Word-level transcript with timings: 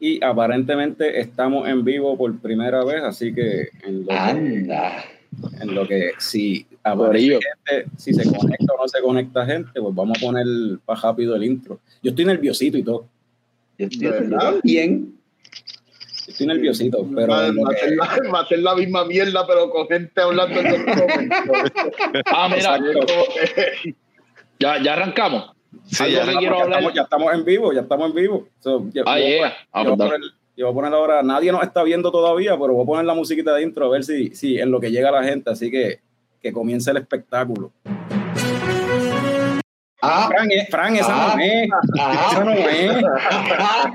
y 0.00 0.22
aparentemente 0.24 1.20
estamos 1.20 1.68
en 1.68 1.84
vivo 1.84 2.16
por 2.16 2.36
primera 2.38 2.84
vez, 2.84 3.02
así 3.02 3.32
que 3.34 3.68
en 3.84 4.04
lo 4.04 4.12
Anda. 4.12 5.04
que, 5.50 5.62
en 5.62 5.74
lo 5.74 5.86
que 5.86 6.10
si 6.18 6.66
gente, 6.84 7.90
si 7.96 8.12
se 8.12 8.24
conecta 8.30 8.74
o 8.74 8.82
no 8.82 8.88
se 8.88 9.00
conecta 9.00 9.46
gente, 9.46 9.70
pues 9.80 9.94
vamos 9.94 10.18
a 10.18 10.20
poner 10.20 10.46
para 10.84 11.00
rápido 11.00 11.34
el 11.36 11.44
intro. 11.44 11.80
Yo 12.02 12.10
estoy 12.10 12.24
nerviosito 12.26 12.76
y 12.76 12.82
todo. 12.82 13.06
Yo 13.78 13.86
estoy 13.86 14.60
bien. 14.62 15.14
Yo 16.26 16.30
estoy 16.32 16.46
nerviosito, 16.46 17.06
pero 17.14 17.28
va, 17.32 17.42
va 17.42 17.70
a 17.70 17.74
que- 17.74 17.80
ser 17.80 17.96
la, 17.96 18.30
va 18.32 18.40
a 18.40 18.46
ser 18.46 18.58
la 18.60 18.74
misma 18.76 19.04
mierda, 19.06 19.46
pero 19.46 19.70
con 19.70 19.86
gente 19.88 20.20
hablando 20.20 20.60
en 20.60 20.72
los. 20.72 20.80
Ah, 22.26 22.48
mira, 22.54 22.78
ya, 24.58 24.82
ya 24.82 24.92
arrancamos. 24.92 25.53
Sí, 25.86 25.96
ya, 25.98 26.06
que 26.06 26.14
estamos, 26.14 26.38
quiero 26.38 26.56
ya 26.56 26.62
hablar. 26.64 26.78
estamos- 26.80 26.94
ya 26.94 27.02
estamos 27.02 27.34
en 27.34 27.44
vivo, 27.44 27.72
ya 27.72 27.80
estamos 27.82 28.08
en 28.10 28.14
vivo. 28.14 28.48
So, 28.60 28.84
yo, 28.92 29.02
Ah, 29.06 29.18
yo- 29.18 29.26
yeah. 29.26 29.52
Ah, 29.72 29.82
yo 29.84 29.84
voy 29.84 29.92
a 29.92 29.96
pues, 29.96 30.10
poner- 30.20 30.30
yo 30.56 30.66
voy 30.66 30.72
a 30.72 30.74
poner 30.74 30.94
ahora, 30.94 31.22
nadie 31.22 31.52
nos 31.52 31.62
está 31.62 31.82
viendo 31.82 32.10
todavía, 32.10 32.52
pero 32.58 32.72
voy 32.74 32.82
a 32.84 32.86
poner 32.86 33.04
la 33.04 33.14
musiquita 33.14 33.54
de 33.54 33.62
intro 33.62 33.86
a 33.86 33.88
ver 33.90 34.04
si, 34.04 34.34
si 34.34 34.58
en 34.58 34.70
lo 34.70 34.80
que 34.80 34.90
llega 34.90 35.10
la 35.10 35.22
gente, 35.24 35.50
así 35.50 35.70
que 35.70 36.00
que 36.40 36.52
comience 36.52 36.90
el 36.90 36.98
espectáculo. 36.98 37.72
Ah, 40.02 40.26
Fran, 40.28 40.50
eh, 40.52 40.66
Fran, 40.70 40.94
esa 40.96 41.32
Ah. 41.32 41.34
no 41.34 41.42
es. 41.42 41.68
ah, 41.98 42.28
Esa 42.30 42.44
no 42.44 42.50
es. 42.52 43.04
ah. 43.58 43.94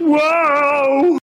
¡Wow! 0.00 1.18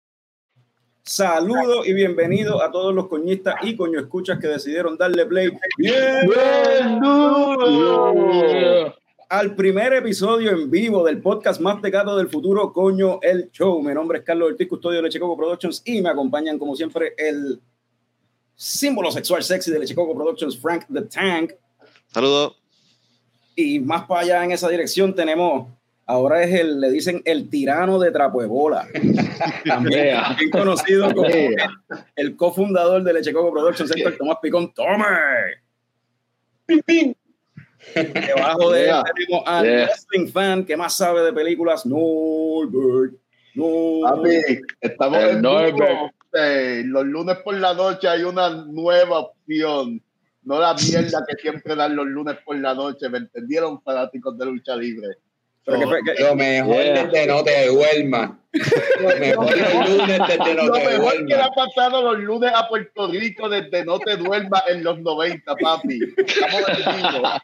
Saludos 1.04 1.88
y 1.88 1.94
bienvenidos 1.94 2.62
a 2.62 2.72
todos 2.72 2.94
los 2.94 3.08
coñistas 3.08 3.56
y 3.62 3.76
coño 3.76 4.00
escuchas 4.00 4.40
que 4.40 4.48
decidieron 4.48 4.98
darle 4.98 5.26
play 5.26 5.52
bien 5.78 6.28
¡Bien 6.28 7.00
duro! 7.00 8.96
al 9.30 9.56
primer 9.56 9.94
episodio 9.94 10.52
en 10.52 10.70
vivo 10.70 11.04
del 11.04 11.22
podcast 11.22 11.59
más 11.59 11.81
tecato 11.81 12.16
del 12.16 12.30
futuro, 12.30 12.72
Coño 12.72 13.20
el 13.24 13.50
Show. 13.52 13.81
Mi 13.81 13.92
nombre 13.94 14.20
es 14.20 14.24
Carlos 14.24 14.52
Ortiz, 14.52 14.68
custodio 14.68 14.98
de 14.98 15.04
Lechecoco 15.04 15.36
Productions 15.36 15.81
y 15.86 16.02
me 16.02 16.09
acompañan 16.09 16.59
como 16.59 16.76
siempre 16.76 17.14
el 17.18 17.59
símbolo 18.54 19.12
sexual 19.12 19.42
sexy 19.42 19.72
de 19.72 19.80
Lechecoco 19.80 20.14
Productions, 20.14 20.59
Frank 20.59 20.86
the 20.94 21.02
Tank. 21.02 21.54
Saludos. 22.08 22.62
Y 23.56 23.80
más 23.80 24.06
para 24.06 24.22
allá 24.22 24.44
en 24.44 24.52
esa 24.52 24.68
dirección 24.70 25.14
tenemos, 25.16 25.68
ahora 26.06 26.44
es 26.44 26.54
el, 26.59 26.80
le 26.82 26.90
dicen 26.92 27.22
el 27.26 27.50
tirano 27.50 28.00
de 28.00 28.12
Trapuebola. 28.12 28.88
También, 29.66 30.06
Yeah. 30.06 30.23
también 30.30 30.50
conocido 30.52 31.14
como 31.14 31.26
el, 31.28 31.56
el 32.16 32.36
cofundador 32.36 33.04
de 33.04 33.14
Lechecoco 33.14 33.52
Productions, 33.52 33.96
Héctor 33.96 34.16
Tomás 34.18 34.38
Picón. 34.41 34.74
¡Tome! 34.74 35.06
Debajo 37.96 38.72
de 38.72 38.90
él 38.90 38.96
tenemos 39.16 39.44
al 39.46 39.66
Yeah. 39.66 39.85
wrestling 39.85 40.28
fan 40.31 40.66
que 40.66 40.78
más 40.78 40.96
sabe 40.96 41.22
de 41.22 41.34
películas, 41.34 41.85
Norbert. 41.85 43.14
No. 43.56 44.00
Papi, 44.03 44.62
estamos 44.81 45.20
El 45.20 45.30
en 45.30 45.41
Norbert. 45.41 46.12
los 46.85 47.06
lunes 47.06 47.38
por 47.44 47.53
la 47.56 47.74
noche 47.74 48.08
hay 48.08 48.24
una 48.24 48.50
nueva 48.66 49.20
opción. 49.20 50.02
No 50.46 50.59
la 50.59 50.74
mierda 50.74 51.24
que 51.28 51.36
siempre 51.42 51.76
dan 51.76 51.96
los 51.96 52.06
lunes 52.06 52.36
por 52.46 52.58
la 52.59 52.74
noche. 52.74 53.08
¿Me 53.09 53.20
entendieron, 53.20 53.81
fanáticos 53.81 54.38
de 54.38 54.46
lucha 54.46 54.76
libre? 54.76 55.18
Pero 55.66 55.80
que 55.80 55.86
fue- 55.88 56.00
que- 56.04 56.22
Lo 56.24 56.36
mejor 56.36 56.76
Yeah. 56.84 57.06
desde 57.06 57.28
no 57.28 57.44
te 57.44 57.68
duermas. 57.68 58.31
Lo 59.02 59.08
mejor 59.18 59.53
el 59.53 59.98
lunes 59.98 60.20
desde 60.28 60.56
no 60.56 60.64
Lo 60.66 60.74
te 60.74 60.86
mejor 60.86 61.18
que 61.26 61.36
le 61.36 61.42
ha 61.42 61.50
pasado 61.50 62.02
los 62.14 62.20
lunes 62.22 62.52
a 62.53 62.68
Puerto 62.68 63.08
Rico 63.08 63.48
desde 63.48 63.86
No 63.86 63.98
Te 64.00 64.18
Duermas 64.18 64.64
en 64.70 64.84
los 64.84 65.00
90, 65.00 65.56
papi. 65.56 66.00
Estamos. 66.18 67.42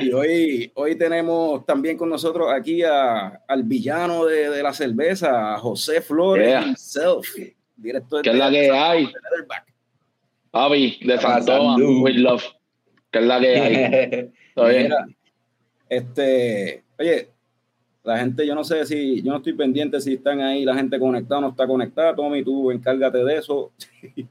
Y 0.00 0.12
hoy, 0.12 0.70
hoy 0.74 0.96
tenemos 0.96 1.64
también 1.66 1.96
con 1.96 2.08
nosotros 2.08 2.48
aquí 2.52 2.82
a- 2.82 3.40
al 3.48 3.62
villano 3.62 4.24
de, 4.26 4.50
de 4.50 4.62
la 4.62 4.72
cerveza, 4.72 5.56
José 5.58 6.00
Flores 6.00 6.46
Yeah. 6.48 6.62
himself, 6.62 7.26
director 7.76 8.22
¿Qué 8.22 8.30
es 8.30 8.36
la 8.36 8.50
que 8.50 8.70
hay? 8.70 9.06
Leatherback. 9.06 9.71
Papi, 10.52 10.98
de 11.02 11.18
San 11.18 11.32
Pasando. 11.40 11.76
Tomás, 11.76 12.02
with 12.02 12.14
love. 12.16 12.42
Que 13.10 13.18
es 13.18 13.24
la 13.24 13.40
que 13.40 13.48
hay. 13.48 13.74
Está 14.54 14.68
bien. 14.68 14.82
Mira, 14.84 15.06
este, 15.88 16.82
oye, 16.98 17.28
la 18.04 18.18
gente, 18.18 18.46
yo 18.46 18.54
no 18.54 18.62
sé 18.64 18.84
si, 18.86 19.22
yo 19.22 19.32
no 19.32 19.38
estoy 19.38 19.54
pendiente 19.54 20.00
si 20.00 20.14
están 20.14 20.40
ahí, 20.40 20.64
la 20.64 20.74
gente 20.74 20.98
conectada 20.98 21.38
o 21.38 21.40
no 21.42 21.48
está 21.50 21.66
conectada. 21.66 22.14
Tommy, 22.14 22.42
tú 22.44 22.70
encárgate 22.70 23.24
de 23.24 23.36
eso. 23.38 23.72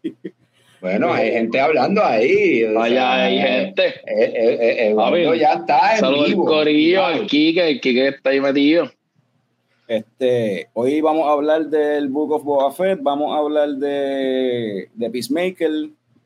Bueno, 0.82 1.14
hay 1.14 1.30
gente 1.32 1.60
hablando 1.60 2.04
ahí. 2.04 2.64
o 2.64 2.82
Allá 2.82 2.96
sea, 2.96 3.24
hay 3.26 3.38
gente. 3.38 3.86
eh, 3.86 3.94
eh, 4.08 4.58
eh, 4.60 4.88
el 4.88 4.96
mundo 4.96 5.36
ya 5.36 5.54
está 5.54 5.94
en 5.94 6.00
Saludos 6.00 6.24
al 6.24 6.30
vivo. 6.32 6.46
corillo, 6.46 7.06
al 7.06 7.28
Kike, 7.28 7.70
el 7.70 7.80
Kike 7.80 8.08
está 8.08 8.32
ahí 8.32 8.42
metido. 8.42 8.92
Este, 9.88 10.70
hoy 10.74 11.00
vamos 11.02 11.28
a 11.28 11.34
hablar 11.34 11.68
del 11.68 12.10
Book 12.10 12.32
of 12.32 12.44
Boba 12.44 12.72
Fett, 12.72 13.00
vamos 13.04 13.32
a 13.32 13.38
hablar 13.38 13.70
de, 13.76 14.90
de 14.92 15.10
Peacemaker. 15.12 15.72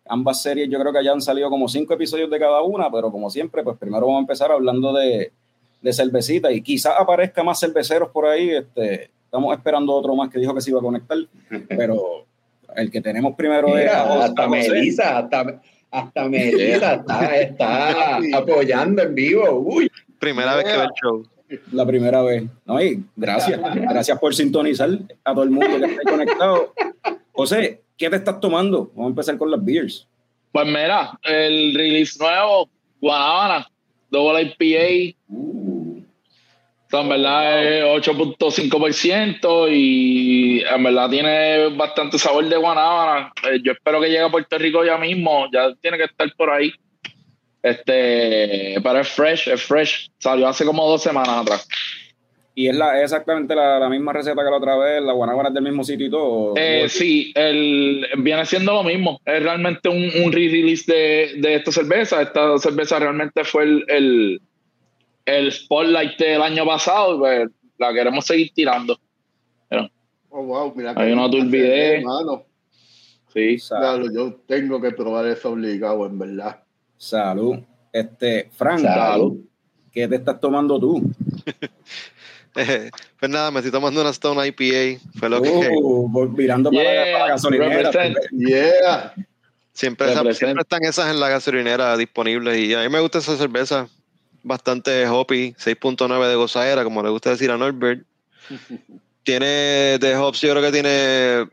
Ambas 0.07 0.41
series 0.41 0.69
yo 0.69 0.79
creo 0.79 0.93
que 0.93 1.03
ya 1.03 1.11
han 1.11 1.21
salido 1.21 1.49
como 1.49 1.67
cinco 1.67 1.93
episodios 1.95 2.29
de 2.29 2.39
cada 2.39 2.61
una, 2.61 2.91
pero 2.91 3.11
como 3.11 3.29
siempre, 3.29 3.63
pues 3.63 3.77
primero 3.77 4.05
vamos 4.05 4.19
a 4.19 4.21
empezar 4.21 4.51
hablando 4.51 4.93
de, 4.93 5.31
de 5.81 5.93
cervecita 5.93 6.51
y 6.51 6.61
quizás 6.61 6.93
aparezca 6.99 7.43
más 7.43 7.59
cerveceros 7.59 8.09
por 8.09 8.25
ahí. 8.27 8.51
Este, 8.51 9.09
estamos 9.25 9.55
esperando 9.57 9.93
otro 9.93 10.15
más 10.15 10.29
que 10.29 10.39
dijo 10.39 10.53
que 10.53 10.61
se 10.61 10.69
iba 10.69 10.79
a 10.79 10.83
conectar, 10.83 11.17
pero 11.69 12.25
el 12.75 12.91
que 12.91 13.01
tenemos 13.01 13.35
primero 13.35 13.67
es 13.69 13.85
Mira, 13.85 14.01
a 14.03 14.05
José- 14.07 14.23
hasta. 14.25 14.47
Melissa, 14.47 15.17
hasta, 15.17 15.61
hasta 15.91 16.29
Melissa 16.29 16.93
está, 16.95 17.37
está 17.39 18.17
apoyando 18.37 19.01
en 19.01 19.15
vivo. 19.15 19.49
Uy, 19.59 19.89
Primera 20.19 20.55
vez 20.55 20.65
que 20.65 20.77
ve 20.77 20.83
el 20.83 20.89
show. 21.01 21.27
la 21.71 21.85
primera 21.85 22.21
vez. 22.21 22.43
No, 22.65 22.81
y 22.81 23.03
gracias, 23.15 23.59
gracias 23.75 24.19
por 24.19 24.33
sintonizar 24.35 24.89
a 25.23 25.33
todo 25.33 25.43
el 25.43 25.49
mundo 25.51 25.77
que 25.79 25.85
está 25.93 26.11
conectado. 26.11 26.73
José, 27.31 27.81
¿qué 27.97 28.09
te 28.09 28.17
estás 28.17 28.39
tomando? 28.39 28.91
Vamos 28.95 29.05
a 29.05 29.09
empezar 29.09 29.37
con 29.37 29.51
las 29.51 29.63
beers. 29.63 30.07
Pues 30.51 30.65
mira, 30.65 31.19
el 31.23 31.73
release 31.75 32.17
nuevo, 32.19 32.69
Guanabana, 33.01 33.69
Double 34.09 34.41
IPA, 34.41 35.17
o 36.85 36.89
sea, 36.89 37.01
en 37.01 37.09
verdad 37.09 37.63
es 37.63 37.83
8.5% 38.07 39.69
y 39.71 40.61
en 40.61 40.83
verdad 40.83 41.09
tiene 41.09 41.69
bastante 41.75 42.19
sabor 42.19 42.47
de 42.47 42.57
Guanábana. 42.57 43.33
Eh, 43.49 43.59
yo 43.63 43.71
espero 43.71 43.99
que 43.99 44.07
llegue 44.07 44.21
a 44.21 44.29
Puerto 44.29 44.57
Rico 44.57 44.85
ya 44.85 44.97
mismo, 44.97 45.47
ya 45.51 45.73
tiene 45.81 45.97
que 45.97 46.03
estar 46.03 46.31
por 46.35 46.51
ahí. 46.51 46.71
Este, 47.63 48.79
pero 48.83 48.99
es 48.99 49.07
fresh, 49.09 49.49
es 49.49 49.63
fresh. 49.63 50.11
Salió 50.19 50.47
hace 50.47 50.63
como 50.63 50.87
dos 50.87 51.01
semanas 51.01 51.37
atrás. 51.39 51.67
Y 52.57 52.69
es, 52.69 52.75
la, 52.75 52.97
es 52.97 53.03
exactamente 53.11 53.53
la, 53.53 53.77
la 53.79 53.89
misma 53.89 54.13
receta 54.13 54.41
que 54.41 54.49
la 54.49 54.57
otra 54.57 54.77
vez, 54.77 55.03
la 55.03 55.11
guanábana 55.11 55.49
es 55.49 55.55
del 55.55 55.63
mismo 55.63 55.83
sitio 55.83 56.07
y 56.07 56.09
todo. 56.09 56.53
Eh, 56.55 56.87
sí, 56.87 57.33
el, 57.35 58.07
viene 58.19 58.45
siendo 58.45 58.73
lo 58.73 58.83
mismo. 58.83 59.19
Es 59.25 59.43
realmente 59.43 59.89
un, 59.89 59.97
un 60.23 60.31
re-release 60.31 60.85
de, 60.91 61.41
de 61.41 61.55
esta 61.55 61.71
cerveza. 61.73 62.21
Esta 62.21 62.57
cerveza 62.57 62.97
realmente 62.97 63.43
fue 63.43 63.63
el, 63.63 63.85
el, 63.89 64.41
el 65.25 65.51
spotlight 65.51 66.17
del 66.17 66.41
año 66.41 66.65
pasado. 66.65 67.15
y 67.15 67.19
pues, 67.19 67.49
la 67.77 67.93
queremos 67.93 68.25
seguir 68.25 68.51
tirando. 68.53 68.97
Oh, 70.37 70.43
wow, 70.43 70.73
mira 70.75 70.93
Ahí 70.97 71.15
no 71.15 71.29
te 71.29 71.39
olvidé. 71.39 71.97
Hermano, 71.97 72.43
Sí. 73.33 73.57
claro, 73.67 74.05
yo 74.13 74.33
tengo 74.45 74.81
que 74.81 74.91
probar 74.91 75.25
eso 75.27 75.51
obligado, 75.51 76.05
en 76.05 76.17
verdad. 76.19 76.61
Salud. 76.97 77.57
Este, 77.91 78.49
Frank, 78.51 78.79
Salud. 78.81 79.37
¿qué 79.91 80.07
te 80.07 80.15
estás 80.15 80.39
tomando 80.39 80.79
tú? 80.79 81.01
Pues 83.19 83.31
nada, 83.31 83.51
me 83.51 83.59
estoy 83.59 83.71
tomando 83.71 84.01
una 84.01 84.09
Stone 84.11 84.47
IPA. 84.47 85.01
Fue 85.19 85.29
lo 85.29 85.41
que 85.41 85.49
Uh, 85.49 86.07
voy 86.09 86.29
mirando 86.29 86.71
para, 86.71 86.83
la- 86.83 86.93
Yeah, 87.05 87.11
para 87.13 87.25
la 87.25 87.31
gasolinera. 87.31 87.91
Yeah. 88.31 89.13
siempre, 89.73 90.07
esa- 90.07 90.19
representa. 90.19 90.45
siempre 90.47 90.61
están 90.61 90.83
esas 90.85 91.11
en 91.11 91.19
la 91.19 91.29
gasolinera 91.29 91.97
disponibles. 91.97 92.57
Y 92.59 92.73
a 92.73 92.81
mí 92.81 92.89
me 92.89 92.99
gusta 92.99 93.17
esa 93.19 93.35
cerveza. 93.37 93.87
bastante 94.43 95.07
hoppy, 95.07 95.55
6.9 95.57 96.27
de 96.27 96.35
gozadera, 96.35 96.83
como 96.83 97.01
le 97.01 97.09
gusta 97.09 97.31
decir 97.31 97.49
a 97.51 97.57
Norbert. 97.57 98.03
tiene 99.23 99.97
de 99.99 100.15
hops, 100.15 100.41
yo 100.41 100.51
creo 100.51 100.61
que 100.61 100.71
tiene 100.71 101.49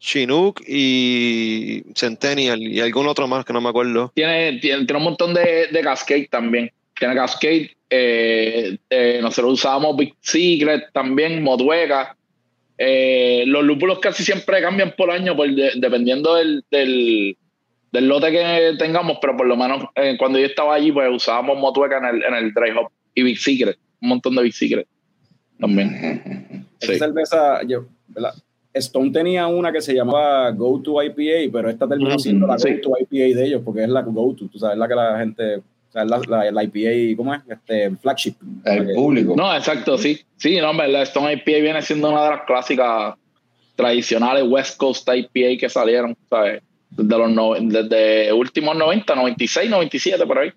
Chinook 0.00 0.62
y 0.66 1.84
Centennial 1.94 2.60
y 2.60 2.80
algún 2.80 3.06
otro 3.06 3.28
más 3.28 3.44
que 3.44 3.52
no 3.52 3.60
me 3.60 3.68
acuerdo. 3.68 4.10
Tiene, 4.16 4.58
tiene, 4.58 4.84
tiene 4.84 4.98
un 4.98 5.04
montón 5.04 5.32
de, 5.32 5.68
de 5.70 5.80
Cascade 5.80 6.28
también. 6.28 6.72
Tiene 6.98 7.14
Cascade. 7.14 7.75
Eh, 7.90 8.78
eh, 8.90 9.18
nosotros 9.22 9.54
usábamos 9.54 9.96
Big 9.96 10.14
Secret 10.20 10.92
también, 10.92 11.42
Motueca. 11.42 12.16
Eh, 12.78 13.44
los 13.46 13.64
lúpulos 13.64 13.98
casi 14.00 14.22
siempre 14.22 14.60
cambian 14.60 14.92
por 14.96 15.10
año 15.10 15.34
por 15.36 15.48
de- 15.54 15.72
dependiendo 15.76 16.34
del, 16.34 16.62
del, 16.70 17.36
del 17.92 18.08
lote 18.08 18.30
que 18.30 18.74
tengamos, 18.78 19.18
pero 19.20 19.36
por 19.36 19.46
lo 19.46 19.56
menos 19.56 19.84
cuando 20.18 20.38
yo 20.38 20.46
estaba 20.46 20.74
allí, 20.74 20.92
pues 20.92 21.08
usábamos 21.10 21.58
Motueca 21.58 21.98
en 21.98 22.04
el, 22.16 22.22
en 22.22 22.34
el 22.34 22.52
dry 22.52 22.70
hop 22.72 22.90
y 23.14 23.22
Big 23.22 23.38
Secret, 23.38 23.78
un 24.02 24.08
montón 24.10 24.34
de 24.36 24.42
Big 24.42 24.52
Secret 24.52 24.86
también. 25.58 26.66
Esta 26.80 26.92
Sí. 26.92 26.98
cerveza, 26.98 27.62
yo, 27.66 27.86
¿verdad? 28.08 28.34
Stone 28.74 29.10
tenía 29.10 29.46
una 29.46 29.72
que 29.72 29.80
se 29.80 29.94
llamaba 29.94 30.50
Go 30.50 30.82
To 30.82 31.02
IPA, 31.02 31.50
pero 31.50 31.70
esta 31.70 31.88
terminó 31.88 32.18
siendo 32.18 32.46
la 32.46 32.58
sí. 32.58 32.74
Go 32.74 32.80
To 32.82 32.92
IPA 33.00 33.38
de 33.40 33.46
ellos, 33.46 33.62
porque 33.64 33.84
es 33.84 33.88
la 33.88 34.02
Go 34.02 34.34
To, 34.38 34.46
tú 34.48 34.58
sabes, 34.58 34.76
la 34.76 34.86
que 34.86 34.94
la 34.94 35.18
gente, 35.18 35.62
sea, 35.96 36.04
la, 36.04 36.20
la, 36.28 36.50
la 36.50 36.64
IPA, 36.64 37.16
¿cómo 37.16 37.34
es? 37.34 37.40
Este, 37.48 37.90
flagship. 37.96 38.34
El 38.64 38.92
público. 38.94 39.34
No, 39.36 39.54
exacto, 39.54 39.96
sí. 39.98 40.20
Sí, 40.36 40.58
no, 40.60 40.70
en 40.70 40.76
verdad, 40.76 41.02
Stone 41.02 41.32
IPA 41.32 41.62
viene 41.62 41.82
siendo 41.82 42.10
una 42.10 42.24
de 42.24 42.30
las 42.30 42.42
clásicas 42.42 43.14
tradicionales 43.74 44.44
West 44.46 44.76
Coast 44.76 45.08
IPA 45.08 45.58
que 45.60 45.68
salieron, 45.68 46.16
¿sabes? 46.28 46.62
Desde 46.90 47.18
los 47.18 47.30
no, 47.30 47.54
desde 47.54 48.32
últimos 48.32 48.76
90, 48.76 49.14
96, 49.14 49.70
97, 49.70 50.26
por 50.26 50.38
ahí. 50.38 50.52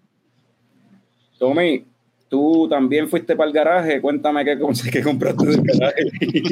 Tommy, 1.38 1.83
tú 2.30 2.68
también 2.69 3.09
fuiste 3.09 3.36
para 3.36 3.47
el 3.47 3.53
garaje, 3.53 4.01
cuéntame 4.01 4.45
qué, 4.45 4.57
qué 4.91 5.01
compraste 5.01 5.45
del 5.45 5.62
garaje. 5.62 6.09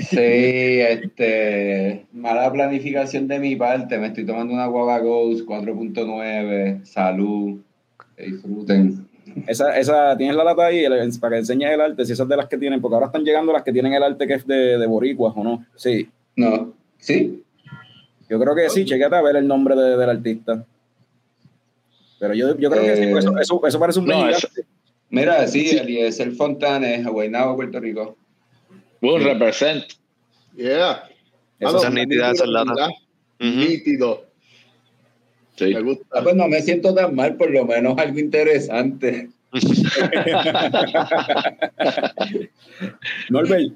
Sí, 0.09 0.81
este, 0.81 2.05
mala 2.13 2.51
planificación 2.51 3.27
de 3.27 3.39
mi 3.39 3.55
parte. 3.55 3.97
Me 3.97 4.07
estoy 4.07 4.25
tomando 4.25 4.53
una 4.53 4.65
Guava 4.65 4.99
Ghost 4.99 5.45
4.9. 5.45 6.83
Salud. 6.85 7.59
Que 8.17 8.23
disfruten. 8.25 9.07
Esa, 9.45 9.77
esa, 9.77 10.17
tienes 10.17 10.35
la 10.35 10.43
lata 10.43 10.65
ahí 10.65 10.83
para 11.21 11.33
que 11.35 11.39
enseñes 11.39 11.71
el 11.71 11.79
arte, 11.81 12.03
si 12.05 12.13
esas 12.13 12.27
de 12.27 12.35
las 12.35 12.47
que 12.47 12.57
tienen, 12.57 12.81
porque 12.81 12.95
ahora 12.95 13.05
están 13.07 13.23
llegando 13.23 13.53
las 13.53 13.61
que 13.63 13.71
tienen 13.71 13.93
el 13.93 14.01
arte 14.03 14.25
que 14.27 14.33
es 14.33 14.47
de, 14.47 14.77
de 14.77 14.87
boricuas, 14.87 15.33
¿o 15.35 15.43
no? 15.43 15.65
Sí, 15.75 16.09
No, 16.35 16.73
¿sí? 16.97 17.43
yo 18.29 18.39
creo 18.39 18.55
que 18.55 18.69
sí, 18.69 18.83
chequete 18.85 19.15
a 19.15 19.21
ver 19.21 19.35
el 19.37 19.47
nombre 19.47 19.75
de- 19.75 19.95
del 19.97 20.09
artista. 20.09 20.65
Pero 22.19 22.33
yo, 22.33 22.57
yo 22.57 22.69
creo 22.71 22.83
que 22.83 22.95
sí, 22.95 23.03
Eh, 23.03 23.07
porque 23.11 23.25
eso, 23.25 23.37
eso, 23.39 23.67
eso 23.67 23.79
parece 23.79 23.99
un 23.99 24.07
no, 24.07 24.25
mexicano. 24.25 24.53
Mira, 25.09 25.47
sí, 25.47 25.69
Eliezer 25.69 26.31
Fontanes, 26.31 27.05
Guaynabo, 27.05 27.55
Puerto 27.55 27.79
Rico. 27.79 28.17
Un 29.01 29.21
represent. 29.21 29.83
Yeah. 30.55 31.03
Eso 31.59 31.83
es 31.85 31.93
nítida, 31.93 32.31
esa 32.31 32.45
lata. 32.47 32.73
¿verdad? 32.73 32.89
Ujú. 33.39 33.69
Nítido. 33.69 34.25
Sí. 35.57 35.73
Me 35.73 35.81
gusta. 35.81 36.05
Ah, 36.11 36.21
pues 36.23 36.35
no 36.35 36.47
me 36.47 36.61
siento 36.61 36.93
tan 36.93 37.15
mal, 37.15 37.35
por 37.35 37.49
lo 37.49 37.65
menos 37.65 37.97
algo 37.97 38.19
interesante. 38.19 39.29
Norbert, 43.29 43.73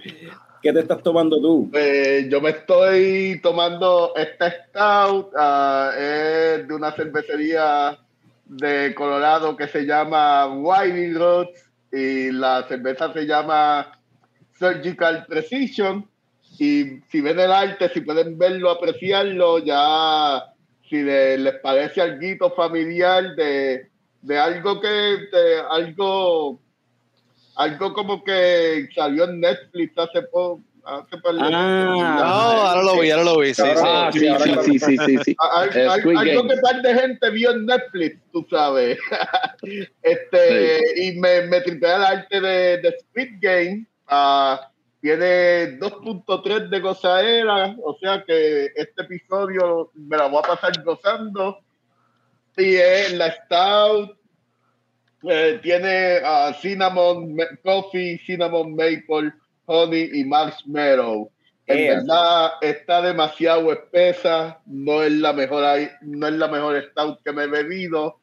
¿qué 0.62 0.74
te 0.74 0.80
estás 0.80 1.01
tomando 1.01 1.42
tú? 1.42 1.69
Pues 1.72 2.30
yo 2.30 2.39
me 2.39 2.51
estoy 2.51 3.39
tomando 3.42 4.13
esta 4.16 4.51
stout, 4.51 5.31
ah, 5.36 5.92
es 5.98 6.68
de 6.68 6.74
una 6.74 6.92
cervecería 6.92 7.98
de 8.45 8.94
Colorado 8.94 9.57
que 9.57 9.68
se 9.68 9.86
llama 9.86 10.45
Whitey 10.48 11.13
Roads 11.13 11.72
y 11.92 12.31
la 12.31 12.63
cerveza 12.68 13.12
se 13.13 13.25
llama 13.25 13.92
Surgical 14.60 15.25
Precision 15.28 16.07
y 16.60 17.00
si 17.10 17.22
ven 17.22 17.39
el 17.39 17.51
arte, 17.51 17.89
si 17.89 18.01
pueden 18.01 18.38
verlo, 18.38 18.69
apreciarlo, 18.69 19.57
ya 19.60 20.50
si 20.91 21.01
le- 21.01 21.38
les 21.38 21.53
parece 21.61 22.01
algo 22.01 22.51
familiar 22.53 23.33
de, 23.38 23.88
de 24.21 24.38
algo 24.38 24.81
que 24.81 24.88
de 24.89 25.61
algo 25.69 26.59
algo 27.55 27.93
como 27.93 28.21
que 28.23 28.89
salió 28.93 29.23
en 29.23 29.39
Netflix 29.39 29.97
hace 29.97 30.21
poco 30.23 30.61
hace 30.83 31.17
par 31.21 31.33
de 31.35 31.39
Ah, 31.41 32.17
No, 32.19 32.61
ahora 32.67 32.83
lo 32.83 32.99
vi, 32.99 33.09
ahora 33.11 33.23
lo 33.23 33.39
vi. 33.39 33.53
Sí, 33.53 33.61
sí. 33.63 33.69
Ah, 33.77 34.09
sí, 34.11 34.19
sí, 34.19 34.55
sí, 34.65 34.79
sí, 34.79 34.97
sí, 34.97 35.17
sí. 35.25 35.35
Al- 35.39 35.69
al- 35.89 35.99
Squid 36.01 36.17
algo 36.17 36.43
Game. 36.43 36.55
que 36.55 36.61
par 36.61 36.81
de 36.81 36.94
gente 36.95 37.29
vio 37.29 37.51
en 37.51 37.65
Netflix, 37.67 38.17
tú 38.33 38.45
sabes. 38.49 38.97
este, 40.01 40.81
Y 41.03 41.19
me, 41.19 41.41
me 41.44 41.61
tripé 41.61 41.87
el 41.87 42.03
arte 42.03 42.41
de, 42.41 42.77
de 42.79 42.95
Squid 42.99 43.29
Game. 43.41 43.85
Tiene 45.01 45.80
2.3 45.80 46.69
de 46.69 46.80
gozadera, 46.80 47.75
o 47.83 47.98
sea 48.00 48.24
que 48.24 48.65
este 48.75 49.01
episodio 49.01 49.92
me 49.95 50.15
la 50.15 50.27
voy 50.27 50.42
a 50.44 50.48
pasar 50.48 50.83
gozando. 50.83 51.59
Y 52.56 52.75
es 52.75 53.13
la 53.13 53.31
Stout. 53.31 54.18
eh, 55.24 55.59
tiene 55.63 56.19
ah, 56.24 56.53
cinnamon, 56.62 57.36
coffee, 57.63 58.19
cinnamon 58.25 58.75
maple, 58.75 59.33
honey 59.65 60.09
y 60.13 60.24
marshmallow. 60.24 61.31
En 61.68 61.88
verdad 61.88 62.51
está 62.62 63.01
demasiado 63.01 63.71
espesa, 63.71 64.59
no 64.65 65.01
es 65.04 65.12
la 65.13 65.31
mejor 65.31 65.63
no 66.01 66.27
es 66.27 66.33
la 66.33 66.47
mejor 66.47 66.83
stout 66.89 67.21
que 67.24 67.31
me 67.31 67.44
he 67.44 67.47
bebido 67.47 68.19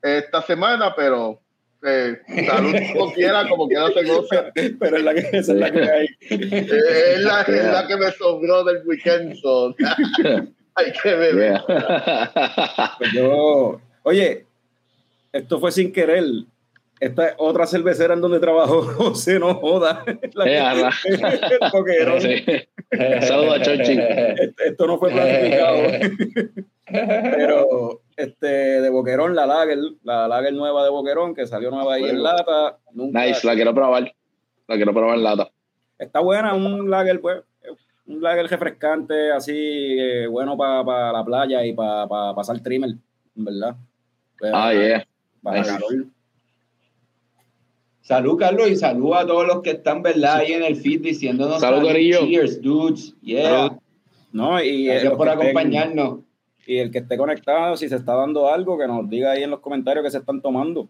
esta 0.00 0.42
semana, 0.42 0.94
pero 0.94 1.40
eh, 1.84 2.16
salud 2.46 2.74
como 2.92 3.12
quiera, 3.12 3.48
como 3.48 3.68
quiera 3.68 3.88
se 3.88 4.04
goza. 4.04 4.52
Pero 4.54 4.96
es 4.96 5.02
la 5.02 5.14
que, 5.14 5.20
esa 5.20 5.52
es 5.52 5.58
la 5.58 5.70
que 5.70 5.80
hay. 5.80 6.06
Eh, 6.30 7.14
es, 7.16 7.20
la, 7.20 7.42
es 7.42 7.64
la 7.64 7.86
que 7.86 7.96
me 7.96 8.10
sobró 8.12 8.64
del 8.64 8.82
weekend, 8.86 9.36
so, 9.36 9.74
hay 10.74 10.92
que 11.02 11.14
beber. 11.14 11.60
Yeah. 11.66 12.94
Pues 12.98 13.12
yo, 13.12 13.80
oye, 14.04 14.46
esto 15.32 15.58
fue 15.58 15.72
sin 15.72 15.92
querer. 15.92 16.24
Esta 17.00 17.30
es 17.30 17.34
otra 17.38 17.66
cervecera 17.66 18.14
en 18.14 18.20
donde 18.20 18.38
trabajó 18.38 18.82
José, 18.82 19.38
no 19.40 19.54
joda. 19.56 20.04
La 20.34 20.44
Eh, 20.46 20.84
el. 21.10 22.20
Sí. 22.20 22.44
Saludos 23.26 23.58
a 23.58 23.62
Chochi. 23.62 23.98
Esto 24.64 24.86
no 24.86 24.98
fue 24.98 25.10
planificado. 25.10 25.82
Pero 26.86 28.01
Boquerón, 29.12 29.34
la 29.36 29.46
Lager, 29.46 29.78
la 30.04 30.26
Lager 30.28 30.54
nueva 30.54 30.84
de 30.84 30.90
Boquerón, 30.90 31.34
que 31.34 31.46
salió 31.46 31.70
nueva 31.70 31.94
ahí 31.94 32.04
en 32.04 32.22
lata. 32.22 32.78
Nunca, 32.92 33.24
Nice, 33.24 33.46
la 33.46 33.54
quiero 33.54 33.74
probar. 33.74 34.12
La 34.68 34.76
quiero 34.76 34.92
probar 34.94 35.16
en 35.16 35.24
lata. 35.24 35.50
Está 35.98 36.20
buena, 36.20 36.54
un 36.54 36.88
Lager, 36.90 37.20
pues, 37.20 37.42
un 38.06 38.22
Lager 38.22 38.46
refrescante, 38.48 39.30
así, 39.32 39.52
eh, 39.54 40.26
bueno 40.26 40.56
para 40.56 41.12
la 41.12 41.24
playa 41.24 41.64
y 41.64 41.72
para 41.74 42.06
pasar 42.34 42.60
trimmer, 42.60 42.94
verdad. 43.34 43.76
Pues, 44.38 44.50
Ah, 44.54 44.72
yeah. 44.72 45.06
Para 45.42 45.58
Nice. 45.58 45.70
calor. 45.72 46.06
Salud, 48.00 48.36
Carlos, 48.38 48.68
y 48.68 48.76
salud 48.76 49.14
a 49.14 49.24
todos 49.26 49.46
los 49.46 49.62
que 49.62 49.70
están, 49.72 50.02
¿verdad? 50.02 50.36
Ahí 50.38 50.52
en 50.52 50.64
el 50.64 50.74
feed 50.76 51.02
diciéndonos 51.02 51.60
Salud, 51.60 51.82
Corillo. 51.82 52.20
Cheers, 52.26 52.60
dudes. 52.60 53.14
Yeah. 53.20 53.42
Salud. 53.68 53.72
No, 54.32 54.62
y, 54.62 54.88
eh, 54.88 54.92
Gracias 54.92 55.10
los 55.10 55.18
por 55.18 55.28
estén- 55.28 55.40
acompañarnos. 55.42 56.18
Y 56.66 56.78
el 56.78 56.90
que 56.90 56.98
esté 56.98 57.16
conectado, 57.16 57.76
si 57.76 57.88
se 57.88 57.96
está 57.96 58.14
dando 58.14 58.48
algo, 58.48 58.78
que 58.78 58.86
nos 58.86 59.08
diga 59.08 59.32
ahí 59.32 59.42
en 59.42 59.50
los 59.50 59.60
comentarios 59.60 60.04
que 60.04 60.10
se 60.10 60.18
están 60.18 60.40
tomando. 60.40 60.88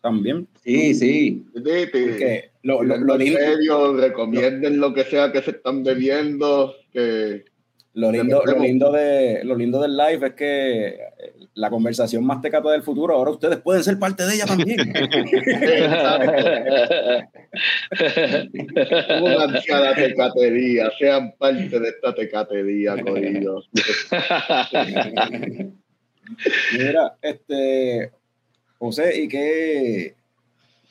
También. 0.00 0.46
Sí, 0.62 0.94
sí. 0.94 1.46
Porque 1.52 2.50
lo, 2.62 2.82
lo, 2.82 2.96
lo 2.98 3.14
en 3.14 3.20
lindo, 3.20 3.38
serio, 3.38 3.96
recomienden 3.96 4.78
lo 4.78 4.92
que 4.92 5.04
sea 5.04 5.32
que 5.32 5.40
se 5.40 5.52
están 5.52 5.82
bebiendo, 5.82 6.74
que 6.92 7.44
lo, 7.94 8.12
lindo, 8.12 8.42
lo, 8.44 8.58
lindo 8.58 8.92
de, 8.92 9.44
lo 9.44 9.54
lindo 9.56 9.80
del 9.80 9.96
live 9.96 10.26
es 10.26 10.34
que 10.34 10.86
eh, 10.88 11.33
la 11.54 11.70
conversación 11.70 12.24
más 12.24 12.40
tecata 12.40 12.70
del 12.70 12.82
futuro, 12.82 13.14
ahora 13.14 13.30
ustedes 13.30 13.58
pueden 13.58 13.84
ser 13.84 13.96
parte 13.98 14.26
de 14.26 14.34
ella 14.34 14.46
también. 14.46 14.80
una 19.22 19.62
tecatería, 19.94 20.90
sean 20.98 21.32
parte 21.38 21.78
de 21.78 21.88
esta 21.88 22.12
tecatería, 22.14 23.00
corillo. 23.00 23.62
Mira, 26.76 27.16
este, 27.22 28.10
José, 28.78 29.22
¿y 29.22 29.28
qué, 29.28 30.16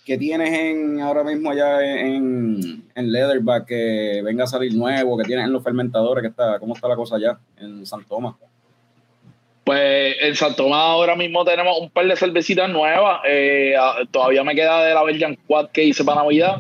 qué 0.06 0.18
tienes 0.18 0.50
en 0.54 1.02
ahora 1.02 1.26
mismo 1.26 1.52
allá 1.52 1.84
en, 1.84 2.86
en 2.96 3.12
Leatherback 3.12 3.66
que 3.66 4.22
venga 4.24 4.46
a 4.46 4.48
salir 4.48 4.74
nuevo, 4.74 5.18
que 5.18 5.26
tienes 5.26 5.46
en 5.46 5.52
los 5.52 5.64
fermentadores, 5.64 6.22
que 6.22 6.30
está, 6.30 6.58
cómo 6.60 6.74
está 6.74 6.88
la 6.88 6.96
cosa 6.96 7.18
allá 7.18 7.38
en 7.58 7.86
San 7.86 8.06
Tomás? 8.06 8.36
Pues 9.64 10.18
en 10.20 10.36
Santo 10.36 10.64
Tomás 10.64 10.82
ahora 10.82 11.16
mismo 11.16 11.46
tenemos 11.46 11.80
un 11.80 11.90
par 11.90 12.06
de 12.06 12.16
cervecitas 12.16 12.70
nuevas. 12.70 13.22
Eh, 13.26 13.76
todavía 14.12 14.44
me 14.44 14.56
queda 14.56 14.84
de 14.84 14.94
la 14.94 15.04
Belgian 15.04 15.38
Quad 15.48 15.70
que 15.70 15.84
hice 15.84 16.04
para 16.04 16.22
Navidad. 16.22 16.60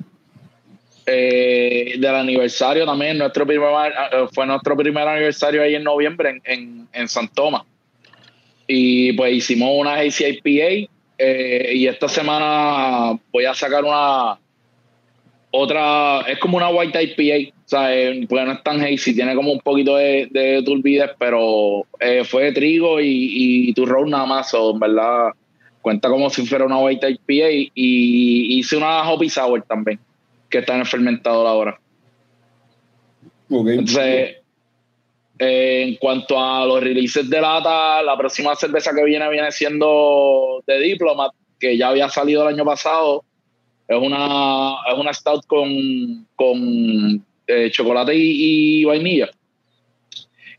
Eh, 1.05 1.95
del 1.97 2.15
aniversario 2.15 2.85
también, 2.85 3.17
nuestro 3.17 3.45
primer, 3.45 3.91
eh, 3.91 4.25
fue 4.31 4.45
nuestro 4.47 4.77
primer 4.77 5.05
aniversario 5.05 5.61
ahí 5.61 5.75
en 5.75 5.83
noviembre 5.83 6.29
en, 6.29 6.41
en, 6.45 6.87
en 6.93 7.07
San 7.09 7.27
Tomás. 7.27 7.63
Y 8.67 9.11
pues 9.13 9.33
hicimos 9.33 9.69
una 9.73 9.95
ACIPA 9.95 10.87
eh, 11.17 11.71
y 11.75 11.87
esta 11.87 12.07
semana 12.07 13.19
voy 13.31 13.45
a 13.45 13.53
sacar 13.53 13.83
una 13.83 14.39
otra, 15.51 16.21
es 16.21 16.39
como 16.39 16.57
una 16.57 16.69
white 16.69 17.03
IPA, 17.03 17.52
o 17.65 17.69
sea, 17.69 17.95
eh, 17.95 18.25
porque 18.27 18.45
no 18.45 18.51
es 18.51 18.63
tan 18.63 18.81
hazy, 18.81 19.15
tiene 19.15 19.35
como 19.35 19.51
un 19.51 19.59
poquito 19.59 19.95
de, 19.95 20.27
de 20.31 20.61
turbidez, 20.63 21.11
pero 21.17 21.85
eh, 21.99 22.23
fue 22.25 22.45
de 22.45 22.51
trigo 22.51 22.99
y, 22.99 23.69
y 23.69 23.73
turrón 23.73 24.09
nada 24.09 24.25
más, 24.25 24.53
o 24.53 24.71
en 24.71 24.79
verdad 24.79 25.31
cuenta 25.83 26.09
como 26.09 26.29
si 26.29 26.45
fuera 26.47 26.65
una 26.65 26.79
white 26.79 27.07
IPA 27.09 27.51
y, 27.75 28.57
hice 28.57 28.77
una 28.77 29.07
hoppy 29.07 29.29
sour 29.29 29.61
también, 29.63 29.99
que 30.49 30.59
está 30.59 30.73
en 30.73 30.79
el 30.79 30.85
fermentador 30.87 31.45
ahora. 31.45 31.79
Ok. 33.49 33.67
Entonces, 33.67 34.37
eh, 35.37 35.83
en 35.87 35.95
cuanto 35.97 36.39
a 36.39 36.65
los 36.65 36.81
releases 36.81 37.29
de 37.29 37.41
lata, 37.41 38.01
la 38.01 38.17
próxima 38.17 38.55
cerveza 38.55 38.95
que 38.95 39.03
viene 39.03 39.29
viene 39.29 39.51
siendo 39.51 40.63
de 40.65 40.79
Diplomat, 40.79 41.33
que 41.59 41.77
ya 41.77 41.89
había 41.89 42.09
salido 42.09 42.43
el 42.43 42.55
año 42.55 42.65
pasado. 42.65 43.23
Es 43.85 43.97
una, 43.97 44.75
es 44.89 44.97
una 44.97 45.13
stout 45.13 45.45
con, 45.45 46.25
con 46.35 47.25
eh, 47.47 47.69
chocolate 47.71 48.15
y, 48.15 48.81
y 48.81 48.83
vainilla. 48.85 49.29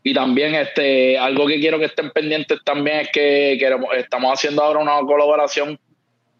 Y 0.03 0.13
también 0.13 0.53
este, 0.53 1.17
algo 1.17 1.47
que 1.47 1.59
quiero 1.59 1.79
que 1.79 1.85
estén 1.85 2.11
pendientes 2.11 2.59
también 2.63 2.99
es 3.01 3.09
que 3.11 3.57
queremos, 3.59 3.89
estamos 3.97 4.31
haciendo 4.33 4.61
ahora 4.61 4.79
una 4.79 4.99
colaboración 4.99 5.79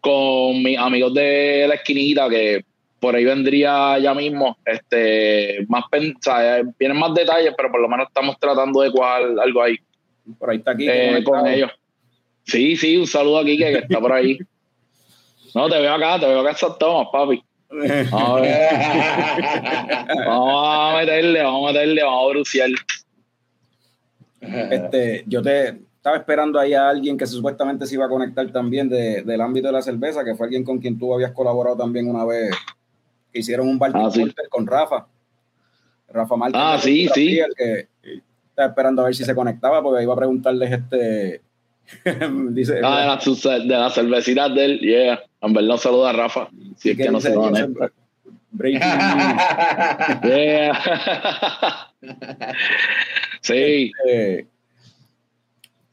con 0.00 0.62
mis 0.62 0.78
amigos 0.78 1.12
de 1.14 1.66
la 1.68 1.74
esquinita, 1.74 2.28
que 2.28 2.64
por 3.00 3.16
ahí 3.16 3.24
vendría 3.24 3.98
ya 3.98 4.14
mismo, 4.14 4.56
este, 4.64 5.66
más 5.68 5.84
o 5.86 6.20
sea, 6.20 6.62
vienen 6.78 6.96
más 6.96 7.12
detalles, 7.12 7.54
pero 7.56 7.70
por 7.72 7.80
lo 7.80 7.88
menos 7.88 8.06
estamos 8.06 8.38
tratando 8.38 8.82
de 8.82 8.90
cuadrar 8.92 9.36
algo 9.40 9.62
ahí 9.62 9.76
Por 10.38 10.50
ahí 10.50 10.58
está 10.58 10.70
aquí. 10.70 10.88
eh, 10.88 11.24
con 11.24 11.44
ellos. 11.46 11.72
Sí, 12.44 12.76
sí, 12.76 12.96
un 12.96 13.08
saludo 13.08 13.38
a 13.38 13.44
Kike 13.44 13.72
que 13.72 13.78
está 13.78 14.00
por 14.00 14.12
ahí. 14.12 14.38
No, 15.54 15.70
te 15.70 15.80
veo 15.80 15.94
acá, 15.94 16.20
te 16.20 16.26
veo 16.26 16.40
acá 16.40 16.50
en 16.50 17.10
papi. 17.10 17.42
Vamos 17.68 18.38
a, 18.38 18.40
ver. 18.40 18.68
Vamos 20.26 20.64
a 20.64 20.96
meterle, 20.98 21.42
vamos 21.42 21.70
a 21.70 21.72
meterle, 21.72 22.02
vamos 22.02 22.24
a 22.24 22.28
bruciar. 22.30 22.70
Este, 24.40 25.24
yo 25.26 25.42
te 25.42 25.68
estaba 25.96 26.16
esperando 26.16 26.58
ahí 26.60 26.74
a 26.74 26.88
alguien 26.88 27.18
que 27.18 27.26
supuestamente 27.26 27.86
se 27.86 27.94
iba 27.94 28.06
a 28.06 28.08
conectar 28.08 28.50
también 28.52 28.88
de- 28.88 29.22
del 29.22 29.40
ámbito 29.40 29.66
de 29.66 29.72
la 29.72 29.82
cerveza, 29.82 30.24
que 30.24 30.34
fue 30.36 30.46
alguien 30.46 30.62
con 30.64 30.78
quien 30.78 30.98
tú 30.98 31.12
habías 31.12 31.32
colaborado 31.32 31.76
también 31.76 32.08
una 32.08 32.24
vez, 32.24 32.54
que 33.32 33.40
hicieron 33.40 33.66
un 33.68 33.78
Baltic 33.78 34.00
Ah, 34.04 34.10
sí. 34.10 34.32
Con 34.48 34.66
Rafa. 34.66 35.06
Rafa 36.08 36.36
Márquez. 36.36 36.60
Ah, 36.62 36.78
sí, 36.80 37.08
sí. 37.12 37.40
Que 37.56 37.88
estaba 38.48 38.68
esperando 38.68 39.02
a 39.02 39.06
ver 39.06 39.14
si 39.16 39.24
se 39.24 39.34
conectaba, 39.34 39.82
porque 39.82 40.02
iba 40.04 40.12
a 40.12 40.16
preguntarles 40.16 40.72
este. 40.72 41.40
dice, 42.50 42.80
Ah, 42.82 43.16
de, 43.16 43.24
sus- 43.24 43.42
de 43.42 43.66
las 43.66 43.94
cervecitas 43.94 44.54
del, 44.54 44.80
yeah. 44.80 45.20
En 45.40 45.52
verdad, 45.52 45.72
un 45.72 45.78
saludo 45.78 46.06
a 46.06 46.12
Rafa. 46.12 46.48
Si 46.76 46.90
es 46.90 46.96
que 46.96 47.10
no 47.10 47.20
se 47.20 47.34
lo. 47.34 47.50
Breaking 48.52 48.80
news. 48.80 50.22
Yeah. 50.24 50.80
sí. 53.42 53.92
Eh, 54.08 54.46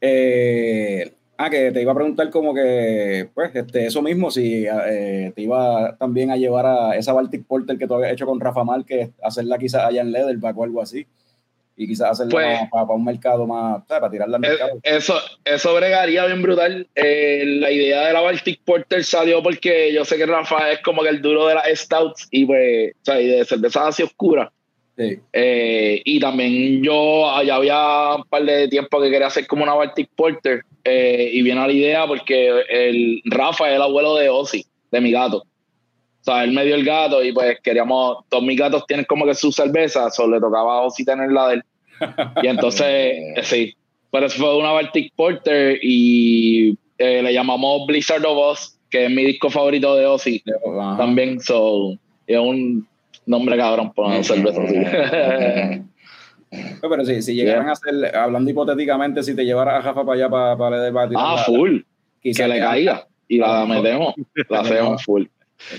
eh, 0.00 1.12
ah, 1.36 1.50
que 1.50 1.72
te 1.72 1.82
iba 1.82 1.92
a 1.92 1.94
preguntar 1.94 2.30
como 2.30 2.54
que, 2.54 3.28
pues, 3.34 3.54
este, 3.54 3.86
eso 3.86 4.02
mismo, 4.02 4.30
si 4.30 4.66
eh, 4.66 5.32
te 5.34 5.42
iba 5.42 5.96
también 5.96 6.30
a 6.30 6.36
llevar 6.36 6.66
a 6.66 6.96
esa 6.96 7.12
Baltic 7.12 7.44
Porter 7.46 7.76
que 7.78 7.86
tú 7.86 7.94
habías 7.94 8.12
hecho 8.12 8.26
con 8.26 8.40
Rafa 8.40 8.64
Márquez, 8.64 9.10
hacerla 9.22 9.58
quizás 9.58 9.84
allá 9.84 10.00
en 10.02 10.12
Leatherback 10.12 10.56
o 10.58 10.64
algo 10.64 10.82
así, 10.82 11.06
y 11.76 11.86
quizás 11.88 12.12
hacerla 12.12 12.30
Pues- 12.30 12.58
para, 12.70 12.84
un 12.84 13.04
mercado 13.04 13.46
más, 13.46 13.82
¿sabes? 13.88 14.00
para 14.00 14.10
tirarla 14.10 14.36
al 14.36 14.44
Eh, 14.44 14.48
mercado. 14.48 14.78
Eso, 14.82 15.14
eso 15.44 15.74
bregaría 15.74 16.24
bien 16.26 16.42
brutal. 16.42 16.86
Eh, 16.94 17.42
la 17.46 17.70
idea 17.70 18.06
de 18.06 18.12
la 18.12 18.20
Baltic 18.20 18.60
Porter 18.64 19.02
salió 19.04 19.42
porque 19.42 19.92
yo 19.92 20.04
sé 20.04 20.16
que 20.16 20.26
Rafa 20.26 20.70
es 20.70 20.80
como 20.80 21.02
que 21.02 21.08
el 21.08 21.20
duro 21.22 21.46
de 21.48 21.54
las 21.54 21.66
stouts 21.78 22.28
y 22.30 22.46
pues, 22.46 22.92
o 23.02 23.04
sea, 23.04 23.20
y 23.20 23.26
de 23.26 23.44
cervezas 23.44 23.88
así 23.88 24.02
oscuras. 24.02 24.50
Sí. 24.96 25.18
Eh, 25.32 26.00
y 26.04 26.20
también 26.20 26.80
yo 26.84 27.24
ya 27.42 27.56
había 27.56 28.14
un 28.14 28.22
par 28.24 28.44
de 28.44 28.68
tiempo 28.68 29.00
que 29.02 29.10
quería 29.10 29.26
hacer 29.26 29.44
como 29.48 29.64
una 29.64 29.74
Baltic 29.74 30.08
Porter 30.14 30.62
eh, 30.84 31.30
y 31.32 31.42
viene 31.42 31.60
a 31.60 31.66
la 31.66 31.72
idea 31.72 32.06
porque 32.06 32.48
el 32.68 33.20
Rafa 33.24 33.68
es 33.70 33.74
el 33.74 33.82
abuelo 33.82 34.14
de 34.14 34.28
Ozzy, 34.28 34.64
de 34.92 35.00
mi 35.00 35.10
gato. 35.10 35.44
O 36.24 36.26
sea, 36.32 36.42
él 36.42 36.52
me 36.52 36.64
dio 36.64 36.74
el 36.74 36.86
gato 36.86 37.22
y 37.22 37.32
pues 37.32 37.58
queríamos, 37.62 38.24
todos 38.30 38.42
mis 38.42 38.58
gatos 38.58 38.86
tienen 38.86 39.04
como 39.04 39.26
que 39.26 39.34
su 39.34 39.52
cerveza, 39.52 40.10
solo 40.10 40.36
le 40.36 40.40
tocaba 40.40 40.78
a 40.78 40.80
Ozzy 40.80 41.04
tener 41.04 41.30
la 41.30 41.48
de 41.48 41.54
él. 41.56 41.64
Y 42.42 42.46
entonces, 42.46 42.86
eh, 42.86 43.34
sí, 43.42 43.76
pero 44.10 44.26
eso 44.26 44.38
fue 44.38 44.56
una 44.56 44.72
Baltic 44.72 45.12
Porter 45.14 45.78
y 45.82 46.78
eh, 46.96 47.22
le 47.22 47.30
llamamos 47.30 47.86
Blizzard 47.86 48.24
of 48.24 48.38
Oz, 48.38 48.78
que 48.88 49.04
es 49.04 49.10
mi 49.10 49.22
disco 49.22 49.50
favorito 49.50 49.94
de 49.96 50.06
Ozzy 50.06 50.42
también. 50.96 51.40
So, 51.40 51.98
es 52.26 52.38
un 52.38 52.88
nombre 53.26 53.58
cabrón 53.58 53.92
por 53.92 54.06
una 54.06 54.22
cerveza 54.22 54.62
así. 54.62 54.76
Pero 56.80 57.04
si, 57.04 57.20
si 57.20 57.34
llegaran 57.34 57.68
a 57.68 57.72
hacer, 57.72 58.16
hablando 58.16 58.50
hipotéticamente, 58.50 59.22
si 59.22 59.36
te 59.36 59.44
llevara 59.44 59.76
a 59.76 59.82
Rafa 59.82 60.06
para 60.06 60.12
allá 60.12 60.30
para, 60.30 60.56
para 60.56 60.76
Leatherback, 60.76 61.12
ah, 61.16 61.42
full. 61.44 61.80
Que 62.22 62.48
le 62.48 62.58
caiga. 62.58 63.06
Y 63.28 63.38
la 63.38 63.66
metemos. 63.66 64.14
La 64.48 64.60
hacemos 64.60 65.04
full. 65.04 65.24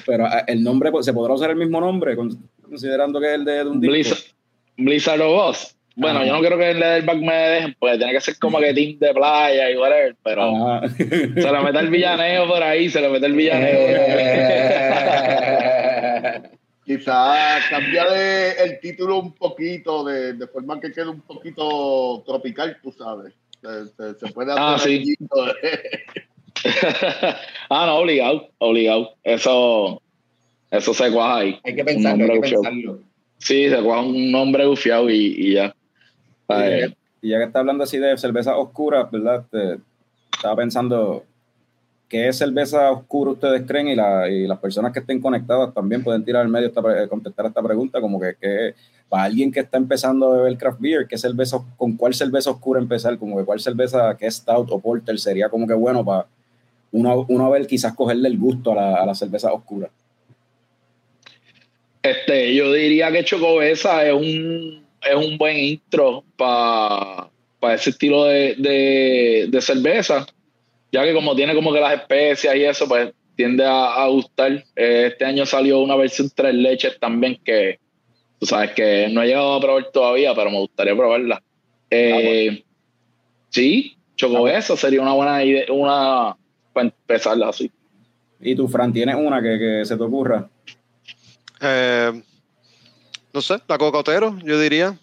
Pero 0.06 0.26
ah, 0.26 0.44
el 0.48 0.64
nombre, 0.64 0.92
pues, 0.92 1.06
¿se 1.06 1.14
podrá 1.14 1.34
usar 1.34 1.50
el 1.52 1.56
mismo 1.58 1.80
nombre? 1.80 2.16
con- 2.16 2.50
Considerando 2.62 3.20
que 3.20 3.28
es 3.28 3.34
el 3.36 3.46
de, 3.46 3.52
de 3.54 3.64
un. 3.70 3.80
Blizzard, 3.80 4.20
Blizzard 4.78 5.22
of 5.22 5.50
Oz. 5.50 5.72
Bueno, 5.98 6.20
Ajá. 6.20 6.28
yo 6.28 6.34
no 6.34 6.40
creo 6.42 6.58
que 6.58 6.72
el 6.72 6.80
Leatherback 6.80 7.18
me 7.22 7.34
dejen, 7.34 7.76
pues 7.80 7.98
tiene 7.98 8.12
que 8.12 8.20
ser 8.20 8.38
como 8.38 8.60
que 8.60 8.74
team 8.74 9.00
de 9.00 9.14
playa 9.14 9.72
y 9.72 9.78
whatever, 9.78 10.16
pero 10.24 10.42
Ajá. 10.44 10.90
se 10.90 11.06
le 11.06 11.62
mete 11.64 11.80
el 11.80 11.90
villaneo 11.90 12.48
por 12.48 12.62
ahí, 12.62 12.90
se 12.90 13.00
le 13.00 13.08
mete 13.10 13.26
el 13.28 13.34
villaneo. 13.34 13.80
Quizás 16.86 17.64
cambiarle 17.70 18.52
el 18.64 18.80
título 18.80 19.20
un 19.20 19.34
poquito 19.34 20.04
de, 20.04 20.34
de 20.34 20.48
forma 20.48 20.80
que 20.80 20.92
quede 20.92 21.08
un 21.10 21.22
poquito 21.22 22.22
tropical, 22.28 22.78
tú 22.84 22.92
sabes. 22.92 23.34
Se, 23.62 23.88
se- 24.14 24.20
se 24.20 24.34
puede 24.34 24.52
hacer 24.52 24.64
Ah, 24.64 24.78
sí. 24.78 25.16
ah, 27.70 27.86
no, 27.86 27.98
obligado, 27.98 28.50
obligado. 28.58 29.12
Eso, 29.24 30.02
eso 30.72 30.94
se 30.94 31.12
cuaja 31.12 31.38
ahí. 31.38 31.60
Hay 31.64 31.76
que 31.76 31.84
pensarlo, 31.86 32.26
hay 32.26 32.42
que 32.42 32.50
pensarlo. 32.50 33.00
Sí, 33.38 33.70
se 33.70 33.82
cuaja 33.82 34.02
un 34.02 34.32
nombre 34.32 34.66
bufiado 34.66 35.10
y, 35.10 35.36
y 35.38 35.54
ya. 35.54 35.76
Eh, 36.50 36.94
Y 37.22 37.30
ya 37.30 37.40
que 37.40 37.46
está 37.46 37.60
hablando 37.60 37.84
así 37.84 37.98
de 37.98 38.18
cerveza 38.18 38.56
oscura, 38.58 39.04
¿verdad? 39.12 39.44
Este, 39.46 39.82
estaba 40.34 40.56
pensando 40.58 41.24
qué 42.08 42.32
cerveza 42.32 42.92
oscura 42.92 43.32
ustedes 43.32 43.64
creen 43.66 43.88
y, 43.88 43.96
la, 43.96 44.30
y 44.30 44.46
las 44.46 44.60
personas 44.60 44.94
que 44.94 45.00
estén 45.00 45.20
conectadas 45.20 45.74
también 45.74 46.04
pueden 46.04 46.24
tirar 46.24 46.44
al 46.44 46.50
medio 46.50 46.68
esta, 46.68 46.84
pre- 46.84 47.08
contestar 47.08 47.48
esta 47.48 47.64
pregunta, 47.64 48.00
como 48.00 48.20
que, 48.20 48.36
que 48.40 48.76
para 49.10 49.24
alguien 49.24 49.52
que 49.52 49.62
está 49.62 49.78
empezando 49.78 50.32
a 50.32 50.38
beber 50.38 50.56
craft 50.56 50.80
beer, 50.80 51.08
¿qué 51.08 51.18
cerveza, 51.18 51.58
¿con 51.78 51.98
cuál 51.98 52.14
cerveza 52.14 52.52
oscura 52.52 52.80
empezar? 52.80 53.18
Como 53.18 53.38
que 53.38 53.44
cuál 53.44 53.60
cerveza, 53.60 54.16
que 54.18 54.28
es 54.28 54.36
stout 54.36 54.70
o 54.70 54.80
porter, 54.80 55.18
sería 55.18 55.50
como 55.50 55.66
que 55.66 55.74
bueno 55.74 56.06
para 56.06 56.28
uno, 56.96 57.26
uno 57.28 57.52
ver 57.52 57.68
quizás 57.68 57.94
cogerle 57.94 58.30
el 58.30 58.38
gusto 58.38 58.72
a 58.72 58.76
la, 58.76 58.96
a 58.96 59.06
la 59.06 59.16
cerveza 59.16 59.52
oscura. 59.54 59.90
Este, 62.02 62.54
yo 62.56 62.72
diría 62.72 63.12
que 63.12 63.24
Chocobesa 63.24 64.06
es 64.06 64.14
un, 64.14 64.86
es 65.02 65.16
un 65.16 65.38
buen 65.38 65.58
intro 65.58 66.24
para 66.38 67.30
ese 67.74 67.90
estilo 67.90 68.26
de, 68.26 68.56
de, 68.58 69.48
de 69.50 69.62
cerveza, 69.62 70.26
ya 70.92 71.04
que 71.04 71.14
como 71.14 71.36
tiene 71.36 71.56
como 71.56 71.74
que 71.74 71.80
las 71.80 71.94
especias 71.94 72.56
y 72.56 72.64
eso, 72.64 72.88
pues 72.88 73.12
tiende 73.36 73.66
a, 73.66 74.04
a 74.04 74.08
gustar. 74.08 74.64
Eh, 74.76 75.08
este 75.08 75.26
año 75.26 75.46
salió 75.46 75.80
una 75.80 75.96
versión 75.96 76.32
tres 76.34 76.54
leches 76.54 77.00
también 77.00 77.40
que 77.44 77.80
tú 78.40 78.46
sabes 78.46 78.72
que 78.72 79.08
no 79.10 79.22
he 79.22 79.28
llegado 79.28 79.56
a 79.56 79.60
probar 79.62 79.92
todavía, 79.92 80.34
pero 80.36 80.52
me 80.52 80.60
gustaría 80.60 80.96
probarla. 80.96 81.42
Eh, 81.90 82.62
Sí, 83.56 83.96
Chocobesa 84.18 84.76
sería 84.76 85.02
una 85.02 85.14
buena 85.14 85.42
idea, 85.42 85.72
una 85.72 86.36
para 86.76 86.88
empezarla 86.88 87.50
así. 87.50 87.72
Y 88.42 88.54
tú, 88.56 88.68
Fran, 88.68 88.92
¿tienes 88.94 89.16
una 89.16 89.42
que, 89.42 89.58
que 89.58 89.86
se 89.86 89.96
te 89.98 90.04
ocurra? 90.04 90.48
Eh, 91.62 92.22
no 93.34 93.42
sé, 93.42 93.56
la 93.68 93.78
cocotero, 93.78 94.38
yo 94.44 94.60
diría. 94.60 94.98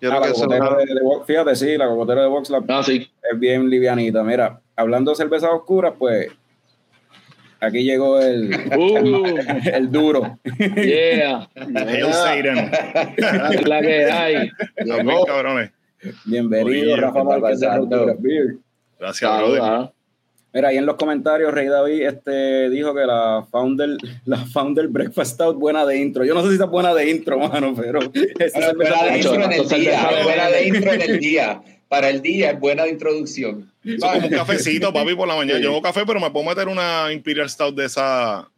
Yo 0.00 0.10
Ah, 0.12 0.18
creo 0.18 0.20
la 0.20 0.26
que 0.26 0.32
esa 0.32 0.40
es 0.42 0.46
cocotera 0.46 0.68
una- 0.70 0.78
de, 0.78 0.94
de 0.94 1.00
Vox- 1.02 1.26
fíjate, 1.26 1.56
sí, 1.56 1.76
la 1.76 1.88
cocotera 1.88 2.22
de 2.22 2.28
Vox 2.28 2.50
la, 2.50 2.62
Ah, 2.68 2.82
sí. 2.84 3.10
es 3.32 3.38
bien 3.40 3.68
livianita. 3.68 4.22
Mira, 4.22 4.60
hablando 4.76 5.10
de 5.10 5.16
cervezas 5.16 5.50
oscuras, 5.52 5.92
pues 5.98 6.28
aquí 7.60 7.82
llegó 7.82 8.20
el, 8.20 8.50
Uh, 8.76 9.36
el 9.74 9.90
duro. 9.90 10.38
yeah. 10.76 11.48
Hail 11.56 12.12
Satan. 12.12 12.70
La 13.66 13.80
que 13.82 14.04
hay. 14.04 14.50
También, 14.86 15.24
cabrones. 15.26 15.72
Bienvenido, 16.24 16.94
Oye, 16.94 16.96
Rafa. 16.96 17.24
Gracias, 17.40 17.60
Saluda. 19.20 19.58
brother. 19.58 19.92
Mira, 20.52 20.68
ahí 20.68 20.78
en 20.78 20.86
los 20.86 20.96
comentarios, 20.96 21.52
Rey 21.52 21.66
David 21.68 22.02
este, 22.06 22.70
dijo 22.70 22.94
que 22.94 23.04
la 23.04 23.46
Founder, 23.50 23.90
la 24.24 24.38
Founder 24.46 24.88
Breakfast 24.88 25.34
Stout 25.34 25.56
buena 25.58 25.84
de 25.84 25.98
intro. 25.98 26.24
Yo 26.24 26.34
no 26.34 26.40
sé 26.42 26.48
si 26.48 26.52
está 26.54 26.64
buena 26.66 26.94
de 26.94 27.10
intro, 27.10 27.38
mano, 27.38 27.74
pero 27.76 28.00
esa 28.38 28.72
Pero 28.72 28.74
fuera 28.74 29.04
de 29.08 29.16
intro 29.18 29.34
en 29.34 29.52
el 29.52 29.68
día, 29.68 30.10
ver. 30.24 30.52
de 30.52 30.66
intro 30.68 30.92
en 30.92 31.02
el 31.02 31.18
día. 31.20 31.62
para 31.88 32.08
el 32.08 32.20
día 32.22 32.50
es 32.52 32.60
buena 32.60 32.84
de 32.84 32.90
introducción. 32.90 33.70
Eso 33.84 34.06
es 34.06 34.12
como 34.12 34.26
un 34.26 34.32
cafecito, 34.34 34.92
papi, 34.92 35.14
por 35.14 35.28
la 35.28 35.36
mañana. 35.36 35.60
Yo 35.60 35.70
hago 35.70 35.82
café, 35.82 36.02
pero 36.06 36.18
me 36.20 36.30
puedo 36.30 36.46
meter 36.46 36.68
una 36.68 37.12
Imperial 37.12 37.48
Stout 37.48 37.74
de 37.76 37.84
esa. 37.86 38.48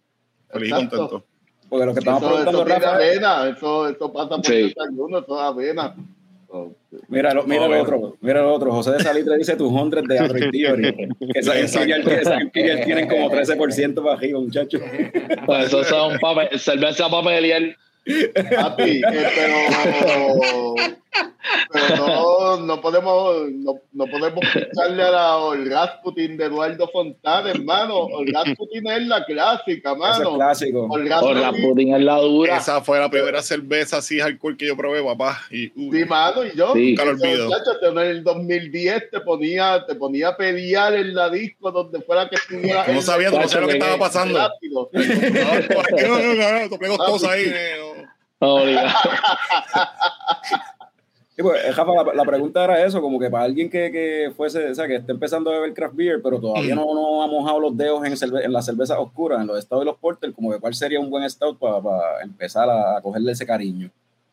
Feliz 0.52 0.73
contento. 0.73 1.25
Porque 1.68 1.87
lo 1.87 1.92
que 1.92 2.00
estamos 2.00 2.23
preguntando, 2.25 2.64
Rafa, 2.64 2.80
es- 3.04 3.16
avena, 3.18 3.49
eso, 3.49 3.88
eso 3.88 4.12
pasa 4.12 4.28
por 4.30 4.47
Sí. 4.47 4.75
desayuno, 4.75 5.18
eso 5.18 5.37
es 5.37 5.40
avena. 5.42 5.94
Oh, 6.52 6.73
mira, 7.09 7.33
lo, 7.33 7.45
mira 7.45 7.62
Oh, 7.62 7.69
lo 7.69 7.69
bueno. 7.69 7.83
otro, 7.83 8.16
mira 8.21 8.42
lo 8.42 8.52
otro. 8.52 8.73
José 8.73 8.90
de 8.92 9.00
Salitre 9.00 9.37
dice 9.38 9.54
tus 9.57 9.71
100 9.71 9.90
de 10.09 10.19
Android 10.19 10.50
Theory. 10.52 11.09
Exacto. 11.35 11.78
Imperial, 11.78 12.42
Imperial 12.42 12.85
tienen 12.85 13.09
como 13.09 13.30
13% 13.30 13.95
para 14.02 14.16
arriba, 14.16 14.40
muchachos. 14.40 14.83
Pues 15.47 15.66
eso 15.66 15.85
son 15.85 16.19
papel, 16.19 16.59
cerveza 16.59 17.09
papelier. 17.09 17.76
Papi, 18.57 18.97
eh, 18.99 19.02
pero, 19.37 20.75
pero 21.73 21.97
no, 21.97 22.57
no 22.59 22.81
podemos 22.81 23.50
no, 23.52 23.75
no 23.93 24.07
podemos 24.07 24.45
echarle 24.55 25.02
a 25.02 25.11
la 25.11 25.55
Rasputin 25.69 26.37
de 26.37 26.45
Eduardo 26.47 26.88
Fontana, 26.88 27.50
hermano. 27.50 28.09
El 28.21 28.33
Rasputin 28.33 28.87
es 28.88 29.07
la 29.07 29.25
clásica, 29.25 29.93
es 29.93 29.99
mano. 29.99 30.35
clásico. 30.37 30.97
El 30.97 31.09
Rasputin, 31.09 31.95
es 31.95 32.02
la 32.02 32.17
dura. 32.19 32.57
Esa 32.57 32.81
fue 32.81 32.99
la 33.00 33.11
primera 33.11 33.43
cerveza 33.43 33.99
así 33.99 34.19
hardcore 34.19 34.57
que 34.57 34.67
yo 34.67 34.76
probé, 34.76 35.02
papá. 35.02 35.40
Y, 35.50 35.73
uy, 35.81 35.99
sí, 35.99 36.05
mano, 36.05 36.45
y 36.45 36.57
yo. 36.57 36.73
Sí. 36.73 36.90
Nunca 36.90 37.05
lo 37.05 37.11
olvido. 37.12 37.47
muchacho, 37.47 37.71
en 37.83 37.99
el 37.99 38.25
2010 38.25 39.11
te 39.11 39.21
ponía, 39.21 39.85
te 39.87 39.95
ponía 39.95 40.29
a 40.29 40.37
pelear 40.37 40.95
en 40.95 41.14
la 41.14 41.31
disco 41.31 41.71
donde 41.71 42.00
fuera 42.02 42.29
que 42.29 42.37
estuviera. 42.37 42.87
No 42.87 43.02
sabías, 43.02 43.33
tú 43.33 43.38
no 43.38 43.49
sabías 43.49 43.62
lo 43.62 43.69
que 43.69 43.79
estaba 43.79 43.99
pasando. 43.99 44.38
Rápido. 44.38 44.90
No, 44.93 45.00
no, 45.00 46.35
no, 46.35 46.69
no, 46.79 47.19
no, 47.19 47.31
ahí. 47.31 47.45
eh, 47.47 47.76
no. 48.40 48.61
Sí, 51.40 51.42
pues, 51.42 51.64
eh, 51.64 51.73
Rafa, 51.73 51.92
la, 52.04 52.12
la 52.14 52.25
pregunta 52.25 52.62
era 52.64 52.85
eso, 52.85 53.00
como 53.00 53.18
que 53.18 53.30
para 53.30 53.44
alguien 53.44 53.70
que, 53.70 53.90
que 53.90 54.30
fuese, 54.37 54.66
o 54.68 54.75
sea, 54.75 54.87
que 54.87 54.97
esté 54.97 55.11
empezando 55.12 55.50
a 55.50 55.54
beber 55.54 55.73
craft 55.73 55.94
beer, 55.97 56.20
pero 56.23 56.38
todavía 56.38 56.75
no, 56.75 56.94
no 56.94 57.23
ha 57.23 57.26
mojado 57.28 57.59
los 57.61 57.75
dedos 57.75 58.04
en, 58.04 58.12
cerve- 58.12 58.44
en 58.44 58.52
las 58.52 58.66
cervezas 58.66 58.99
oscuras, 58.99 59.40
en 59.40 59.47
los 59.47 59.59
estados 59.59 59.85
y 59.85 59.87
los 59.87 59.97
porter, 59.97 60.32
como 60.35 60.50
que 60.52 60.59
cuál 60.59 60.75
sería 60.75 61.00
un 61.00 61.09
buen 61.09 61.28
stout 61.30 61.59
para 61.59 62.20
empezar 62.23 62.68
a, 62.68 62.99
a 62.99 63.00
cogerle 63.00 63.32
ese 63.32 63.47
cariño. 63.47 63.90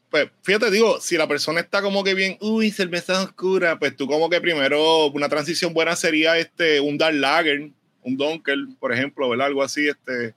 Pues 0.09 0.29
fíjate, 0.41 0.69
digo, 0.69 0.99
si 0.99 1.15
la 1.17 1.27
persona 1.29 1.61
está 1.61 1.81
como 1.81 2.03
que 2.03 2.13
bien, 2.13 2.37
uy, 2.41 2.71
cerveza 2.71 3.23
oscura, 3.23 3.79
pues 3.79 3.95
tú 3.95 4.05
como 4.05 4.29
que 4.29 4.41
primero 4.41 5.07
una 5.07 5.29
transición 5.29 5.73
buena 5.73 5.95
sería 5.95 6.37
este 6.37 6.81
un 6.81 6.97
Dark 6.97 7.15
Lager, 7.15 7.69
un 8.03 8.17
Dunkel, 8.17 8.67
por 8.79 8.91
ejemplo, 8.93 9.29
¿verdad? 9.29 9.47
Algo 9.47 9.63
así, 9.63 9.87
este, 9.87 10.33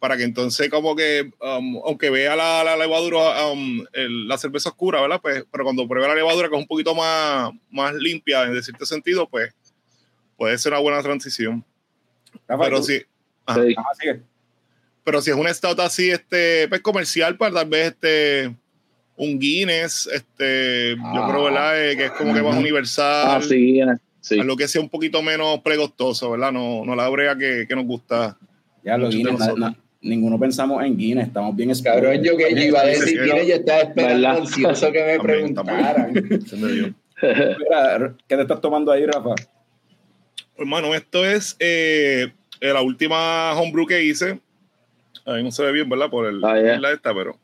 para 0.00 0.16
que 0.16 0.24
entonces 0.24 0.68
como 0.70 0.96
que, 0.96 1.30
um, 1.40 1.76
aunque 1.84 2.10
vea 2.10 2.34
la, 2.34 2.64
la 2.64 2.76
levadura, 2.76 3.46
um, 3.48 3.84
el- 3.92 4.26
la 4.26 4.36
cerveza 4.38 4.70
oscura, 4.70 5.00
¿verdad? 5.00 5.20
Pues, 5.20 5.44
pero 5.52 5.62
cuando 5.62 5.86
pruebe 5.86 6.08
la 6.08 6.14
levadura 6.14 6.48
que 6.48 6.56
es 6.56 6.60
un 6.60 6.66
poquito 6.66 6.94
más, 6.94 7.50
más 7.70 7.94
limpia 7.94 8.44
en 8.44 8.60
cierto 8.62 8.84
sentido, 8.86 9.28
pues 9.28 9.54
puede 10.36 10.56
ser 10.58 10.72
una 10.72 10.80
buena 10.80 11.02
transición. 11.02 11.62
Rafa, 12.48 12.64
Pero 12.64 12.78
tú- 12.78 12.84
sí, 12.86 13.02
Ajá. 13.46 13.62
Sí. 13.62 13.74
Ajá, 13.76 13.88
sigue. 14.00 14.22
pero 15.04 15.20
si 15.20 15.30
es 15.30 15.36
un 15.36 15.46
stout 15.48 15.78
así, 15.80 16.10
este, 16.10 16.66
pues 16.68 16.80
comercial, 16.80 17.36
para 17.36 17.54
tal 17.56 17.68
vez 17.68 17.88
este 17.92 18.54
un 19.16 19.38
Guinness, 19.38 20.08
este, 20.10 20.96
yo 20.96 21.02
Ah. 21.04 21.28
creo, 21.30 21.44
¿verdad? 21.44 21.90
Eh, 21.90 21.94
que 21.96 22.04
es 22.06 22.10
como 22.12 22.32
que 22.32 22.40
más 22.42 22.56
universal, 22.56 23.26
Ah, 23.28 23.42
sí, 23.46 23.80
sí. 24.22 24.40
algo 24.40 24.56
que 24.56 24.66
sea 24.66 24.80
un 24.80 24.88
poquito 24.88 25.20
menos 25.20 25.60
pregostoso, 25.60 26.30
¿verdad? 26.30 26.52
No, 26.52 26.86
no 26.86 26.94
la 26.96 27.06
brea 27.10 27.36
que, 27.36 27.66
que 27.68 27.76
nos 27.76 27.84
gusta. 27.84 28.38
Ya 28.82 28.96
lo 28.96 29.10
Guinness, 29.10 29.24
na- 29.38 29.38
nosotros. 29.46 29.58
na- 29.58 29.76
ninguno 30.02 30.38
pensamos 30.38 30.82
en 30.84 30.96
Guinness, 30.96 31.26
estamos 31.28 31.54
bien 31.56 31.70
Cabrón, 31.82 32.22
yo 32.22 32.36
que 32.36 32.54
yo 32.54 32.62
iba 32.62 32.80
a 32.80 32.86
decir, 32.86 33.04
Sí, 33.04 33.14
sí, 33.14 33.20
mira, 33.20 33.42
yo 33.44 33.54
estaba 33.54 33.80
esperando 33.82 34.28
ansioso 34.28 34.92
que 34.92 35.04
me 35.04 35.16
También, 35.18 35.54
preguntaran. 35.54 36.12
Mira, 37.22 38.14
¿Qué 38.26 38.36
te 38.36 38.42
estás 38.42 38.60
tomando 38.60 38.90
ahí, 38.92 39.04
Rafa? 39.04 39.34
Hermano, 40.56 40.94
esto 40.94 41.24
es 41.24 41.54
eh, 41.58 42.32
eh, 42.60 42.72
la 42.72 42.80
última 42.82 43.52
homebrew 43.60 43.86
que 43.86 44.02
hice. 44.02 44.40
Ahí 45.26 45.42
no 45.42 45.50
se 45.50 45.62
ve 45.64 45.72
bien, 45.72 45.88
¿verdad? 45.88 46.08
Por 46.10 46.26
el, 46.26 46.42
Ah, 46.44 46.58
ya. 46.60 46.78
la 46.80 46.92
esta, 46.92 47.14
pero 47.14 47.36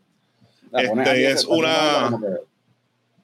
La 0.73 0.83
Este 0.83 1.11
ahí, 1.11 1.25
es 1.25 1.45
una- 1.45 2.07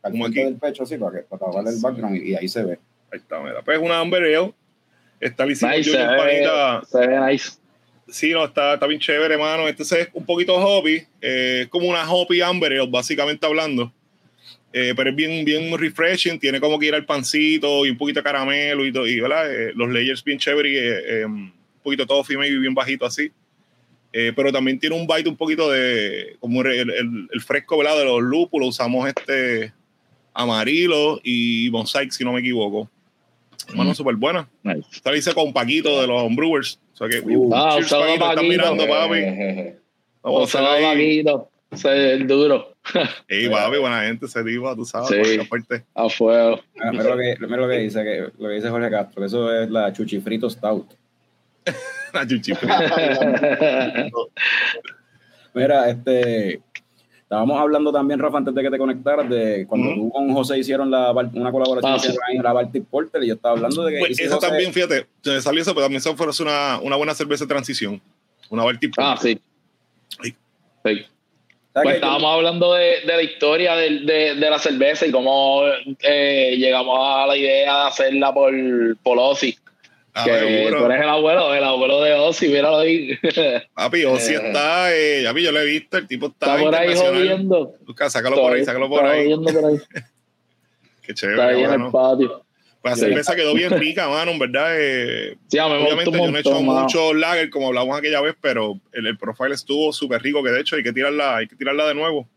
Al 0.03 0.13
como 0.13 0.27
aquí. 0.27 0.43
del 0.43 0.57
pecho, 0.57 0.83
así, 0.83 0.97
para, 0.99 1.13
que, 1.19 1.23
para 1.25 1.47
taparle 1.47 1.71
el 1.71 1.81
background 1.81 2.17
y, 2.17 2.31
y 2.31 2.35
ahí 2.35 2.49
se 2.49 2.63
ve. 2.65 2.79
ahí 3.13 3.19
está, 3.19 3.41
mira. 3.41 3.63
Pues 3.63 3.79
es 3.79 3.85
una 3.85 3.99
Amber 4.01 4.23
Ale. 4.25 4.53
Está 5.21 5.47
lisísimo, 5.47 5.71
Nice, 5.73 5.91
se 5.91 5.97
Junior 5.97 6.27
ve, 6.27 6.87
se 6.87 7.07
ve 7.07 7.21
nice. 7.33 7.51
Sí, 8.13 8.31
no, 8.31 8.45
está, 8.45 8.75
está 8.75 8.87
bien 8.87 9.01
chévere, 9.01 9.35
hermano. 9.35 9.67
Este 9.69 9.83
es 9.83 10.09
un 10.13 10.25
poquito 10.27 10.55
hoppy, 10.55 11.03
eh, 11.21 11.61
es 11.63 11.69
como 11.69 11.89
una 11.89 12.11
hoppy 12.11 12.41
amber, 12.43 12.73
ale, 12.73 12.87
básicamente 12.89 13.47
hablando. 13.47 13.93
Eh, 14.75 14.93
pero 14.97 15.11
es 15.11 15.17
bien, 15.17 15.45
bien 15.45 15.77
refreshing, 15.79 16.39
tiene 16.39 16.61
como 16.61 16.79
que 16.79 16.87
ir 16.87 16.95
al 16.95 17.05
pancito 17.05 17.85
y 17.87 17.91
un 17.91 17.97
poquito 17.99 18.21
de 18.21 18.25
caramelo 18.25 18.87
y 18.87 18.93
todo, 18.93 19.07
y 19.07 19.21
¿verdad? 19.21 19.53
Eh, 19.53 19.73
los 19.75 19.91
layers 19.91 20.23
bien 20.25 20.39
chévere, 20.39 20.71
y, 20.71 20.77
eh, 20.77 21.21
eh, 21.21 21.25
un 21.27 21.53
poquito 21.83 22.07
toffee 22.07 22.37
maybe 22.39 22.59
bien 22.59 22.75
bajito 22.75 23.05
así. 23.07 23.31
Eh, 24.15 24.33
pero 24.37 24.53
también 24.53 24.79
tiene 24.79 24.95
un 24.95 25.07
bite 25.07 25.29
un 25.29 25.37
poquito 25.37 25.71
de, 25.71 26.37
como 26.39 26.61
el, 26.63 26.91
el- 26.91 27.29
el 27.33 27.41
fresco, 27.41 27.79
¿verdad? 27.79 27.97
De 27.99 28.05
los 28.05 28.21
lúpulos, 28.23 28.69
usamos 28.69 29.09
este 29.09 29.73
amarillo 30.35 31.21
y 31.25 31.69
mosaic, 31.71 32.11
si 32.11 32.25
no 32.25 32.33
me 32.33 32.41
equivoco. 32.41 32.91
Hermano, 33.69 33.95
súper 33.95 34.17
buena. 34.17 34.49
nice. 34.63 34.87
Esta 34.93 35.11
la 35.13 35.17
hice 35.17 35.33
con 35.35 35.53
Paquito 35.53 36.01
de 36.01 36.07
los 36.07 36.35
Brewers. 36.35 36.79
Sea 37.09 37.21
que, 37.21 37.27
Uh, 37.37 37.51
Ah, 37.55 37.75
cheers, 37.77 37.91
Paquito, 37.91 38.25
Paquito. 38.25 38.43
mirando, 38.43 38.87
papi. 38.89 39.15
Eh, 39.19 39.77
Vamos 40.23 40.55
a 40.55 40.61
vaquito. 40.61 41.49
Ese 41.71 41.89
es 42.15 42.21
el 42.21 42.27
duro. 42.27 42.75
Ey, 43.29 43.49
papi, 43.49 43.79
buena 43.79 44.03
gente, 44.03 44.29
se 44.29 44.43
diva, 44.43 44.75
tú 44.77 44.85
sabes, 44.85 45.09
Sí. 45.27 45.39
A 45.95 46.09
fuego. 46.09 46.61
Ah, 46.81 46.91
Mira 46.93 47.05
lo 47.05 47.17
que, 47.17 47.37
mira 47.41 47.57
lo 47.57 47.69
que 47.69 47.79
dice, 47.79 48.03
que, 48.05 48.31
lo 48.39 48.49
que 48.49 48.55
dice 48.55 48.69
Jorge 48.69 48.91
Castro, 48.91 49.21
que 49.21 49.27
eso 49.27 49.53
es 49.63 49.71
la 49.71 49.93
chuchifrito 49.93 50.49
stout. 50.51 50.87
La 52.13 52.27
chuchi. 52.27 52.53
Mira, 55.55 55.89
este, 55.91 56.61
estábamos 57.33 57.59
hablando 57.59 57.91
también, 57.91 58.21
Rafa, 58.21 58.37
antes 58.39 58.55
de 58.55 58.63
que 58.63 58.71
te 58.71 58.77
conectaras, 58.77 59.27
de 59.31 59.65
cuando 59.67 59.95
tú 59.95 60.11
con 60.11 60.31
José 60.35 60.59
hicieron 60.59 60.91
la, 60.91 61.13
una 61.13 61.51
colaboración 61.51 61.93
Ah, 61.95 61.99
sí. 61.99 62.37
en 62.37 62.43
la 62.43 62.53
Baltic 62.53 62.85
Porter 62.85 63.23
y 63.25 63.29
yo 63.29 63.35
estaba 63.35 63.55
hablando 63.55 63.85
de 63.85 63.93
que... 63.95 63.99
Pues 64.01 64.31
José- 64.31 64.47
también, 64.47 64.71
fíjate, 64.71 65.07
se 65.23 65.41
salió 65.41 65.63
eso, 65.63 65.73
pero 65.73 65.85
también 65.87 65.99
eso 66.01 66.15
fuera 66.15 66.31
una, 66.41 66.79
una 66.83 66.97
buena 66.97 67.15
cerveza 67.15 67.45
de 67.45 67.49
transición. 67.49 68.03
Una 68.51 68.65
Baltic 68.65 68.93
ah, 68.99 69.17
sí. 69.19 69.41
Ay. 70.23 70.31
Sí. 70.31 70.37
¿sabes 70.85 71.05
Pues 71.73 71.87
que 71.87 71.95
estábamos 71.95 72.35
hablando 72.35 72.75
de, 72.75 73.01
de 73.07 73.17
la 73.17 73.23
historia 73.23 73.77
de, 73.77 74.01
de- 74.01 74.35
de 74.35 74.51
la 74.51 74.59
cerveza 74.59 75.07
y 75.07 75.11
cómo 75.11 75.63
eh, 76.03 76.55
llegamos 76.59 76.99
a 77.01 77.27
la 77.27 77.35
idea 77.35 77.79
de 77.85 77.89
hacerla 77.89 78.35
por, 78.35 78.53
por 79.03 79.17
Ozzy. 79.19 79.57
Ah, 80.15 80.25
que 80.27 80.31
tú 80.31 80.85
eres 80.85 81.01
el 81.03 81.09
abuelo, 81.09 81.55
el 81.55 81.65
abuelo 81.65 82.03
de 82.03 82.13
Ozzy, 82.15 82.49
míralo 82.49 82.79
ahí. 82.79 83.19
Papi, 83.75 84.05
Ozzy 84.05 84.35
Eh. 84.35 84.41
está, 84.47 84.95
eh, 84.95 85.23
papi, 85.25 85.43
yo 85.43 85.53
lo 85.53 85.61
he 85.61 85.65
visto, 85.65 85.97
el 85.97 86.07
tipo 86.07 86.27
está, 86.27 86.55
Está 86.57 86.65
por 86.65 86.75
ahí 86.75 86.95
jodiendo. 86.97 87.75
Busca, 87.87 88.11
sácalo 88.11 88.37
por 88.37 88.53
ahí, 88.53 88.65
sácalo 88.65 88.89
por 88.91 88.99
Está 89.05 89.13
ahí. 89.13 89.25
jodiendo 89.33 89.53
por 89.61 89.71
ahí. 89.71 89.77
Qué 91.03 91.13
Está 91.13 91.15
chévere, 91.15 91.43
ahí 91.43 91.63
en 91.65 91.73
el 91.83 91.91
patio. 91.91 92.45
Pues 92.83 92.99
la 93.01 93.07
cerveza 93.07 93.37
quedó 93.37 93.55
bien 93.55 93.71
rica, 93.71 94.09
mano, 94.09 94.33
en 94.33 94.39
verdad. 94.41 94.69
eh, 94.77 95.37
Sí, 95.49 95.57
a 95.59 95.67
mí 95.69 95.75
me 95.75 95.85
Obviamente 95.85 96.11
yo 96.11 96.31
no 96.31 96.37
he 96.37 96.41
hecho 96.41 96.51
montón, 96.51 96.67
mano. 96.67 96.81
mucho 96.83 97.15
lager 97.15 97.49
como 97.49 97.69
hablamos 97.69 97.97
aquella 97.97 98.21
vez, 98.21 98.35
pero 98.41 98.75
el, 98.93 99.07
el 99.07 99.17
profile 99.17 99.55
estuvo 99.55 99.93
súper 99.93 100.21
rico, 100.21 100.43
que 100.43 100.51
de 100.51 100.61
hecho 100.61 100.77
hay 100.77 100.83
que 100.83 100.93
tirarla, 100.93 101.37
hay 101.39 101.47
que 101.49 101.55
tirarla 101.57 101.87
de 101.87 101.95
nuevo. 101.95 102.29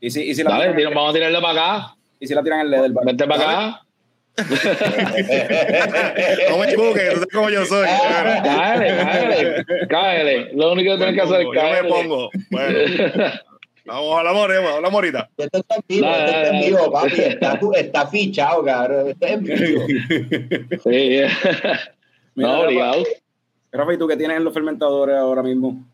¿Y 0.00 0.10
si, 0.10 0.22
y 0.22 0.34
si 0.34 0.42
la 0.42 0.50
Dale, 0.52 0.62
tiran, 0.64 0.76
tira- 0.78 0.90
vamos 0.94 1.10
a 1.10 1.12
tirarle 1.14 1.40
para 1.40 1.52
acá. 1.76 1.96
y 2.18 2.26
si 2.26 2.34
la 2.34 2.42
tiran 2.42 2.60
en 2.66 2.72
el 2.74 2.82
del? 2.82 2.94
Vente 3.04 3.26
para 3.28 3.42
acá. 3.42 3.86
No 6.50 6.58
me 6.58 6.64
equivoques, 6.66 7.10
tú 7.10 7.14
sabes 7.16 7.28
cómo 7.32 7.50
yo 7.50 7.64
soy. 7.66 7.86
Bueno, 7.86 8.42
Cáele, 8.44 8.96
cáele. 8.96 9.64
Cáele. 9.88 10.50
Lo 10.54 10.72
único 10.72 10.92
que 10.92 10.96
tienes 10.98 11.14
que 11.14 11.20
hacer 11.20 11.40
es 11.40 11.46
yo 11.46 11.52
me 11.52 11.58
caer. 11.60 11.88
pongo. 11.88 12.30
Bueno, 12.50 12.78
vamos 13.84 14.20
a 14.20 14.22
la 14.22 14.32
morena, 14.32 14.74
hablamos 14.74 14.94
ahorita. 14.94 15.28
Esto 15.36 15.58
está 15.58 15.74
en 15.76 15.82
vivo, 15.88 16.06
esto 16.08 16.24
está 16.26 16.48
en 16.48 16.60
vivo, 16.60 16.92
papi. 16.92 17.20
Está, 17.20 17.60
está 17.76 18.06
fichado, 18.06 18.64
cabrón. 18.64 19.08
Esto 19.08 19.26
es 19.26 19.32
en 19.32 19.42
vivo. 19.44 19.86
Sí. 20.82 21.20
Mira, 22.34 22.48
No, 22.48 22.52
Rafa, 22.54 22.66
obligado. 22.66 23.04
Rafa, 23.72 23.92
¿y 23.94 23.98
tú 23.98 24.08
qué 24.08 24.16
tienes 24.16 24.36
en 24.38 24.44
los 24.44 24.54
fermentadores 24.54 25.16
ahora 25.16 25.42
mismo? 25.42 25.84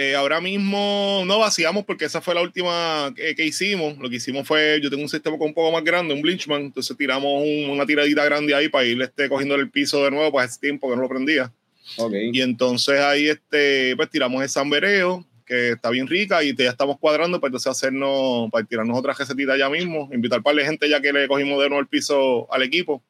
Eh, 0.00 0.14
ahora 0.14 0.40
mismo 0.40 1.24
no 1.26 1.40
vaciamos 1.40 1.84
porque 1.84 2.04
esa 2.04 2.20
fue 2.20 2.32
la 2.32 2.40
última 2.40 3.12
que, 3.16 3.34
que 3.34 3.44
hicimos. 3.44 3.98
Lo 3.98 4.08
que 4.08 4.14
hicimos 4.16 4.46
fue, 4.46 4.78
yo 4.80 4.90
tengo 4.90 5.02
un 5.02 5.08
sistema 5.08 5.36
con 5.36 5.48
un 5.48 5.54
poco 5.54 5.72
más 5.72 5.82
grande, 5.82 6.14
un 6.14 6.22
Blinchman, 6.22 6.62
entonces 6.66 6.96
tiramos 6.96 7.42
un- 7.42 7.70
una 7.70 7.84
tiradita 7.84 8.24
grande 8.24 8.54
ahí 8.54 8.68
para 8.68 8.84
ir 8.84 9.02
este, 9.02 9.28
cogiendo 9.28 9.56
el 9.56 9.68
piso 9.70 10.04
de 10.04 10.12
nuevo 10.12 10.30
para 10.30 10.46
ese 10.46 10.60
tiempo 10.60 10.88
que 10.88 10.94
no 10.94 11.02
lo 11.02 11.08
prendía. 11.08 11.52
Ok. 11.96 12.12
Y 12.32 12.40
entonces 12.42 13.00
ahí 13.00 13.28
este, 13.28 13.96
pues 13.96 14.08
tiramos 14.08 14.40
el 14.40 14.48
sambereo, 14.48 15.26
que 15.44 15.70
está 15.70 15.90
bien 15.90 16.06
rica, 16.06 16.44
y 16.44 16.52
te- 16.54 16.62
ya 16.62 16.70
estamos 16.70 16.96
cuadrando 17.00 17.40
para 17.40 17.48
entonces 17.48 17.66
hacernos, 17.72 18.48
para 18.52 18.64
tirarnos 18.64 18.96
otra 18.96 19.14
recetita 19.14 19.56
ya 19.56 19.68
mismo, 19.68 20.08
invitar 20.12 20.40
para 20.44 20.58
la 20.58 20.64
gente 20.64 20.88
ya 20.88 21.00
que 21.00 21.12
le 21.12 21.26
cogimos 21.26 21.60
de 21.60 21.70
nuevo 21.70 21.80
el 21.80 21.88
piso 21.88 22.46
al 22.52 22.62
equipo, 22.62 23.02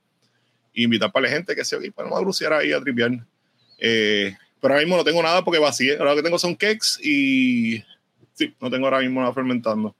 y 0.72 0.84
invitar 0.84 1.12
para 1.12 1.26
la 1.26 1.32
gente 1.34 1.54
que 1.54 1.66
se 1.66 1.76
oye, 1.76 1.92
para 1.92 2.08
no 2.08 2.16
abruciar 2.16 2.54
ahí 2.54 2.72
a 2.72 2.80
tripear. 2.80 3.10
Eh, 3.78 4.34
pero 4.60 4.74
ahora 4.74 4.84
mismo 4.84 4.96
no 4.96 5.04
tengo 5.04 5.22
nada 5.22 5.44
porque 5.44 5.60
vacié. 5.60 5.96
Ahora 5.98 6.10
lo 6.10 6.16
que 6.16 6.22
tengo 6.22 6.38
son 6.38 6.54
cakes 6.54 6.98
y 7.02 7.82
sí, 8.34 8.54
no 8.60 8.70
tengo 8.70 8.86
ahora 8.86 9.00
mismo 9.00 9.20
nada 9.20 9.32
fermentando. 9.32 9.94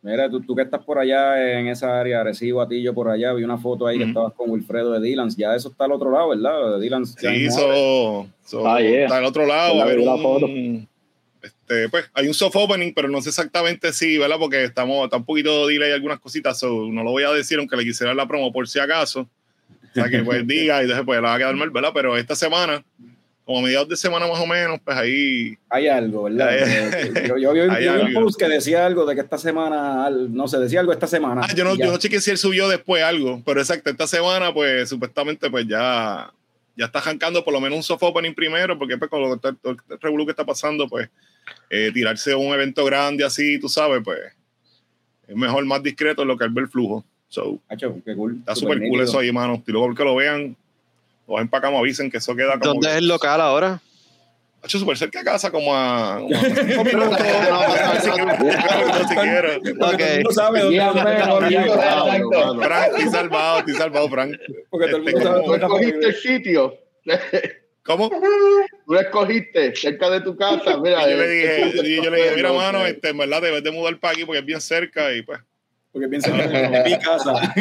Mira, 0.00 0.30
tú, 0.30 0.40
tú 0.40 0.54
que 0.54 0.62
estás 0.62 0.82
por 0.84 0.98
allá 0.98 1.58
en 1.58 1.66
esa 1.66 1.98
área, 2.00 2.22
recibo 2.22 2.62
a 2.62 2.68
ti 2.68 2.80
yo 2.82 2.94
por 2.94 3.08
allá, 3.10 3.32
vi 3.32 3.42
una 3.42 3.58
foto 3.58 3.86
ahí 3.86 3.98
que 3.98 4.04
estabas 4.04 4.32
con 4.34 4.48
Wilfredo 4.50 4.92
de 4.92 5.00
Dylan, 5.00 5.28
ya 5.36 5.56
eso 5.56 5.70
está 5.70 5.86
al 5.86 5.92
otro 5.92 6.12
lado, 6.12 6.28
¿verdad? 6.28 6.76
De 6.78 6.80
Dylan. 6.84 7.04
Sí, 7.04 7.50
so, 7.50 8.28
so, 8.44 8.66
Ah, 8.66 8.80
yeah. 8.80 9.02
está 9.04 9.16
al 9.18 9.24
otro 9.24 9.44
lado. 9.44 9.82
A 9.82 9.86
vi 9.86 10.04
la 10.04 10.14
un- 10.14 10.22
foto. 10.22 10.46
este, 11.42 11.88
pues, 11.88 12.08
hay 12.14 12.28
un 12.28 12.34
soft 12.34 12.54
opening, 12.56 12.92
pero 12.94 13.08
no 13.08 13.20
sé 13.20 13.30
exactamente 13.30 13.92
si, 13.92 14.16
¿verdad? 14.18 14.36
Porque 14.38 14.62
estamos, 14.64 15.02
está 15.04 15.16
un 15.16 15.24
poquito 15.24 15.66
de 15.66 15.74
delay 15.74 15.90
algunas 15.92 16.20
cositas, 16.20 16.58
so, 16.58 16.86
no 16.90 17.02
lo 17.02 17.10
voy 17.10 17.24
a 17.24 17.30
decir, 17.32 17.58
aunque 17.58 17.76
le 17.76 17.84
quisiera 17.84 18.14
la 18.14 18.26
promo 18.28 18.52
por 18.52 18.68
si 18.68 18.78
acaso. 18.78 19.22
O 19.90 19.94
sea, 19.94 20.08
que 20.08 20.20
pues 20.22 20.46
diga 20.46 20.82
y 20.82 20.86
después 20.86 21.04
pues, 21.06 21.22
la 21.22 21.28
va 21.30 21.34
a 21.34 21.38
quedar 21.38 21.56
mal, 21.56 21.70
¿verdad? 21.70 21.90
Pero 21.92 22.16
esta 22.16 22.36
semana, 22.36 22.84
como 23.48 23.60
a 23.60 23.62
mediados 23.62 23.88
de 23.88 23.96
semana 23.96 24.26
más 24.26 24.38
o 24.38 24.46
menos, 24.46 24.78
pues 24.84 24.94
ahí 24.94 25.56
Hay 25.70 25.88
algo, 25.88 26.24
¿verdad? 26.24 26.48
Hay- 26.50 26.58
Eh, 26.62 27.12
yo, 27.28 27.38
yo 27.38 27.52
vi, 27.54 27.60
yo 27.82 27.94
vi 27.94 28.14
un 28.14 28.22
post 28.22 28.38
que 28.38 28.46
decía 28.46 28.84
algo 28.84 29.06
de 29.06 29.14
que 29.14 29.22
esta 29.22 29.38
semana, 29.38 30.10
no 30.10 30.46
sé, 30.48 30.58
decía 30.58 30.80
algo 30.80 30.92
esta 30.92 31.06
semana. 31.06 31.40
Ah, 31.42 31.54
yo 31.56 31.64
no, 31.64 31.74
yo 31.74 31.90
no 31.90 31.96
chequeé 31.96 32.20
si 32.20 32.30
él 32.30 32.36
subió 32.36 32.68
después 32.68 33.02
algo, 33.02 33.40
pero 33.46 33.58
exacto, 33.58 33.88
esta 33.88 34.06
semana, 34.06 34.52
pues 34.52 34.90
supuestamente, 34.90 35.48
pues 35.50 35.66
ya, 35.66 36.30
ya 36.76 36.84
está 36.84 36.98
arrancando 36.98 37.42
por 37.42 37.54
lo 37.54 37.60
menos 37.62 37.78
un 37.78 37.82
soft 37.82 38.02
opening 38.02 38.34
primero, 38.34 38.78
porque 38.78 38.98
pues 38.98 39.10
con 39.10 39.22
lo 39.22 39.28
que 39.28 39.34
está- 39.36 39.54
todo 39.54 39.72
el 39.72 39.98
revolú 39.98 40.26
que 40.26 40.32
está 40.32 40.44
pasando, 40.44 40.86
pues 40.86 41.08
eh, 41.70 41.90
tirarse 41.94 42.34
un 42.34 42.52
evento 42.52 42.84
grande 42.84 43.24
así, 43.24 43.58
tú 43.58 43.70
sabes, 43.70 44.02
pues 44.04 44.18
es 45.26 45.34
mejor 45.34 45.64
más 45.64 45.82
discreto 45.82 46.20
en 46.20 46.28
lo 46.28 46.36
que 46.36 46.44
el 46.44 46.50
ver 46.50 46.68
flujo. 46.68 47.02
So, 47.28 47.58
Hacho, 47.70 47.96
qué 48.04 48.14
cool. 48.14 48.36
está 48.40 48.54
súper 48.54 48.78
cool 48.86 49.00
eso 49.00 49.18
ahí, 49.18 49.32
mano. 49.32 49.62
Y 49.66 49.72
luego 49.72 49.94
que 49.94 50.04
lo 50.04 50.16
vean, 50.16 50.54
lo 51.28 51.36
ven 51.36 51.48
para 51.48 51.68
acá, 51.68 51.70
me 51.70 51.78
avisen 51.78 52.10
que 52.10 52.16
eso 52.16 52.34
queda 52.34 52.58
como. 52.58 52.72
¿Dónde 52.74 52.88
es 52.90 52.96
el 52.96 53.06
local 53.08 53.40
ahora? 53.40 53.80
Hacho, 54.62 54.78
súper 54.78 54.96
cerca 54.98 55.20
de 55.20 55.24
casa, 55.24 55.52
como 55.52 55.72
a. 55.76 56.18
Como 56.18 56.34
a 56.34 56.40
cinco 56.40 56.84
minutos. 56.84 57.18
si 57.18 57.24
quieres, 57.24 59.08
si 59.08 59.14
quieres. 59.14 59.58
Ok. 59.80 60.24
No 60.24 60.30
sabe 60.32 60.60
dónde. 60.62 60.80
Frank, 62.64 62.86
estoy 62.88 63.10
salvado, 63.10 63.58
estoy 63.60 63.74
salvado, 63.74 64.08
Frank. 64.08 64.36
Porque 64.70 64.88
todo 64.88 64.96
el 64.96 65.02
mundo 65.04 65.18
Este, 65.18 65.22
sabe 65.22 65.42
como- 65.42 65.44
¿Tú 65.44 65.50
dónde 65.50 65.66
escogiste 65.66 66.06
el 66.06 66.14
sitio? 66.16 66.78
¿Cómo? 67.84 68.10
Tú 68.10 68.92
lo 68.92 69.00
escogiste 69.00 69.76
cerca 69.76 70.10
de 70.10 70.20
tu 70.22 70.36
casa. 70.36 70.76
Mira, 70.78 71.08
yo 71.08 71.16
le 71.16 71.24
eh, 71.24 71.64
dije, 71.64 71.88
y 71.88 72.02
yo 72.02 72.10
le 72.10 72.16
dije, 72.16 72.36
mira, 72.36 72.48
no, 72.48 72.56
mano, 72.56 72.84
eh, 72.84 72.90
este, 72.90 73.10
en 73.10 73.18
verdad 73.18 73.40
debes 73.42 73.62
de 73.62 73.70
mudar 73.70 73.98
para 73.98 74.12
aquí 74.12 74.24
porque 74.24 74.40
es 74.40 74.44
bien 74.44 74.60
cerca 74.60 75.12
y 75.14 75.22
pues. 75.22 75.38
Porque 75.92 76.08
piensa 76.08 76.32
que 76.32 76.64
es 76.64 76.84
mi 76.84 76.98
casa. 76.98 77.54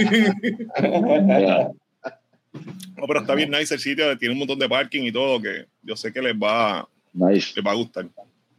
No, 2.97 3.05
pero 3.07 3.19
está 3.21 3.35
bien 3.35 3.49
nice 3.51 3.73
el 3.73 3.79
sitio, 3.79 4.17
tiene 4.17 4.33
un 4.33 4.39
montón 4.39 4.59
de 4.59 4.67
parking 4.69 5.03
y 5.03 5.11
todo, 5.11 5.41
que 5.41 5.65
yo 5.83 5.95
sé 5.95 6.11
que 6.11 6.21
les 6.21 6.33
va, 6.35 6.87
Nice. 7.13 7.53
les 7.55 7.65
va 7.65 7.71
a 7.71 7.75
gustar. 7.75 8.05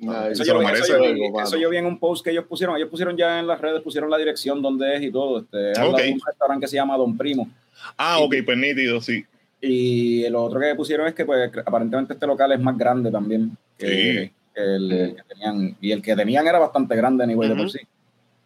Ay, 0.00 0.32
Eso 0.32 0.44
se 0.44 0.50
yo, 0.50 0.58
vi- 0.60 0.64
merece. 0.66 0.82
eso 0.84 1.04
yo 1.04 1.12
vi- 1.14 1.20
eso 1.42 1.56
yo 1.58 1.70
vi 1.70 1.76
en 1.76 1.86
un 1.86 1.98
post 1.98 2.24
que 2.24 2.30
ellos 2.30 2.44
pusieron. 2.48 2.76
Ellos 2.76 2.88
pusieron 2.88 3.16
ya 3.16 3.40
en 3.40 3.46
las 3.48 3.60
redes, 3.60 3.82
pusieron 3.82 4.08
la 4.10 4.16
dirección 4.18 4.62
donde 4.62 4.96
es 4.96 5.02
y 5.02 5.10
todo. 5.10 5.40
Este, 5.40 5.72
es 5.72 5.78
un 5.78 6.20
restaurante 6.24 6.64
que 6.64 6.68
se 6.68 6.76
llama 6.76 6.96
Don 6.96 7.16
Primo. 7.16 7.48
Ah, 7.96 8.18
ok, 8.20 8.34
pues 8.44 8.56
nítido, 8.58 9.00
sí. 9.00 9.24
Y 9.60 10.28
lo 10.28 10.44
otro 10.44 10.60
que 10.60 10.72
pusieron 10.76 11.08
es 11.08 11.14
que 11.14 11.24
pues, 11.24 11.50
aparentemente 11.66 12.12
este 12.12 12.26
local 12.28 12.52
es 12.52 12.60
más 12.60 12.78
grande 12.78 13.10
también 13.10 13.56
que, 13.76 13.86
Sí. 13.88 14.32
que 14.54 14.62
el 14.62 15.16
que 15.16 15.22
tenían. 15.34 15.76
Y 15.80 15.90
el 15.90 16.00
que 16.00 16.14
tenían 16.14 16.46
era 16.46 16.60
bastante 16.60 16.94
grande 16.94 17.24
anyway, 17.24 17.48
de 17.48 17.56
por 17.56 17.68
sí. 17.70 17.80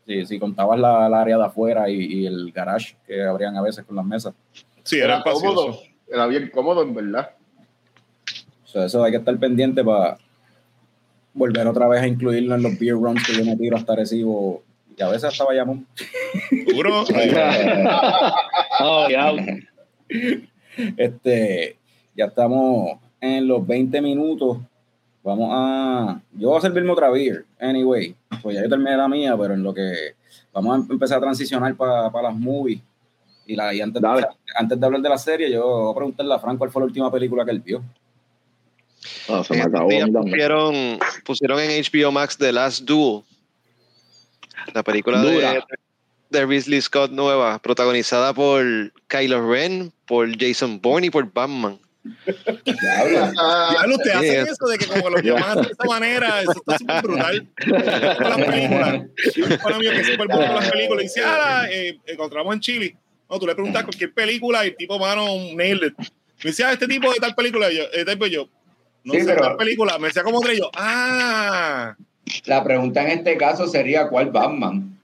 Sí, 0.06 0.24
si 0.26 0.38
contabas 0.38 0.80
la, 0.80 1.06
la 1.08 1.20
área 1.20 1.36
de 1.36 1.44
afuera 1.44 1.88
y, 1.90 2.02
y 2.02 2.26
el 2.26 2.50
garage 2.50 2.96
que 3.06 3.22
abrían 3.22 3.56
a 3.56 3.62
veces 3.62 3.84
con 3.84 3.94
las 3.94 4.04
mesas. 4.06 4.32
Sí, 4.84 4.98
era 4.98 5.16
Era 5.16 5.22
cómodo. 5.22 5.78
Era 6.08 6.26
bien 6.26 6.50
cómodo, 6.52 6.82
en 6.82 6.94
verdad. 6.94 7.30
O 8.64 8.68
sea, 8.68 8.84
eso 8.86 9.02
hay 9.04 9.12
que 9.12 9.18
estar 9.18 9.36
pendiente 9.38 9.84
para 9.84 10.18
volver 11.34 11.66
otra 11.66 11.88
vez 11.88 12.02
a 12.02 12.06
incluirlo 12.06 12.54
en 12.54 12.62
los 12.62 12.78
beer 12.78 12.94
runs 12.94 13.26
que 13.26 13.34
yo 13.34 13.44
me 13.44 13.56
tiro 13.56 13.76
hasta 13.76 13.96
recibo. 13.96 14.62
Y 14.96 15.02
a 15.02 15.08
veces 15.08 15.24
hasta 15.24 15.44
Bayamón. 15.44 15.86
Seguro. 16.48 17.04
Oh, 18.84 19.06
ya. 19.08 19.32
Este, 20.96 21.76
ya 22.16 22.24
estamos 22.24 22.98
en 23.20 23.46
los 23.46 23.64
20 23.66 24.00
minutos. 24.00 24.58
Vamos 25.22 25.50
a. 25.52 26.20
Yo 26.32 26.48
voy 26.48 26.58
a 26.58 26.62
servirme 26.62 26.90
otra 26.90 27.10
beer, 27.10 27.44
anyway. 27.60 28.16
Pues 28.42 28.56
ya 28.56 28.62
yo 28.62 28.68
terminé 28.68 28.96
la 28.96 29.08
mía, 29.08 29.36
pero 29.38 29.54
en 29.54 29.62
lo 29.62 29.72
que 29.72 30.14
vamos 30.52 30.88
a 30.88 30.92
empezar 30.92 31.18
a 31.18 31.20
transicionar 31.20 31.76
para 31.76 32.10
las 32.10 32.34
movies. 32.34 32.80
Y, 33.46 33.57
la, 33.57 33.74
y 33.74 33.81
antes, 33.81 34.00
de, 34.00 34.09
Dale. 34.09 34.26
antes 34.57 34.78
de 34.78 34.87
hablar 34.87 35.00
de 35.02 35.09
la 35.09 35.18
serie, 35.18 35.50
yo 35.50 35.66
voy 35.66 35.92
a 35.92 35.94
preguntarle 35.96 36.35
a 36.35 36.38
Frank 36.38 36.59
cuál 36.59 36.70
fue 36.70 36.81
la 36.83 36.87
última 36.87 37.11
película 37.11 37.44
que 37.44 37.50
él 37.50 37.61
vio. 37.61 37.83
Oh, 39.28 39.42
se 39.42 39.55
me 39.55 39.61
estos 39.61 39.74
acabó. 39.74 39.88
pusieron, 40.22 40.98
pusieron 41.24 41.59
en 41.61 41.83
HBO 41.83 42.12
Max 42.12 42.37
The 42.38 42.52
Last 42.52 42.83
Duel, 42.85 43.22
la 44.72 44.83
película 44.85 45.20
de, 45.22 45.33
Dura. 45.35 45.66
de 46.31 46.46
Ridley 46.46 46.81
Scott 46.81 47.11
nueva, 47.11 47.59
protagonizada 47.59 48.33
por 48.33 48.62
Kylo 49.09 49.50
Ren, 49.50 49.92
por 50.07 50.28
Jason 50.38 50.81
Bourne 50.81 51.09
y 51.09 51.11
por 51.11 51.31
Batman. 51.33 51.78
Ah, 53.38 53.74
Ya 53.87 53.92
usted 53.92 54.05
Sí, 54.11 54.16
hace 54.16 54.40
es- 54.40 54.48
eso 54.50 54.66
de 54.66 54.78
que 54.78 54.87
como 54.87 55.11
lo 55.11 55.18
llamaste 55.20 55.62
de 55.62 55.72
esa 55.72 55.85
manera, 55.88 56.42
eso 56.42 56.52
está 56.52 56.78
súper 56.78 57.02
brutal. 57.02 57.48
Con 57.64 58.28
las 58.28 58.46
películas. 58.46 59.02
Un 59.37 59.59
pana 59.59 59.78
mío 59.78 59.90
que 59.90 60.00
es 60.00 60.07
súper 60.07 60.26
bueno 60.28 60.46
con 60.46 60.55
las 60.57 60.70
películas 60.70 61.00
y 61.02 61.07
dice, 61.07 61.22
ah, 61.24 61.66
eh, 61.70 61.98
encontramos 62.07 62.55
en 62.55 62.61
Chile. 62.61 62.96
No, 63.32 63.38
tú 63.38 63.46
le 63.46 63.54
preguntas 63.54 63.82
cualquier 63.84 64.12
película 64.12 64.62
y 64.62 64.68
el 64.68 64.76
tipo, 64.76 64.98
mano, 64.98 65.24
nailed 65.54 65.86
it. 65.88 65.94
Me 66.44 66.50
decía, 66.50 66.70
este 66.70 66.86
tipo 66.86 67.10
de 67.10 67.16
tal 67.18 67.34
película, 67.34 67.72
y 67.72 67.78
yo, 67.78 67.84
eh, 67.94 68.04
tal, 68.04 68.18
pues 68.18 68.30
yo, 68.30 68.46
no 69.04 69.14
Sí, 69.14 69.20
sé 69.20 69.26
pero- 69.26 69.40
tal 69.40 69.56
película. 69.56 69.98
Me 69.98 70.08
decía 70.08 70.22
como 70.22 70.38
y 70.52 70.58
yo, 70.58 70.70
ah. 70.76 71.96
La 72.44 72.62
pregunta 72.62 73.02
en 73.02 73.18
este 73.18 73.38
caso 73.38 73.66
sería: 73.66 74.08
¿cuál 74.08 74.30
Batman? 74.30 74.98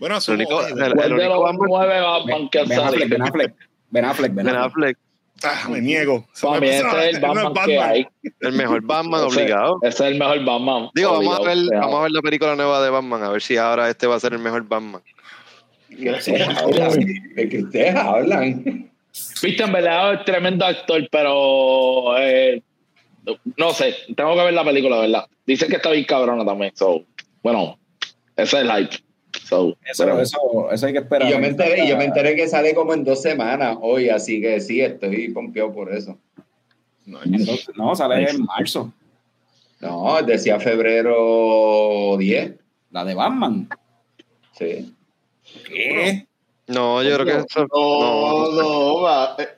Bueno, 0.00 0.16
El 0.16 0.18
asumo. 0.18 0.34
único, 0.36 0.60
eh, 0.66 0.70
el, 0.72 0.82
el 0.82 0.92
¿Cuál 0.92 1.08
de 1.08 1.14
único 1.14 1.28
los 1.34 1.42
Batman 1.44 1.66
nueve 1.68 2.00
Batman 2.00 2.48
que 2.48 2.64
Ben 2.64 2.80
Affleck, 2.80 3.08
Ben? 3.08 3.22
Affleck, 3.22 3.54
Ben 3.90 4.04
Affleck, 4.04 4.34
Ben 4.34 4.46
Ben 4.46 4.56
Affleck. 4.56 4.98
Ah, 5.44 5.68
me 5.68 5.80
niego. 5.80 6.26
Eso 6.34 6.48
Para 6.48 6.60
mí 6.60 6.66
ese 6.68 6.78
es 6.78 6.84
el 6.94 7.00
es 7.14 7.20
Batman 7.20 7.52
que 7.64 7.78
hay. 7.78 8.06
el 8.40 8.52
mejor 8.54 8.82
Batman 8.82 9.20
obligado. 9.24 9.78
Ese 9.82 10.04
es 10.04 10.12
el 10.12 10.18
mejor 10.18 10.44
Batman. 10.44 10.90
Digo, 10.94 11.12
vamos 11.12 11.38
a, 11.38 11.42
ver, 11.42 11.58
obligado. 11.58 11.80
vamos 11.82 11.98
a 12.00 12.02
ver 12.02 12.10
la 12.10 12.22
película 12.22 12.56
nueva 12.56 12.82
de 12.82 12.90
Batman, 12.90 13.22
a 13.22 13.28
ver 13.30 13.40
si 13.42 13.56
ahora 13.56 13.88
este 13.88 14.06
va 14.08 14.16
a 14.16 14.20
ser 14.20 14.32
el 14.32 14.40
mejor 14.40 14.64
Batman. 14.66 15.00
¿De 15.98 17.48
que 17.48 17.62
ustedes 17.62 17.94
hablan? 17.94 18.90
Viste, 19.42 19.62
en 19.64 19.72
verdad 19.72 20.14
es 20.14 20.24
tremendo 20.24 20.64
actor, 20.64 21.08
pero 21.10 22.16
eh, 22.18 22.62
no 23.56 23.72
sé, 23.72 23.94
tengo 24.16 24.34
que 24.34 24.44
ver 24.44 24.54
la 24.54 24.64
película, 24.64 25.00
¿verdad? 25.00 25.26
Dicen 25.46 25.68
que 25.68 25.76
está 25.76 25.90
bien 25.90 26.04
cabrona 26.04 26.44
también, 26.44 26.72
so, 26.76 27.04
bueno, 27.42 27.78
ese 28.36 28.58
es 28.58 28.62
el 28.64 28.70
hype. 28.70 28.96
So, 29.44 29.76
Eso, 29.84 30.04
pero- 30.04 30.20
eso, 30.20 30.38
eso 30.72 30.86
hay 30.86 30.92
que 30.92 30.98
esperar. 31.00 31.28
Y 31.28 31.32
yo 31.32 31.38
me 31.38 31.48
enteré, 31.48 31.84
y 31.84 31.88
yo 31.88 31.96
me 31.96 32.04
enteré 32.04 32.36
que 32.36 32.48
sale 32.48 32.74
como 32.74 32.94
en 32.94 33.04
dos 33.04 33.20
semanas 33.22 33.76
hoy, 33.80 34.08
así 34.08 34.40
que 34.40 34.60
sí, 34.60 34.80
estoy 34.80 35.30
pompeado 35.30 35.72
por 35.72 35.92
eso. 35.92 36.18
No, 37.06 37.22
Entonces, 37.22 37.70
no, 37.76 37.94
sale 37.96 38.28
en 38.28 38.44
marzo. 38.44 38.92
No, 39.80 40.20
decía 40.22 40.60
febrero 40.60 42.16
10. 42.18 42.54
La 42.90 43.04
de 43.04 43.14
Batman. 43.14 43.68
Sí. 44.52 44.92
¿Qué? 45.66 46.26
No, 46.66 47.02
yo 47.02 47.14
creo 47.14 47.26
que 47.26 47.32
eso. 47.46 47.66
No, 47.72 48.52
no, 48.52 49.00
va. 49.02 49.36
eh, 49.38 49.48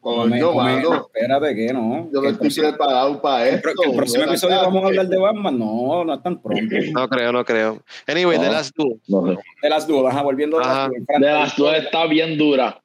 Coño, 0.00 0.52
mano. 0.54 1.08
Espérate 1.12 1.54
que 1.56 1.72
no. 1.72 2.08
Yo 2.12 2.20
no 2.20 2.22
Que 2.22 2.28
el 2.28 2.34
estoy 2.46 2.68
preparado 2.68 3.20
para 3.20 3.48
el 3.48 3.54
esto. 3.56 3.70
el 3.84 3.96
próximo 3.96 4.24
episodio 4.24 4.56
vamos 4.58 4.84
a 4.84 4.86
hablar 4.86 5.08
de 5.08 5.18
Batman. 5.18 5.58
No, 5.58 6.04
no 6.04 6.14
es 6.14 6.22
tan 6.22 6.40
pronto. 6.40 6.76
No 6.92 7.08
creo, 7.08 7.32
no 7.32 7.44
creo. 7.44 7.82
Anyway, 8.06 8.38
No. 8.38 8.44
Last 8.52 8.76
Duel. 8.76 9.38
De 9.60 9.68
las 9.68 9.86
dudas, 9.88 10.14
ajá, 10.14 10.22
volviendo 10.22 10.58
de 10.58 10.64
las. 10.66 10.88
Fran, 11.06 11.20
De 11.20 11.26
las 11.32 11.56
dos 11.56 11.74
está 11.76 12.06
bien 12.06 12.38
dura. 12.38 12.80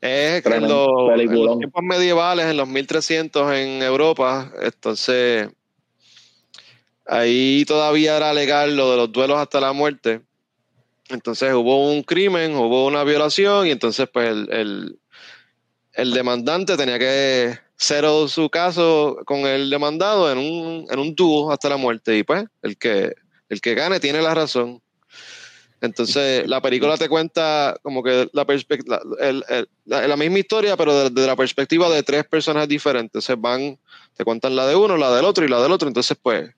Es 0.00 0.46
en 0.46 0.62
los, 0.66 1.10
en 1.20 1.44
los 1.44 1.58
tiempos 1.58 1.82
medievales, 1.82 2.46
en 2.46 2.56
los 2.56 2.66
1300 2.66 3.52
en 3.52 3.82
Europa, 3.82 4.50
entonces 4.62 5.50
ahí 7.06 7.64
todavía 7.66 8.16
era 8.16 8.32
legal 8.32 8.74
lo 8.74 8.90
de 8.92 8.96
los 8.96 9.12
duelos 9.12 9.36
hasta 9.38 9.60
la 9.60 9.74
muerte. 9.74 10.22
Entonces 11.10 11.52
hubo 11.54 11.90
un 11.90 12.02
crimen, 12.02 12.54
hubo 12.54 12.86
una 12.86 13.04
violación 13.04 13.66
y 13.66 13.70
entonces 13.70 14.08
pues 14.12 14.28
el, 14.28 14.98
el, 15.92 16.12
demandante 16.12 16.76
tenía 16.76 16.98
que 16.98 17.58
settle 17.76 18.28
su 18.28 18.48
caso 18.50 19.18
con 19.26 19.40
el 19.40 19.70
demandado 19.70 20.30
en 20.30 20.38
un, 20.38 20.86
en 20.90 20.98
un 20.98 21.14
dúo 21.14 21.50
hasta 21.52 21.68
la 21.68 21.76
muerte 21.76 22.16
y 22.18 22.22
pues 22.22 22.44
el 22.62 22.76
que, 22.78 23.12
el 23.48 23.60
que 23.60 23.74
gane 23.74 24.00
tiene 24.00 24.22
la 24.22 24.34
razón. 24.34 24.80
Entonces, 25.82 26.46
la 26.46 26.60
película 26.60 26.98
te 26.98 27.08
cuenta 27.08 27.74
como 27.82 28.02
que 28.02 28.28
la, 28.32 28.44
la, 28.86 29.00
el- 29.20 29.68
la- 29.86 30.16
misma 30.16 30.38
historia, 30.38 30.76
pero 30.76 30.94
desde 30.94 31.20
de 31.22 31.26
la 31.26 31.36
perspectiva 31.36 31.88
de 31.88 32.02
tres 32.02 32.26
personas 32.26 32.68
diferentes. 32.68 33.06
Entonces, 33.06 33.36
van, 33.40 33.78
te 34.14 34.24
cuentan 34.24 34.54
la 34.56 34.66
de 34.66 34.76
uno, 34.76 34.98
la 34.98 35.14
del 35.16 35.24
otro 35.24 35.42
y 35.44 35.48
la 35.48 35.62
del 35.62 35.72
otro. 35.72 35.88
Entonces, 35.88 36.18
pues, 36.20 36.50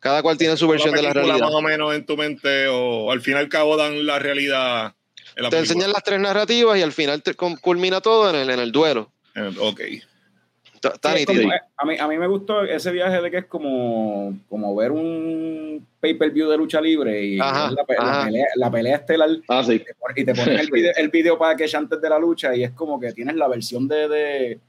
cada 0.00 0.22
cual 0.22 0.36
tiene 0.38 0.56
su 0.56 0.68
versión 0.68 0.94
de 0.94 1.02
la 1.02 1.12
realidad. 1.12 1.38
más 1.40 1.54
o 1.54 1.62
menos 1.62 1.94
en 1.94 2.04
tu 2.06 2.16
mente 2.16 2.68
o 2.68 3.10
al 3.10 3.20
fin 3.20 3.34
y 3.34 3.38
al 3.38 3.48
cabo 3.48 3.76
dan 3.76 4.06
la 4.06 4.18
realidad 4.18 4.94
en 5.34 5.42
la 5.42 5.50
Te 5.50 5.56
película. 5.56 5.58
enseñan 5.60 5.92
las 5.92 6.02
tres 6.04 6.20
narrativas 6.20 6.78
y 6.78 6.82
al 6.82 6.92
final 6.92 7.22
te 7.22 7.34
culmina 7.34 8.00
todo 8.00 8.30
en 8.30 8.36
el, 8.36 8.50
en 8.50 8.60
el 8.60 8.72
duelo. 8.72 9.10
Eh, 9.34 9.50
Ok. 9.60 9.80
Está- 10.74 10.90
está 10.90 11.16
Sí, 11.16 11.24
como- 11.24 11.50
a, 11.78 11.86
mí, 11.86 11.96
a 11.98 12.06
mí 12.06 12.18
me 12.18 12.26
gustó 12.28 12.62
ese 12.62 12.92
viaje 12.92 13.20
de 13.22 13.30
que 13.30 13.38
es 13.38 13.44
como, 13.46 14.38
como 14.48 14.76
ver 14.76 14.92
un 14.92 15.84
pay-per-view 16.00 16.48
de 16.50 16.56
lucha 16.58 16.80
libre 16.82 17.24
y 17.24 17.40
Ajá, 17.40 17.70
la, 17.70 17.84
pe- 17.84 17.96
la 17.98 18.24
pelea, 18.26 18.46
la 18.56 18.70
pelea 18.70 18.96
estelar 18.96 19.30
Ah, 19.48 19.64
sí. 19.64 19.82
y 20.16 20.24
te 20.24 20.34
ponen 20.34 20.58
el 20.58 20.70
video, 20.70 20.92
el 20.96 21.08
video 21.08 21.38
para 21.38 21.56
que 21.56 21.66
antes 21.74 22.00
de 22.00 22.08
la 22.10 22.18
lucha 22.18 22.54
y 22.54 22.62
es 22.62 22.70
como 22.72 23.00
que 23.00 23.12
tienes 23.12 23.36
la 23.36 23.48
versión 23.48 23.88
de, 23.88 24.06
de, 24.08 24.60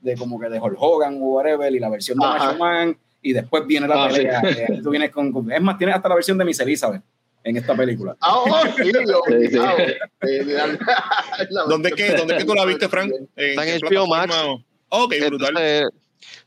de 0.00 0.16
como 0.16 0.38
que 0.40 0.48
de 0.48 0.60
Hulk 0.60 0.76
Hogan 0.78 1.16
o 1.20 1.26
whatever 1.34 1.74
y 1.74 1.80
la 1.80 1.90
versión 1.90 2.16
de 2.18 2.24
Ajá. 2.26 2.38
Macho 2.46 2.58
Man 2.58 2.96
y 3.28 3.32
después 3.32 3.66
viene 3.66 3.88
la 3.88 4.04
Ah, 4.06 4.10
sí. 4.10 4.20
eh, 4.22 4.80
tú 4.82 4.90
vienes 4.90 5.10
con, 5.10 5.32
con- 5.32 5.50
es 5.50 5.60
más, 5.60 5.76
tienes 5.78 5.96
hasta 5.96 6.08
la 6.08 6.14
versión 6.14 6.38
de 6.38 6.44
Miss 6.44 6.60
Elizabeth 6.60 7.02
en 7.42 7.56
esta 7.56 7.74
película. 7.76 8.16
Ah, 8.20 8.38
oh, 8.38 8.62
sí, 8.76 8.92
lo 8.92 9.22
Sí, 9.28 9.48
sí. 9.48 9.58
¿Dónde 11.68 11.88
es 11.90 11.94
que, 11.94 12.12
dónde 12.14 12.34
es 12.34 12.40
que 12.40 12.44
tú 12.46 12.54
la 12.54 12.64
viste, 12.64 12.88
Frank? 12.88 13.12
Está 13.36 13.66
en 13.66 13.80
qué 13.80 13.86
HBO 13.86 14.06
Max. 14.06 14.26
plataforma? 14.26 14.64
Ok, 14.88 15.14
brutal. 15.26 15.48
Entonces, 15.48 15.88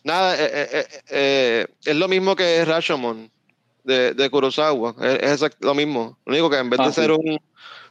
nada, 0.03 0.35
eh, 0.35 0.67
eh, 0.71 0.85
eh, 1.09 1.67
es 1.85 1.95
lo 1.95 2.07
mismo 2.07 2.35
que 2.35 2.63
Rashomon 2.65 3.29
de, 3.83 4.13
de 4.13 4.29
Kurosawa. 4.29 4.95
Es, 5.01 5.41
es 5.41 5.51
lo 5.61 5.73
mismo. 5.73 6.17
Lo 6.25 6.33
único 6.33 6.49
que 6.49 6.57
en 6.57 6.69
vez 6.69 6.79
Ah, 6.79 6.87
de 6.87 6.93
sí. 6.93 7.01
ser 7.01 7.11
un, 7.11 7.37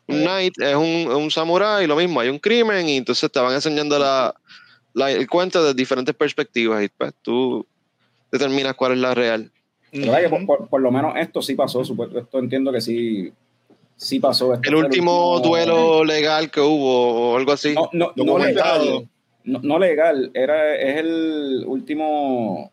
un 0.06 0.20
knight, 0.22 0.54
es 0.60 0.74
un, 0.74 1.10
un 1.12 1.30
samurái, 1.30 1.86
lo 1.86 1.96
mismo. 1.96 2.20
Hay 2.20 2.28
un 2.28 2.38
crimen 2.38 2.88
y 2.88 2.96
entonces 2.96 3.30
te 3.30 3.40
van 3.40 3.54
enseñando 3.54 3.98
la, 3.98 4.34
la- 4.94 5.10
el 5.10 5.26
cuento 5.28 5.62
de 5.62 5.74
diferentes 5.74 6.14
perspectivas 6.14 6.82
y 6.82 6.88
pues 6.88 7.12
tú 7.22 7.66
determinas 8.30 8.74
cuál 8.74 8.92
es 8.92 8.98
la 8.98 9.14
real. 9.14 9.50
Verdad 9.92 10.20
que 10.20 10.28
por, 10.28 10.46
por- 10.46 10.68
por 10.68 10.80
lo 10.80 10.90
menos 10.90 11.14
esto 11.16 11.40
sí 11.42 11.54
pasó, 11.54 11.84
supuesto, 11.84 12.18
esto 12.18 12.38
entiendo 12.38 12.70
que 12.72 12.80
sí, 12.80 13.32
sí 13.96 14.20
pasó. 14.20 14.52
Este 14.54 14.68
El 14.68 14.74
fue 14.74 14.84
último 14.84 15.40
duelo 15.40 16.04
legal 16.04 16.50
que 16.50 16.60
hubo 16.60 17.32
o 17.32 17.36
algo 17.36 17.52
así. 17.52 17.74
No, 17.74 17.88
no, 17.92 18.12
no 18.16 18.38
legal. 18.38 19.08
No, 19.44 19.60
no 19.62 19.78
legal, 19.78 20.30
era, 20.34 20.76
es 20.76 20.98
el 20.98 21.64
último, 21.66 22.70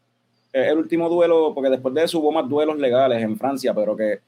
es 0.52 0.68
el 0.68 0.78
último 0.78 1.08
duelo, 1.08 1.54
porque 1.56 1.70
después 1.70 1.94
de 1.96 2.04
eso 2.04 2.20
hubo 2.20 2.34
más 2.34 2.50
duelos 2.50 2.78
legales 2.78 3.24
en 3.24 3.38
Francia, 3.38 3.74
pero 3.74 3.96
que 3.96 4.20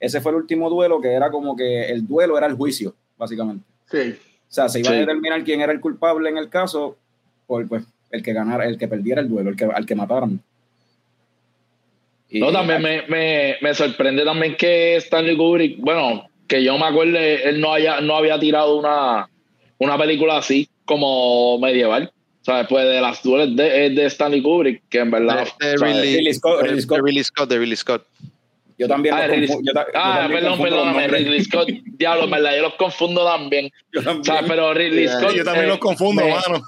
ese 0.00 0.20
fue 0.20 0.32
el 0.32 0.38
último 0.38 0.68
duelo 0.68 1.00
que 1.00 1.12
era 1.12 1.30
como 1.30 1.54
que 1.54 1.84
el 1.90 2.04
duelo 2.04 2.36
era 2.36 2.48
el 2.48 2.54
juicio, 2.56 2.92
básicamente. 3.16 3.64
Sí. 3.88 4.16
O 4.18 4.52
sea, 4.54 4.68
se 4.68 4.80
iba 4.80 4.90
Sí. 4.90 4.96
a 4.96 4.98
determinar 5.00 5.44
quién 5.44 5.60
era 5.60 5.72
el 5.72 5.80
culpable 5.80 6.28
en 6.28 6.38
el 6.38 6.48
caso 6.48 6.96
por 7.46 7.68
pues, 7.68 7.84
el 8.10 8.20
que 8.22 8.32
ganara, 8.32 8.66
el 8.66 8.78
que 8.78 8.88
perdiera 8.88 9.20
el 9.20 9.28
duelo, 9.28 9.50
el 9.50 9.56
que, 9.56 9.64
al 9.66 9.86
que 9.86 9.94
mataron. 9.94 10.42
Y- 12.32 12.40
No, 12.40 12.50
también 12.50 12.80
me, 12.82 13.02
me, 13.08 13.56
me 13.60 13.74
sorprende 13.74 14.24
también 14.24 14.56
que 14.56 14.96
Stanley 14.96 15.36
Kubrick, 15.36 15.76
bueno, 15.78 16.26
que 16.48 16.64
yo 16.64 16.76
me 16.78 16.86
acuerdo, 16.86 17.18
él 17.18 17.60
no, 17.60 17.72
haya, 17.74 18.00
no 18.00 18.16
había 18.16 18.38
tirado 18.38 18.76
una, 18.76 19.28
una 19.78 19.98
película 19.98 20.38
así 20.38 20.68
como 20.86 21.58
medieval. 21.58 22.10
O 22.40 22.44
sea, 22.44 22.58
después 22.58 22.84
de 22.86 23.00
las 23.00 23.22
duelas 23.22 23.54
de, 23.54 23.90
de 23.90 24.04
Stanley 24.06 24.42
Kubrick, 24.42 24.82
que 24.88 24.98
en 24.98 25.10
verdad. 25.10 25.46
De- 25.60 25.66
de 25.68 25.74
o 25.74 25.78
sea, 25.78 25.88
Ridley- 25.88 26.16
Ridley 26.16 26.34
Scott, 26.34 26.56
de- 26.56 26.62
Ridley 26.62 26.76
de 26.76 26.82
Scott. 26.82 27.00
Ridley 27.04 27.24
Scott, 27.24 27.48
de 27.50 27.58
Ridley 27.58 27.76
Scott. 27.76 28.06
Yo 28.78 28.88
también 28.88 29.14
Ah, 29.14 29.26
los 29.26 29.48
yo 29.48 29.72
ta- 29.72 29.86
yo 29.86 29.92
Ah, 29.94 30.18
también 30.22 30.40
perdón, 30.42 30.62
perdóname. 30.62 31.08
Ridley 31.08 31.44
Scott, 31.44 31.68
diablo, 31.84 32.28
verdad, 32.28 32.56
yo 32.56 32.62
los 32.62 32.74
confundo 32.74 33.24
también. 33.24 33.70
Yo 33.92 34.00
O 34.00 34.02
sea, 34.02 34.12
también. 34.14 34.44
pero 34.48 34.74
Ridley 34.74 35.08
Scott. 35.08 35.34
yo 35.34 35.44
también 35.44 35.66
eh, 35.66 35.68
los 35.68 35.78
confundo, 35.78 36.24
me- 36.24 36.30
mano. 36.30 36.62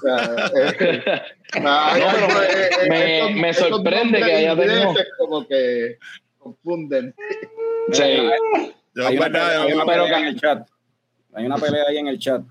Me- 3.35 3.53
sorprende 3.53 4.19
que 4.19 4.33
haya 4.33 4.55
tenido- 4.55 4.93
como 5.17 5.47
que 5.47 5.97
confunden. 6.37 7.13
Sí. 7.91 8.03
Yo, 8.95 9.07
Hay 9.07 9.17
una, 9.17 9.25
pelea, 9.27 9.61
hay 9.61 9.69
yo- 9.69 9.75
una 9.75 9.85
pero- 9.85 10.03
pelea 10.03 10.19
en 10.19 10.25
el 10.25 10.39
chat. 10.39 10.67
Hay 11.33 11.45
una 11.45 11.57
pelea 11.57 11.83
ahí 11.89 11.97
en 11.97 12.07
el 12.07 12.19
chat. 12.19 12.41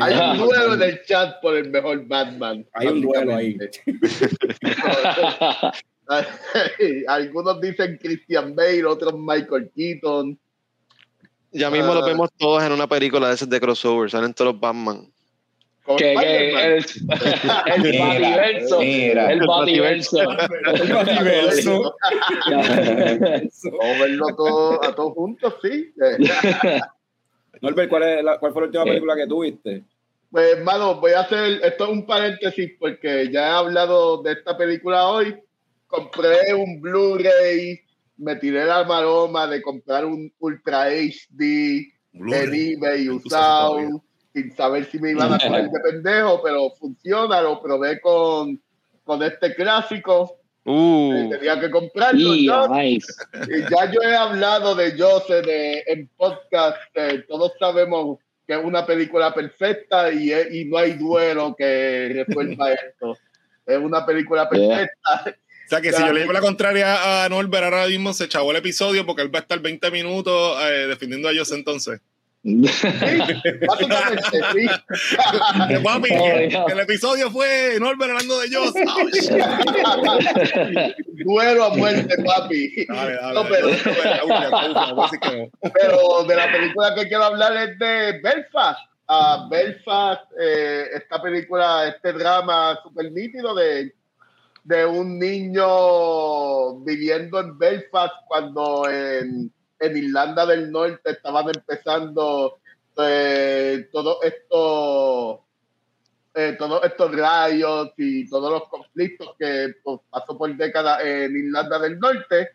Hay 0.00 0.14
un 0.14 0.20
el 0.20 0.38
duelo 0.38 0.74
en 0.74 0.82
el 0.82 1.02
chat 1.04 1.40
por 1.42 1.56
el 1.56 1.68
mejor 1.68 2.06
Batman. 2.06 2.64
Hay 2.72 2.86
un 2.86 3.02
duelo 3.02 3.36
ahí. 3.36 3.58
Algunos 7.08 7.60
dicen 7.60 7.98
Christian 8.00 8.54
Bale, 8.54 8.84
otros 8.84 9.14
Michael 9.18 9.70
Keaton. 9.74 10.38
Ya 11.52 11.70
mismo 11.70 11.92
Ah. 11.92 11.96
lo 11.96 12.04
vemos 12.06 12.30
todos 12.36 12.62
en 12.64 12.72
una 12.72 12.86
película 12.88 13.28
de 13.28 13.34
esas 13.34 13.48
de 13.48 13.60
crossover, 13.60 14.10
salen 14.10 14.34
todos 14.34 14.52
los 14.52 14.60
Batman. 14.60 15.08
Que, 15.98 16.14
que 16.14 16.76
el, 16.76 16.86
el 17.66 17.82
Mira, 17.82 18.16
bativerso. 18.16 18.80
El 18.80 19.46
bativerso. 19.46 21.94
Vamos 22.48 23.96
a 23.96 24.00
verlo 24.00 24.26
todo- 24.36 24.84
a 24.84 24.94
todos 24.94 25.12
juntos, 25.14 25.54
sí. 25.62 25.92
Eh, 26.02 26.80
Norbert, 27.60 27.88
¿cuál, 27.90 28.02
es 28.04 28.24
la- 28.24 28.38
¿cuál 28.38 28.52
fue 28.52 28.62
la 28.62 28.66
última 28.66 28.84
película 28.84 29.16
que 29.16 29.26
tuviste? 29.26 29.82
Pues, 30.30 30.56
hermano, 30.56 31.00
voy 31.00 31.12
a 31.12 31.20
hacer 31.20 31.60
esto 31.62 31.84
es 31.84 31.90
un 31.90 32.06
paréntesis 32.06 32.72
porque 32.78 33.30
ya 33.30 33.48
he 33.48 33.50
hablado 33.50 34.22
de 34.22 34.32
esta 34.32 34.56
película 34.56 35.08
hoy. 35.08 35.36
Compré 35.94 36.52
un 36.52 36.80
Blu-ray, 36.80 37.78
me 38.16 38.34
tiré 38.34 38.64
la 38.64 38.82
maroma 38.82 39.46
de 39.46 39.62
comprar 39.62 40.04
un 40.04 40.32
Ultra 40.40 40.88
HD 40.88 41.86
en 42.12 42.52
eBay 42.52 43.08
usado, 43.08 44.02
sin 44.32 44.56
saber 44.56 44.86
si 44.86 44.98
me 44.98 45.12
iban 45.12 45.32
a 45.32 45.38
coger 45.46 45.70
de 45.70 45.80
pendejo, 45.80 46.42
pero 46.42 46.70
funciona, 46.80 47.40
lo 47.40 47.62
probé 47.62 48.00
con, 48.00 48.60
con 49.04 49.22
este 49.22 49.54
clásico. 49.54 50.40
Uh, 50.64 51.30
Tenía 51.30 51.60
que 51.60 51.70
comprarlo. 51.70 52.34
Y, 52.34 52.46
¿no? 52.46 52.66
nice. 52.68 53.06
Y 53.48 53.60
ya 53.70 53.88
yo 53.92 54.00
he 54.02 54.16
hablado 54.16 54.74
de 54.74 54.98
Joseph 54.98 55.46
de, 55.46 55.84
en 55.86 56.08
podcast, 56.16 56.76
eh, 56.94 57.24
todos 57.28 57.52
sabemos 57.60 58.18
que 58.48 58.54
es 58.54 58.64
una 58.64 58.84
película 58.84 59.32
perfecta 59.32 60.12
y, 60.12 60.32
y 60.32 60.64
no 60.64 60.78
hay 60.78 60.94
duelo 60.94 61.54
que 61.56 62.24
resuelva 62.26 62.72
esto. 62.72 63.16
Es 63.64 63.78
una 63.78 64.04
película 64.04 64.48
perfecta. 64.48 65.36
O 65.66 65.68
sea 65.68 65.80
que 65.80 65.92
si 65.92 66.00
yo 66.00 66.12
le 66.12 66.20
llevo 66.20 66.32
la 66.32 66.40
contraria 66.40 67.24
a 67.24 67.28
Norbert 67.28 67.64
ahora 67.64 67.86
mismo 67.86 68.12
se 68.12 68.28
chavó 68.28 68.50
el 68.50 68.58
episodio 68.58 69.06
porque 69.06 69.22
él 69.22 69.34
va 69.34 69.38
a 69.38 69.42
estar 69.42 69.60
20 69.60 69.90
minutos 69.90 70.58
eh, 70.62 70.86
defendiendo 70.88 71.28
a 71.28 71.32
ellos 71.32 71.50
entonces. 71.52 72.00
Sí, 72.46 72.52
básicamente, 73.66 74.22
sí. 74.52 74.66
Que, 75.68 75.80
Papi, 75.80 76.08
Oh, 76.12 76.68
el 76.68 76.80
episodio 76.80 77.30
fue 77.30 77.78
Norbert 77.80 78.10
hablando 78.10 78.38
de 78.38 78.46
ellos. 78.48 78.70
duelo 81.24 81.64
a 81.64 81.70
muerte, 81.70 82.22
papi. 82.22 82.84
Dale, 82.86 83.14
dale, 83.14 83.34
No, 83.34 83.48
pero- 83.48 83.68
dale. 83.68 85.50
Pero 85.72 86.24
de 86.28 86.36
la 86.36 86.52
película 86.52 86.94
que 86.94 87.08
quiero 87.08 87.24
hablar 87.24 87.56
es 87.56 87.78
de 87.78 88.20
Belfast. 88.22 88.80
Ah, 89.08 89.48
Belfast, 89.50 90.22
eh, 90.40 90.84
esta 90.94 91.20
película, 91.22 91.88
este 91.88 92.12
drama 92.12 92.78
súper 92.82 93.10
nítido 93.12 93.54
de, 93.54 93.94
de 94.64 94.86
un 94.86 95.18
niño 95.18 96.80
viviendo 96.80 97.38
en 97.38 97.58
Belfast 97.58 98.14
cuando 98.26 98.88
en, 98.88 99.52
en 99.78 99.96
Irlanda 99.96 100.46
del 100.46 100.72
Norte 100.72 101.10
estaban 101.10 101.46
empezando 101.54 102.58
eh, 102.96 103.88
todo 103.92 104.22
esto 104.22 105.44
eh, 106.36 106.56
todos 106.58 106.82
estos 106.84 107.14
rayos 107.14 107.92
y 107.96 108.28
todos 108.28 108.50
los 108.50 108.68
conflictos 108.68 109.36
que 109.38 109.74
pues, 109.84 110.00
pasó 110.10 110.36
por 110.36 110.54
décadas 110.56 111.04
en 111.04 111.36
Irlanda 111.36 111.78
del 111.78 111.98
Norte. 112.00 112.48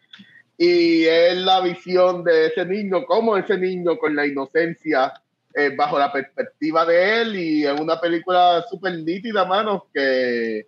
Y 0.57 1.05
es 1.05 1.37
la 1.37 1.61
visión 1.61 2.25
de 2.25 2.47
ese 2.47 2.65
niño, 2.65 3.05
como 3.05 3.37
ese 3.37 3.57
niño 3.57 3.97
con 3.97 4.13
la 4.13 4.27
inocencia 4.27 5.13
eh, 5.53 5.73
bajo 5.77 5.97
la 5.97 6.11
perspectiva 6.11 6.85
de 6.85 7.21
él 7.21 7.35
y 7.37 7.65
es 7.65 7.79
una 7.79 8.01
película 8.01 8.65
súper 8.69 8.99
nítida, 8.99 9.45
mano, 9.45 9.87
que, 9.93 10.67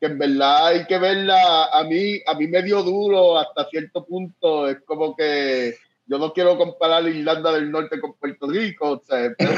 que 0.00 0.06
en 0.06 0.18
verdad 0.18 0.66
hay 0.68 0.86
que 0.86 0.98
verla, 0.98 1.66
a 1.72 1.84
mí, 1.84 2.20
a 2.26 2.34
mí 2.34 2.46
me 2.48 2.62
dio 2.62 2.82
duro 2.82 3.38
hasta 3.38 3.68
cierto 3.68 4.04
punto, 4.04 4.68
es 4.68 4.78
como 4.84 5.16
que 5.16 5.74
yo 6.08 6.18
no 6.18 6.32
quiero 6.32 6.56
comparar 6.56 7.06
Irlanda 7.08 7.52
del 7.52 7.70
Norte 7.70 7.98
con 8.00 8.14
Puerto 8.14 8.46
Rico, 8.48 8.90
o 8.90 9.02
sea, 9.04 9.30
pero, 9.38 9.52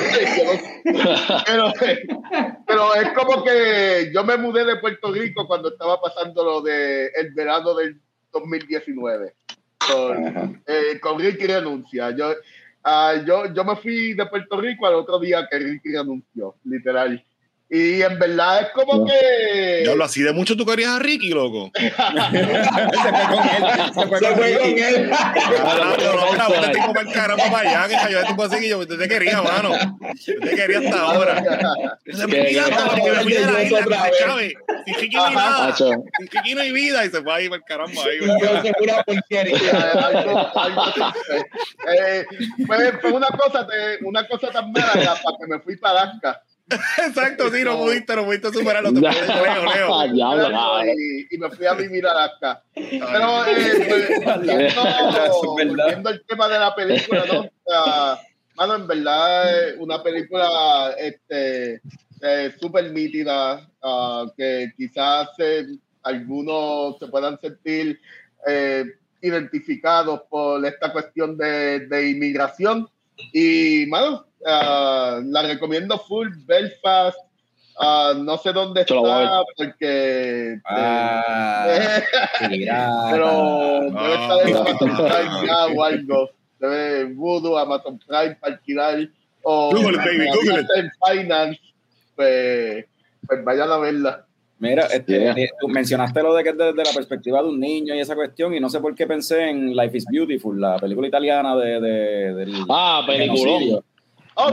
yo 1.46 1.56
no- 1.56 1.72
pero, 1.78 2.22
pero 2.66 2.94
es 2.94 3.08
como 3.12 3.44
que 3.44 4.10
yo 4.14 4.24
me 4.24 4.36
mudé 4.36 4.64
de 4.64 4.76
Puerto 4.76 5.12
Rico 5.12 5.46
cuando 5.46 5.68
estaba 5.70 6.00
pasando 6.00 6.44
lo 6.44 6.60
de 6.62 7.06
el 7.08 7.32
verano 7.34 7.74
del 7.74 8.00
2019 8.32 9.34
con, 9.90 10.62
eh, 10.66 10.98
con 11.00 11.18
Ricky 11.18 11.46
renuncia. 11.46 12.10
Yo, 12.12 12.32
ah, 12.84 13.14
yo, 13.26 13.52
yo 13.52 13.64
me 13.64 13.76
fui 13.76 14.14
de 14.14 14.26
Puerto 14.26 14.60
Rico 14.60 14.86
al 14.86 14.94
otro 14.94 15.18
día 15.18 15.46
que 15.50 15.58
Ricky 15.58 15.92
renunció, 15.92 16.56
literal. 16.64 17.24
Y 17.70 18.00
en 18.00 18.18
verdad 18.18 18.62
es 18.62 18.68
como 18.72 19.04
que. 19.06 19.80
Diablo, 19.82 20.04
así 20.04 20.22
de 20.22 20.32
mucho 20.32 20.56
tú 20.56 20.64
querías 20.64 20.92
a 20.92 20.98
Ricky, 20.98 21.28
loco. 21.30 21.70
se 21.76 21.90
fue 21.90 22.00
con 23.28 23.44
él. 23.44 23.92
Se 23.94 24.34
fue 24.34 24.58
con 24.58 24.78
él. 24.78 25.10
Ah, 25.12 25.96
no, 25.98 26.36
no, 26.36 26.60
no, 26.62 26.72
tipo 26.72 26.92
para 26.94 27.00
el 27.08 27.12
caramba 27.14 27.44
para 27.50 27.84
allá, 27.84 28.06
que 28.06 28.12
yo 28.12 28.24
tipo 28.24 28.42
así 28.44 28.58
que 28.60 28.68
yo 28.70 28.86
te 28.86 29.06
quería, 29.08 29.42
mano. 29.42 29.74
Yo 30.24 30.40
te 30.40 30.56
quería 30.56 30.78
hasta 30.78 30.98
ahora. 31.00 31.42
Se 32.10 32.26
me 32.26 32.32
Que- 32.32 32.40
olvida 32.40 32.64
que- 32.64 32.70
todo, 32.74 32.94
que 32.94 33.10
me 33.10 33.16
fui 33.22 33.32
de 33.34 33.52
la 33.52 33.62
isla, 33.62 33.78
que 33.80 33.94
se 33.94 34.24
chave. 34.24 34.54
Sin 34.86 34.94
Ricky 34.94 35.16
ni 35.16 35.34
nada. 35.34 35.66
Macho. 35.66 35.88
Sin 36.18 36.28
Ricky 36.30 36.54
no 36.54 36.60
hay 36.62 36.72
vida 36.72 37.04
y 37.04 37.10
se 37.10 37.22
fue 37.22 37.34
ahí 37.34 37.48
para 37.50 37.58
el 37.58 37.64
caramba. 37.64 38.02
Ahí, 38.02 38.18
algo- 40.14 40.58
algo 40.58 40.82
así. 40.82 41.00
Eh, 41.92 42.26
fue, 42.66 42.92
fue 43.00 43.12
una 43.12 43.28
cosa, 43.28 43.62
de- 43.64 43.98
una 44.04 44.26
cosa 44.26 44.50
tan 44.50 44.72
mala 44.72 44.92
ya, 44.94 45.14
para 45.14 45.36
que 45.38 45.46
me 45.48 45.58
fui 45.60 45.76
para 45.76 46.02
Alaska. 46.02 46.42
Exacto, 47.06 47.50
sí, 47.50 47.62
no 47.64 47.78
pudiste, 47.78 48.14
no 48.14 48.24
pudiste 48.24 48.52
superarlo. 48.52 48.92
Te 48.92 49.00
puedes- 49.00 49.28
Leo, 49.28 49.64
Leo. 49.64 50.12
Diablo, 50.12 50.84
y, 50.86 51.34
y 51.34 51.38
me 51.38 51.50
fui 51.50 51.66
a 51.66 51.74
vivir 51.74 52.06
a 52.06 52.10
Alaska. 52.12 52.62
Pero 52.74 53.46
eh, 53.46 53.84
pues, 53.88 54.20
volviendo, 55.42 56.08
al 56.10 56.22
tema 56.26 56.48
de 56.48 56.58
la 56.58 56.74
película, 56.74 57.24
¿no? 57.32 57.40
O 57.40 57.50
sea, 57.66 58.18
mano, 58.54 58.74
en 58.76 58.86
verdad 58.86 59.68
es 59.68 59.76
una 59.78 60.02
película 60.02 60.94
este, 60.98 61.80
eh, 62.20 62.52
súper 62.60 62.92
nítida, 62.92 63.68
ah, 63.82 64.26
que 64.36 64.72
quizás 64.76 65.28
eh, 65.38 65.66
algunos 66.02 66.98
se 66.98 67.06
puedan 67.06 67.38
sentir 67.40 67.98
eh, 68.46 68.84
identificados 69.22 70.22
por 70.28 70.64
esta 70.66 70.92
cuestión 70.92 71.36
de, 71.36 71.80
de 71.86 72.10
inmigración. 72.10 72.88
Y, 73.32 73.84
mano, 73.88 74.27
ah, 74.46 75.20
la 75.24 75.42
recomiendo 75.42 75.98
full, 75.98 76.28
Belfast. 76.46 77.18
ah, 77.80 78.12
no 78.16 78.36
sé 78.38 78.52
dónde 78.52 78.84
Yo 78.88 78.96
está, 79.06 79.42
porque... 79.56 80.58
Ah, 80.64 81.66
pirata. 82.48 83.08
pero 83.10 83.80
debe 83.80 83.92
Ah. 83.96 84.38
estar 84.38 84.48
en 84.48 84.56
Amazon 84.56 84.96
Prime 84.96 85.46
ya 85.46 85.66
o 85.66 85.82
algo. 85.84 86.30
Debe 86.58 87.04
Voodoo, 87.14 87.56
Amazon 87.56 87.98
Prime 88.06 88.34
para 88.40 88.54
alquilar. 88.54 89.08
O 89.42 89.70
Google 89.70 89.90
it, 89.92 89.96
baby, 89.98 90.26
Google 90.34 90.60
it. 90.62 90.66
en 90.76 90.90
Finance. 91.06 91.60
Pues, 92.16 92.84
pues 93.26 93.44
vayan 93.44 93.70
a 93.70 93.78
verla. 93.78 94.24
Mira, 94.58 94.86
este, 94.86 95.20
Yeah. 95.20 95.34
eh, 95.38 95.50
tú 95.60 95.68
mencionaste 95.68 96.20
lo 96.20 96.34
de 96.34 96.42
que 96.42 96.48
es 96.50 96.58
desde 96.58 96.74
la 96.84 96.90
perspectiva 96.92 97.40
de 97.40 97.48
un 97.48 97.60
niño 97.60 97.94
y 97.94 98.00
esa 98.00 98.16
cuestión, 98.16 98.52
y 98.54 98.58
no 98.58 98.68
sé 98.68 98.80
por 98.80 98.92
qué 98.96 99.06
pensé 99.06 99.50
en 99.50 99.76
Life 99.76 99.96
is 99.98 100.04
Beautiful, 100.10 100.60
la 100.60 100.76
película 100.80 101.06
italiana 101.06 101.54
de, 101.54 101.80
de, 101.80 102.34
del 102.34 102.52
Ah, 102.68 103.04
peliculón. 103.06 103.84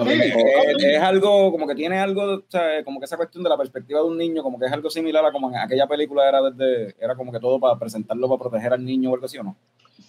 Sí. 0.03 0.19
que, 0.19 0.33
oh, 0.35 0.79
eh, 0.79 0.95
es 0.95 1.01
algo, 1.01 1.51
como 1.51 1.67
que 1.67 1.75
tiene 1.75 1.99
algo, 1.99 2.35
o 2.35 2.43
sea, 2.47 2.83
como 2.83 2.99
que 2.99 3.05
esa 3.05 3.17
cuestión 3.17 3.43
de 3.43 3.49
la 3.49 3.57
perspectiva 3.57 3.99
de 3.99 4.05
un 4.05 4.17
niño, 4.17 4.43
como 4.43 4.59
que 4.59 4.65
es 4.65 4.71
algo 4.71 4.89
similar 4.89 5.25
a 5.25 5.31
como 5.31 5.49
en 5.49 5.57
aquella 5.57 5.87
película 5.87 6.27
era 6.27 6.41
desde, 6.41 6.95
era 6.99 7.15
como 7.15 7.31
que 7.31 7.39
todo 7.39 7.59
para 7.59 7.77
presentarlo, 7.77 8.27
para 8.27 8.49
proteger 8.49 8.73
al 8.73 8.83
niño 8.83 9.11
o 9.11 9.13
algo 9.13 9.25
así, 9.25 9.37
¿o 9.37 9.43
no? 9.43 9.57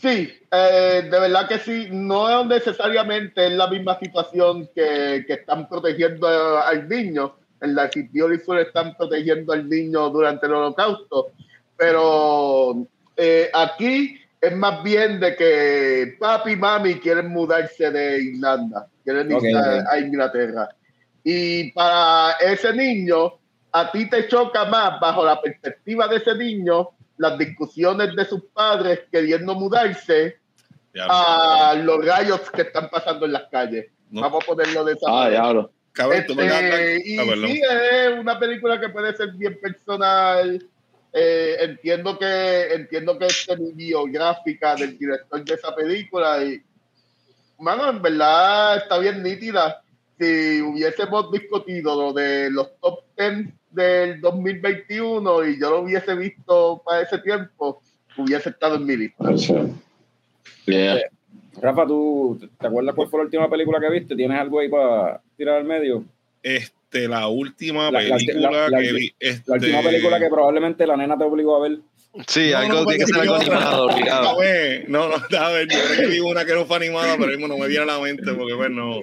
Sí, 0.01 0.31
eh, 0.51 1.09
de 1.11 1.21
verdad 1.21 1.49
que 1.49 1.59
sí. 1.59 1.89
No 1.91 2.45
necesariamente 2.45 3.47
es 3.47 3.53
la 3.53 3.69
misma 3.69 3.99
situación 3.99 4.69
que, 4.75 5.25
que 5.27 5.33
están 5.35 5.69
protegiendo 5.69 6.27
al 6.27 6.89
niño. 6.89 7.37
En 7.61 7.75
la 7.75 7.91
City 7.91 8.11
Beautiful 8.13 8.59
están 8.59 8.95
protegiendo 8.97 9.53
al 9.53 9.69
niño 9.69 10.11
durante 10.11 10.47
el 10.47 10.53
holocausto. 10.53 11.29
Pero 11.77 12.87
eh, 13.17 13.51
aquí 13.55 14.19
es 14.47 14.57
más 14.57 14.83
bien 14.83 15.19
de 15.21 15.35
que 15.37 16.17
papi 16.19 16.53
y 16.53 16.57
mami 16.57 16.95
quieren 16.97 17.29
mudarse 17.29 17.91
de 17.91 18.23
Irlanda, 18.23 18.87
quieren 19.05 19.33
Ok, 19.33 19.43
irse 19.45 19.57
a- 19.57 19.79
ok. 19.81 19.87
a 19.91 19.99
Inglaterra. 19.99 20.69
Y 21.25 21.73
para 21.73 22.33
ese 22.41 22.73
niño, 22.73 23.33
a 23.73 23.91
ti 23.91 24.09
te 24.09 24.29
choca 24.29 24.65
más 24.67 25.01
bajo 25.01 25.25
la 25.25 25.41
perspectiva 25.41 26.07
de 26.09 26.17
ese 26.17 26.35
niño 26.37 26.91
las 27.19 27.39
discusiones 27.39 28.15
de 28.15 28.25
sus 28.25 28.43
padres 28.53 29.01
queriendo 29.11 29.55
mudarse 29.55 30.37
Ya, 30.95 31.07
a 31.09 31.75
los 31.75 32.05
rayos 32.07 32.41
que 32.51 32.63
están 32.63 32.89
pasando 32.89 33.27
en 33.27 33.33
las 33.33 33.45
calles. 33.51 33.87
No. 34.11 34.23
Vamos 34.23 34.45
a 34.45 34.47
ponerlo 34.47 34.85
de 34.85 34.93
esa 34.95 35.07
Ah, 35.09 35.25
manera. 35.25 35.69
Cabrón, 35.93 36.25
tú 36.27 36.35
me 36.35 36.47
Este, 36.47 37.03
y 37.05 37.19
Ah, 37.19 37.25
sí, 37.47 37.61
es 37.63 38.19
una 38.19 38.39
película 38.39 38.79
que 38.81 38.89
puede 38.91 39.15
ser 39.17 39.33
bien 39.33 39.59
personal. 39.61 40.63
Eh, 41.13 41.57
entiendo 41.61 42.19
que 42.19 42.75
entiendo 42.75 43.19
que 43.19 43.27
es 43.27 43.45
semi-biográfica 43.45 44.75
del 44.77 44.99
director 44.99 45.45
de 45.45 45.55
esa 45.55 45.75
película 45.75 46.45
y 46.45 46.61
mano, 47.59 47.89
en 47.89 48.03
verdad 48.03 48.77
está 48.79 48.99
bien 48.99 49.23
nítida. 49.23 49.83
Si 50.19 50.61
hubiésemos 50.63 51.31
discutido 51.31 51.95
lo 51.95 52.13
de 52.13 52.51
los 52.51 52.79
top 52.81 53.01
10 53.19 53.49
del 53.71 54.21
2021 54.21 55.47
y 55.47 55.61
yo 55.61 55.71
lo 55.71 55.81
hubiese 55.81 56.15
visto 56.15 56.83
para 56.85 57.03
ese 57.03 57.19
tiempo, 57.19 57.83
hubiese 58.17 58.51
estado 58.51 58.77
en 58.77 58.87
mi 58.87 58.97
lista. 58.97 59.25
Yeah. 60.65 61.01
Rafa, 61.61 61.87
¿tú 61.87 62.39
te 62.59 62.67
acuerdas 62.67 62.95
cuál 62.95 63.09
fue 63.09 63.21
la 63.21 63.25
última 63.25 63.49
película 63.51 63.81
que 63.81 63.91
viste? 63.91 64.17
¿Tienes 64.17 64.39
algo 64.39 64.61
ahí 64.61 64.69
para 64.69 65.21
tirar 65.37 65.57
al 65.57 65.65
medio? 65.65 66.05
Este, 66.43 66.76
la 66.93 67.29
última 67.29 67.91
La- 67.91 68.01
la- 68.03 68.17
película 68.17 68.51
la- 68.51 68.69
la- 68.69 68.79
que 68.81 68.93
vi. 68.93 69.13
Este, 69.19 69.43
La 69.51 69.55
última 69.57 69.83
película 69.83 70.19
que 70.19 70.29
probablemente 70.29 70.87
la 70.87 70.97
nena 70.97 71.17
te 71.19 71.25
obligó 71.25 71.57
a 71.57 71.69
ver. 71.69 71.79
Sí, 72.27 72.51
No, 72.53 72.59
algo 72.59 72.75
no, 72.81 72.87
tiene 72.87 72.99
que 73.05 73.07
ser 73.13 73.21
algo 73.21 73.35
yo- 73.35 73.41
animado, 73.41 73.85
obligado. 73.87 74.39
Ver, 74.39 74.89
no, 74.89 75.09
no, 75.09 75.15
a 75.39 75.51
ver, 75.53 75.69
yo 75.69 75.79
creo 75.87 76.01
que 76.01 76.07
vi 76.07 76.21
una 76.21 76.45
que 76.47 76.55
no 76.55 76.65
fue 76.65 76.77
animada, 76.79 77.17
pero 77.19 77.29
mismo 77.29 77.47
no 77.49 77.59
me 77.59 77.67
viene 77.69 77.83
a 77.83 77.87
la 77.87 78.01
mente 78.01 78.33
porque, 78.33 78.55
bueno, 78.55 79.01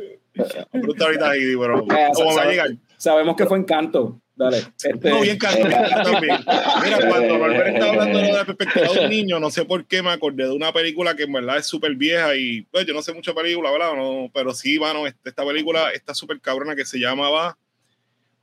pregunta 0.71 1.05
ahorita 1.05 1.35
Heidi, 1.35 1.55
pero 1.55 1.79
Eh, 1.81 2.07
¿cómo 2.15 2.35
va 2.35 2.41
a 2.43 2.47
llegar? 2.47 2.69
Sabemos 2.97 3.35
que 3.35 3.45
fue 3.45 3.57
Encanto. 3.59 4.19
Dale. 4.35 4.57
Este, 4.83 5.09
No, 5.11 5.21
bien 5.21 5.37
caro 5.37 5.57
también. 6.03 6.37
Mira, 6.83 7.07
cuando 7.07 7.37
Norbert 7.37 7.67
estaba 7.67 7.91
hablando 7.91 8.17
de 8.17 8.31
la 8.33 8.45
perspectiva 8.45 8.87
de 8.91 8.99
un 9.01 9.09
niño, 9.11 9.39
no 9.39 9.51
sé 9.51 9.63
por 9.63 9.85
qué 9.85 10.01
me 10.01 10.09
acordé 10.09 10.45
de 10.45 10.51
una 10.55 10.73
película 10.73 11.15
que 11.15 11.23
en 11.23 11.33
verdad 11.33 11.57
es 11.57 11.67
súper 11.67 11.93
vieja 11.93 12.35
y, 12.35 12.63
pues, 12.71 12.87
yo 12.87 12.95
no 12.95 13.03
sé 13.03 13.13
mucho 13.13 13.29
de 13.35 13.41
película, 13.43 13.69
¿verdad? 13.71 13.93
No, 13.95 14.31
pero 14.33 14.55
sí, 14.55 14.79
mano, 14.79 15.05
este- 15.05 15.29
esta 15.29 15.45
película 15.45 15.91
está 15.91 16.15
súper 16.15 16.41
cabrona 16.41 16.75
que 16.75 16.83
se 16.83 16.97
llamaba 16.97 17.59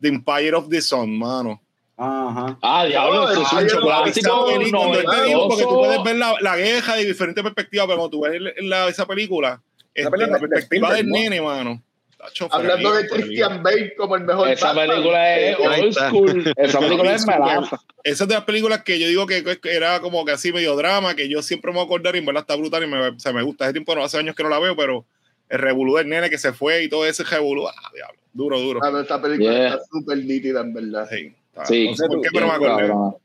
The 0.01 0.09
Empire 0.09 0.55
of 0.55 0.69
the 0.69 0.81
Sun, 0.81 1.19
mano. 1.19 1.61
Ajá. 1.97 2.57
Ah, 2.63 2.85
diablo, 2.87 3.31
eso 3.31 3.43
es 3.43 3.75
un 3.75 3.81
clásico. 3.83 4.47
Porque 5.49 5.65
tú 5.65 5.75
puedes 5.75 6.03
ver 6.03 6.17
la, 6.17 6.35
la 6.41 6.57
guerra 6.57 6.95
de 6.97 7.05
diferentes 7.05 7.43
perspectivas, 7.45 7.87
pero 7.87 7.99
cuando 7.99 8.11
tú 8.11 8.21
ves 8.23 8.41
la- 8.63 8.89
esa 8.89 9.07
película, 9.07 9.61
este, 9.95 10.11
película 10.11 10.33
la 10.39 10.39
de 10.39 10.49
perspectiva 10.49 10.95
del 10.95 11.09
nene, 11.09 11.43
mano. 11.43 11.83
Hablando 12.51 12.93
de 12.93 13.09
Christian 13.09 13.63
Bale 13.63 13.95
como 13.97 14.15
el 14.17 14.25
mejor 14.25 14.49
Esa 14.51 14.75
película 14.75 15.39
es 15.39 15.57
old 15.59 15.93
school. 15.95 16.53
Esa 16.57 16.79
película 16.79 17.15
es 17.15 17.27
melaza. 17.27 17.81
Esa 18.05 18.25
es 18.25 18.29
de 18.29 18.35
las 18.35 18.45
películas 18.45 18.83
que 18.83 18.99
yo 18.99 19.09
digo 19.09 19.27
que, 19.27 19.43
que 19.43 19.75
era 19.75 20.01
como 20.01 20.25
que 20.25 20.33
así 20.33 20.53
medio 20.53 20.77
drama, 20.77 21.15
que 21.17 21.29
yo 21.31 21.43
siempre 21.43 21.71
me 21.71 21.77
voy 21.77 21.83
a 21.83 21.87
acordar 21.87 22.15
y 22.15 22.19
en 22.19 22.27
verdad 22.27 22.43
está 22.43 22.57
brutal 22.57 22.85
y 22.85 22.87
me, 22.87 23.09
o 23.09 23.19
sea, 23.19 23.33
me 23.33 23.43
gusta. 23.43 23.65
Hace 23.65 23.73
tiempo, 23.73 23.95
no, 23.95 24.05
hace 24.05 24.19
años 24.19 24.35
que 24.35 24.43
no 24.43 24.49
la 24.51 24.59
veo, 24.59 24.77
pero 24.77 25.05
el 25.51 25.59
revolú 25.59 25.97
del 25.97 26.09
nene 26.09 26.31
que 26.31 26.39
se 26.39 26.53
fue 26.53 26.85
y 26.85 26.89
todo 26.89 27.05
ese 27.05 27.25
revolú, 27.25 27.67
ah, 27.69 27.91
diablo, 27.95 28.19
duro, 28.33 28.59
duro. 28.61 28.81
Ah, 28.83 28.91
no, 28.91 29.01
esa 29.01 29.21
película 29.21 29.51
Yeah. 29.53 29.69
está 29.69 29.81
súper 29.91 30.19
nítida, 30.19 30.61
en 30.63 30.73
verdad. 30.73 31.07
Sí, 31.11 31.33
está- 31.53 31.67
Sí. 31.67 31.89
no 31.89 31.95
sé 31.97 32.07
por 32.07 32.21
qué, 32.23 32.29
pero 32.33 32.47
me. 32.47 33.17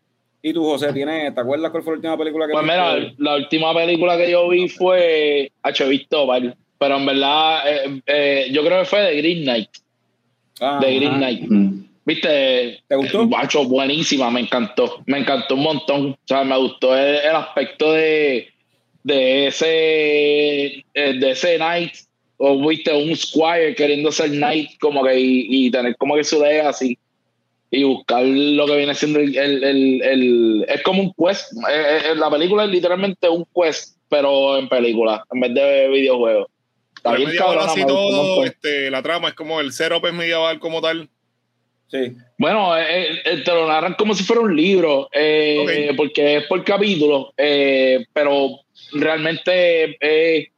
¿Y 0.42 0.54
tú, 0.54 0.64
José, 0.64 0.94
tienes, 0.94 1.34
te 1.34 1.42
acuerdas 1.42 1.72
cuál 1.72 1.82
fue 1.84 1.94
la 1.94 1.98
última 1.98 2.18
película 2.18 2.46
que 2.48 2.52
Pues 2.54 2.64
mira, 2.64 3.14
la 3.18 3.36
última 3.36 3.74
película 3.74 4.16
que 4.18 4.30
yo 4.30 4.48
vi 4.50 4.68
fue 4.70 5.52
H. 5.64 5.84
varios, 6.28 6.54
pero 6.78 6.98
en 6.98 7.06
verdad 7.08 7.60
eh, 7.68 8.02
eh, 8.06 8.48
yo 8.52 8.64
creo 8.64 8.80
que 8.82 8.86
fue 8.86 9.02
de 9.02 9.18
Green 9.18 9.44
Knight. 9.44 9.70
Ah, 10.62 10.80
De 10.82 10.96
Green. 10.96 11.16
Knight. 11.16 11.50
Viste, 12.06 12.84
¿Te 12.88 12.96
gustó? 12.96 13.26
Bacho, 13.28 13.66
buenísima, 13.66 14.30
me 14.30 14.42
encantó. 14.42 15.02
Me 15.08 15.18
encantó 15.18 15.56
un 15.56 15.64
montón. 15.64 16.10
O 16.12 16.18
sea, 16.26 16.44
me 16.44 16.56
gustó 16.58 16.96
el, 16.96 17.16
el 17.16 17.36
aspecto 17.36 17.94
de, 17.94 18.48
de 19.02 19.48
ese 19.48 20.86
eh, 20.94 21.14
de 21.20 21.32
ese 21.32 21.56
Knight. 21.58 21.94
O 22.38 22.68
viste 22.68 22.94
un 22.94 23.16
Squire 23.16 23.76
queriendo 23.76 24.12
ser 24.12 24.30
Knight 24.32 24.78
como 24.80 25.04
que 25.04 25.20
y, 25.20 25.48
y 25.68 25.72
tener 25.72 25.96
como 25.98 26.16
que 26.16 26.24
su 26.24 26.44
así 26.44 26.98
y 27.72 27.84
buscar 27.84 28.24
lo 28.24 28.66
que 28.68 28.78
viene 28.78 28.94
siendo 28.96 29.20
el, 29.20 29.36
el, 29.38 29.64
el- 29.64 30.02
el- 30.04 30.66
es 30.68 30.82
como 30.84 31.02
un 31.02 31.14
quest. 31.14 31.52
Eh, 31.70 32.12
eh, 32.12 32.16
la 32.16 32.30
película 32.30 32.66
es 32.66 32.70
literalmente 32.70 33.28
un 33.28 33.46
quest, 33.54 33.98
pero 34.10 34.58
en 34.58 34.70
película, 34.70 35.24
en 35.34 35.40
vez 35.42 35.54
de 35.54 35.88
videojuego. 35.90 36.48
Está 36.96 37.16
bien 37.16 37.32
cabrona, 37.38 37.66
así 37.66 37.86
todo, 37.86 38.44
este, 38.46 38.90
la 38.92 39.02
trama 39.04 39.28
es 39.30 39.34
como 39.34 39.60
el 39.60 39.72
setup 39.72 40.06
es 40.06 40.14
medieval 40.14 40.60
como 40.60 40.82
tal. 40.82 41.10
Sí. 41.88 42.14
Bueno, 42.38 42.76
eh, 42.78 43.20
eh, 43.26 43.38
te 43.46 43.52
lo 43.52 43.68
narran 43.68 43.94
como 43.94 44.14
si 44.16 44.24
fuera 44.24 44.42
un 44.42 44.56
libro, 44.56 45.08
eh, 45.12 45.94
porque 45.96 46.38
es 46.38 46.44
por 46.46 46.64
capítulo, 46.64 47.34
eh, 47.38 48.06
pero 48.14 48.62
realmente, 48.94 49.98
eh, 50.00 50.50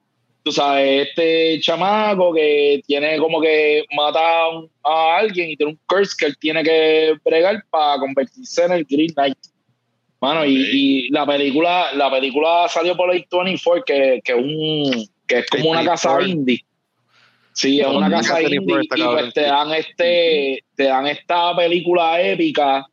tú 0.48 0.54
sabes, 0.54 1.10
este 1.10 1.60
chamaco 1.60 2.34
que 2.34 2.82
tiene 2.88 3.18
como 3.18 3.42
que 3.42 3.84
mata 3.94 4.44
a, 4.44 4.50
un- 4.58 4.72
a 4.82 5.18
alguien 5.18 5.50
y 5.50 5.58
tiene 5.58 5.74
un 5.74 5.80
curse 5.86 6.16
que 6.18 6.26
él 6.28 6.38
tiene 6.40 6.64
que 6.64 7.16
bregar 7.26 7.66
para 7.70 8.00
convertirse 8.00 8.64
en 8.64 8.72
el 8.72 8.86
Green 8.86 9.12
Knight. 9.14 9.38
Mano, 10.22 10.46
y, 10.46 11.10
la 11.10 11.26
película, 11.26 11.92
la 11.96 12.10
película 12.10 12.66
salió 12.70 12.96
por 12.96 13.14
A24, 13.14 13.84
que, 13.86 14.22
que, 14.24 14.34
un, 14.34 15.06
que 15.28 15.40
es 15.40 15.50
como 15.50 15.72
una 15.72 15.84
casa 15.84 16.18
A24. 16.18 16.30
indie. 16.30 16.66
Sí, 17.52 17.82
es 17.82 17.88
una 17.88 18.10
casa 18.10 18.42
indie 18.42 18.58
y 18.96 19.04
pues 19.04 19.34
te 19.34 19.42
dan 19.42 19.74
este, 19.74 20.64
te 20.78 20.84
dan 20.86 21.08
esta 21.08 21.54
película 21.58 22.22
épica 22.22 22.88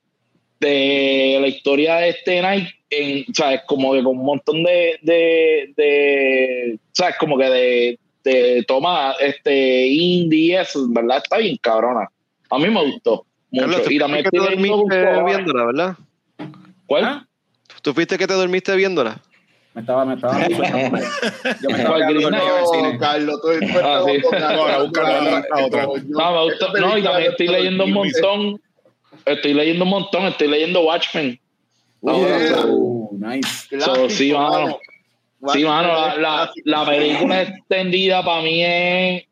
de 0.58 1.38
la 1.40 1.46
historia 1.46 1.96
de 1.98 2.08
este 2.08 2.40
Knight, 2.40 2.68
en, 2.98 3.34
¿sabes? 3.34 3.60
Como 3.66 3.92
que 3.92 4.02
con 4.02 4.18
un 4.18 4.24
montón 4.24 4.62
de, 4.62 4.98
de, 5.02 5.72
de 5.76 6.78
¿sabes? 6.92 7.16
Como 7.18 7.36
que 7.38 7.44
de, 7.44 7.98
de 8.24 8.64
toma 8.66 9.14
este 9.20 9.86
indie 9.86 10.60
eso, 10.60 10.86
¿verdad? 10.88 11.18
Está 11.22 11.38
bien 11.38 11.56
cabrona. 11.60 12.08
A 12.50 12.58
mí 12.58 12.68
me 12.68 12.84
gustó 12.84 13.26
mucho. 13.50 13.66
Carlos, 13.66 13.90
y 13.90 13.98
también 13.98 14.24
estoy 14.24 14.56
viéndola, 14.56 15.64
¿verdad? 15.66 15.96
¿Cuál? 16.86 17.04
¿Ah? 17.04 17.26
Tú 17.82 17.92
fuiste 17.94 18.16
que 18.18 18.26
te 18.26 18.34
dormiste 18.34 18.74
viéndola. 18.76 19.20
Me 19.74 19.80
estaba, 19.80 20.04
me 20.04 20.14
estaba. 20.14 20.40
Yo 20.48 20.48
me 20.48 21.76
estaba 21.76 21.98
¿Cuál 21.98 22.06
quedando 22.06 22.06
Green 22.08 22.22
dormido 22.22 22.74
en 22.74 22.84
el 22.86 22.92
No. 22.92 22.98
Carlos, 23.00 23.40
tú 23.42 23.48
Ah, 23.82 24.02
sí. 24.06 24.36
Ahora, 24.42 24.82
otra. 24.84 25.86
No, 26.06 26.32
me 26.32 26.44
gusta- 26.44 26.80
no, 26.80 26.98
y 26.98 27.02
también 27.02 27.30
estoy 27.32 27.48
leyendo 27.48 27.84
un 27.84 27.92
montón. 27.92 28.60
Estoy 29.26 29.54
leyendo 29.54 29.84
un 29.84 29.90
montón, 29.90 30.24
estoy 30.26 30.48
leyendo 30.48 30.82
Watchmen. 30.82 31.40
Ahora, 32.06 32.38
Yeah. 32.38 32.56
so- 32.62 32.68
Uh, 32.74 33.16
nice. 33.18 33.68
So, 33.80 34.08
sí, 34.10 34.32
mano. 34.32 34.78
Sí, 35.52 35.62
mano, 35.64 35.88
la, 35.92 36.16
la, 36.16 36.52
la 36.64 36.86
película 36.86 37.42
extendida 37.42 38.24
para 38.24 38.40
mí 38.42 38.62
es 38.64 39.24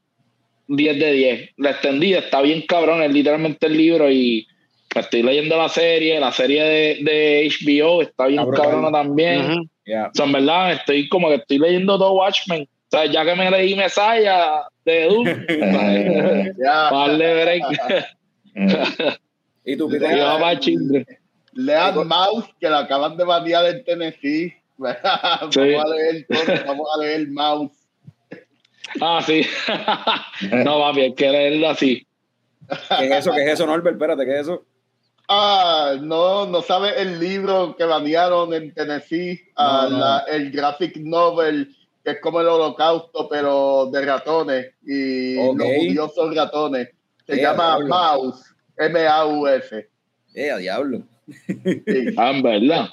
10 0.69 0.99
de 0.99 1.13
10. 1.13 1.51
La 1.57 1.71
extendida 1.71 2.19
está 2.19 2.43
bien 2.43 2.63
cabrón, 2.69 3.03
es 3.03 3.11
literalmente 3.13 3.67
el 3.67 3.77
libro 3.79 4.11
y 4.11 4.47
estoy 4.95 5.23
leyendo 5.23 5.57
la 5.57 5.69
serie, 5.71 6.21
la 6.21 6.31
serie 6.33 6.63
de, 6.65 6.99
de 7.03 7.49
HBO 7.51 8.03
está 8.03 8.27
bien 8.27 8.45
Cabrón. 8.45 8.61
cabrona 8.61 8.91
también. 8.93 9.71
Yeah. 9.87 10.09
O 10.09 10.15
sea, 10.15 10.27
en 10.27 10.33
verdad, 10.33 10.73
estoy 10.73 11.09
como 11.09 11.29
que 11.29 11.37
estoy 11.37 11.59
leyendo 11.59 11.99
todo 11.99 12.13
Watchmen. 12.13 12.63
O 12.63 12.69
sea, 12.97 13.07
ya 13.07 13.25
que 13.25 13.35
me 13.35 13.51
leí 13.51 13.75
Mesaya 13.75 14.65
de 14.85 15.05
Doom, 15.07 15.27
Eh, 15.29 16.53
para 16.63 16.91
darle 17.09 17.43
break. 17.43 17.63
eh, 17.89 18.05
¿Y 19.65 19.77
tú, 19.77 19.89
Y 19.89 19.99
Pico? 19.99 20.07
va 20.19 20.39
para 20.39 20.59
children. 20.61 21.07
Lean 21.53 22.07
Mouse, 22.07 22.49
que 22.61 22.69
la 22.69 22.81
acaban 22.81 23.17
de 23.17 23.25
banear 23.25 23.67
en 23.67 23.85
Tennessee. 23.85 24.55
vamos 24.79 25.55
Sí. 25.55 25.61
a 25.75 25.85
leer 25.87 26.27
todo, 26.29 26.55
vamos 26.67 26.89
a 26.95 26.99
leer 27.03 27.29
Mouse. 27.29 27.73
Ah, 29.01 29.23
sí. 29.25 29.47
no, 30.53 30.79
papi, 30.81 31.01
hay 31.01 31.15
que 31.15 31.31
leerlo 31.31 31.69
así. 31.69 32.07
¿Qué 32.99 33.07
es 33.07 33.13
eso? 33.19 33.33
¿Qué 33.33 33.45
es 33.45 33.53
eso, 33.53 33.67
Norbert? 33.67 33.95
Espérate, 33.97 34.25
¿qué 34.25 34.35
es 34.35 34.41
eso? 34.41 34.65
Ah, 35.29 35.95
no, 36.01 36.47
no 36.47 36.63
sabe 36.63 37.01
el 37.01 37.19
libro 37.21 37.77
que 37.77 37.85
banearon 37.85 38.53
en 38.55 38.75
Tennessee, 38.75 39.41
ah, 39.57 39.87
No, 39.91 39.99
la- 39.99 40.25
el 40.29 40.51
graphic 40.51 40.97
novel, 40.97 41.75
que 42.05 42.11
es 42.13 42.21
como 42.21 42.41
el 42.41 42.49
holocausto, 42.49 43.29
pero 43.29 43.87
de 43.93 44.05
ratones, 44.05 44.73
y 44.85 45.39
Ok. 45.39 45.59
los 45.59 45.67
judíos 45.69 46.15
son 46.15 46.35
ratones. 46.35 46.89
Se 47.27 47.37
llama 47.41 47.77
diablo. 47.77 47.87
Mouse, 47.89 48.55
M-A-U-S. 48.77 49.89
Eh, 50.35 50.57
diablo. 50.59 51.03
Sí. 51.29 52.15
Ah, 52.17 52.33
verdad. 52.43 52.89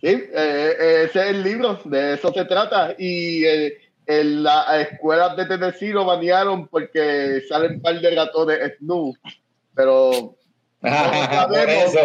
Sí, 0.00 0.08
eh, 0.08 0.30
eh, 0.34 1.02
ese 1.08 1.20
es 1.20 1.26
el 1.28 1.42
libro, 1.44 1.78
de 1.84 2.14
eso 2.14 2.32
se 2.32 2.44
trata. 2.44 2.94
Y 2.98 3.44
eh, 3.44 3.78
en 4.06 4.42
las 4.42 4.66
escuelas 4.90 5.36
de 5.36 5.46
Tennessee 5.46 5.92
lo 5.92 6.04
banearon 6.04 6.66
porque 6.68 7.40
salen 7.48 7.74
un 7.74 7.82
par 7.82 8.00
de 8.00 8.10
ratones 8.14 8.58
snoo. 8.78 9.14
Pero 9.74 10.36
por 10.82 10.90
eso. 11.68 12.00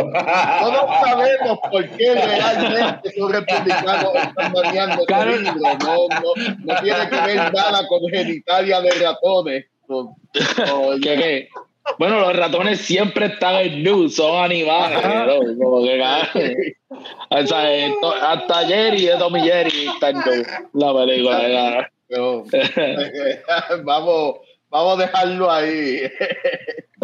todos 0.60 1.00
sabemos 1.02 1.60
por 1.72 1.90
qué 1.98 2.14
realmente 2.14 3.10
esos 3.10 3.32
republicanos 3.32 4.14
están 4.16 4.54
baneando 4.54 5.06
Claro. 5.06 5.32
ese 5.32 5.42
libro. 5.42 5.60
No, 5.80 6.08
no, 6.08 6.56
no 6.66 6.82
tiene 6.84 7.10
que 7.10 7.16
ver 7.22 7.54
nada 7.54 7.88
con 7.88 8.02
genitalia 8.10 8.82
de 8.82 8.90
ratones. 8.92 9.66
Con- 9.88 10.08
con- 10.70 11.02
¿Qué, 11.02 11.16
qué? 11.16 11.50
Bueno, 11.98 12.20
los 12.20 12.36
ratones 12.36 12.82
siempre 12.82 13.28
están 13.28 13.56
en 13.66 13.84
news, 13.84 14.16
son 14.16 14.44
animales. 14.44 15.00
¿no? 15.04 15.64
Como 15.64 15.84
que, 15.84 15.98
cabrón. 16.00 16.74
o 17.30 17.48
sea, 17.48 17.74
esto- 17.76 18.14
hasta 18.14 18.68
Jerry 18.68 19.06
de 19.06 19.18
Tommy 19.18 19.42
Jerry 19.42 19.88
está 19.88 20.10
en 20.10 20.18
news, 20.18 20.48
la 20.74 20.94
película. 20.94 21.92
pero, 22.08 22.44
vamos, 23.84 24.36
vamos 24.70 25.00
a 25.00 25.02
dejarlo 25.02 25.52
ahí. 25.52 26.02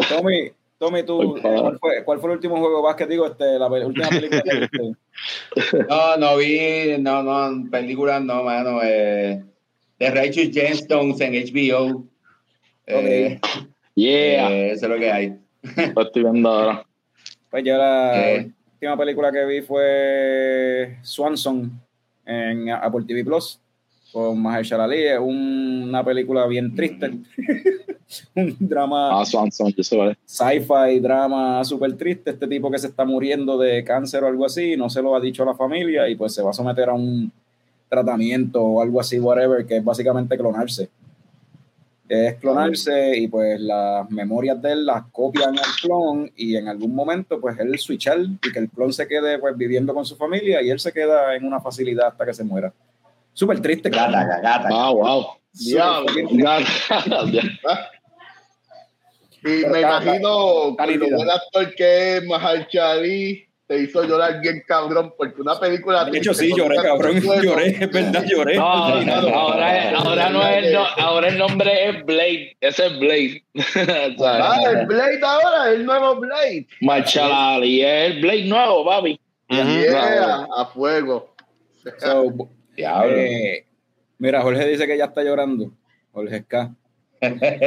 Tommy, 0.08 0.50
Tommy, 0.78 1.02
tú. 1.02 1.38
¿cuál 1.40 1.78
fue, 1.78 2.04
cuál 2.04 2.20
fue 2.20 2.30
el 2.30 2.36
último 2.36 2.56
juego 2.58 2.76
de 2.78 2.82
básquet? 2.82 3.08
Digo, 3.08 3.26
este, 3.26 3.58
la 3.58 3.66
última 3.68 4.08
película 4.08 4.42
que 4.42 4.56
viste. 4.60 4.78
No, 5.88 6.16
no 6.16 6.36
vi, 6.36 6.96
no, 6.98 7.22
no, 7.22 7.70
películas 7.70 8.20
no, 8.22 8.42
mano. 8.42 8.80
Eh, 8.82 9.42
The 9.98 10.10
Righteous 10.10 10.52
Gemstones 10.52 11.20
en 11.20 11.32
HBO. 11.34 12.04
Eh, 12.86 13.38
Yeah, 13.94 14.50
eh, 14.50 14.72
eso 14.72 14.86
es 14.86 14.90
lo 14.92 14.98
que 14.98 15.10
hay. 15.12 15.36
lo 15.94 16.02
estoy 16.02 16.22
viendo 16.22 16.48
ahora. 16.48 16.84
Pues 17.50 17.64
yo 17.64 17.76
la 17.76 18.30
Eh. 18.36 18.50
última 18.74 18.96
película 18.96 19.30
que 19.32 19.44
vi 19.46 19.62
fue 19.62 20.98
Swanson 21.02 21.70
en 22.26 22.70
Apple 22.70 23.04
TV 23.06 23.24
Plus 23.24 23.60
con 24.12 24.40
Mahershala 24.42 24.84
Ali. 24.84 25.02
Es 25.04 25.18
un- 25.18 25.84
una 25.88 26.04
película 26.04 26.46
bien 26.46 26.74
triste. 26.74 27.12
un 28.34 28.56
drama 28.60 29.20
Ah, 29.20 29.24
Swanson, 29.24 29.72
yo 29.76 29.82
sé, 29.82 29.96
vale. 29.96 30.16
sci-fi, 30.24 30.98
drama 31.00 31.64
súper 31.64 31.96
triste. 31.96 32.30
Este 32.30 32.46
tipo 32.48 32.70
que 32.70 32.78
se 32.78 32.88
está 32.88 33.04
muriendo 33.04 33.56
de 33.58 33.82
cáncer 33.84 34.24
o 34.24 34.26
algo 34.26 34.44
así, 34.44 34.76
no 34.76 34.90
se 34.90 35.02
lo 35.02 35.14
ha 35.16 35.20
dicho 35.20 35.42
a 35.44 35.46
la 35.46 35.54
familia 35.54 36.08
y 36.08 36.16
pues 36.16 36.34
se 36.34 36.42
va 36.42 36.50
a 36.50 36.54
someter 36.54 36.88
a 36.88 36.94
un 36.94 37.30
tratamiento 37.88 38.60
o 38.62 38.82
algo 38.82 39.00
así, 39.00 39.18
whatever, 39.20 39.64
que 39.64 39.76
es 39.76 39.84
básicamente 39.84 40.36
clonarse. 40.36 40.88
Es 42.06 42.34
clonarse 42.34 43.16
y 43.16 43.28
pues 43.28 43.58
las 43.60 44.10
memorias 44.10 44.60
de 44.60 44.72
él 44.72 44.84
las 44.84 45.04
copian 45.10 45.58
al 45.58 45.64
clon 45.80 46.30
y 46.36 46.56
en 46.56 46.68
algún 46.68 46.94
momento 46.94 47.40
pues 47.40 47.58
él 47.58 47.78
switchar 47.78 48.18
y 48.20 48.52
que 48.52 48.58
el 48.58 48.68
clon 48.68 48.92
se 48.92 49.08
quede 49.08 49.38
pues 49.38 49.56
viviendo 49.56 49.94
con 49.94 50.04
su 50.04 50.14
familia 50.16 50.60
y 50.60 50.68
él 50.68 50.78
se 50.78 50.92
queda 50.92 51.34
en 51.34 51.46
una 51.46 51.60
facilidad 51.60 52.08
hasta 52.08 52.26
que 52.26 52.34
se 52.34 52.44
muera. 52.44 52.72
Súper 53.32 53.60
triste, 53.60 53.88
Gata, 53.88 54.24
gata. 54.40 54.68
Ah, 54.70 54.90
wow. 54.90 55.26
Diablo. 55.52 56.12
Y 59.46 59.60
Pero 59.60 59.68
me 59.72 59.80
imagino 59.80 60.74
que 60.76 60.86
nítida. 60.86 61.16
buen 61.16 61.30
actor 61.30 61.74
que 61.74 62.16
es 62.16 62.24
Mahershala 62.24 62.92
Ali 62.92 63.46
te 63.66 63.78
hizo 63.80 64.04
llorar 64.04 64.40
bien 64.40 64.62
cabrón 64.66 65.14
porque 65.16 65.40
una 65.40 65.58
película 65.58 66.04
De 66.04 66.18
hecho, 66.18 66.34
sí, 66.34 66.52
lloré, 66.54 66.76
cabrón. 66.76 67.18
Lloré, 67.42 67.68
es 67.80 67.90
verdad, 67.90 68.24
lloré. 68.26 68.56
No, 68.56 68.62
ahora, 68.66 69.90
ahora, 69.96 70.30
no 70.30 70.46
es 70.46 70.64
el, 70.66 70.72
no- 70.74 70.86
ahora 70.98 71.28
el 71.28 71.38
nombre 71.38 71.88
es 71.88 72.04
Blade. 72.04 72.56
Ese 72.60 72.86
es 72.86 72.98
Blade. 72.98 73.44
Ah, 74.22 74.60
el 74.70 74.86
Blade 74.86 75.20
ahora, 75.22 75.70
el 75.70 75.86
nuevo 75.86 76.16
Blade. 76.16 76.66
Marshall 76.82 77.32
Ali 77.32 77.82
es 77.82 78.10
el 78.12 78.20
Blade 78.20 78.44
nuevo. 78.44 78.82
Ujú. 78.82 79.18
Yeah, 79.48 80.46
a 80.56 80.66
fuego. 80.66 81.34
So, 81.98 82.32
Diablo. 82.76 83.16
Eh, 83.16 83.64
mira, 84.18 84.42
Jorge 84.42 84.66
dice 84.66 84.86
que 84.86 84.98
ya 84.98 85.06
está 85.06 85.22
llorando. 85.22 85.70
Jorge 86.12 86.44
K. 86.44 86.74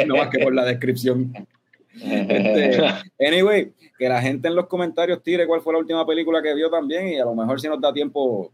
No 0.05 0.17
más 0.17 0.29
que 0.29 0.39
por 0.39 0.53
la 0.53 0.63
descripción. 0.65 1.33
Este, 2.01 2.81
anyway, 3.27 3.71
que 3.97 4.09
la 4.09 4.21
gente 4.21 4.47
en 4.47 4.55
los 4.55 4.67
comentarios 4.67 5.23
tire 5.23 5.47
cuál 5.47 5.61
fue 5.61 5.73
la 5.73 5.79
última 5.79 6.05
película 6.05 6.41
que 6.41 6.53
vio 6.53 6.69
también 6.69 7.09
y 7.09 7.19
a 7.19 7.25
lo 7.25 7.35
mejor 7.35 7.59
si 7.59 7.67
nos 7.67 7.81
da 7.81 7.93
tiempo 7.93 8.51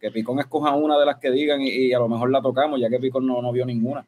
que 0.00 0.10
Picón 0.10 0.38
escoja 0.38 0.74
una 0.74 0.98
de 0.98 1.06
las 1.06 1.18
que 1.18 1.30
digan 1.30 1.60
y, 1.60 1.68
y 1.68 1.92
a 1.92 1.98
lo 1.98 2.08
mejor 2.08 2.30
la 2.30 2.40
tocamos 2.40 2.80
ya 2.80 2.88
que 2.88 2.98
Picón 2.98 3.26
no, 3.26 3.42
no 3.42 3.52
vio 3.52 3.66
ninguna. 3.66 4.06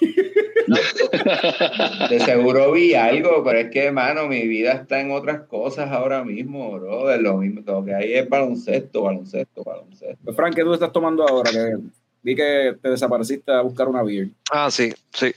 De 2.10 2.20
seguro 2.20 2.72
vi 2.72 2.94
algo, 2.94 3.42
pero 3.44 3.58
es 3.58 3.70
que, 3.70 3.90
mano, 3.90 4.26
mi 4.26 4.46
vida 4.46 4.72
está 4.72 5.00
en 5.00 5.10
otras 5.10 5.42
cosas 5.42 5.90
ahora 5.90 6.24
mismo, 6.24 6.72
bro. 6.72 7.08
De 7.08 7.20
lo 7.20 7.38
mismo, 7.38 7.62
lo 7.66 7.84
que 7.84 7.94
hay 7.94 8.14
es 8.14 8.28
baloncesto, 8.28 9.02
baloncesto, 9.02 9.64
baloncesto. 9.64 10.18
Pues 10.24 10.36
Frank, 10.36 10.54
¿qué 10.54 10.62
tú 10.62 10.74
estás 10.74 10.92
tomando 10.92 11.26
ahora? 11.26 11.50
Que 11.50 11.76
vi 12.22 12.34
que 12.34 12.76
te 12.80 12.88
desapareciste 12.88 13.52
a 13.52 13.60
buscar 13.60 13.88
una 13.88 14.02
beer. 14.02 14.28
Ah, 14.50 14.70
sí, 14.70 14.92
sí. 15.12 15.32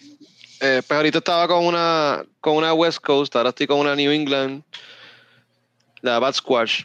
Eh, 0.60 0.82
pues 0.88 0.98
ahorita 0.98 1.20
estaba 1.20 1.48
con 1.48 1.66
una, 1.66 2.26
con 2.42 2.56
una 2.56 2.74
West 2.74 3.00
Coast, 3.00 3.36
ahora 3.36 3.50
estoy 3.50 3.68
con 3.68 3.80
una 3.80 3.96
New 3.96 4.12
England, 4.12 4.64
la 6.02 6.20
Bad 6.20 6.34
Squash. 6.34 6.84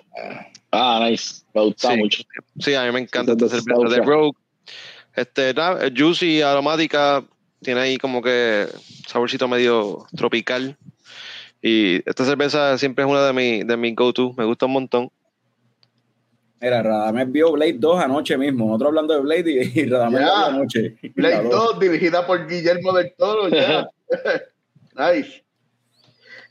Ah, 0.70 1.06
nice. 1.08 1.42
Me 1.54 1.62
gusta 1.62 1.90
Sí. 1.92 1.96
mucho. 1.96 2.22
Sí, 2.58 2.74
a 2.74 2.84
mí 2.84 2.92
me 2.92 3.00
encanta 3.00 3.32
esta 3.32 3.46
es 3.46 3.64
cerveza 3.64 3.94
de. 3.94 4.02
Rogue. 4.02 4.36
Este, 5.14 5.52
nada, 5.54 5.86
es 5.86 5.92
juicy, 5.96 6.40
aromática, 6.42 7.22
tiene 7.62 7.80
ahí 7.80 7.98
como 7.98 8.22
que 8.22 8.66
saborcito 9.06 9.48
medio 9.48 10.06
tropical. 10.16 10.76
Y 11.60 11.96
esta 12.08 12.24
cerveza 12.24 12.76
siempre 12.78 13.04
es 13.04 13.10
una 13.10 13.24
de 13.24 13.32
mis 13.32 13.66
de 13.66 13.76
mi 13.76 13.94
go-to, 13.94 14.34
me 14.36 14.44
gusta 14.44 14.66
un 14.66 14.72
montón. 14.72 15.10
Mira, 16.62 16.80
Radamés 16.80 17.32
vio 17.32 17.50
Blade 17.50 17.72
2 17.72 18.04
anoche 18.04 18.38
mismo. 18.38 18.66
Nosotros 18.66 18.90
hablando 18.90 19.14
de 19.14 19.20
Blade 19.20 19.50
y, 19.50 19.80
y 19.80 19.86
Radamés 19.86 20.20
vio 20.20 20.32
anoche. 20.32 20.96
Blade 21.16 21.42
La 21.42 21.50
2, 21.50 21.80
dirigida 21.80 22.24
por 22.24 22.46
Guillermo 22.46 22.92
del 22.92 23.12
Toro, 23.18 23.48
ya. 23.48 23.90
nice. 25.12 25.42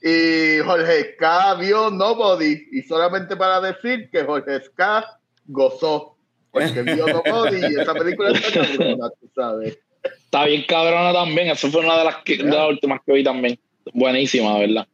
Y 0.03 0.59
Jorge 0.65 1.13
Ska 1.13 1.55
vio 1.55 1.89
Nobody, 1.89 2.61
y 2.73 2.81
solamente 2.81 3.37
para 3.37 3.61
decir 3.61 4.09
que 4.11 4.23
Jorge 4.25 4.59
Ska 4.65 5.05
gozó, 5.45 6.17
porque 6.51 6.81
vio 6.81 7.07
Nobody 7.07 7.73
y 7.73 7.79
esa 7.79 7.93
película 7.93 8.31
está 8.31 8.51
cabrona, 8.67 9.09
tú 9.11 9.29
sabes. 9.33 9.79
Está 10.03 10.43
bien 10.43 10.65
cabrona 10.67 11.13
también. 11.13 11.47
Esa 11.47 11.69
fue 11.69 11.85
una 11.85 11.97
de 11.97 12.03
las, 12.03 12.17
que, 12.25 12.35
de 12.35 12.43
las 12.43 12.67
últimas 12.67 12.99
que 13.05 13.13
vi 13.13 13.23
también. 13.23 13.57
Buenísima, 13.93 14.57
¿verdad? 14.59 14.85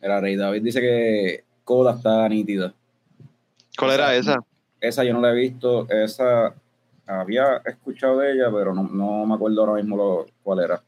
Mira, 0.00 0.20
Rey 0.20 0.36
David 0.36 0.62
dice 0.62 0.80
que 0.80 1.42
Coda 1.64 1.96
está 1.96 2.28
nítida. 2.28 2.75
¿Cuál 3.78 3.92
era 3.92 4.14
esa? 4.14 4.36
Esa 4.80 5.04
yo 5.04 5.12
no 5.12 5.20
la 5.20 5.30
he 5.30 5.34
visto. 5.34 5.88
Esa 5.88 6.54
había 7.06 7.58
escuchado 7.64 8.18
de 8.18 8.32
ella, 8.32 8.50
pero 8.52 8.74
no, 8.74 8.82
no 8.84 9.26
me 9.26 9.34
acuerdo 9.34 9.60
ahora 9.60 9.74
mismo 9.82 9.96
lo, 9.96 10.26
cuál 10.42 10.60
era. 10.60 10.82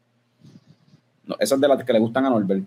No, 1.25 1.37
esa 1.39 1.55
es 1.55 1.61
de 1.61 1.69
las 1.69 1.85
que 1.85 1.93
le 1.93 1.99
gustan 1.99 2.25
a 2.27 2.31
Norbert. 2.31 2.65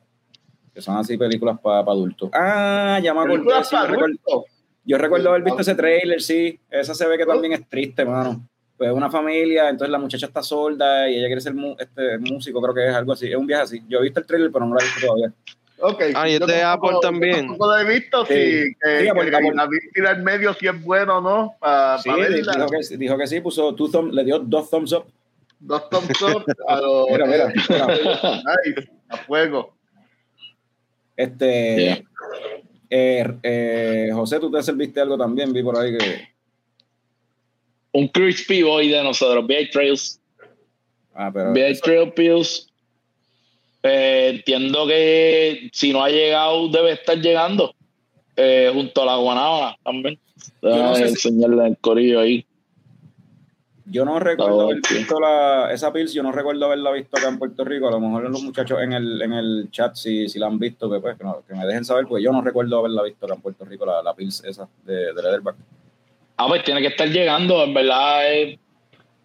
Que 0.74 0.82
son 0.82 0.96
así 0.98 1.18
películas 1.18 1.60
para 1.60 1.80
adultos. 1.80 2.30
Ah, 2.34 3.00
ya 3.04 3.14
me 3.14 3.22
sí, 3.24 3.38
recuerdo. 3.38 3.78
adultos. 3.78 4.44
Yo 4.84 4.98
recuerdo 4.98 5.30
haber 5.30 5.44
visto 5.44 5.62
ese 5.62 5.76
trailer, 5.76 6.22
sí. 6.22 6.60
Esa 6.70 6.94
se 6.96 7.08
ve 7.08 7.18
que 7.18 7.26
también 7.26 7.54
es 7.54 7.68
triste, 7.68 8.06
mano. 8.06 8.48
Pues 8.78 8.92
una 8.92 9.12
familia, 9.12 9.70
entonces 9.70 9.92
la 9.92 10.00
muchacha 10.00 10.26
está 10.26 10.42
sorda 10.42 11.08
y 11.10 11.16
ella 11.18 11.28
quiere 11.28 11.42
ser 11.42 11.54
mu- 11.54 11.76
este, 11.78 12.18
músico, 12.18 12.60
creo 12.62 12.74
que 12.74 12.88
es 12.90 12.96
algo 12.96 13.14
así. 13.14 13.28
Es 13.28 13.36
un 13.36 13.46
viaje 13.46 13.64
así. 13.64 13.84
Yo 13.88 14.00
he 14.00 14.04
visto 14.04 14.20
el 14.22 14.26
trailer, 14.26 14.52
pero 14.52 14.66
no 14.66 14.74
lo 14.74 14.80
he 14.80 14.84
visto 14.84 15.02
todavía. 15.06 15.32
Ok. 15.82 16.02
Ah, 16.16 16.30
y 16.30 16.34
es 16.34 16.40
Yo 16.40 16.46
de 16.48 16.60
tampoco- 16.60 16.88
Apple 16.98 17.00
también. 17.02 17.58
yo 17.60 17.78
he 17.78 17.84
visto, 17.86 18.26
Sí. 18.26 18.34
sí. 18.34 18.40
Que, 18.82 18.98
Sí, 19.00 19.04
que 19.04 19.10
Apple, 19.10 19.36
Apple. 19.36 19.52
David 19.56 19.80
tira 19.94 20.12
en 20.12 20.24
medio 20.24 20.54
si 20.54 20.68
es 20.68 20.84
bueno 20.84 21.18
o 21.18 21.22
no. 21.22 21.56
Para 21.60 21.98
Sí, 22.00 22.10
verla. 22.10 22.54
dijo 22.56 22.68
que, 22.70 22.98
dijo 22.98 23.18
que 23.18 23.28
sí, 23.28 23.42
puso 23.42 23.74
two 23.76 23.88
thumb- 23.90 24.12
le 24.12 24.24
dio 24.24 24.40
dos 24.40 24.70
thumbs 24.70 24.92
up. 24.94 25.06
Dos 25.60 25.90
thumbs 25.90 26.22
up 26.22 26.44
a 26.68 26.82
los. 26.82 27.08
Mira, 27.10 27.26
mira, 27.26 27.48
mira. 27.70 27.88
Nice, 27.88 28.90
a 29.10 29.18
fuego. 29.18 29.74
Este, 31.16 31.76
Yeah. 31.78 32.02
eh, 32.90 33.34
eh, 33.44 34.10
José, 34.14 34.40
tú 34.40 34.50
te 34.52 34.62
serviste 34.64 35.00
algo 35.02 35.18
también, 35.18 35.52
vi 35.54 35.62
por 35.64 35.78
ahí 35.78 35.98
que. 35.98 36.28
Un 37.94 38.08
crispy 38.08 38.64
boy 38.64 38.90
de 38.90 39.04
nosotros, 39.04 39.46
VA 39.46 39.70
Trails. 39.72 40.20
Ah, 41.14 41.30
pero. 41.34 41.52
VA 41.54 41.74
Trail 41.84 42.12
Pills. 42.14 42.71
Eh, 43.84 44.32
entiendo 44.36 44.86
que 44.88 45.70
si 45.74 45.92
no 45.92 46.04
ha 46.04 46.10
llegado, 46.10 46.68
debe 46.70 46.92
estar 46.94 47.18
llegando. 47.18 47.74
Eh, 48.36 48.72
junto 48.74 49.02
a 49.04 49.06
la 49.06 49.16
guanábana 49.18 49.76
también. 49.84 50.20
No 50.62 50.96
sé 50.96 51.04
si- 51.08 51.28
enseñarle 51.30 51.68
el 51.68 51.78
corillo 51.78 52.20
ahí. 52.20 52.46
Yo 53.86 54.06
no 54.06 54.20
recuerdo 54.20 54.62
haber 54.62 54.78
visto 54.90 55.20
la, 55.20 55.70
esa 55.74 55.92
Pills, 55.92 56.14
yo 56.14 56.24
no 56.24 56.32
recuerdo 56.32 56.66
haberla 56.66 56.92
visto 56.92 57.18
acá 57.18 57.28
en 57.28 57.38
Puerto 57.38 57.66
Rico. 57.66 57.90
A 57.90 57.92
lo 57.92 58.00
mejor 58.00 58.30
los 58.30 58.42
muchachos 58.42 58.80
en 58.82 58.94
el, 58.94 59.22
en 59.22 59.34
el 59.34 59.68
chat, 59.70 59.96
si, 59.96 60.30
si 60.30 60.40
la 60.40 60.48
han 60.48 60.58
visto, 60.60 60.90
que, 60.90 61.00
pues, 61.02 61.18
que, 61.18 61.24
no- 61.26 61.44
que 61.46 61.54
me 61.54 61.66
dejen 61.66 61.84
saber, 61.84 62.06
porque 62.08 62.24
yo 62.24 62.32
no 62.32 62.42
recuerdo 62.42 62.78
haberla 62.80 63.04
visto 63.04 63.26
acá 63.26 63.36
en 63.36 63.42
Puerto 63.42 63.66
Rico, 63.66 63.86
la, 63.86 64.02
la 64.02 64.14
Pills 64.14 64.44
esa 64.46 64.70
de, 64.86 64.94
de. 65.14 65.42
Ah, 66.38 66.48
pues 66.48 66.64
tiene 66.64 66.80
que 66.82 66.88
estar 66.88 67.08
llegando, 67.10 67.64
en 67.64 67.74
verdad. 67.74 68.32
eh, 68.34 68.58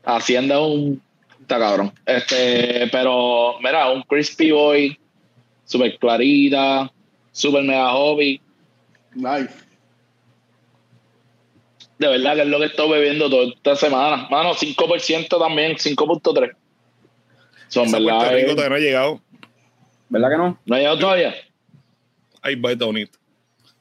Hacienda 0.05 0.57
es 0.57 0.61
un. 0.63 1.03
Está 1.47 1.61
cabrón. 1.61 1.93
Este, 2.05 2.89
pero, 2.91 3.61
mira, 3.61 3.89
un 3.89 4.03
crispy 4.03 4.51
boy, 4.51 4.99
super 5.65 5.97
clarita, 5.97 6.91
super 7.31 7.63
mega 7.63 7.89
hobby. 7.93 8.41
Nice. 9.15 9.55
De 12.01 12.09
verdad 12.09 12.35
que 12.35 12.43
es 12.43 12.49
lo 12.49 12.59
que 12.59 12.65
he 12.65 12.67
estado 12.67 12.89
bebiendo 12.89 13.31
toda 13.31 13.45
esta 13.47 13.77
semana. 13.77 14.27
Mano, 14.29 14.55
5% 14.55 15.39
también, 15.39 15.77
5.3. 15.77 16.57
Son 17.69 17.87
Esa 17.87 17.99
verdad. 18.01 18.19
Puerto 18.19 18.35
Rico 18.35 18.51
eh, 18.51 18.55
todavía 18.57 18.69
no 18.69 18.75
ha 18.75 18.79
llegado. 18.81 19.21
¿Verdad 20.09 20.31
que 20.31 20.37
no? 20.37 20.61
¿No 20.67 20.75
ha 20.75 20.79
llegado 20.79 20.99
todavía? 20.99 21.35
Ahí 22.43 22.57
va 22.57 22.75
bonito. 22.75 23.21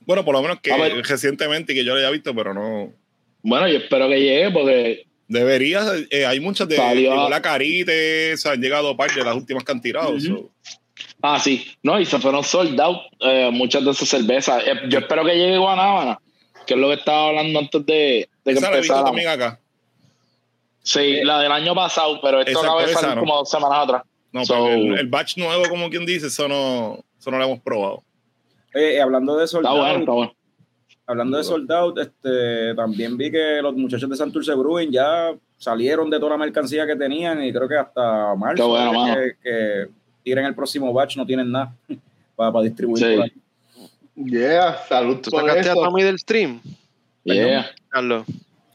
Bueno, 0.02 0.24
por 0.24 0.36
lo 0.36 0.44
menos 0.44 0.60
que 0.62 0.72
recientemente 1.02 1.74
que 1.74 1.84
yo 1.84 1.96
lo 1.96 2.00
haya 2.00 2.12
visto, 2.12 2.36
pero 2.36 2.54
no. 2.54 2.94
Bueno, 3.42 3.68
yo 3.68 3.80
espero 3.80 4.08
que 4.08 4.20
llegue 4.20 4.52
porque 4.52 5.05
Debería, 5.28 5.82
eh, 6.12 6.26
hay 6.26 6.40
muchas 6.40 6.68
de 6.68 6.76
Salió- 6.76 7.30
la 7.30 7.42
carite, 7.42 8.38
se 8.38 8.48
han 8.50 8.62
llegado 8.62 8.96
parte 8.96 9.16
de 9.20 9.26
las 9.26 9.36
últimas 9.36 9.64
que 9.64 9.72
han 9.72 9.82
tirado. 9.82 10.12
Ujú. 10.12 10.20
so. 10.22 10.50
Ah, 11.22 11.40
sí. 11.40 11.66
No, 11.82 12.00
y 12.00 12.06
se 12.06 12.20
fueron 12.20 12.44
sold 12.44 12.80
out 12.80 12.98
eh, 13.20 13.50
muchas 13.52 13.84
de 13.84 13.92
esas 13.92 14.08
cervezas. 14.08 14.64
Eh, 14.66 14.74
yo 14.90 15.00
espero 15.00 15.26
que 15.26 15.34
llegue 15.36 15.58
Guanábana, 15.58 16.20
que 16.68 16.76
es 16.76 16.80
lo 16.80 16.88
que 16.90 16.94
estaba 16.96 17.30
hablando 17.30 17.58
antes 17.60 17.86
de, 17.86 17.94
de 18.44 18.54
que 18.54 18.60
empezáramos. 18.60 19.06
también 19.06 19.28
acá. 19.30 19.60
Sí, 20.84 21.22
la 21.24 21.40
del 21.40 21.52
año 21.52 21.74
pasado, 21.74 22.20
pero 22.22 22.42
esto 22.42 22.60
acaba 22.60 22.86
de 22.86 22.94
salir 22.94 23.16
no. 23.16 23.22
como 23.22 23.36
dos 23.38 23.50
semanas 23.50 23.80
atrás. 23.84 24.04
No, 24.32 24.46
So- 24.46 24.54
pero 24.54 24.68
el, 24.74 25.00
el 25.00 25.08
batch 25.08 25.38
nuevo, 25.38 25.68
como 25.68 25.90
quien 25.90 26.06
dice, 26.06 26.28
eso 26.28 26.48
no, 26.48 27.04
eso 27.20 27.32
no 27.32 27.40
lo 27.40 27.46
hemos 27.46 27.60
probado. 27.62 28.04
Y 28.76 28.98
hablando 28.98 29.36
de 29.38 29.46
Está 29.46 29.58
soldado, 29.58 29.78
bueno, 29.78 30.00
está 30.00 30.12
bueno. 30.12 30.36
Hablando 31.08 31.38
de 31.38 31.44
soldado, 31.44 31.94
este, 32.00 32.74
también 32.76 33.18
vi 33.18 33.32
que 33.32 33.62
los 33.62 33.76
muchachos 33.76 34.10
de 34.10 34.16
Santurce 34.16 34.54
Brewing 34.54 34.92
ya 34.92 35.36
salieron 35.58 36.10
de 36.10 36.20
toda 36.20 36.32
la 36.32 36.38
mercancía 36.38 36.86
que 36.86 36.96
tenían 36.96 37.44
y 37.44 37.52
creo 37.52 37.68
que 37.68 37.78
hasta 37.78 38.36
marzo 38.36 38.70
bueno, 38.70 39.16
que, 39.16 39.36
que 39.42 39.88
tiren 40.24 40.46
el 40.46 40.56
próximo 40.56 40.92
batch 40.92 41.18
no 41.18 41.26
tienen 41.26 41.52
nada 41.52 41.74
para, 42.36 42.52
para 42.52 42.64
distribuir. 42.64 43.06
Sí. 43.06 43.16
por 43.16 43.24
ahí. 43.24 43.34
Yeah, 44.16 44.78
salud 44.88 45.18
¿Tú 45.22 45.30
por 45.30 45.42
sacaste 45.42 45.70
a. 45.70 45.74
Tommy 45.74 46.04
del 46.04 46.18
stream, 46.20 46.62
Yeah. 47.26 47.70
Carlos? 47.90 48.26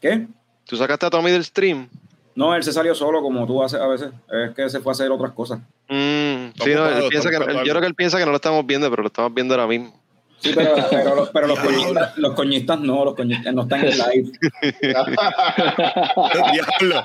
¿Qué? 0.01 0.27
¿Tú 0.65 0.75
sacaste 0.75 1.05
a 1.05 1.09
Tommy 1.09 1.31
del 1.31 1.43
stream? 1.43 1.87
No, 2.35 2.55
él 2.55 2.63
se 2.63 2.71
salió 2.71 2.93
solo 2.95 3.21
como 3.21 3.45
tú 3.47 3.63
haces 3.63 3.79
a 3.79 3.87
veces. 3.87 4.11
Es 4.31 4.55
que 4.55 4.69
se 4.69 4.79
fue 4.79 4.91
a 4.91 4.93
hacer 4.93 5.11
otras 5.11 5.31
cosas. 5.31 5.59
Mm, 5.89 6.51
sí, 6.63 6.73
no, 6.75 6.87
él 6.87 7.03
piensa 7.09 7.29
que, 7.29 7.37
yo 7.37 7.61
creo 7.63 7.81
que 7.81 7.87
él 7.87 7.95
piensa 7.95 8.17
que 8.17 8.25
no 8.25 8.31
lo 8.31 8.37
estamos 8.37 8.65
viendo, 8.65 8.89
pero 8.89 9.03
lo 9.03 9.07
estamos 9.07 9.33
viendo 9.33 9.53
ahora 9.53 9.67
mismo. 9.67 9.93
Sí, 10.41 10.51
pero, 10.55 10.75
pero, 10.89 11.15
los- 11.15 11.29
pero 11.29 11.47
los, 11.47 11.59
coñistas, 11.59 12.17
los 12.17 12.33
coñistas 12.33 12.79
no, 12.79 13.05
los 13.05 13.15
coñistas 13.15 13.53
no 13.53 13.61
están 13.63 13.85
en 13.85 13.91
live. 13.97 14.31
Diablo. 16.51 17.03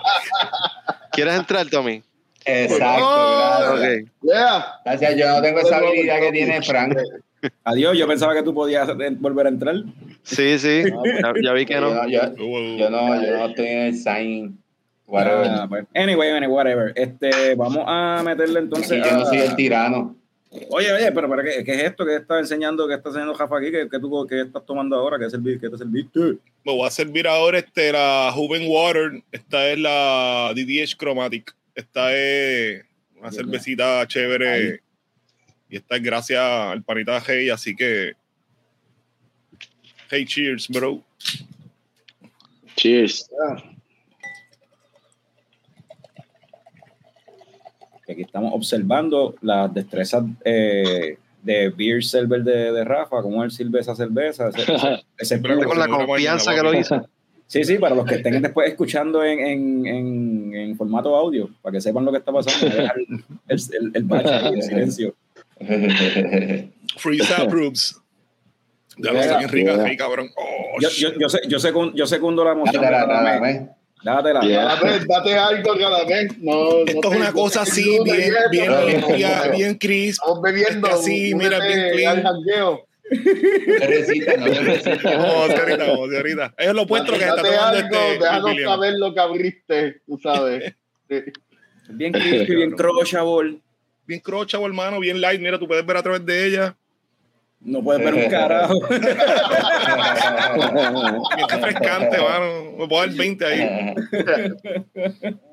¿Quieres 1.12 1.34
entrar, 1.34 1.66
Tommy? 1.68 2.03
Exacto, 2.45 3.05
Oh, 3.05 3.76
gracias. 3.76 4.05
Yeah. 4.22 4.66
Gracias, 4.84 5.16
yo 5.16 5.28
no 5.37 5.43
tengo 5.43 5.59
esa 5.61 5.76
habilidad 5.78 6.20
que 6.20 6.32
tiene 6.32 6.62
Frank. 6.62 6.97
Adiós, 7.64 7.97
yo 7.99 8.07
pensaba 8.07 8.34
que 8.34 8.43
tú 8.43 8.55
podías 8.55 8.89
volver 9.18 9.47
a 9.47 9.49
entrar. 9.49 9.74
Sí, 10.22 10.59
sí. 10.59 10.84
Ya, 11.05 11.32
ya 11.43 11.53
vi 11.53 11.66
que 11.66 11.80
no. 11.80 12.09
yo, 12.09 12.20
yo 12.37 12.91
no, 12.91 13.20
yo 13.22 13.37
no 13.39 13.47
estoy 13.47 13.66
en 13.66 13.78
el 13.82 13.95
sign. 13.97 14.59
Whatever. 15.07 15.47
Ah, 15.49 15.66
pues. 15.68 15.84
Anyway, 15.95 16.30
anyway, 16.30 16.49
whatever. 16.49 16.93
Este, 16.97 17.55
vamos 17.55 17.84
a 17.87 18.22
meterle 18.24 18.61
entonces. 18.61 19.01
Aquí 19.01 19.11
yo 19.11 19.16
no 19.18 19.24
soy 19.26 19.39
el 19.39 19.55
tirano. 19.57 20.16
Oye, 20.70 20.92
oye, 20.92 21.12
pero, 21.12 21.28
pero 21.28 21.42
¿qué, 21.42 21.64
qué 21.64 21.72
es 21.74 21.82
esto 21.82 22.07
que 22.07 22.16
está 22.16 22.38
enseñando, 22.38 22.86
que 22.88 22.94
está 22.94 23.09
enseñando 23.09 23.34
Jafa 23.34 23.59
aquí? 23.59 23.70
¿Qué, 23.70 23.88
qué 23.90 23.99
tú 23.99 24.26
qué 24.28 24.42
estás 24.42 24.64
tomando 24.64 24.97
ahora? 24.97 25.18
¿Qué, 25.18 25.26
servi- 25.26 25.61
qué 25.61 25.68
te 25.68 25.76
serviste? 25.76 26.20
Me 26.64 26.72
voy 26.72 26.86
a 26.86 26.90
servir 26.90 27.26
ahora 27.26 27.59
este, 27.59 27.92
la 27.92 28.30
Juven 28.32 28.64
Water. 28.68 29.22
Esta 29.32 29.68
es 29.70 29.78
la 29.78 30.53
DDH 30.55 30.97
Chromatic. 30.97 31.55
Esta 31.74 32.14
es 32.16 32.84
una 33.18 33.30
cervecita 33.32 34.07
chévere. 34.07 34.80
Y 35.68 35.76
esta 35.76 35.97
es 35.97 36.03
gracias 36.03 36.40
al 36.40 36.82
panita 36.82 37.20
Hey, 37.26 37.51
así 37.51 37.74
que. 37.74 38.12
Hey, 40.11 40.24
cheers, 40.24 40.68
bro. 40.68 41.03
Cheers. 42.76 43.28
Que 48.07 48.12
Aquí 48.12 48.22
estamos 48.22 48.52
observando 48.54 49.34
las 49.42 49.72
destrezas 49.74 50.24
eh, 50.44 51.18
de 51.42 51.68
Beer 51.70 52.04
Server 52.04 52.42
de, 52.44 52.72
de 52.72 52.84
Rafa, 52.84 53.20
cómo 53.22 53.42
él 53.42 53.50
sirve 53.50 53.80
esa 53.80 53.94
cerveza. 53.96 54.48
Ese- 54.50 55.02
ese-. 55.18 55.42
Con 55.42 55.78
la 55.78 55.88
confianza 55.88 56.54
que 56.54 56.62
lo 56.62 56.72
hizo. 56.74 57.09
Sí, 57.48 57.62
sí, 57.64 57.78
para 57.78 57.94
los 57.94 58.04
que 58.04 58.16
estén 58.16 58.42
después 58.42 58.68
escuchando 58.68 59.22
en, 59.22 59.38
en, 59.38 59.86
en, 59.86 60.54
en 60.54 60.76
formato 60.76 61.14
audio, 61.14 61.48
para 61.62 61.74
que 61.74 61.80
sepan 61.80 62.04
lo 62.04 62.11
que 62.11 62.18
está 62.18 62.32
pasando. 62.32 62.66
El, 62.66 63.20
el, 63.48 63.92
el 63.94 64.54
en 64.54 64.62
silencio. 64.62 65.14
Freeze 66.96 67.34
approves. 67.34 67.96
Ya 68.98 69.12
lo 69.12 69.22
sé 69.22 69.36
bien 69.38 69.48
rica, 69.50 69.84
hey, 69.86 69.96
cabrón. 69.96 70.30
Oh, 70.36 70.80
Yo, 70.80 70.88
yo, 70.88 71.11
yo, 71.18 71.28
sé, 71.28 71.40
yo, 71.48 71.59
secun- 71.59 71.92
yo 71.94 72.07
secundo 72.07 72.44
la 72.44 72.52
emoción. 72.52 72.82
Dátela. 74.03 74.40
Yeah. 74.40 74.76
Date, 74.76 75.05
date 75.09 75.34
algo 75.34 75.74
cada 75.78 76.05
vez. 76.05 76.38
No, 76.38 76.84
Esto 76.86 77.01
no 77.09 77.11
es 77.11 77.16
una 77.16 77.30
no 77.30 77.32
cosa 77.32 77.62
así, 77.62 77.99
bien, 78.05 78.32
bien 78.51 78.70
no, 78.70 79.57
bien 79.57 79.74
crisp. 79.74 80.20
Estamos 80.22 80.42
bebiendo. 80.42 80.88
Así, 80.88 81.34
mira, 81.34 81.59
bien 81.66 81.90
clean. 81.92 82.22
jangueo. 82.22 82.86
No 83.09 83.78
te 83.78 83.86
resistas, 83.86 84.38
no 84.38 84.47
señorita, 84.47 85.86
vamos, 85.86 86.11
señorita. 86.11 86.55
Es 86.59 86.74
lo 86.74 86.82
opuesto 86.82 87.12
que 87.12 87.18
está 87.18 87.36
tomando 87.36 87.62
algo, 87.62 87.97
este. 87.97 88.18
déjanos 88.18 88.57
saber 88.64 88.94
lo 88.99 89.14
que 89.14 89.20
abriste, 89.20 90.01
tú 90.07 90.18
sabes. 90.22 90.74
Bien 91.88 92.12
crispy, 92.12 92.57
bien 92.57 92.72
crushable. 92.72 93.61
Bien 94.07 94.18
crocha, 94.18 94.59
hermano, 94.61 94.99
bien 94.99 95.20
light. 95.20 95.40
Mira, 95.40 95.57
tú 95.57 95.68
puedes 95.68 95.86
ver 95.86 95.97
a 95.97 96.03
través 96.03 96.26
de 96.26 96.47
ella. 96.47 96.76
No 97.66 97.82
puedes 97.82 98.04
ver 98.04 98.14
un 98.14 98.30
carajo. 98.30 98.74
Bien 101.36 101.48
refrescante, 101.48 102.16
mano. 102.18 102.72
Me 102.78 102.86
puedo 102.86 103.04
dar 103.04 103.10
20 103.10 103.44
ahí. 103.44 103.60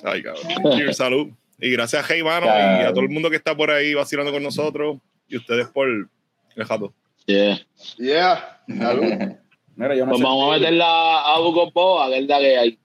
Ay, 0.03 0.21
cabrón. 0.21 0.77
Cheers, 0.77 0.97
salud. 0.97 1.29
Y 1.59 1.71
gracias 1.71 2.03
a 2.03 2.13
Hey, 2.13 2.21
mano, 2.21 2.45
y 2.45 2.83
a 2.83 2.89
todo 2.89 3.01
el 3.01 3.09
mundo 3.09 3.31
que 3.31 3.37
está 3.37 3.57
por 3.57 3.71
ahí 3.71 3.95
vacilando 3.95 4.31
con 4.31 4.43
nosotros. 4.43 4.97
Y 5.27 5.37
ustedes 5.37 5.67
por 5.69 5.87
el 5.87 6.07
jato. 6.65 6.93
Yeah. 7.25 7.59
Yeah. 7.97 8.61
Salud. 8.67 9.11
Mira, 9.75 9.95
yo 9.95 10.05
no 10.05 10.11
Pues 10.11 10.21
vamos 10.21 10.51
a 10.51 10.59
meterla 10.59 11.33
a 11.33 11.39
Buco 11.39 11.71
Boa, 11.71 12.09
que 12.09 12.19
es 12.19 12.27
la 12.27 12.39
que 12.39 12.57
hay. 12.57 12.77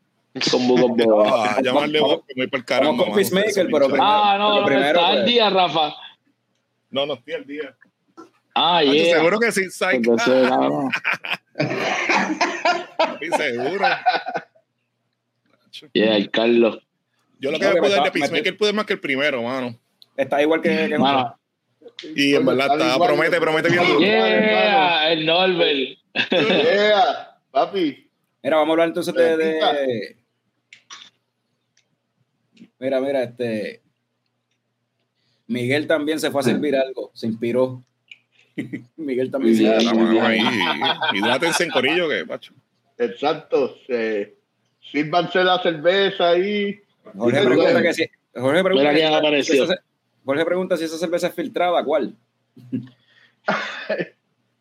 Con 0.50 0.66
Buco 0.68 0.88
Boa. 0.88 1.56
Ah, 1.56 1.60
llamarle 1.62 2.00
vos, 2.00 2.20
que 2.26 2.34
me 2.34 2.46
voy 2.46 2.50
por 2.50 2.60
el. 2.60 2.86
Vamos 2.86 3.04
con. 3.04 3.14
Peacemaker, 3.14 3.68
pero 3.70 3.86
pinche. 3.88 4.00
Ah, 4.02 4.36
no, 4.38 4.64
primero, 4.64 4.86
está 4.86 5.08
al 5.08 5.16
pues. 5.16 5.26
día, 5.26 5.50
Rafa. 5.50 5.94
No, 6.90 7.04
no 7.04 7.14
estoy 7.14 7.34
al 7.34 7.46
día. 7.46 7.76
Ah, 8.60 8.80
Ah. 8.84 8.92
Seguro 8.92 9.38
que 9.38 9.52
sí, 9.52 9.70
psych. 9.70 9.94
Entonces, 9.94 10.48
cabrón. 10.48 10.90
Papi, 12.96 13.26
seguro. 13.36 13.84
Yeah, 15.92 16.16
el 16.16 16.30
Carlos. 16.30 16.78
Yo 17.38 17.52
lo 17.52 17.58
que 17.58 17.66
No, 17.66 17.80
me 17.80 17.88
dar 17.88 18.02
de 18.02 18.10
Peacemaker 18.10 18.56
pude 18.56 18.72
más 18.72 18.84
que 18.84 18.94
el 18.94 19.00
primero, 19.00 19.42
mano. 19.42 19.78
Está 20.16 20.42
igual 20.42 20.60
que, 20.60 20.88
que 20.88 20.98
Mano, 20.98 21.38
Y 22.16 22.34
en 22.34 22.44
verdad 22.44 22.72
está, 22.72 22.98
promete, 22.98 23.40
promete 23.40 23.68
bien 23.70 23.86
duro. 23.86 24.00
yeah, 24.00 25.12
el 25.12 25.24
Norbert. 25.24 25.98
Yeah. 26.30 27.38
papi. 27.52 28.10
Mira, 28.42 28.56
vamos 28.56 28.70
a 28.70 28.72
hablar 28.72 28.88
entonces 28.88 29.14
de, 29.14 29.36
de- 29.36 30.16
Mira, 32.80 33.00
mira, 33.00 33.22
este. 33.22 33.82
Miguel 35.46 35.86
también 35.86 36.20
se 36.20 36.30
fue 36.30 36.40
a 36.40 36.44
servir 36.44 36.76
algo, 36.76 37.10
se 37.14 37.26
inspiró. 37.26 37.82
Miguel 38.96 39.30
también. 39.30 39.84
La 39.84 39.94
mano 39.94 40.22
ahí. 40.26 40.40
Hidrátense 41.14 41.64
en 41.64 41.70
corillo, 41.70 42.08
que, 42.08 42.24
macho. 42.24 42.52
Exacto. 42.98 43.76
Se, 43.86 44.34
sírvanse 44.90 45.42
la 45.44 45.60
cerveza 45.62 46.30
ahí. 46.30 46.78
Jorge 47.16 47.40
Sí, 47.40 47.46
pregunta 47.46 47.82
que 47.82 47.94
si. 47.94 48.04
Jorge 48.34 48.62
pregunta, 48.64 48.94
si- 48.94 49.02
apareció. 49.02 49.54
si 49.54 49.62
esa- 49.62 49.82
Jorge 50.24 50.44
pregunta 50.44 50.76
si 50.76 50.84
esa 50.84 50.98
cerveza 50.98 51.28
es 51.28 51.34
filtrada, 51.34 51.82
¿cuál? 51.84 52.14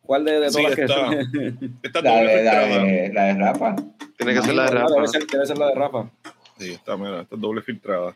¿Cuál 0.01 0.23
de, 0.23 0.39
de 0.39 0.49
Sí, 0.49 0.61
todas 0.63 0.77
las 0.77 0.89
está. 0.89 1.09
que 1.09 1.87
Está 1.87 2.01
La 2.01 2.11
doble 2.15 2.35
de, 2.37 2.43
la, 2.43 2.51
filtrada. 2.51 2.83
de, 2.85 3.11
la 3.13 3.23
de 3.25 3.33
Rafa. 3.33 3.75
Tiene 4.17 4.33
que 4.33 4.41
ser 4.41 4.55
la 4.55 4.65
de 4.65 4.71
No, 4.71 4.79
Rafa. 4.79 4.93
Debe 4.95 5.07
ser, 5.09 5.27
debe 5.27 5.45
ser 5.45 5.57
la 5.57 5.67
de 5.67 5.75
Rafa. 5.75 6.09
Sí, 6.57 6.71
está, 6.71 6.95
mira, 6.97 7.21
está 7.21 7.35
doble 7.35 7.61
filtrada. 7.61 8.13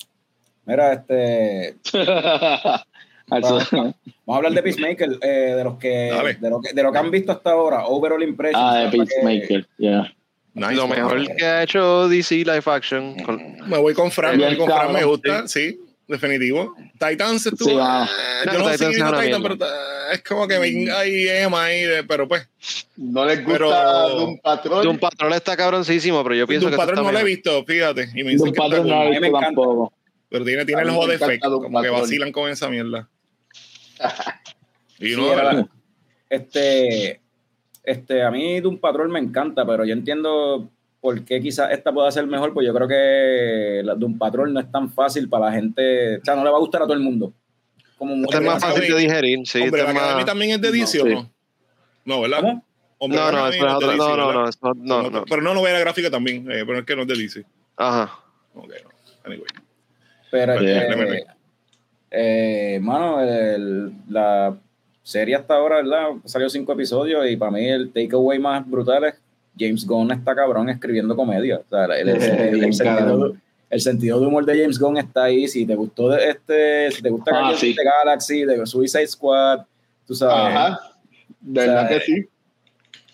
Mira, 0.65 0.93
este. 0.93 1.75
Vamos 3.32 3.95
a 4.27 4.36
hablar 4.36 4.51
de 4.53 4.63
Peacemaker, 4.63 5.17
eh, 5.21 5.27
de 5.55 5.63
los 5.63 5.77
que 5.77 5.88
de 6.39 6.49
lo 6.49 6.61
que 6.61 6.73
de 6.73 6.84
lo 6.84 6.91
que 6.91 6.97
han 6.97 7.09
visto 7.11 7.32
hasta 7.32 7.51
ahora, 7.51 7.86
overall 7.88 8.21
impression. 8.21 8.61
ah, 8.63 8.77
de 8.79 8.89
Peacemaker, 8.97 9.67
yeah. 9.77 10.13
Nice. 10.53 10.73
Lo 10.75 10.88
mejor 10.88 11.25
que 11.38 11.45
ha 11.45 11.63
hecho 11.63 12.09
DC 12.09 12.36
Live 12.43 12.63
Action. 12.65 13.15
con- 13.23 13.55
Me 13.69 13.77
voy 13.77 13.93
con 13.93 14.11
Fran, 14.11 14.38
me 14.38 14.47
voy 14.47 14.57
con 14.57 14.67
Fran, 14.67 14.91
me 14.91 15.03
gusta, 15.05 15.47
sí, 15.47 15.79
definitivo. 16.07 16.75
Titans 16.99 17.45
estuvo. 17.47 17.69
Sí, 17.69 17.75
eh, 17.75 18.45
No, 18.47 18.53
yo 18.53 18.59
no 18.59 18.71
Titans 18.71 18.95
sé 18.95 19.01
Titan, 19.25 19.41
pero 19.43 19.55
eh, 19.55 20.13
es 20.13 20.23
como 20.23 20.45
que 20.49 20.57
venga 20.59 20.99
ahí 20.99 21.25
Emma 21.29 21.63
ahí, 21.63 21.84
de- 21.84 22.03
pero 22.03 22.27
pues. 22.27 22.45
No 22.97 23.23
les 23.23 23.38
gusta 23.45 23.53
Pero- 23.59 24.09
Doom 24.09 24.38
Patrol. 24.39 24.84
Doom 24.84 24.97
Patrol 24.99 25.34
está 25.34 25.55
cabroncísimo, 25.55 26.21
pero 26.21 26.36
yo 26.36 26.45
pienso 26.47 26.65
Doom 26.65 26.71
que 26.73 26.77
Patrol 26.77 26.97
esto 26.97 27.03
no 27.07 27.11
lo 27.13 27.19
he 27.19 27.23
visto, 27.23 27.63
fíjate. 27.65 28.09
Y 28.13 28.23
me 28.25 28.34
está 28.34 28.51
patrón 28.51 28.88
no 28.88 28.95
lo 28.95 29.03
he 29.05 29.09
visto 29.11 29.25
encanta. 29.27 29.45
tampoco. 29.47 29.93
Pero 30.27 30.43
tiene, 30.45 30.65
tiene 30.65 30.82
el 30.82 30.88
me 30.91 30.93
de 31.07 31.17
Doom 31.17 31.63
como 31.63 31.82
que 31.82 31.88
Patrol. 31.88 32.01
vacilan 32.01 32.32
con 32.34 32.49
esa 32.49 32.67
mierda. 32.69 33.07
Y 34.99 35.09
Sí, 35.09 35.15
no, 35.15 35.31
era 35.33 35.53
la- 35.53 35.67
este, 36.29 37.21
este, 37.83 38.23
a 38.23 38.31
mí 38.31 38.59
Doom 38.61 38.77
Patrol 38.79 39.09
me 39.09 39.19
encanta, 39.19 39.65
pero 39.65 39.83
yo 39.85 39.93
entiendo 39.93 40.69
por 40.99 41.23
qué 41.25 41.41
quizás 41.41 41.71
esta 41.71 41.91
pueda 41.91 42.11
ser 42.11 42.27
mejor, 42.27 42.53
pues 42.53 42.65
yo 42.67 42.73
creo 42.73 42.87
que 42.87 43.81
la 43.83 43.95
Doom 43.95 44.17
Patrol 44.17 44.53
no 44.53 44.59
es 44.59 44.71
tan 44.71 44.91
fácil 44.91 45.27
para 45.27 45.45
la 45.47 45.51
gente, 45.53 46.17
o 46.17 46.21
sea, 46.23 46.35
no 46.35 46.43
le 46.43 46.51
va 46.51 46.57
a 46.57 46.59
gustar 46.59 46.81
a 46.83 46.85
todo 46.85 46.93
el 46.93 46.99
mundo. 47.01 47.33
Como 47.97 48.13
Este 48.25 48.37
es 48.37 48.41
más 48.43 48.61
fácil 48.61 48.93
de 48.93 48.99
digerir, 48.99 49.39
sí. 49.45 49.61
Hombre, 49.61 49.81
este 49.81 49.93
la 49.93 49.99
más- 50.15 50.25
también 50.25 50.51
es 50.51 50.61
de 50.61 50.71
DC, 50.71 51.01
¿o 51.01 51.05
sí. 51.05 51.13
no? 51.13 51.31
No, 52.05 52.21
¿verdad? 52.21 52.41
¿Cómo? 52.41 52.65
Hombre, 52.99 53.19
No, 53.19 53.25
la 53.25 53.31
no, 53.31 53.47
es 53.47 53.55
otra- 53.61 53.73
DC, 53.77 53.97
no, 53.97 54.17
no, 54.17 54.33
no, 54.33 54.49
eso- 54.49 54.73
no, 54.75 55.09
no. 55.09 55.25
Pero 55.25 55.41
no 55.41 55.53
novela 55.55 55.79
gráfica 55.79 56.09
también, 56.11 56.49
eh, 56.51 56.63
pero 56.65 56.79
es 56.79 56.85
que 56.85 56.95
no 56.95 57.01
es 57.03 57.07
de 57.07 57.15
DC. 57.15 57.43
Ajá. 57.77 58.19
Ok, 58.53 58.71
no. 58.83 58.89
Anyway. 59.25 59.45
Pero, 60.31 60.53
Vale, 60.55 60.77
este. 60.77 61.25
Eh, 62.12 62.80
mano, 62.82 63.22
el- 63.22 63.91
la 64.09 64.55
serie 65.03 65.36
hasta 65.36 65.55
ahora, 65.55 65.78
¿verdad? 65.78 66.09
Salió 66.26 66.49
cinco 66.49 66.74
episodios 66.74 67.26
y 67.30 67.36
para 67.38 67.51
mí 67.51 67.68
el 67.68 67.91
takeaway 67.91 68.38
más 68.39 68.70
brutal 68.70 69.05
es 69.05 69.16
James 69.57 69.86
Gunn 69.86 70.12
está 70.12 70.36
cabrón 70.36 70.70
escribiendo 70.70 71.16
comedia. 71.16 71.57
O 71.59 71.64
sea, 71.70 71.86
el, 71.86 72.09
el- 72.09 72.22
el- 72.22 72.22
el 72.39 72.59
Bien 72.59 72.74
sentido, 72.74 72.97
cabrón. 72.97 73.41
el 73.70 73.82
sentido 73.82 74.20
de 74.20 74.28
humor 74.28 74.45
de 74.45 74.62
James 74.62 74.78
Gunn 74.80 74.97
está 74.97 75.24
ahí. 75.26 75.47
Si 75.47 75.66
te 75.66 75.76
gustó 75.76 76.09
de 76.09 76.30
este, 76.30 76.91
si 76.91 77.01
te 77.01 77.09
gusta 77.09 77.32
Ah, 77.34 77.53
sí. 77.55 77.76
the 77.76 77.84
Galaxy, 77.84 78.45
de 78.45 78.66
Suicide 78.66 79.07
Squad, 79.07 79.62
tú 80.05 80.14
sabes. 80.16 80.55
Ajá. 80.55 80.80
De 81.39 81.62
O 81.62 81.64
sea, 81.64 81.74
verdad 81.74 81.89
que 81.89 81.99
sí. 82.01 82.28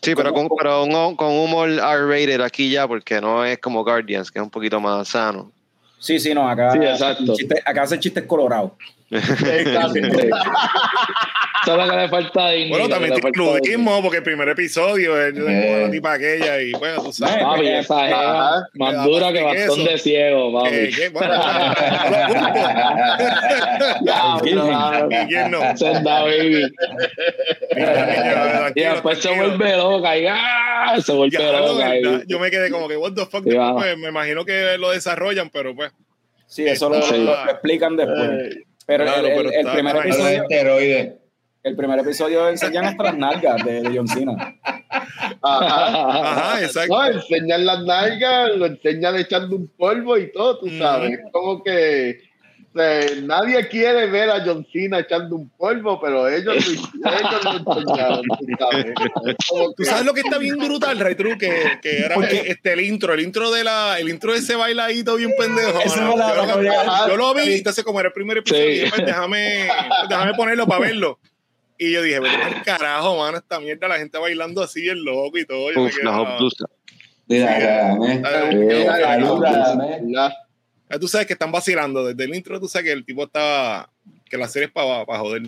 Sí, 0.02 0.14
pero, 0.16 0.32
¿Cómo- 0.34 0.48
con, 0.50 0.58
pero 0.60 0.84
un- 0.84 1.16
con 1.16 1.30
humor 1.34 1.70
R-rated 1.70 2.40
aquí 2.42 2.70
ya, 2.70 2.88
porque 2.88 3.20
no 3.20 3.44
es 3.44 3.58
como 3.60 3.84
Guardians, 3.84 4.30
que 4.32 4.40
es 4.40 4.44
un 4.44 4.50
poquito 4.52 4.80
más 4.80 5.08
sano. 5.08 5.52
Sí, 6.00 6.20
sí, 6.20 6.34
no, 6.34 6.48
acá, 6.48 6.72
Sí, 6.72 6.80
exacto. 6.80 7.34
chiste- 7.34 7.62
acá 7.66 7.84
hacen 7.84 8.00
chistes 8.00 8.24
colorados. 8.26 8.72
Exacto. 9.10 10.00
Eso 11.64 11.74
es 11.82 11.86
lo 11.86 11.92
que 11.92 11.98
le 11.98 12.08
falta 12.08 12.50
Disney, 12.52 12.70
Bueno, 12.70 12.88
también 12.88 13.14
tiene 13.14 13.32
cludismo, 13.32 14.02
porque 14.02 14.18
el 14.18 14.24
primer 14.24 14.48
episodio 14.48 15.22
es 15.22 15.34
Eh. 15.36 15.82
la 15.84 15.92
tipa 15.92 16.14
aquella 16.14 16.62
y 16.62 16.72
bueno, 16.74 17.04
tú 17.04 17.12
sabes. 17.12 17.44
Papi, 17.44 17.68
esa 17.68 17.96
Ajá. 18.06 18.08
jeva 18.08 18.70
Le 18.74 18.86
más 18.86 19.06
dura 19.06 19.34
que 19.34 19.42
bastón 19.44 19.84
de 19.84 19.98
ciego, 19.98 20.54
papi. 20.54 20.76
Eh, 20.76 20.90
¿qué? 20.96 21.10
Bueno. 21.10 21.34
Diablo, 24.02 25.10
¿Y 25.12 25.16
quién 25.28 25.52
no? 25.52 25.60
Baby. 26.04 26.72
Y 28.76 28.82
después 28.82 29.20
se 29.20 29.36
vuelve 29.36 29.76
loca 29.78 30.18
y 30.18 30.26
¡ah! 30.30 30.96
se 31.04 31.12
vuelve 31.12 31.38
Ya, 31.38 31.52
lo 31.52 31.74
loca. 31.74 31.90
verdad, 31.90 32.24
yo 32.28 32.40
me 32.40 32.50
quedé 32.50 32.70
como 32.70 32.88
que, 32.88 32.96
what 32.98 33.14
the 33.14 33.26
fuck, 33.26 33.44
Sí, 33.44 33.58
me 33.98 34.08
imagino 34.10 34.46
que 34.46 34.78
lo 34.78 34.92
desarrollan, 34.92 35.50
pero 35.50 35.76
pues. 35.76 35.92
Sí, 36.46 36.66
eso 36.66 36.90
lo, 36.90 36.98
explican 37.50 37.98
después. 37.98 38.30
Eh, 38.56 38.64
Pero, 38.88 39.04
Claro, 39.04 39.20
el, 39.20 39.26
el- 39.28 39.36
pero 39.38 39.50
el 39.52 39.56
está- 39.60 39.74
primer 39.74 39.96
está- 39.96 40.08
episodio, 40.10 40.42
esteroides. 40.44 41.14
el 41.64 41.76
primer 41.76 42.00
episodio 42.00 42.50
enseñan 42.50 42.86
hasta 42.86 43.04
las 43.04 43.18
nalgas 43.18 43.64
de, 43.66 43.82
de 43.84 43.96
John 43.98 44.08
Cena. 44.08 44.56
Ajá. 45.42 46.22
Ajá, 46.22 46.64
exacto. 46.64 46.94
No, 46.96 47.06
enseñan 47.06 47.66
las 47.66 47.84
nalgas, 47.84 48.56
lo 48.56 48.66
enseñan 48.66 49.16
echando 49.18 49.56
un 49.56 49.68
polvo 49.78 50.18
y 50.18 50.32
todo, 50.32 50.58
tú 50.60 50.68
Ujú. 50.68 50.78
sabes. 50.78 51.20
Como 51.32 51.62
que 51.64 52.20
sea, 52.74 53.02
nadie 53.24 53.68
quiere 53.68 54.08
ver 54.08 54.30
a 54.30 54.44
John 54.46 54.66
Cena 54.72 55.00
echando 55.00 55.36
un 55.36 55.50
polvo, 55.50 56.00
pero 56.02 56.28
ellos, 56.28 56.56
lo- 56.56 57.12
ellos 57.12 57.44
lo 57.44 57.64
tú 59.76 59.84
sabes. 59.84 60.06
Lo 60.06 60.14
que 60.14 60.22
está 60.22 60.38
bien 60.38 60.58
brutal, 60.58 61.00
Ray 61.00 61.16
True, 61.16 61.38
que, 61.38 61.80
que 61.82 62.00
era 62.00 62.16
este, 62.16 62.74
el 62.74 62.82
intro, 62.82 63.14
el 63.14 63.22
intro 63.22 63.52
de 63.52 63.64
la, 63.64 64.00
el 64.00 64.10
intro 64.10 64.34
de 64.34 64.40
ese 64.40 64.56
bailadito 64.56 65.16
bien 65.16 65.32
pendejo. 65.38 65.80
Yo, 65.96 66.18
la- 66.18 66.34
lo, 66.46 66.62
la- 66.62 67.06
yo 67.08 67.18
lo 67.18 67.34
vi, 67.34 67.54
entonces 67.56 67.84
como 67.84 68.00
era 68.00 68.08
el 68.08 68.14
primer 68.14 68.38
episodio, 68.40 68.64
Sí. 68.66 68.70
dije, 68.72 68.90
pues, 68.90 69.06
déjame, 69.06 69.68
déjame 70.10 70.34
ponerlo 70.34 70.68
para 70.68 70.82
verlo. 70.82 71.20
Y 71.80 71.92
yo 71.92 72.02
dije, 72.02 72.20
vete 72.20 72.36
al 72.36 72.64
carajo, 72.64 73.18
mano, 73.18 73.38
esta 73.38 73.60
mierda, 73.60 73.88
la 73.88 73.98
gente 73.98 74.18
bailando 74.18 74.64
así, 74.64 74.88
el 74.88 75.04
loco 75.04 75.38
y 75.38 75.46
todo. 75.46 75.68
Uf, 75.80 75.96
la 76.04 76.22
obtusa. 76.22 76.66
Mira, 77.28 77.94
Eh, 77.94 78.22
la 80.10 80.34
tú 81.00 81.08
sabes 81.08 81.28
que 81.28 81.34
están 81.34 81.52
vacilando. 81.52 82.06
Desde 82.06 82.24
el 82.24 82.36
intro 82.36 82.60
tú 82.60 82.68
sabes 82.68 82.86
que 82.88 82.92
el 82.94 83.06
tipo 83.06 83.24
estaba, 83.24 83.90
que 84.30 84.38
la 84.38 84.48
serie 84.48 84.68
es 84.68 84.72
para 84.72 85.20
joder. 85.20 85.44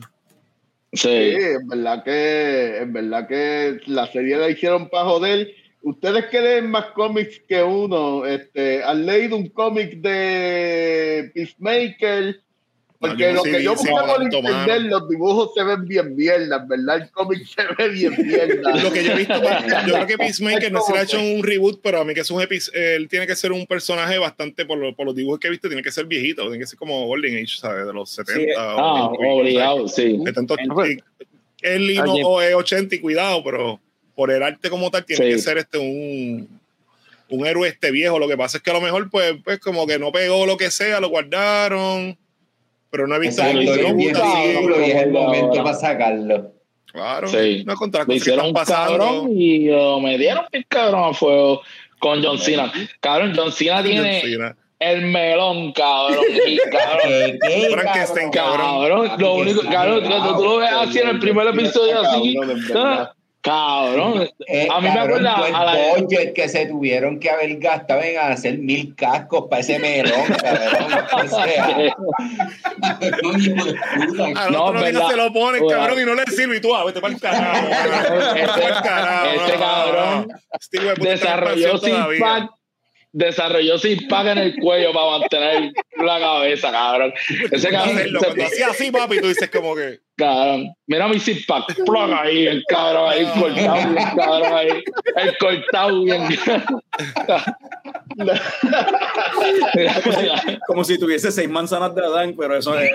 Sí, 0.91 1.07
Sí. 1.07 1.35
en 1.35 1.67
verdad 1.67 2.03
que, 2.03 2.77
en 2.77 2.93
verdad 2.93 3.27
que 3.27 3.79
la 3.85 4.07
serie 4.11 4.37
la 4.37 4.49
hicieron 4.49 4.89
para 4.89 5.05
joder. 5.05 5.51
Ustedes 5.81 6.25
que 6.25 6.41
leen 6.41 6.69
más 6.69 6.87
cómics 6.87 7.41
que 7.47 7.63
uno, 7.63 8.25
este, 8.25 8.83
han 8.83 9.05
leído 9.05 9.37
un 9.37 9.47
cómic 9.49 9.93
de 10.01 11.31
Peacemaker, 11.33 12.41
porque 12.99 13.27
No, 13.27 13.35
lo 13.35 13.43
que 13.43 13.63
yo 13.63 13.75
busco 13.75 13.89
por 13.89 14.43
mano. 14.43 14.79
los 14.89 15.09
dibujos 15.09 15.51
se 15.55 15.63
ven 15.63 15.85
bien 15.87 16.15
mierdas, 16.17 16.67
¿verdad? 16.67 16.97
El 17.01 17.09
cómic 17.11 17.45
se 17.45 17.61
ve 17.77 17.89
bien 17.89 18.13
mierda. 18.17 18.75
Lo 18.75 18.91
que 18.91 19.03
yo 19.05 19.13
he 19.13 19.15
visto, 19.15 19.33
yo 19.87 19.93
creo 19.93 20.05
que 20.07 20.17
Peacemaker 20.17 20.69
no 20.71 20.81
se 20.81 20.91
le 20.91 20.99
ha 20.99 21.03
hecho 21.03 21.17
un 21.19 21.41
reboot, 21.41 21.79
pero 21.81 22.01
a 22.01 22.03
mí 22.05 22.13
que 22.13 22.19
es 22.21 22.29
un 22.31 22.41
él 22.41 23.07
tiene 23.09 23.25
que 23.25 23.35
ser 23.37 23.51
un 23.53 23.65
personaje 23.65 24.17
bastante, 24.17 24.65
por, 24.65 24.77
lo- 24.77 24.93
por 24.95 25.05
los 25.05 25.15
dibujos 25.15 25.39
que 25.39 25.47
he 25.47 25.51
visto, 25.51 25.69
tiene 25.69 25.81
que 25.81 25.91
ser 25.91 26.05
viejito, 26.07 26.41
tiene 26.43 26.59
que 26.59 26.67
ser 26.67 26.77
como 26.77 27.05
Golden 27.07 27.35
Age, 27.37 27.57
¿sabes? 27.59 27.85
De 27.85 27.93
los 27.93 28.09
70. 28.09 28.53
Ah, 28.57 29.05
o- 29.05 29.13
o- 29.13 29.39
obligado, 29.39 29.87
sí. 29.87 30.17
de 30.23 30.33
tanto- 30.33 30.55
Pues, 30.73 30.97
él 31.61 31.95
no 31.95 32.13
o 32.13 32.41
es 32.41 32.53
80 32.53 32.95
y 32.95 32.99
cuidado, 32.99 33.41
pero 33.43 33.79
por 34.15 34.29
el 34.31 34.43
arte 34.43 34.69
como 34.69 34.91
tal 34.91 35.05
tiene 35.05 35.25
Sí. 35.25 35.31
que 35.31 35.37
ser 35.39 35.57
este 35.57 35.77
un, 35.77 36.49
un 37.29 37.45
héroe 37.45 37.67
este 37.69 37.91
viejo. 37.91 38.19
Lo 38.19 38.27
que 38.27 38.35
pasa 38.37 38.57
es 38.57 38.63
que 38.63 38.71
a 38.71 38.73
lo 38.73 38.81
mejor, 38.81 39.09
pues, 39.09 39.35
pues 39.43 39.59
como 39.59 39.87
que 39.87 39.99
no 39.99 40.11
pegó 40.11 40.45
lo 40.45 40.57
que 40.57 40.69
sea, 40.71 40.99
lo 40.99 41.07
guardaron. 41.09 42.17
Pero 42.91 43.07
no 43.07 43.15
he 43.15 43.19
visto 43.19 43.41
Exacto, 43.41 43.61
lo 43.61 43.71
así. 43.71 43.81
ridículo 43.81 44.81
y 44.85 44.91
es 44.91 44.95
el 45.03 45.11
momento 45.11 45.63
para 45.63 45.75
sacarlo. 45.75 46.51
Claro, 46.91 47.27
Sí. 47.27 47.63
no 47.65 47.75
contra 47.75 48.01
Lo 48.01 48.07
que 48.07 48.15
hicieron 48.15 48.47
están 48.47 48.65
pasando. 48.65 48.97
cabrón 48.97 49.31
y 49.31 49.67
lo 49.67 49.99
metieron 49.99 50.45
bien 50.51 50.65
cabrón 50.67 51.03
a 51.09 51.13
fuego 51.13 51.61
con 51.99 52.23
John 52.23 52.39
Cena. 52.39 52.71
Cabrón, 52.99 53.33
John 53.35 53.51
Cena 53.51 53.83
tiene 53.83 54.21
Sí, 54.21 54.35
¿no? 54.37 54.55
el 54.79 55.01
melón, 55.03 55.71
cabrón. 55.73 56.23
Y, 56.47 56.57
cabrón, 56.71 56.99
¿Qué, 57.03 57.39
qué, 57.41 57.67
Frankenstein, 57.69 58.31
cabrón. 58.31 58.57
cabrón, 58.81 59.11
lo 59.19 59.35
único, 59.35 59.61
cabrón, 59.69 60.03
tú 60.37 60.43
lo 60.43 60.57
ves 60.57 60.71
así 60.71 60.99
en 60.99 61.09
el 61.09 61.19
primer 61.19 61.47
episodio 61.49 61.99
así, 62.01 62.35
Cabrón. 63.41 64.29
Eh, 64.47 64.67
A 64.69 64.81
mí 64.81 64.87
me 64.89 64.93
cabrón, 64.93 65.25
acuerda 65.25 65.35
todo 65.35 65.45
el 65.47 65.55
a 65.55 65.63
la- 65.65 66.33
que 66.33 66.49
se 66.49 66.65
tuvieron 66.65 67.19
que 67.19 67.29
haber 67.29 67.57
gastado 67.57 68.01
en 68.01 68.17
hacer 68.17 68.57
mil 68.57 68.93
cascos 68.95 69.45
para 69.49 69.61
ese 69.61 69.79
melón, 69.79 70.25
cabrón. 70.43 71.93
No, 74.51 74.65
otro 74.65 74.79
día 74.81 74.91
verdad. 74.91 75.09
se 75.09 75.15
lo 75.15 75.33
ponen, 75.33 75.67
cabrón, 75.67 76.01
y 76.01 76.05
no 76.05 76.15
le 76.15 76.23
sirve. 76.25 76.57
Y 76.57 76.61
tú, 76.61 76.75
ah, 76.75 76.83
vete 76.85 77.01
para 77.01 77.13
el 77.13 77.19
carajo. 77.19 77.67
Vete 78.33 78.47
pa'l 78.47 78.81
carajo. 78.83 79.29
Este 79.31 79.57
cabrón 79.57 80.27
Este 80.59 80.79
desarrolló 81.09 81.77
sin 81.77 81.95
pack, 82.19 82.49
desarrolló 83.11 83.77
sin 83.79 84.07
pack 84.07 84.27
en 84.27 84.37
el 84.37 84.55
cuello 84.59 84.91
para 84.93 85.19
mantener 85.19 85.71
la 85.97 86.19
cabeza, 86.19 86.71
cabrón. 86.71 87.13
Ese 87.51 87.69
cabrón 87.69 87.99
Cuando 88.19 88.43
hacía 88.43 88.67
así, 88.67 88.91
papi, 88.91 89.19
tú 89.21 89.27
dices 89.27 89.49
como 89.49 89.75
que, 89.75 89.99
cabrón. 90.19 90.73
Mira 90.85 91.07
mi 91.07 91.19
six 91.19 91.45
pack, 91.45 91.75
plug 91.85 92.11
ahí, 92.13 92.47
el 92.47 92.63
cabrón 92.67 93.09
ahí, 93.09 93.25
cortado, 93.25 93.75
bien, 93.75 93.95
cabrón 94.15 94.53
ahí, 94.53 94.83
el 95.15 95.37
cortado 95.37 96.03
bien. 96.03 96.23
Como 100.67 100.83
si 100.83 100.99
tuviese 100.99 101.31
seis 101.31 101.49
manzanas 101.49 101.95
de 101.95 102.05
Adán, 102.05 102.35
pero 102.37 102.57
eso 102.57 102.77
es. 102.77 102.91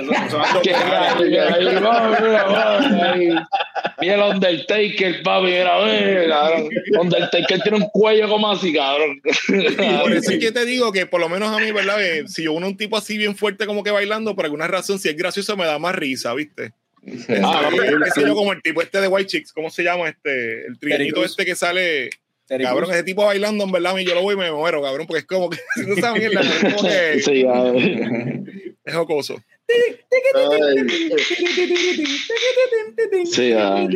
Mira 4.01 4.14
el 4.14 4.20
Undertaker, 4.20 5.22
papi, 5.22 5.47
mira, 5.47 5.79
ve, 5.79 6.27
cabrón. 6.29 6.68
Undertaker 7.01 7.61
tiene 7.62 7.79
un 7.79 7.89
cuello 7.91 8.29
como 8.29 8.51
así, 8.51 8.72
cabrón. 8.75 9.20
Y 9.49 10.03
por 10.03 10.12
eso 10.12 10.33
es 10.33 10.39
que 10.39 10.53
te 10.53 10.64
digo 10.64 10.93
que 10.93 11.07
por 11.07 11.20
lo 11.20 11.29
menos 11.29 11.57
a 11.57 11.61
mí, 11.61 11.72
¿verdad? 11.72 12.03
Eh, 12.03 12.25
Si 12.27 12.45
yo 12.45 12.53
uno 12.53 12.66
un 12.66 12.77
tipo 12.77 12.97
así 12.97 13.16
bien 13.16 13.37
fuerte 13.37 13.66
como 13.66 13.83
que 13.83 13.91
bailando, 13.91 14.35
por 14.35 14.45
alguna 14.45 14.66
razón, 14.66 14.99
si 14.99 15.09
es 15.09 15.16
gracioso, 15.16 15.57
me 15.57 15.64
da 15.64 15.79
más 15.79 15.95
risa, 15.95 16.35
¿viste? 16.35 16.72
Ah, 17.43 17.71
no, 17.71 18.27
yo, 18.27 18.35
como 18.35 18.53
el 18.53 18.63
tipo 18.63 18.81
este 18.81 19.01
de 19.01 19.09
White 19.09 19.29
Chicks, 19.29 19.53
¿cómo 19.53 19.71
se 19.71 19.83
llama? 19.83 20.09
Este, 20.09 20.67
el 20.67 20.79
trigueñito 20.79 21.17
Cruz. 21.17 21.31
este 21.31 21.45
que 21.45 21.55
sale, 21.55 22.11
Terry 22.47 22.65
cabrón, 22.65 22.91
ese 22.91 23.03
tipo 23.03 23.25
bailando, 23.25 23.65
en 23.65 23.73
verdad, 23.73 23.93
a 23.93 23.95
mí 23.95 24.05
yo 24.05 24.15
lo 24.15 24.23
voy 24.23 24.35
y 24.35 24.39
me 24.39 24.51
muero, 24.51 24.83
cabrón, 24.83 25.07
porque 25.07 25.21
es 25.21 25.27
como 25.27 25.51
que, 25.51 25.59
esa 25.97 26.13
mierda, 26.13 26.41
es 26.41 26.75
como 26.75 26.89
que 26.89 27.21
Sí, 27.21 27.45
es 28.85 28.95
jocoso. 28.95 29.43
Sí, 33.27 33.53
ah. 33.53 33.87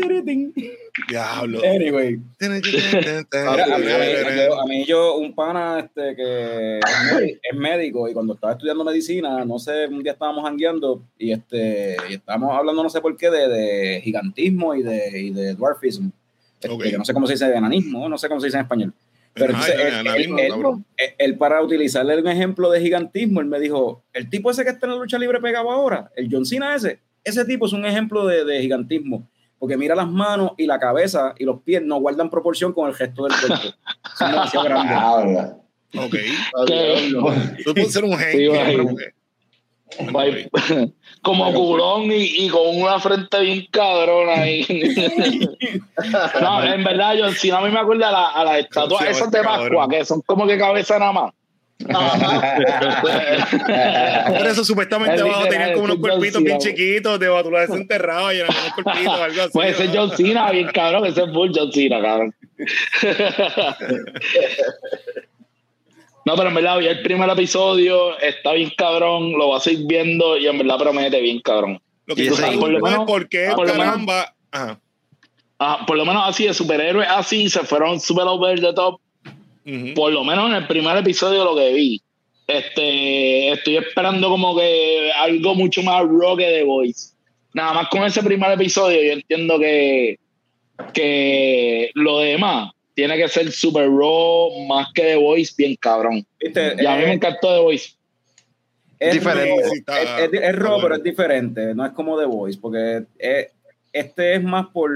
Diablo. 1.08 1.60
Anyway, 1.64 2.18
mira, 2.40 3.64
a, 3.74 3.78
mí, 3.78 3.86
a 3.92 3.98
mí- 4.30 4.36
yo- 4.36 4.60
a 4.60 4.66
mí 4.66 4.84
yo, 4.86 5.16
un 5.16 5.34
pana 5.34 5.80
este, 5.80 6.16
que 6.16 6.78
es 6.78 6.84
médi- 7.12 7.38
es 7.42 7.56
médico 7.58 8.08
y 8.08 8.12
cuando 8.14 8.34
estaba 8.34 8.52
estudiando 8.54 8.84
medicina, 8.84 9.44
no 9.44 9.58
sé, 9.58 9.86
un 9.86 10.02
día 10.02 10.12
estábamos 10.12 10.44
jangueando 10.44 11.02
y, 11.18 11.32
este, 11.32 11.96
y 12.10 12.14
estábamos 12.14 12.56
hablando 12.56 12.82
no 12.82 12.90
sé 12.90 13.00
por 13.00 13.16
qué 13.16 13.30
de, 13.30 13.48
de 13.48 14.00
gigantismo 14.02 14.74
y 14.74 14.82
de, 14.82 15.20
y 15.20 15.30
de 15.30 15.54
dwarfism. 15.54 16.08
Este, 16.60 16.74
Ok. 16.74 16.82
que 16.82 16.98
no 16.98 17.04
sé 17.04 17.12
cómo 17.14 17.26
se 17.26 17.34
dice 17.34 17.46
de 17.46 17.54
enanismo, 17.56 18.08
no 18.08 18.18
sé 18.18 18.28
cómo 18.28 18.40
se 18.40 18.46
dice 18.48 18.56
en 18.58 18.62
español. 18.64 18.92
Pero 19.38 19.50
entonces, 19.52 19.74
ya, 19.76 19.82
él- 19.82 19.88
ya, 19.92 19.98
él- 20.00 20.06
enanismo, 20.06 20.38
él- 20.38 20.48
cabrón. 20.50 20.84
él- 20.96 21.14
él 21.18 21.38
para 21.38 21.62
utilizarle 21.62 22.18
un 22.18 22.28
ejemplo 22.28 22.70
de 22.70 22.80
gigantismo, 22.80 23.40
él 23.40 23.46
me 23.46 23.58
dijo, 23.60 24.04
el 24.12 24.28
tipo 24.30 24.50
ese 24.50 24.64
que 24.64 24.70
está 24.70 24.86
en 24.86 24.92
la 24.92 24.98
lucha 24.98 25.18
libre 25.18 25.40
pegado 25.40 25.70
ahora, 25.70 26.10
el 26.16 26.28
John 26.30 26.44
Cena 26.46 26.74
ese, 26.74 27.00
ese 27.24 27.44
tipo 27.44 27.66
es 27.66 27.72
un 27.72 27.84
ejemplo 27.84 28.26
de, 28.26 28.44
de 28.44 28.60
gigantismo, 28.60 29.28
porque 29.58 29.76
mira 29.76 29.94
las 29.94 30.08
manos 30.08 30.52
y 30.56 30.66
la 30.66 30.78
cabeza 30.78 31.34
y 31.38 31.44
los 31.44 31.60
pies 31.62 31.82
no 31.82 31.98
guardan 32.00 32.30
proporción 32.30 32.72
con 32.72 32.88
el 32.88 32.94
gesto 32.94 33.24
del 33.24 33.32
cuerpo. 33.38 33.64
Son 34.18 34.30
demasiado 34.30 34.64
grandes. 34.66 34.96
Ok. 35.96 36.14
¿Qué? 36.66 37.10
Tú 37.64 37.74
puedes 37.74 37.92
ser 37.92 38.04
un 38.04 38.16
genio. 38.16 38.52
Como 41.22 41.52
culón 41.52 42.12
y, 42.12 42.44
y 42.44 42.48
con 42.48 42.80
una 42.80 43.00
frente 43.00 43.40
bien 43.40 43.66
cabrona 43.70 44.42
ahí. 44.42 44.64
no, 46.40 46.64
en 46.64 46.84
verdad, 46.84 47.16
John 47.18 47.34
Cena 47.34 47.58
a 47.58 47.60
mí 47.62 47.70
me 47.70 47.80
acuerda 47.80 48.08
a, 48.08 48.12
la- 48.12 48.28
a 48.30 48.44
las 48.44 48.58
estatuas 48.60 49.04
esas 49.04 49.30
de 49.30 49.40
cabrón. 49.40 49.68
Pascua, 49.68 49.88
que 49.88 50.04
son 50.04 50.20
como 50.22 50.46
que 50.46 50.56
cabeza 50.58 50.98
nada 50.98 51.12
más. 51.12 51.32
Pero 54.26 54.48
eso 54.50 54.64
supuestamente 54.64 55.14
Es 55.20 55.22
abajo 55.22 55.46
tenían 55.46 55.72
como 55.72 55.84
unos 55.84 55.98
cuerpitos 55.98 56.42
bien 56.42 56.58
chiquitos, 56.58 57.20
de 57.20 57.26
tú 57.42 57.50
lo 57.50 57.58
desenterrado 57.60 58.32
y 58.32 58.38
eran 58.38 58.50
unos 58.50 58.72
cuerpitos 58.74 59.18
o 59.18 59.22
algo 59.22 59.42
así. 59.42 59.50
Puede 59.52 59.74
ser 59.74 59.88
¿no? 59.88 59.94
John 59.94 60.16
Cena, 60.16 60.50
bien 60.50 60.68
cabrón, 60.68 61.06
ese 61.06 61.22
es 61.22 61.32
full 61.32 61.50
John 61.54 61.72
Cena, 61.72 62.00
cabrón. 62.02 62.34
No, 66.24 66.36
pero 66.36 66.48
en 66.48 66.54
verdad, 66.54 66.78
vi 66.78 66.86
el 66.86 67.02
primer 67.02 67.28
episodio, 67.30 68.18
está 68.18 68.52
bien 68.52 68.70
cabrón, 68.76 69.32
lo 69.32 69.48
vas 69.48 69.66
a 69.66 69.70
ir 69.72 69.80
viendo 69.86 70.36
y 70.36 70.46
en 70.46 70.58
verdad 70.58 70.78
promete 70.78 71.20
bien 71.20 71.40
cabrón. 71.40 71.80
Lo 72.06 72.14
que 72.14 72.22
digo 72.22 72.36
por 72.60 72.70
lo 72.70 72.80
menos- 72.80 73.06
por 73.06 73.28
qué 73.28 73.50
por 73.54 73.66
lo 73.66 73.72
menos- 73.74 73.86
caramba. 73.86 74.34
Ajá. 74.50 74.80
Ah, 75.58 75.84
por 75.86 75.96
lo 75.96 76.04
menos 76.04 76.22
así, 76.26 76.46
de 76.46 76.54
superhéroes 76.54 77.08
así, 77.10 77.48
se 77.50 77.60
fueron 77.64 77.98
super 78.00 78.24
over 78.26 78.60
the 78.60 78.72
top. 78.72 79.00
Por 79.94 80.12
lo 80.12 80.24
menos 80.24 80.48
en 80.50 80.56
el 80.56 80.66
primer 80.66 80.96
episodio 80.96 81.44
lo 81.44 81.54
que 81.56 81.72
vi. 81.74 82.00
Este, 82.46 83.50
estoy 83.52 83.76
esperando 83.76 84.30
como 84.30 84.56
que 84.56 85.10
algo 85.14 85.54
mucho 85.54 85.82
más 85.82 86.02
que 86.38 86.44
The 86.44 86.62
Voice. 86.64 87.10
Nada 87.52 87.74
más 87.74 87.88
con 87.88 88.02
ese 88.04 88.22
primer 88.22 88.52
episodio, 88.52 89.02
yo 89.02 89.12
entiendo 89.12 89.58
que, 89.58 90.18
que 90.94 91.90
lo 91.94 92.20
demás 92.20 92.70
tiene 92.98 93.16
que 93.16 93.28
ser 93.28 93.52
super 93.52 93.88
raw 93.88 94.50
más 94.66 94.88
que 94.92 95.02
The 95.02 95.16
Voice, 95.16 95.54
bien 95.56 95.76
cabrón. 95.76 96.26
¿Viste? 96.40 96.74
Y 96.82 96.84
a 96.84 96.96
mí 96.96 97.04
me 97.04 97.10
Eh, 97.10 97.12
encantó 97.12 97.54
The 97.54 97.60
Voice. 97.60 97.92
es, 98.98 99.14
diferente. 99.14 99.54
es- 99.54 99.72
está- 99.74 100.02
es- 100.24 100.32
es- 100.32 100.40
es 100.42 100.56
raw, 100.56 100.70
bueno. 100.72 100.82
pero 100.82 100.94
es 100.96 101.02
diferente. 101.04 101.74
No 101.76 101.86
es 101.86 101.92
como 101.92 102.18
The 102.18 102.24
Voice, 102.26 102.58
porque 102.60 103.04
es- 103.16 103.52
este 103.92 104.34
es 104.34 104.42
más 104.42 104.66
por, 104.72 104.90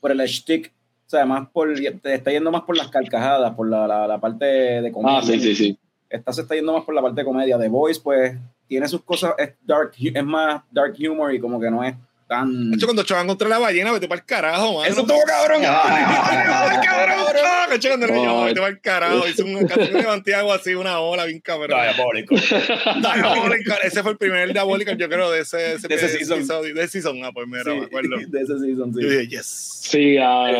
por 0.00 0.12
el 0.12 0.18
shtick. 0.20 0.72
O 1.06 1.10
sea, 1.10 1.26
más 1.26 1.48
por, 1.50 1.74
te 1.74 2.14
está 2.14 2.30
yendo 2.30 2.52
más 2.52 2.62
por 2.62 2.76
las 2.76 2.86
carcajadas, 2.86 3.52
por 3.56 3.68
la, 3.68 3.88
la, 3.88 4.06
la 4.06 4.18
parte 4.20 4.44
de 4.44 4.92
comedia. 4.92 5.18
Ah, 5.18 5.22
sí, 5.22 5.40
sí, 5.40 5.56
sí. 5.56 5.76
Esta 6.08 6.32
se 6.32 6.42
está 6.42 6.54
yendo 6.54 6.72
más 6.72 6.84
por 6.84 6.94
la 6.94 7.02
parte 7.02 7.20
de 7.20 7.24
comedia. 7.24 7.58
The 7.58 7.66
Voice, 7.66 8.00
pues, 8.00 8.36
tiene 8.68 8.86
sus 8.86 9.02
cosas, 9.02 9.34
es 9.38 9.54
dark, 9.64 9.90
es 9.98 10.24
más 10.24 10.62
dark 10.70 10.94
humor 11.00 11.34
y 11.34 11.40
como 11.40 11.58
que 11.58 11.68
no 11.68 11.82
es 11.82 11.96
tan... 12.26 12.70
De 12.70 12.76
hecho, 12.76 12.86
cuando 12.86 13.02
chocan 13.02 13.26
contra 13.26 13.48
la 13.48 13.58
ballena, 13.58 13.92
vete 13.92 14.08
para 14.08 14.20
el 14.20 14.26
carajo, 14.26 14.74
mano. 14.74 14.84
¡Eso 14.84 15.00
estuvo 15.00 15.18
cabrón! 15.26 15.62
cabrón! 15.62 16.82
Cacho, 17.68 17.88
cuando 17.88 18.06
eh. 18.06 18.44
vete 18.46 18.60
para 18.60 18.72
el 18.72 18.80
carajo. 18.80 19.28
Hizo 19.28 19.44
un 19.44 19.56
un 19.56 19.92
levanteago 19.92 20.52
así, 20.52 20.74
una 20.74 21.00
ola 21.00 21.24
bien 21.24 21.40
cabrón. 21.40 21.78
Diabólico. 21.80 22.34
Diabólico. 22.34 23.74
Ese 23.82 24.02
fue 24.02 24.12
el 24.12 24.18
primer 24.18 24.52
Diabólico, 24.52 24.92
yo 24.92 25.08
creo, 25.08 25.30
de 25.30 25.40
ese, 25.40 25.74
ese, 25.74 25.88
De 25.88 25.94
ese 25.94 26.08
season. 26.08 26.38
episodio. 26.38 26.74
De 26.74 26.80
ese 26.82 26.92
season, 27.02 27.24
ah, 27.24 27.30
pues 27.32 27.46
mira, 27.48 27.64
me 27.74 27.84
acuerdo. 27.86 28.16
de 28.26 28.40
ese 28.40 28.58
season, 28.58 28.94
sí. 28.94 29.02
Yo 29.02 29.10
dije, 29.10 29.28
yes. 29.28 29.46
Sí, 29.46 30.16
ah, 30.18 30.50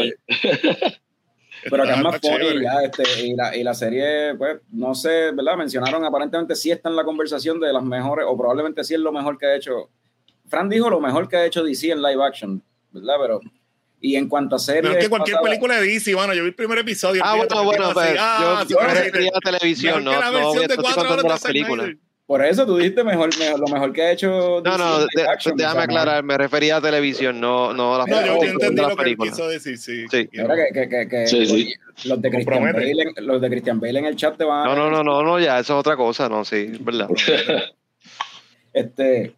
Eh, 1.64 1.70
Pero 1.70 1.82
acá 1.82 1.94
Ah, 1.94 1.96
es 1.96 2.02
más 2.02 2.14
está 2.16 2.28
funny, 2.32 2.62
ya, 2.62 2.82
este, 2.84 3.02
y, 3.26 3.34
la, 3.34 3.56
y 3.56 3.64
la 3.64 3.74
serie, 3.74 4.34
pues, 4.36 4.58
no 4.70 4.94
sé, 4.94 5.32
¿verdad? 5.32 5.56
Mencionaron 5.56 6.04
aparentemente 6.04 6.54
sí 6.54 6.70
está 6.70 6.88
en 6.90 6.96
la 6.96 7.02
conversación 7.04 7.58
de 7.58 7.72
las 7.72 7.82
mejores, 7.82 8.24
o 8.28 8.36
probablemente 8.36 8.84
sí 8.84 8.94
es 8.94 9.00
lo 9.00 9.10
mejor 9.10 9.36
que 9.38 9.46
ha 9.46 9.56
hecho. 9.56 9.90
Fran 10.48 10.68
dijo 10.68 10.88
lo 10.90 11.00
mejor 11.00 11.28
que 11.28 11.36
ha 11.36 11.44
hecho 11.46 11.62
DC 11.64 11.90
en 11.90 12.02
live 12.02 12.22
action, 12.24 12.62
¿verdad? 12.92 13.14
Pero, 13.20 13.40
y 14.00 14.16
en 14.16 14.28
cuanto 14.28 14.56
a 14.56 14.58
series. 14.58 14.84
Mejor 14.84 14.98
que 14.98 15.08
cualquier 15.08 15.38
película 15.40 15.80
de 15.80 15.86
DC, 15.86 16.14
mano. 16.14 16.34
Yo 16.34 16.42
vi 16.42 16.48
el 16.48 16.54
primer 16.54 16.78
episodio. 16.78 17.22
Ah, 17.24 17.34
bueno, 17.36 17.64
bueno, 17.64 17.84
así, 17.86 17.94
pues, 17.94 18.16
ah, 18.18 18.38
yo, 18.60 18.66
sí, 18.66 18.72
yo 18.74 18.80
me 18.80 18.86
pero 18.86 19.00
refería 19.04 19.28
a 19.28 19.38
mejor 19.40 19.42
televisión, 19.42 20.04
no, 20.04 20.10
la 20.12 20.30
no, 20.30 20.32
versión 20.52 20.66
de 20.68 20.76
cuatro 20.76 21.02
horas 21.14 21.42
de 21.42 21.48
películas. 21.48 21.86
Snyder. 21.86 21.98
Por 22.26 22.44
eso 22.44 22.66
tú 22.66 22.76
dijiste 22.76 23.04
mejor, 23.04 23.30
mejor- 23.38 23.60
lo 23.60 23.66
mejor 23.68 23.92
que 23.92 24.02
ha 24.02 24.10
hecho. 24.10 24.28
No, 24.28 24.72
DC 24.72 24.78
no, 24.78 24.98
de- 25.14 25.28
action, 25.28 25.56
déjame 25.56 25.74
o 25.74 25.76
sea, 25.76 25.84
aclarar, 25.84 26.24
me 26.24 26.36
refería 26.36 26.76
a 26.76 26.80
televisión, 26.80 27.40
no, 27.40 27.72
no 27.72 27.94
a 27.94 27.98
las 27.98 28.08
No, 28.08 28.20
yo, 28.20 28.26
yo 28.26 28.50
entendí 28.50 28.74
de 28.76 28.82
las 28.82 28.90
lo 28.90 28.96
que 28.96 29.02
películas. 29.04 29.34
quiso 29.34 29.48
decir, 29.48 29.78
sí. 29.78 30.06
Sí. 30.10 30.28
Mira 30.32 30.56
que, 30.56 30.68
que, 30.74 30.88
que, 30.88 31.08
que 31.08 31.26
Sí, 31.28 31.46
sí. 31.46 31.74
los 32.08 32.20
de 32.20 32.30
Christian. 32.30 32.62
Bale, 32.64 32.90
en- 33.16 33.26
los 33.26 33.40
de 33.40 33.48
Christian 33.48 33.78
Bale 33.80 33.98
en 34.00 34.04
el 34.06 34.16
chat 34.16 34.36
te 34.36 34.42
van 34.44 34.62
a 34.68 34.74
No, 34.74 34.74
no, 34.74 34.90
no, 34.90 35.04
no, 35.04 35.22
no, 35.22 35.38
ya, 35.38 35.60
eso 35.60 35.74
es 35.74 35.78
otra 35.80 35.96
cosa, 35.96 36.28
no, 36.28 36.44
sí, 36.44 36.70
es 36.72 36.84
verdad. 36.84 37.08
Este, 38.72 39.34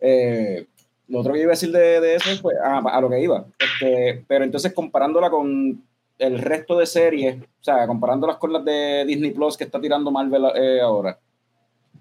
eh, 0.00 0.66
lo 1.08 1.20
otro 1.20 1.32
que 1.32 1.40
iba 1.40 1.48
a 1.50 1.56
decir 1.56 1.72
de, 1.72 2.00
de 2.00 2.14
eso 2.14 2.30
es 2.30 2.40
pues, 2.40 2.56
a, 2.62 2.78
a 2.78 3.00
lo 3.00 3.10
que 3.10 3.20
iba. 3.20 3.44
Este, 3.58 4.22
pero 4.28 4.44
entonces 4.44 4.72
comparándola 4.72 5.28
con 5.30 5.82
el 6.18 6.38
resto 6.38 6.78
de 6.78 6.86
series, 6.86 7.36
o 7.42 7.64
sea, 7.64 7.86
comparándolas 7.86 8.36
con 8.36 8.52
las 8.52 8.64
de 8.64 9.04
Disney 9.06 9.30
Plus 9.30 9.56
que 9.56 9.64
está 9.64 9.80
tirando 9.80 10.10
Marvel 10.10 10.44
eh, 10.54 10.80
ahora. 10.80 11.18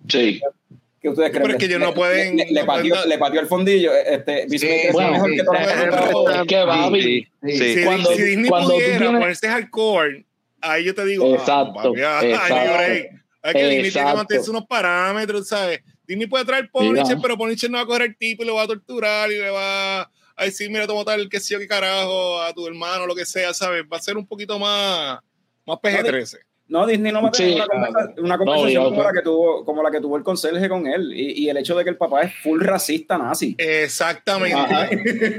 sí. 0.08 0.41
¿Qué 1.02 1.08
ustedes 1.08 1.28
Sí, 1.30 1.32
creen? 1.32 1.43
pero 1.43 1.54
es 1.54 1.60
que 1.60 1.66
ellos 1.68 1.80
no 1.80 1.86
Le- 1.88 1.93
pueden- 1.93 2.36
Le, 2.36 2.45
le 2.52 2.60
no 2.60 2.66
pateó, 2.68 2.89
pueden- 2.95 3.10
le 3.10 3.18
pateó 3.18 3.39
el 3.39 3.47
fondillo. 3.47 3.93
Este, 3.93 4.45
Peacemaker 4.50 4.86
es 4.88 4.91
bueno, 4.93 5.12
mejor 5.14 5.30
sí, 5.30 5.36
que 5.38 5.41
sí, 5.41 5.47
Es 5.47 6.45
que, 6.45 7.52
Sí, 7.54 7.58
sí. 7.58 7.74
Si, 7.76 7.86
Cuando- 7.86 8.12
si 8.12 8.22
Disney 8.24 8.50
cuando 8.50 8.74
pudiera 8.74 8.97
tienes- 8.97 9.20
ponerse 9.22 9.47
hardcore, 9.47 10.26
ahí 10.60 10.84
yo 10.84 10.93
te 10.93 11.06
digo, 11.06 11.26
ah, 11.32 11.36
Exacto, 11.36 11.74
papi, 11.74 12.02
ah, 12.02 12.20
exacto. 12.24 12.54
Hay 13.41 13.54
que 13.54 13.60
Disney 13.60 13.70
tiene 13.70 13.82
que 13.82 13.88
Exacto. 13.88 14.18
mantenerse 14.18 14.50
unos 14.52 14.68
parámetros, 14.68 15.47
¿sabes? 15.47 15.80
Disney 16.10 16.28
puede 16.28 16.43
traer 16.43 16.70
Punisher, 16.72 17.18
pero 17.22 17.38
Punisher 17.38 17.70
no 17.70 17.78
va 17.78 17.84
a 17.84 17.86
coger 17.86 18.01
el 18.01 18.18
tipo 18.18 18.43
y 18.43 18.47
lo 18.47 18.55
va 18.55 18.64
a 18.64 18.68
torturar 18.68 19.32
y 19.32 19.38
le 19.38 19.49
va 19.51 20.01
a 20.01 20.43
decir, 20.43 20.70
mira, 20.72 20.88
toma 20.88 21.05
tal, 21.05 21.30
que 21.30 21.39
sí 21.39 21.53
o 21.53 21.60
qué 21.60 21.68
carajo, 21.68 22.41
a 22.41 22.51
tu 22.53 22.66
hermano, 22.66 23.05
lo 23.05 23.14
que 23.16 23.26
sea, 23.26 23.53
¿sabes? 23.53 23.84
Va 23.91 23.97
a 23.97 24.01
ser 24.01 24.18
un 24.18 24.26
poquito 24.26 24.57
más, 24.57 25.20
más 25.66 25.78
PG-13. 25.78 26.39
No, 26.70 26.86
Disney 26.86 27.12
no 27.12 27.22
va 27.24 27.30
a 27.30 27.32
tener 27.32 27.51
Sí. 27.53 27.55
una, 27.55 27.66
conversa- 27.68 28.14
una 28.22 28.38
conversación 28.38 28.84
yo- 28.84 28.89
como, 28.91 29.03
la 29.03 29.12
que 29.12 29.22
tuvo, 29.24 29.66
como 29.66 29.82
la 29.84 29.89
que 29.91 29.99
tuvo 30.01 30.18
el 30.18 30.24
conserje 30.24 30.70
con 30.70 30.86
él. 30.86 31.12
Y, 31.16 31.43
y 31.45 31.49
el 31.49 31.57
hecho 31.57 31.76
de 31.76 31.84
que 31.84 31.89
el 31.89 31.97
papá 31.97 32.22
es 32.22 32.34
full 32.43 32.62
racista 32.62 33.18
nazi. 33.18 33.55
Exactamente. 33.57 34.55
Ajá. 34.55 34.88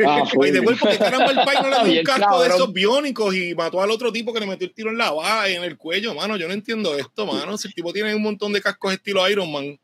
Ah, 0.09 0.25
full. 0.31 0.41
Oye, 0.43 0.53
de 0.53 0.61
vuelta, 0.61 0.81
porque 0.83 0.99
caramba 0.99 1.31
el 1.31 1.37
país 1.37 1.61
no 1.63 1.69
le 1.85 1.85
dio 1.91 2.01
un 2.01 2.05
casco 2.05 2.43
de 2.43 2.49
esos 2.49 2.73
biónicos 2.73 3.35
y 3.35 3.55
mató 3.55 3.81
al 3.81 3.91
otro 3.93 4.11
tipo 4.13 4.33
que 4.33 4.41
le 4.41 4.47
metió 4.47 4.67
el 4.67 4.75
tiro 4.75 4.91
en 4.91 4.99
la 4.99 5.13
baja 5.13 5.49
y 5.49 5.55
en 5.55 5.63
el 5.63 5.77
cuello, 5.77 6.15
mano. 6.17 6.37
Yo 6.37 6.49
no 6.49 6.53
entiendo 6.55 6.97
esto, 6.99 7.25
mano. 7.27 7.57
Si 7.57 7.69
el 7.69 7.75
tipo 7.75 7.93
tiene 7.93 8.13
un 8.15 8.23
montón 8.23 8.53
de 8.53 8.61
cascos 8.61 8.93
estilo 8.93 9.29
Iron 9.31 9.51
Man, 9.53 9.79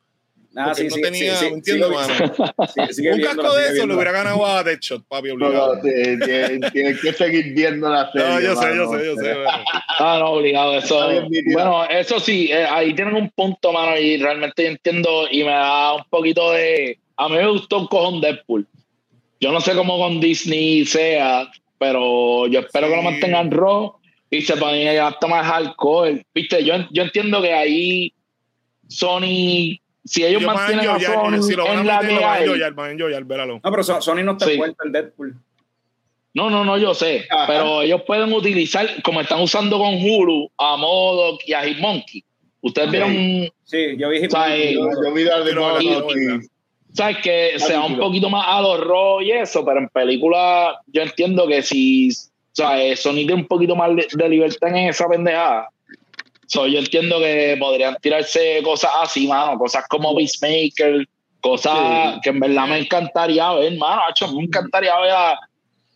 Ah, 0.59 0.74
sí, 0.74 0.84
no 0.88 0.94
sí, 0.96 1.02
tenía, 1.02 1.36
sí, 1.36 1.44
sí, 1.44 1.50
¿me 1.50 1.57
entiendes, 1.59 1.88
sigo- 1.88 1.94
mano? 1.94 2.66
sí, 2.74 2.94
sigue 2.94 3.12
un 3.12 3.20
casco 3.20 3.54
de 3.54 3.68
eso 3.68 3.86
le 3.86 3.94
hubiera 3.94 4.11
ganado 4.12 4.46
a 4.46 4.64
Deadshot, 4.64 5.04
papi, 5.07 5.28
obligado. 5.30 5.76
no, 5.76 5.82
Tienes 5.82 7.00
que 7.00 7.12
seguir 7.12 7.52
viendo 7.52 7.88
la 7.90 8.11
serie. 8.11 8.26
No, 8.26 8.40
yo 8.40 8.57
sé, 8.57 8.66
yo 8.74 8.90
sé, 8.90 9.04
yo 9.04 9.14
sé. 9.16 9.34
bueno. 9.34 9.50
Ah, 9.98 10.16
no, 10.18 10.30
obligado. 10.30 10.78
Eso, 10.78 11.11
bueno, 11.52 11.84
eso 11.90 12.18
sí, 12.20 12.48
eh, 12.50 12.64
ahí 12.70 12.94
tienen 12.94 13.14
un 13.16 13.28
punto, 13.30 13.70
mano, 13.72 13.98
y 13.98 14.16
realmente 14.16 14.62
yo 14.64 14.68
entiendo 14.70 15.26
y 15.30 15.44
me 15.44 15.50
da 15.50 15.94
un 15.94 16.04
poquito 16.09 16.52
de. 16.52 16.98
A 17.18 17.28
mí 17.28 17.36
me 17.36 17.48
gustó 17.48 17.78
un 17.80 17.86
cojón 17.88 18.20
Deadpool. 18.20 18.66
yo 19.40 19.52
no 19.52 19.61
sé 19.61 19.74
cómo 19.74 19.98
con 19.98 20.20
Disney 20.20 20.84
sea, 20.86 21.50
pero 21.78 22.46
yo 22.46 22.61
espero 22.61 22.88
que 22.88 22.96
lo 22.96 23.02
mantengan 23.02 23.50
raw 23.50 23.94
y 24.30 24.40
se 24.40 24.57
ponen 24.57 24.98
hasta 24.98 25.26
más 25.26 25.46
hardcore. 25.46 26.24
Viste, 26.34 26.64
yo, 26.64 26.74
yo 26.90 27.02
entiendo 27.02 27.42
que 27.42 27.52
ahí 27.52 28.12
Sony, 28.88 29.78
si 30.07 30.24
ellos 30.24 30.42
a 30.42 30.46
mantienen 30.46 30.80
a 30.88 30.92
enjoyar, 30.94 31.12
Sony 31.14 31.42
si 31.42 31.54
lo 31.54 31.64
van 31.64 31.76
a 31.76 31.80
en 31.80 31.86
la 31.86 31.94
meter, 32.00 32.09
que 32.09 32.14
lo 32.14 32.20
van 32.20 32.30
a 32.30 32.32
hay. 32.34 32.70
van 32.72 32.86
a 32.86 33.24
véralo. 33.24 33.61
No, 33.62 33.70
pero 33.70 33.82
So- 33.82 34.00
Sony 34.00 34.22
no 34.22 34.32
está 34.32 34.46
Sí. 34.46 34.52
envuelta 34.52 34.84
en 34.86 34.92
Deadpool. 34.92 35.34
No, 36.34 36.50
no, 36.50 36.64
no, 36.64 36.76
yo 36.76 36.94
sé. 36.94 37.26
Ajá. 37.30 37.46
Pero 37.46 37.82
ellos 37.82 38.02
pueden 38.07 38.32
utilizar, 38.32 38.86
como 39.02 39.20
están 39.20 39.40
usando 39.40 39.78
con 39.78 39.94
Hulu, 39.94 40.50
a 40.59 40.76
Modoc 40.76 41.40
y 41.46 41.52
a 41.54 41.62
Hitmonkey. 41.66 42.22
Ustedes 42.61 42.90
vieron, 42.90 43.12
Sí, 43.64 43.96
yo 43.98 44.09
vi 44.11 44.16
Hitman. 44.20 44.30
¿Sabes? 44.30 44.72
Yo, 44.74 44.88
yo 45.04 45.12
vi 45.14 45.24
la 45.24 45.38
de 45.38 45.44
Pero 45.44 45.61
la- 45.74 45.80
Modoc 45.82 46.14
la- 46.14 46.34
y- 46.36 46.40
¿sabes? 46.92 47.16
Que 47.22 47.52
Ah, 47.57 47.59
sea 47.59 47.80
un 47.80 47.98
poquito 47.98 48.28
más 48.28 48.44
a 48.46 48.61
los 48.61 48.80
raw 48.80 49.20
y 49.22 49.32
eso, 49.32 49.64
pero 49.64 49.78
en 49.78 49.88
película 49.88 50.78
yo 50.86 51.02
entiendo 51.02 51.46
que 51.48 51.62
si, 51.62 52.11
¿sabes? 52.52 53.00
Sony 53.00 53.14
tiene 53.14 53.34
un 53.34 53.46
poquito 53.46 53.74
más 53.74 53.90
de 53.96 54.28
libertad 54.28 54.68
en 54.70 54.88
esa 54.88 55.09
pendejada. 55.09 55.68
So, 56.47 56.66
yo 56.66 56.78
entiendo 56.78 57.18
que 57.18 57.57
podrían 57.59 57.97
tirarse 58.01 58.61
cosas 58.62 58.90
así, 59.03 59.26
mano, 59.26 59.59
cosas 59.59 59.84
como 59.88 60.14
Peacemaker, 60.14 61.07
cosas 61.40 62.14
Sí. 62.14 62.20
que 62.22 62.30
en 62.30 62.40
verdad 62.40 62.66
me 62.68 62.78
encantaría 62.78 63.53
ver, 63.55 63.76
mano, 63.76 64.03
hacho, 64.09 64.32
me 64.32 64.44
encantaría 64.44 64.99
ver 65.01 65.11
a, 65.11 65.38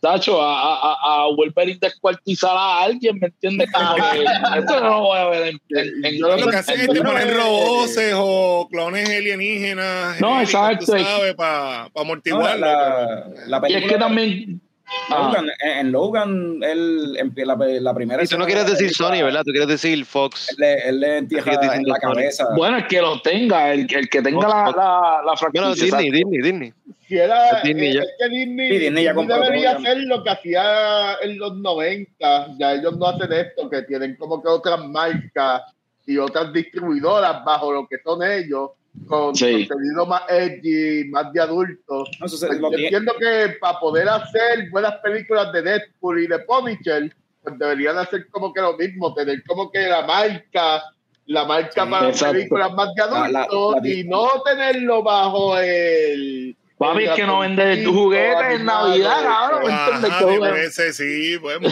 Tacho, 0.01 0.41
a, 0.41 0.55
a, 0.73 0.93
a, 0.93 1.23
a 1.25 1.27
Wolverine 1.35 1.77
descuartizar 1.79 2.57
a 2.57 2.81
alguien, 2.81 3.19
¿me 3.19 3.27
entiendes? 3.27 3.69
Como 3.71 3.93
que 3.93 4.01
esto 4.59 4.79
no 4.79 4.89
lo 4.89 5.01
voy 5.01 5.17
a 5.19 5.25
ver 5.25 5.47
en, 5.49 5.61
en- 5.69 6.05
en- 6.05 6.19
Lo 6.21 6.35
que 6.37 6.41
en- 6.41 6.55
hacen 6.55 6.75
en- 6.79 6.81
es 6.81 6.87
eh, 7.25 7.33
roboses 7.37 8.13
o 8.17 8.67
clones 8.71 9.07
alienígenas. 9.07 10.19
No, 10.19 10.29
genéricos, 10.39 10.49
exacto. 10.55 10.85
Tú 10.97 11.03
sabes, 11.03 11.35
para 11.35 11.87
No, 11.93 12.41
la, 12.41 12.57
la, 12.57 13.59
la 13.59 13.69
Y 13.69 13.75
es 13.75 13.85
que 13.87 13.97
también... 13.99 14.61
Ah, 15.09 15.27
Logan, 15.27 15.45
en, 15.63 15.77
en 15.77 15.91
Logan, 15.91 16.59
él, 16.63 17.13
la, 17.13 17.55
la 17.55 17.93
primera 17.93 18.23
Y 18.23 18.27
tú 18.27 18.37
no 18.37 18.45
quieres 18.45 18.65
decir 18.67 18.91
Sony, 18.93 19.23
¿verdad? 19.23 19.43
Tú 19.45 19.51
quieres 19.51 19.67
decir 19.67 20.05
Fox. 20.05 20.49
Él 20.49 20.55
le, 20.59 20.89
él 20.89 20.99
le 20.99 21.17
entierra 21.17 21.75
en 21.75 21.83
la 21.83 21.95
Sony. 21.95 22.01
cabeza. 22.01 22.47
bueno, 22.55 22.77
el 22.77 22.87
que 22.87 23.01
lo 23.01 23.21
tenga, 23.21 23.73
el, 23.73 23.87
el 23.93 24.09
que 24.09 24.21
tenga 24.21 24.47
la, 24.47 24.65
la, 24.71 25.21
la 25.25 25.37
franquicia. 25.37 25.67
Bueno, 25.67 25.75
Disney. 25.75 26.11
Disney, 26.11 26.41
Disney. 26.41 26.73
Si 27.07 27.17
era, 27.17 27.61
Disney 27.63 27.89
es, 27.89 27.95
ya. 27.95 28.01
es 28.01 28.09
que 28.19 28.29
Disney, 28.29 28.69
Sí, 28.69 28.77
Disney 28.79 29.03
ya 29.03 29.13
compró 29.13 29.35
debería 29.35 29.71
hacer 29.71 29.97
lo 30.03 30.23
que 30.23 30.29
hacía 30.29 31.13
en 31.21 31.37
los 31.37 31.57
90. 31.57 32.47
Ya 32.57 32.73
ellos 32.73 32.97
no 32.97 33.07
hacen 33.07 33.31
esto, 33.33 33.69
que 33.69 33.81
tienen 33.83 34.15
como 34.15 34.41
que 34.41 34.47
otras 34.49 34.85
marcas 34.85 35.63
y 36.05 36.17
otras 36.17 36.51
distribuidoras 36.53 37.43
bajo 37.43 37.71
lo 37.73 37.87
que 37.87 37.97
son 38.03 38.23
ellos, 38.23 38.71
con 39.07 39.35
Sí. 39.35 39.67
contenido 39.67 40.05
más 40.05 40.23
edgy, 40.29 41.09
más 41.09 41.31
de 41.33 41.41
adultos. 41.41 42.09
No, 42.19 42.25
eso 42.25 42.37
se- 42.37 42.47
Pues 42.47 42.59
yo 42.59 42.67
entiendo 42.77 43.13
que 43.19 43.55
para 43.59 43.79
poder 43.79 44.09
hacer 44.09 44.69
buenas 44.69 44.95
películas 44.97 45.51
de 45.53 45.61
Deadpool 45.61 46.23
y 46.23 46.27
de 46.27 46.39
Punisher, 46.39 47.15
pues 47.43 47.57
deberían 47.57 47.97
hacer 47.97 48.27
como 48.29 48.53
que 48.53 48.61
lo 48.61 48.77
mismo, 48.77 49.13
tener 49.13 49.43
como 49.45 49.71
que 49.71 49.87
la 49.87 50.05
marca, 50.05 50.83
la 51.27 51.45
marca 51.45 51.85
Sí, 51.85 51.89
para 51.89 52.09
exacto. 52.09 52.33
películas 52.33 52.73
más 52.73 52.93
de 52.93 53.01
La- 53.01 53.27
la- 53.29 53.43
adultos 53.43 53.81
la- 53.83 53.89
y 53.89 54.03
no 54.03 54.27
tenerlo 54.45 55.01
bajo 55.03 55.57
el... 55.57 56.55
Papi, 56.81 57.03
es 57.03 57.11
que 57.11 57.25
no 57.27 57.39
vende 57.39 57.85
juguetes 57.85 58.59
en 58.59 58.65
Navidad, 58.65 59.21
cabrón. 59.23 59.71
juguete- 60.19 60.51
veces 60.51 60.97
sí, 60.97 61.37
pues, 61.39 61.61
man. 61.61 61.71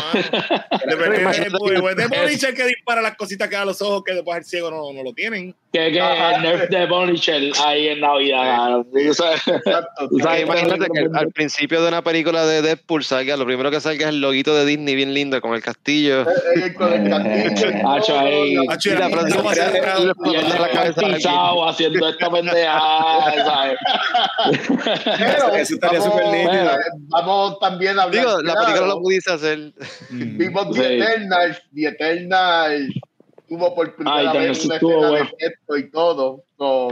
Depende 0.88 1.22
Imagínate 1.22 1.50
de, 1.52 1.96
de 1.96 2.08
que- 2.10 2.20
Punisher 2.20 2.54
que 2.54 2.66
dispara 2.66 3.02
las 3.02 3.16
cositas 3.16 3.50
que 3.50 3.56
da 3.56 3.64
a 3.64 3.66
los 3.66 3.82
ojos 3.82 4.04
que 4.06 4.14
después 4.14 4.38
el 4.38 4.46
ciego 4.46 4.70
no, 4.70 4.94
no 4.94 5.04
lo 5.04 5.14
tienen. 5.14 5.56
Que, 5.74 5.92
que 5.92 6.02
Ajá. 6.02 6.36
el 6.36 6.42
nerf 6.44 6.70
de 6.70 6.88
Punisher 6.88 7.52
ahí 7.64 7.88
en 7.90 8.00
Navidad, 8.02 8.44
cabrón. 8.58 8.88
Sí, 8.96 9.10
o 9.10 9.14
sea, 9.14 9.34
Exacto, 9.36 10.10
Tú 10.10 10.20
sabes, 10.20 10.42
Imagínate 10.44 10.86
que 10.92 11.08
al 11.14 11.30
principio 11.32 11.82
de 11.82 11.88
una 11.88 12.02
película 12.04 12.46
de 12.46 12.62
Deadpool 12.62 13.04
salga, 13.04 13.38
lo 13.38 13.46
primero 13.46 13.70
que 13.72 13.80
salga 13.80 14.04
es 14.06 14.10
el 14.10 14.22
loguito 14.22 14.56
de 14.56 14.66
Disney 14.66 14.96
bien 14.96 15.14
lindo 15.14 15.40
con 15.42 15.54
el 15.54 15.62
castillo. 15.62 16.22
Eh, 16.22 16.74
con 16.74 16.92
el 16.94 17.10
castillo, 17.10 17.72
Hacho, 17.90 18.20
ahí. 18.20 18.56
Hacho, 18.68 18.90
Y 18.90 18.94
la 18.94 19.10
descuartizado 19.10 21.68
haciendo 21.70 22.10
esta 22.10 22.30
pendejada, 22.32 23.46
¿sabes? 23.46 23.78
Pero 25.04 25.56
Eso 25.56 25.74
estaría 25.76 26.00
vamos- 26.00 26.14
súper 26.14 26.28
nítido. 26.28 26.72
eh, 26.72 26.78
Vamos 27.10 27.60
también 27.60 28.00
a 28.00 28.04
hablar. 28.04 28.26
Digo, 28.26 28.42
la 28.42 28.54
película 28.56 28.88
lo 28.88 29.02
pudiese 29.02 29.32
hacer. 29.32 29.74
Vimos 30.10 30.72
The 30.76 30.82
Sí. 30.88 30.94
Eternals. 30.94 31.62
The 31.74 31.88
Eternals 31.88 32.94
tuvo 33.48 33.74
por 33.76 33.96
primera 33.96 34.32
Ay, 34.32 34.48
vez 34.48 34.66
una 34.66 34.76
estuvo 34.76 34.92
escena 34.92 35.10
bueno. 35.10 35.26
de 35.26 35.46
sexo 35.48 35.78
y 35.78 35.92
todo. 35.92 36.44
So, 36.58 36.90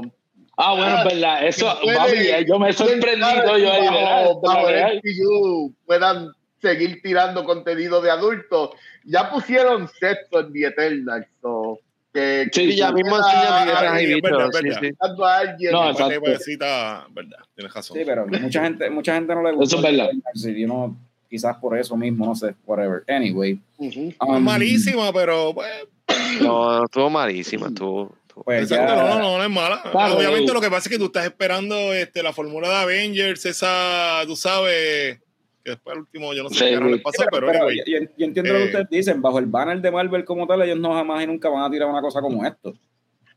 Ah, 0.59 0.73
bueno, 0.73 0.97
es 0.97 1.03
verdad. 1.05 1.45
Eso, 1.45 1.77
puede- 1.83 1.97
papi, 1.97 2.45
yo 2.47 2.57
me 2.57 2.69
he 2.69 2.73
sorprendido. 2.73 3.57
Yo 3.59 3.71
ahí, 3.71 3.87
bajo, 3.87 4.41
bajo 4.41 4.69
el. 4.69 4.97
MCU 4.97 5.75
puedan 5.85 6.31
seguir 6.59 6.99
tirando 7.03 7.43
contenido 7.45 8.01
de 8.01 8.09
adultos. 8.09 8.71
Ya 9.05 9.29
pusieron 9.29 9.87
sexo 9.99 10.39
en 10.39 10.53
The 10.53 10.65
Eternals. 10.65 11.27
So, 11.43 11.79
que, 12.17 12.49
Sí, 12.51 12.75
ya 12.75 12.91
mismo 12.91 13.17
enseñan 13.17 13.67
guerras 13.67 14.01
y 14.01 14.21
verdad, 14.21 14.47
Sí, 14.51 14.63
verdad. 14.63 14.79
sí. 14.81 14.89
buscando 14.89 15.25
a 15.25 15.37
alguien. 15.37 15.71
No, 15.71 15.89
exacto. 15.89 16.19
pobrecita, 16.19 17.07
verdad, 17.11 17.37
tienes 17.55 17.73
razón. 17.73 17.97
Sí, 17.97 18.03
pero 18.05 18.27
mucha 18.27 18.63
gente, 18.63 18.89
mucha 18.89 19.15
gente 19.15 19.35
no 19.35 19.43
le 19.43 19.51
gusta. 19.53 19.77
Eso 19.77 19.87
es 19.87 19.97
verdad. 19.97 20.11
Sí, 20.33 20.59
yo 20.59 20.67
no, 20.67 20.97
quizás 21.29 21.57
por 21.57 21.77
eso 21.77 21.95
mismo, 21.95 22.25
no 22.25 22.35
sé, 22.35 22.55
whatever. 22.65 23.03
Anyway. 23.07 23.59
Ujú. 23.77 24.09
Es 24.09 24.15
um, 24.19 24.43
malísima, 24.43 25.11
pero 25.13 25.53
pues, 25.53 25.69
No, 26.41 26.83
estuvo 26.83 27.09
malísima, 27.09 27.67
estuvo. 27.67 28.15
Pues 28.45 28.63
exacto, 28.71 28.93
ya, 28.95 29.03
no, 29.03 29.09
no, 29.15 29.19
no, 29.19 29.37
no 29.39 29.43
es 29.43 29.49
mala. 29.49 29.81
Claro, 29.91 30.15
Obviamente 30.15 30.47
sí. 30.47 30.53
lo 30.53 30.61
que 30.61 30.69
pasa 30.69 30.87
es 30.87 30.89
que 30.89 30.99
tú 30.99 31.05
estás 31.05 31.25
esperando 31.25 31.75
este, 31.93 32.21
la 32.21 32.33
fórmula 32.33 32.69
de 32.69 32.75
Avengers, 32.75 33.45
esa, 33.47 34.21
tú 34.27 34.35
sabes, 34.35 35.19
que 35.67 35.71
después 35.71 35.95
el 35.95 36.01
último, 36.03 36.33
yo 36.33 36.43
no 36.43 36.49
sé 36.49 36.55
Sí, 36.55 36.65
qué 36.77 36.85
les 36.85 37.01
pasó, 37.01 37.23
pero, 37.29 37.47
pero 37.47 37.59
anyway. 37.67 37.77
yo, 37.85 37.97
yo 38.17 38.25
entiendo 38.25 38.53
lo 38.53 38.59
Eh. 38.59 38.61
que 38.61 38.67
ustedes 38.67 38.89
dicen. 38.89 39.21
Bajo 39.21 39.39
el 39.39 39.47
banner 39.47 39.81
de 39.81 39.91
Marvel 39.91 40.23
como 40.23 40.47
tal, 40.47 40.61
ellos 40.61 40.79
no 40.79 40.93
jamás 40.93 41.21
y 41.23 41.27
nunca 41.27 41.49
van 41.49 41.63
a 41.63 41.69
tirar 41.69 41.89
una 41.89 42.01
cosa 42.01 42.21
como 42.21 42.45
esto. 42.45 42.73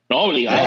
No, 0.08 0.22
obligado. 0.24 0.58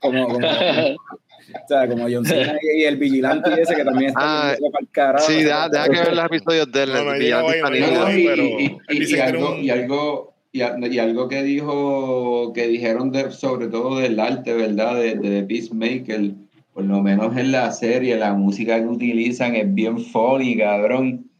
Como, 0.00 0.28
como, 0.28 0.46
o 0.48 1.68
sea, 1.68 1.88
como 1.88 2.06
John 2.10 2.24
Cena 2.24 2.54
y 2.76 2.82
el 2.84 2.96
vigilante 2.96 3.60
ese 3.60 3.74
que 3.74 3.84
también 3.84 4.10
está 4.10 4.50
Ah, 4.50 4.54
yendo 4.54 4.70
pa'l 4.70 4.88
carajo. 4.90 5.26
Sí, 5.26 5.42
deja, 5.42 5.68
deja 5.68 5.84
que 5.88 6.00
ver 6.00 6.16
los 6.16 6.24
episodios 6.26 6.72
de 6.72 6.82
él. 6.82 6.92
No, 6.92 7.04
no, 7.04 7.16
y 7.16 7.20
pero 7.20 7.38
algo, 9.24 9.56
y 9.58 9.70
algo 9.70 10.34
y, 10.52 10.98
algo 10.98 11.28
que 11.28 11.42
dijo 11.42 12.52
que 12.54 12.66
dijeron 12.66 13.10
de, 13.12 13.30
sobre 13.30 13.68
todo 13.68 13.98
del 13.98 14.18
arte 14.20 14.52
verdad 14.54 14.96
de, 14.96 15.14
de 15.14 15.42
Peacemaker 15.44 16.32
por 16.72 16.84
lo 16.84 17.00
menos 17.02 17.36
en 17.36 17.52
la 17.52 17.70
serie 17.72 18.16
la 18.16 18.32
música 18.34 18.78
que 18.80 18.86
utilizan 18.86 19.54
es 19.56 19.72
bien 19.74 19.98
funny 19.98 20.56
cabrón 20.56 21.30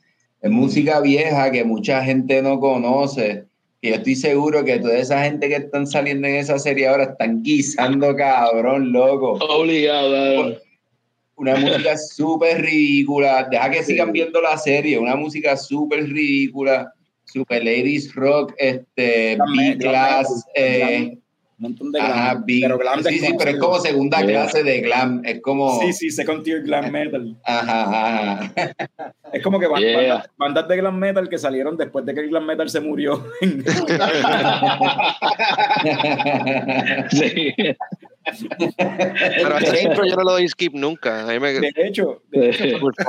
es 0.40 0.50
música 0.50 1.00
vieja 1.00 1.50
que 1.50 1.64
mucha 1.64 2.02
gente 2.04 2.42
no 2.42 2.58
conoce 2.60 3.44
y 3.80 3.88
yo 3.90 3.94
estoy 3.96 4.14
seguro 4.14 4.64
que 4.64 4.78
toda 4.78 4.96
esa 4.98 5.24
gente 5.24 5.48
que 5.48 5.56
están 5.56 5.86
saliendo 5.86 6.28
en 6.28 6.36
esa 6.36 6.58
serie 6.58 6.86
ahora 6.86 7.04
están 7.04 7.42
guisando 7.42 8.14
cabrón 8.14 8.92
loco 8.92 9.32
Obligado. 9.32 10.12
cabrón. 10.12 10.58
una 11.36 11.56
música 11.56 11.96
súper 12.14 12.62
ridícula. 12.62 13.48
Deja 13.50 13.70
que 13.70 13.82
sigan 13.82 14.12
viendo 14.12 14.40
la 14.40 14.56
serie. 14.56 14.98
Una 14.98 15.16
música 15.16 15.56
súper 15.56 16.04
ridícula. 16.04 16.92
Super 17.24 17.64
Ladies 17.64 18.14
Rock, 18.14 18.52
este, 18.58 19.36
B-Class. 19.56 20.44
eh, 20.54 21.18
Un 21.62 21.68
montón 21.68 21.92
de 21.92 22.00
ajá, 22.00 22.32
glam. 22.32 22.44
B- 22.44 22.58
pero 22.60 22.76
glam 22.76 23.04
sí, 23.04 23.18
sí, 23.20 23.34
pero 23.38 23.50
es 23.52 23.56
como 23.58 23.78
segunda 23.78 24.18
Yeah. 24.18 24.26
clase 24.42 24.64
de 24.64 24.80
glam. 24.80 25.22
Es 25.24 25.40
como. 25.40 25.78
Sí, 25.80 25.92
sí, 25.92 26.10
second 26.10 26.42
tier 26.42 26.62
glam 26.62 26.90
metal. 26.90 27.36
Ajá, 27.44 28.40
ajá. 28.40 28.52
Es 29.32 29.40
como 29.44 29.60
que 29.60 29.66
Yeah. 29.78 29.96
bandas, 29.96 30.30
bandas 30.36 30.66
de 30.68 30.76
glam 30.78 30.98
metal 30.98 31.28
que 31.28 31.38
salieron 31.38 31.76
después 31.76 32.04
de 32.04 32.14
que 32.14 32.20
el 32.22 32.30
glam 32.30 32.46
metal 32.46 32.68
se 32.68 32.80
murió. 32.80 33.24
Sí. 37.10 37.54
Pero 38.24 39.54
a 39.56 39.58
ese 39.58 39.82
intro 39.82 40.04
yo 40.06 40.16
no 40.16 40.22
lo 40.22 40.32
doy 40.32 40.48
skip 40.48 40.72
nunca. 40.74 41.22
A 41.22 41.26
mí 41.32 41.38
me 41.40 41.52
De 41.52 41.72
hecho, 41.76 42.22
de 42.30 42.50
hecho, 42.50 42.66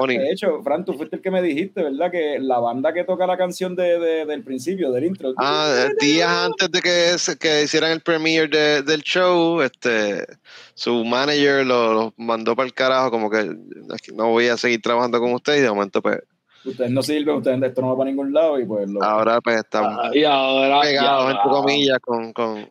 de 0.07 0.31
hecho, 0.31 0.61
Fran, 0.63 0.83
tú 0.85 0.93
fuiste 0.93 1.15
el 1.17 1.21
que 1.21 1.31
me 1.31 1.41
dijiste, 1.41 1.83
¿verdad? 1.83 2.11
Que 2.11 2.39
la 2.39 2.59
banda 2.59 2.93
que 2.93 3.03
toca 3.03 3.27
la 3.27 3.37
canción 3.37 3.75
de, 3.75 3.99
de- 3.99 4.25
del 4.25 4.43
principio, 4.43 4.91
del 4.91 5.05
intro. 5.05 5.33
Ah, 5.37 5.87
días 5.99 6.29
antes 6.29 6.71
de 6.71 6.81
que, 6.81 7.17
se- 7.19 7.37
que 7.37 7.63
hicieran 7.63 7.91
el 7.91 8.01
premiere 8.01 8.47
de- 8.47 8.81
del 8.83 9.01
show, 9.03 9.61
este, 9.61 10.25
su 10.73 11.03
manager 11.05 11.65
lo, 11.65 11.93
lo 11.93 12.13
mandó 12.17 12.55
para 12.55 12.65
el 12.67 12.73
carajo, 12.73 13.11
como 13.11 13.29
que 13.29 13.39
"Es 13.39 14.01
que 14.01 14.11
no 14.13 14.29
voy 14.29 14.47
a 14.47 14.57
seguir 14.57 14.81
trabajando 14.81 15.19
con 15.19 15.33
ustedes. 15.33 15.59
Y 15.59 15.63
de 15.63 15.69
momento, 15.69 16.01
pues, 16.01 16.19
Ustedes 16.65 16.91
no 16.91 17.03
sirven, 17.03 17.35
ustedes 17.35 17.61
esto 17.61 17.81
no 17.81 17.89
va 17.89 17.97
para 17.97 18.09
ningún 18.09 18.31
lado 18.31 18.57
y 18.57 18.65
pues 18.65 18.89
lo- 18.89 19.03
ahora 19.03 19.41
pues 19.41 19.57
estamos 19.57 20.15
Y 20.15 20.23
ahora. 20.23 20.79
pegados, 20.79 21.25
ya, 21.25 21.31
entre 21.31 21.49
comillas, 21.51 21.99
con, 21.99 22.31
con 22.31 22.69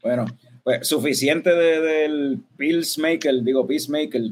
Bueno, 0.00 0.26
pues 0.64 0.86
suficiente 0.86 1.50
de- 1.54 1.80
del 1.80 2.38
Peacemaker, 2.56 3.42
digo 3.42 3.66
Peacemaker. 3.66 4.22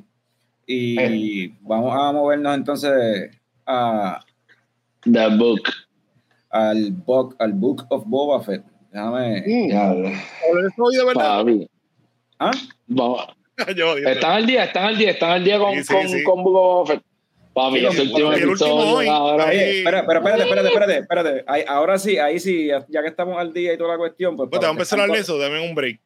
Y 0.67 1.49
vamos 1.63 1.93
a 1.99 2.13
movernos 2.13 2.55
entonces 2.55 3.31
a, 3.67 4.21
The 5.03 5.27
Book. 5.37 5.63
al, 6.51 6.93
book, 6.93 7.35
al 7.39 7.53
Book 7.53 7.87
of 7.91 8.05
Boba 8.07 8.43
Fett. 8.43 8.63
Déjame. 8.93 9.43
Mm. 9.47 9.69
De. 11.45 11.69
¿Ah? 12.39 12.51
Vamos. 12.87 13.27
Yo. 13.77 13.97
Están 13.97 14.33
al 14.33 14.47
día, 14.47 14.65
están 14.65 14.85
al 14.85 14.97
día, 14.99 15.11
están 15.11 15.31
al 15.31 15.45
día 15.45 15.59
con, 15.59 15.75
Sí, 15.75 15.83
sí, 15.85 15.93
con, 15.95 16.09
sí. 16.09 16.23
con 16.25 16.43
Book 16.45 16.55
of 16.57 16.63
Boba 16.63 16.87
Fett. 16.87 17.03
Papi, 17.53 17.81
Sí, 17.81 17.87
ese 17.87 18.03
último 18.03 18.33
y 18.33 18.37
el 18.37 18.49
último 18.49 18.51
episodio, 18.81 18.97
hoy. 18.97 19.07
cabrón. 19.07 19.41
Ahí- 19.49 19.59
espera, 19.79 20.07
pero 20.07 20.19
espérate, 20.21 20.43
espérate, 20.45 20.69
espérate, 20.69 20.99
espérate. 21.01 21.45
Ahí- 21.49 21.65
ahora 21.67 21.99
sí, 21.99 22.17
ahí 22.17 22.39
sí, 22.39 22.69
ya, 22.69 23.03
que 23.03 23.09
estamos 23.09 23.37
al 23.39 23.53
día 23.53 23.75
y 23.75 23.77
toda 23.79 23.91
la 23.91 23.99
cuestión, 23.99 24.37
pues. 24.37 24.49
Pues 24.49 24.61
vamos 24.61 24.69
a 24.69 24.73
empezar 24.79 25.01
a 25.01 25.03
están 25.03 25.09
darle 25.09 25.23
eso, 25.23 25.37
dame 25.39 25.69
un 25.69 25.75
break. 25.75 26.01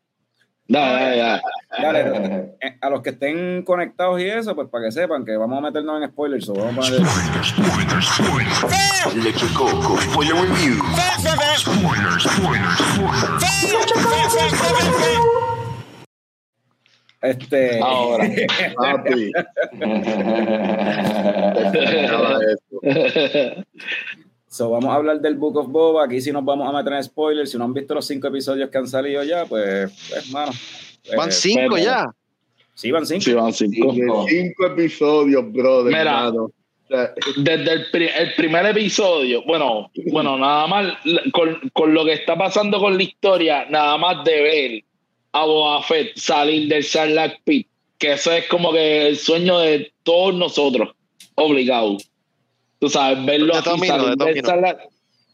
Dale, 0.66 1.02
dale, 1.02 1.16
dale. 1.18 1.42
Dale, 1.82 2.04
dale. 2.10 2.54
Eh, 2.60 2.78
a 2.80 2.88
los 2.88 3.02
que 3.02 3.10
estén 3.10 3.62
conectados 3.64 4.18
y 4.20 4.26
eso, 4.28 4.54
pues 4.54 4.68
para 4.70 4.84
que 4.86 4.92
sepan 4.92 5.22
que 5.24 5.36
vamos 5.36 5.58
a 5.58 5.60
meternos 5.60 6.00
en 6.02 6.08
spoilers. 6.10 6.48
o 6.48 6.54
vamos 6.54 6.90
a 6.90 6.94
poner- 6.96 7.44
Spoilers, 7.44 7.48
spoilers, 7.48 8.06
spoilers. 8.06 8.64
Electric 9.14 9.52
Coco, 9.52 10.00
spoiler 10.00 10.34
review. 10.36 10.78
Spoilers, 11.58 12.22
spoilers, 12.22 12.78
spoilers. 12.78 13.44
Este, 17.20 17.80
Ahora. 17.80 18.24
Papi. 18.76 19.32
so, 24.54 24.70
vamos 24.70 24.90
a 24.90 24.94
hablar 24.94 25.20
del 25.20 25.34
Book 25.34 25.56
of 25.56 25.68
Boba. 25.68 26.04
Aquí 26.04 26.20
sí 26.20 26.30
nos 26.32 26.44
vamos 26.44 26.68
a 26.68 26.72
meter 26.76 26.92
en 26.92 27.02
spoilers. 27.04 27.50
Si 27.50 27.58
no 27.58 27.64
han 27.64 27.74
visto 27.74 27.94
los 27.94 28.06
cinco 28.06 28.28
episodios 28.28 28.70
que 28.70 28.78
han 28.78 28.86
salido 28.88 29.22
ya, 29.24 29.44
pues, 29.46 29.92
pues 30.08 30.30
mano. 30.30 30.52
pues, 31.04 31.16
Van 31.16 31.32
cinco 31.32 31.60
pero- 31.74 31.78
ya. 31.84 32.04
Sí, 32.74 32.90
van 32.90 33.06
cinco. 33.06 33.20
Sí, 33.22 33.32
van 33.32 33.52
cinco. 33.52 33.92
Cinco. 33.94 34.26
Cinco 34.28 34.66
episodios, 34.66 35.52
brother. 35.52 35.86
Mira. 35.92 36.00
hermano. 36.26 36.44
O 36.44 36.86
sea, 36.88 37.14
Desde 37.36 37.72
el, 37.72 37.86
pri- 37.90 38.10
el 38.16 38.34
primer 38.34 38.66
episodio, 38.66 39.42
bueno, 39.46 39.90
bueno, 40.12 40.36
nada 40.38 40.66
más 40.66 40.94
con, 41.32 41.58
con 41.72 41.94
lo 41.94 42.04
que 42.04 42.12
está 42.12 42.36
pasando 42.36 42.78
con 42.78 42.96
la 42.96 43.02
historia, 43.02 43.66
nada 43.70 43.96
más 43.96 44.22
de 44.24 44.42
ver 44.42 44.84
a 45.32 45.44
Boba 45.46 45.82
Fett 45.82 46.16
salir 46.16 46.68
del 46.68 46.84
Sarlacc 46.84 47.40
Pit, 47.42 47.66
que 47.98 48.12
eso 48.12 48.30
es 48.32 48.46
como 48.48 48.70
que 48.72 49.06
el 49.08 49.16
sueño 49.16 49.58
de 49.60 49.92
todos 50.02 50.34
nosotros, 50.34 50.90
obligado. 51.36 51.96
Tú 52.84 52.90
sabes, 52.90 53.24
verlo 53.24 53.54
De 53.54 53.58
así 53.60 53.70
Tomino, 53.70 53.94
salir 53.98 54.16
de. 54.34 54.42
Sarlacc 54.42 54.78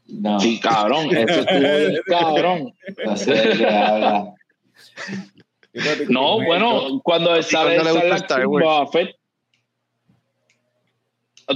No, 0.07 0.39
Sí, 0.39 0.61
cabrón, 0.61 1.17
eso 1.17 1.41
estuvo 1.41 1.59
bien, 1.59 2.01
cabrón. 2.07 2.75
no 3.05 3.17
sé 3.17 3.35
de 3.35 3.59
qué 3.59 3.67
habla. 3.67 4.35
No, 6.09 6.45
bueno, 6.45 7.01
cuando 7.03 7.37
¿Y 7.37 7.43
sale 7.43 7.75
cuándo 7.75 7.81
el 7.81 7.85
le 7.87 7.91
gusta 7.91 8.01
Sarlacc 8.01 8.23
Star 8.23 8.39
Pit, 8.43 8.47
Wars? 8.49 8.65
Boba 8.65 8.87
Fett. 8.87 9.17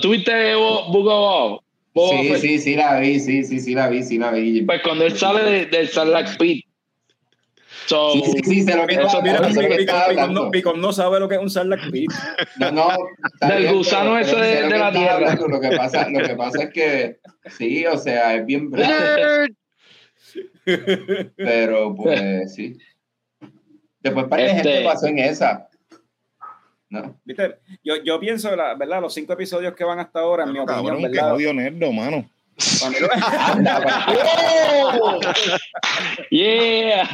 ¿Tuviste 0.03 0.55
Bo- 0.57 0.91
Book 0.91 1.63
Sí, 1.95 2.35
sí, 2.41 2.59
sí 2.59 2.75
la 2.75 2.99
vi, 2.99 3.21
sí, 3.21 3.45
sí, 3.45 3.61
sí 3.61 3.73
la 3.73 3.89
vi, 3.89 4.03
sí 4.03 4.19
la 4.19 4.33
vi. 4.33 4.63
Pues 4.63 4.83
cuando 4.83 5.05
él 5.05 5.17
sale 5.17 5.45
de- 5.45 5.67
del 5.67 5.89
Sarlacc 5.89 6.37
Pit. 6.39 6.67
So, 7.87 8.13
Sí, 8.13 8.23
sí, 8.45 8.63
sí, 8.63 8.73
lo 8.73 8.87
que 8.87 8.95
Eso, 8.95 9.21
mira, 9.23 9.41
no, 9.41 10.93
sabe 10.93 11.21
lo 11.21 11.29
que 11.29 11.35
es 11.35 11.41
un 11.41 11.51
Sarlacc 11.51 11.91
Pit. 11.91 12.11
No, 12.59 12.71
no, 12.73 12.89
Del 13.47 13.59
bien, 13.63 13.75
gusano 13.77 14.15
pero- 14.15 14.25
ese 14.25 14.35
pero 14.35 14.69
de- 14.69 14.79
la 14.79 14.93
tierra. 14.93 15.15
hablando, 15.15 15.49
Lo 15.49 15.61
que, 15.61 15.71
pasa, 15.77 16.09
lo 16.09 16.27
que 16.27 16.35
pasa 16.35 16.63
es 16.63 16.71
que, 16.71 17.19
sí, 17.51 17.85
o 17.87 17.99
sea, 17.99 18.35
es 18.37 18.47
bien 18.47 18.71
Nerd. 18.71 19.51
pero 21.37 21.95
pues 21.95 22.55
sí. 22.55 22.79
Después 24.01 24.27
para 24.27 24.47
Este- 24.47 24.63
gente 24.71 24.85
pasó 24.85 25.07
en 25.07 25.19
esa. 25.19 25.69
¿No? 26.91 27.19
¿Viste? 27.25 27.57
Yo, 27.83 27.97
yo 28.05 28.21
pienso, 28.21 28.55
la, 28.55 28.75
¿verdad? 28.75 29.01
Los 29.01 29.15
cinco 29.15 29.33
episodios 29.33 29.75
que 29.75 29.83
van 29.85 29.99
hasta 29.99 30.21
ahora, 30.21 30.45
en 30.45 30.53
mi 30.53 30.59
opinión, 30.61 30.85
Cabrón, 30.85 31.03
que 31.03 31.09
¿verdad? 31.09 31.35
odio 31.35 31.53
nerdo, 31.53 31.93
mano. 31.93 32.31
Lo- 33.01 33.09
yeah. 36.31 37.05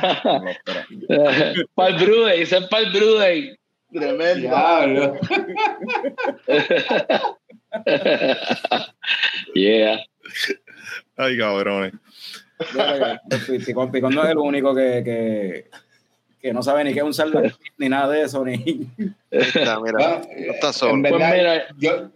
para 1.74 1.88
el 1.88 1.96
Brude, 2.04 2.42
ese 2.42 2.58
es 2.58 2.64
para 2.68 2.82
el 2.84 2.92
Brude. 2.92 3.56
Tremendo. 3.92 4.48
Diablo. 4.48 5.18
yeah. 9.54 9.98
Ay, 11.16 11.38
cabrones. 11.38 11.92
Picón, 13.66 13.90
Picón 13.90 14.14
no 14.14 14.22
es 14.24 14.30
el 14.30 14.38
único 14.38 14.74
que, 14.74 15.02
que, 15.04 15.70
que 16.40 16.52
no 16.52 16.62
sabe 16.62 16.84
ni 16.84 16.92
qué 16.92 17.00
es 17.00 17.18
un 17.18 17.32
Pit, 17.42 17.52
ni 17.78 17.88
nada 17.88 18.08
de 18.12 18.22
eso. 18.22 18.44
Ni... 18.44 18.86
Está, 19.30 19.80
mira. 19.80 20.20
Bueno, 20.20 20.20
No 20.46 20.52
está 20.52 20.66
en 20.68 20.72
solo. 20.72 21.02
verdad, 21.02 21.18
Pues 21.18 21.32
mira. 21.32 21.66
yo, 21.78 22.10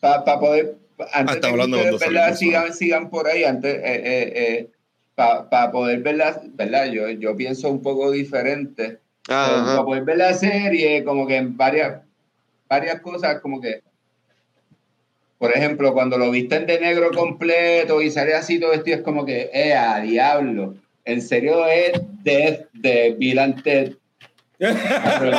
para 0.00 0.38
poder, 0.38 0.74
antes 1.12 1.34
está 1.34 1.34
de 1.34 1.40
que 1.40 1.46
hablando 1.46 1.76
ustedes, 1.78 2.00
¿verdad? 2.00 2.24
solos, 2.26 2.38
sigan, 2.38 2.74
sigan 2.74 3.10
por 3.10 3.26
ahí, 3.26 3.44
antes, 3.44 3.80
eh, 3.82 4.70
para 5.14 5.70
poder 5.70 6.00
verla, 6.00 6.40
¿verdad? 6.54 6.86
Yo, 6.86 7.08
yo 7.10 7.36
pienso 7.36 7.70
un 7.70 7.82
poco 7.82 8.10
diferente. 8.10 8.98
Para 9.26 9.62
Ajá. 9.62 9.84
poder 9.84 10.04
ver 10.04 10.18
la 10.18 10.34
serie, 10.34 11.02
como 11.02 11.26
que 11.26 11.36
en 11.36 11.56
varias, 11.56 12.02
varias 12.68 13.00
cosas, 13.00 13.40
como 13.40 13.60
que, 13.60 13.80
por 15.38 15.50
ejemplo, 15.50 15.94
cuando 15.94 16.18
lo 16.18 16.30
visten 16.30 16.66
de 16.66 16.78
negro 16.78 17.10
completo 17.10 18.02
y 18.02 18.10
sale 18.10 18.34
así 18.34 18.60
todo 18.60 18.70
vestido, 18.70 18.98
es 18.98 19.02
como 19.02 19.24
que, 19.24 19.50
eh, 19.52 19.72
a 19.72 20.00
diablo, 20.00 20.74
en 21.06 21.22
serio 21.22 21.66
es 21.66 21.92
Death 22.22 22.66
de 22.74 23.14
Bill 23.18 23.38
and 23.38 23.62
Ted. 23.62 23.94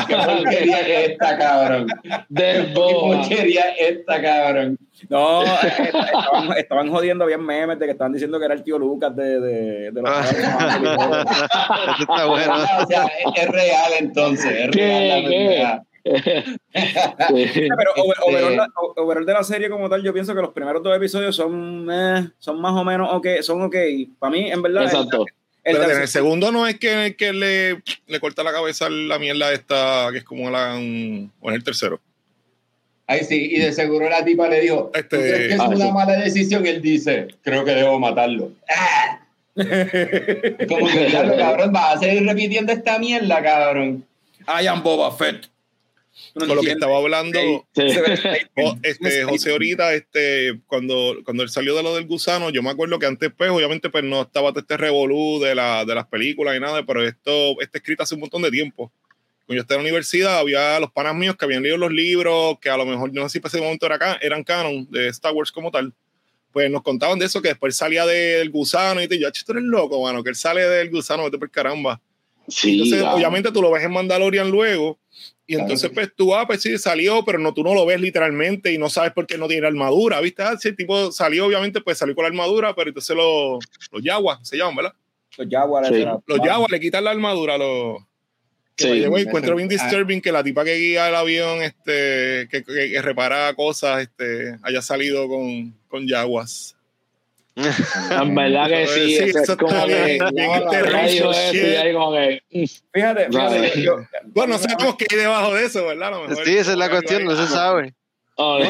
¿Qué 0.07 0.15
porquería 0.15 0.79
es 0.81 1.09
esta, 1.11 1.37
cabrón? 1.37 1.87
Del 2.29 2.65
¿Qué 2.67 2.71
porquería 2.73 3.69
es 3.71 3.97
esta, 3.97 4.21
cabrón? 4.21 4.77
No, 5.09 5.43
estaban, 5.43 6.57
estaban 6.57 6.89
jodiendo 6.89 7.25
bien 7.25 7.43
memes 7.45 7.77
de 7.79 7.85
que 7.85 7.91
estaban 7.91 8.13
diciendo 8.13 8.39
que 8.39 8.45
era 8.45 8.53
el 8.53 8.63
tío 8.63 8.77
Lucas 8.79 9.15
de, 9.15 9.39
de, 9.39 9.91
de 9.91 10.01
los 10.01 10.09
Eso 10.31 10.37
está 11.99 12.25
bueno. 12.25 12.53
Ah, 12.55 12.79
o 12.83 12.87
sea, 12.87 13.03
es, 13.05 13.43
es 13.43 13.49
real 13.49 13.91
entonces, 13.99 14.51
es 14.51 14.69
¿Qué? 14.71 14.85
real 14.85 15.23
la 15.23 15.29
¿Qué? 15.29 15.47
verdad. 15.47 15.81
Pero 16.05 17.91
over- 17.95 18.17
Este- 18.17 18.29
overall, 18.29 18.55
la- 18.57 18.69
overall 18.97 19.25
de 19.25 19.33
la 19.33 19.43
serie 19.43 19.69
como 19.69 19.89
tal, 19.89 20.03
yo 20.03 20.13
pienso 20.13 20.35
que 20.35 20.41
los 20.41 20.51
primeros 20.53 20.83
dos 20.83 20.95
episodios 20.95 21.35
son, 21.35 21.87
eh, 21.91 22.29
son 22.37 22.61
más 22.61 22.73
o 22.73 22.83
menos 22.83 23.09
ok, 23.13 23.27
son 23.41 23.63
ok. 23.63 23.75
Para 24.19 24.31
mí, 24.31 24.51
en 24.51 24.61
verdad, 24.61 24.83
Exacto. 24.83 25.25
El, 25.65 25.77
Pero 25.77 25.91
en 25.91 26.01
el 26.01 26.07
segundo 26.07 26.51
no 26.51 26.65
es 26.67 26.79
que, 26.79 27.15
que 27.17 27.33
le, 27.33 27.81
le 28.07 28.19
corta 28.21 28.43
la 28.43 28.53
cabeza 28.53 28.89
la 28.89 29.19
mierda 29.19 29.51
esta, 29.51 30.07
que 30.11 30.19
es 30.19 30.23
como 30.23 30.49
la. 30.49 30.75
un- 30.75 31.31
o 31.41 31.49
es 31.51 31.55
el 31.57 31.63
tercero. 31.63 31.99
Ay, 33.07 33.23
sí, 33.23 33.49
y 33.51 33.59
de 33.59 33.71
seguro 33.73 34.09
la 34.09 34.23
tipa 34.25 34.47
le 34.47 34.61
dijo, 34.61 34.89
¿tú 34.93 34.99
Este- 34.99 35.17
crees 35.17 35.47
que 35.49 35.53
es 35.55 35.59
Ah, 35.59 35.67
una 35.67 35.85
sí. 35.85 35.91
mala 35.91 36.13
decisión? 36.17 36.65
Y 36.65 36.69
él 36.69 36.81
dice, 36.81 37.27
creo 37.43 37.63
que 37.65 37.71
debo 37.75 37.99
matarlo. 37.99 38.51
¡Ah! 38.69 39.19
Como 40.67 40.87
que, 40.87 41.07
cabrón, 41.37 41.71
vas 41.71 41.95
a 41.95 41.99
seguir 41.99 42.25
repitiendo 42.25 42.71
esta 42.73 42.97
mierda, 42.99 43.41
cabrón. 43.43 44.05
I 44.47 44.67
am 44.67 44.81
Boba 44.83 45.11
Fett. 45.15 45.47
No 46.33 46.47
Con 46.47 46.55
lo 46.55 46.61
que 46.61 46.71
estaba 46.71 46.97
hablando 46.97 47.39
Sí. 47.39 47.81
o- 48.57 48.77
este, 48.83 49.23
José 49.25 49.51
ahorita, 49.51 49.93
este, 49.93 50.59
cuando, 50.67 51.17
cuando 51.23 51.43
él 51.43 51.49
salió 51.49 51.75
de 51.75 51.83
lo 51.83 51.95
del 51.95 52.05
gusano, 52.07 52.49
yo 52.49 52.63
me 52.63 52.69
acuerdo 52.69 52.99
que 52.99 53.05
antes, 53.05 53.31
pues, 53.37 53.49
obviamente, 53.51 53.89
pues 53.89 54.03
no 54.03 54.21
estaba 54.21 54.49
todo 54.51 54.61
este 54.61 54.77
revolú 54.77 55.39
de, 55.41 55.55
la, 55.55 55.83
de 55.85 55.95
las 55.95 56.07
películas 56.07 56.55
y 56.55 56.59
nada, 56.59 56.85
pero 56.85 57.05
esto 57.05 57.59
está 57.61 57.77
escrito 57.79 58.03
hace 58.03 58.15
un 58.15 58.21
montón 58.21 58.41
de 58.41 58.51
tiempo. 58.51 58.91
Cuando 59.45 59.57
yo 59.59 59.61
estaba 59.61 59.79
en 59.79 59.83
la 59.85 59.89
universidad, 59.89 60.39
había 60.39 60.79
los 60.79 60.91
panas 60.91 61.13
míos 61.15 61.35
que 61.37 61.45
habían 61.45 61.61
leído 61.63 61.77
los 61.77 61.91
libros, 61.91 62.57
que 62.59 62.69
a 62.69 62.77
lo 62.77 62.85
mejor, 62.85 63.13
no 63.13 63.23
sé 63.29 63.33
si 63.33 63.39
para 63.39 63.49
ese 63.49 63.61
momento 63.61 63.85
era 63.85 64.17
eran 64.21 64.43
canon 64.43 64.87
de 64.89 65.07
Star 65.09 65.33
Wars 65.33 65.51
como 65.51 65.69
tal. 65.69 65.93
Pues 66.51 66.71
nos 66.71 66.81
contaban 66.83 67.19
de 67.19 67.25
eso, 67.25 67.41
que 67.41 67.49
después 67.49 67.75
salía 67.75 68.05
del 68.05 68.49
gusano 68.49 69.03
y 69.03 69.07
te 69.07 69.19
yo, 69.19 69.27
"Ach, 69.27 69.43
tú 69.45 69.51
eres 69.51 69.65
loco, 69.65 70.01
mano, 70.01 70.23
que 70.23 70.29
él 70.29 70.35
sale 70.35 70.61
del 70.67 70.89
gusano, 70.89 71.25
vete 71.25 71.37
por 71.37 71.51
caramba. 71.51 72.01
Sí, 72.47 72.73
Entonces, 72.73 73.03
obviamente, 73.03 73.51
tú 73.51 73.61
lo 73.61 73.71
ves 73.71 73.83
en 73.83 73.91
Mandalorian 73.91 74.49
luego. 74.49 74.97
Y 75.47 75.53
Claro 75.53 75.65
entonces, 75.65 75.91
pues 75.93 76.11
tú, 76.15 76.33
ah, 76.35 76.47
pues 76.47 76.61
sí, 76.61 76.75
salió, 76.79 77.23
pero 77.23 77.37
no, 77.37 77.53
tú 77.53 77.63
no 77.63 77.73
lo 77.75 77.85
ves 77.85 78.01
literalmente 78.01 78.73
y 78.73 78.77
no 78.79 78.89
sabes 78.89 79.11
por 79.11 79.27
qué 79.27 79.37
no 79.37 79.47
tiene 79.47 79.67
armadura, 79.67 80.19
¿viste? 80.19 80.41
Ah, 80.41 80.57
sí, 80.57 80.69
el 80.69 80.75
tipo 80.75 81.11
salió, 81.11 81.45
obviamente, 81.45 81.81
pues 81.81 81.97
salió 81.99 82.15
con 82.15 82.23
la 82.23 82.29
armadura, 82.29 82.73
pero 82.75 82.89
entonces 82.89 83.15
los, 83.15 83.59
los 83.91 84.03
Yaguas 84.03 84.39
se 84.47 84.57
llaman, 84.57 84.75
¿verdad? 84.77 84.93
Los. 85.81 85.89
Sí. 85.89 86.01
era- 86.01 86.17
Los 86.25 86.39
Yaguas 86.43 86.71
le 86.71 86.79
quitan 86.79 87.03
la 87.03 87.11
armadura, 87.11 87.57
los. 87.57 87.99
Que 88.75 88.85
Sí. 88.85 89.03
encuentro 89.03 89.55
bien 89.55 89.69
ah. 89.69 89.73
disturbing 89.73 90.19
que 90.21 90.31
la 90.33 90.43
tipa 90.43 90.65
que 90.65 90.75
guía 90.75 91.07
el 91.07 91.15
avión, 91.15 91.61
este, 91.61 92.47
que, 92.49 92.63
que, 92.65 92.91
que 92.91 93.01
repara 93.01 93.53
cosas, 93.53 94.01
este, 94.01 94.57
haya 94.63 94.81
salido 94.81 95.27
con, 95.29 95.73
con 95.87 96.07
Yaguas. 96.07 96.74
En 97.55 98.35
verdad 98.35 98.67
que 98.67 98.87
sí, 98.87 99.15
Sí, 99.17 99.23
eso 99.29 99.39
es 99.39 99.55
como 99.55 99.71
está 99.71 99.85
bien, 99.85 100.19
que. 100.19 100.25
que. 101.51 102.67
Fíjate, 102.93 103.27
fíjate, 103.29 103.81
yo- 103.81 103.97
Bueno, 104.25 104.53
no 104.53 104.59
sabemos 104.59 104.95
qué 104.97 105.05
hay 105.09 105.17
debajo 105.17 105.53
de 105.53 105.65
eso, 105.65 105.85
¿verdad? 105.85 106.07
A 106.09 106.11
lo 106.11 106.27
mejor- 106.27 106.45
Sí, 106.45 106.57
esa 106.57 106.71
es 106.71 106.77
la 106.77 106.89
cuestión, 106.89 107.23
no 107.23 107.35
se 107.35 107.47
sabe. 107.47 107.93
Oh, 108.37 108.59
no, 108.59 108.65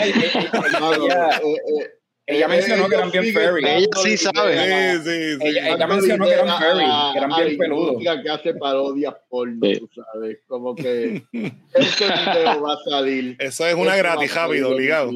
ella, 2.28 2.48
mencionó 2.48 2.88
que 2.90 2.96
eran 2.96 3.12
bien 3.12 3.34
furry. 3.34 3.64
Ella 3.68 3.88
sí 4.02 4.18
sabe. 4.18 4.54
idea- 4.56 4.94
Sí, 4.94 5.00
sí, 5.04 5.36
sí. 5.36 5.48
Ella- 5.48 5.88
mencionó 5.88 6.26
que 6.26 6.32
eran 6.34 6.48
furry, 6.58 6.84
a- 6.88 7.10
que 7.14 7.18
eran 7.20 7.30
bien 7.36 7.58
peludos. 7.58 8.04
que 8.24 8.30
hace 8.30 8.54
parodias 8.56 9.16
porno, 9.30 9.60
tú 9.80 9.90
sabes, 9.94 10.38
como 10.48 10.76
que 10.76 11.24
este 11.74 12.06
video 12.06 12.62
va 12.62 12.74
a 12.74 12.90
salir. 12.90 13.36
Eso 13.40 13.68
es 13.68 13.76
una 13.76 13.96
gratis, 13.96 14.32
el 14.36 14.64
obligado. 14.66 15.12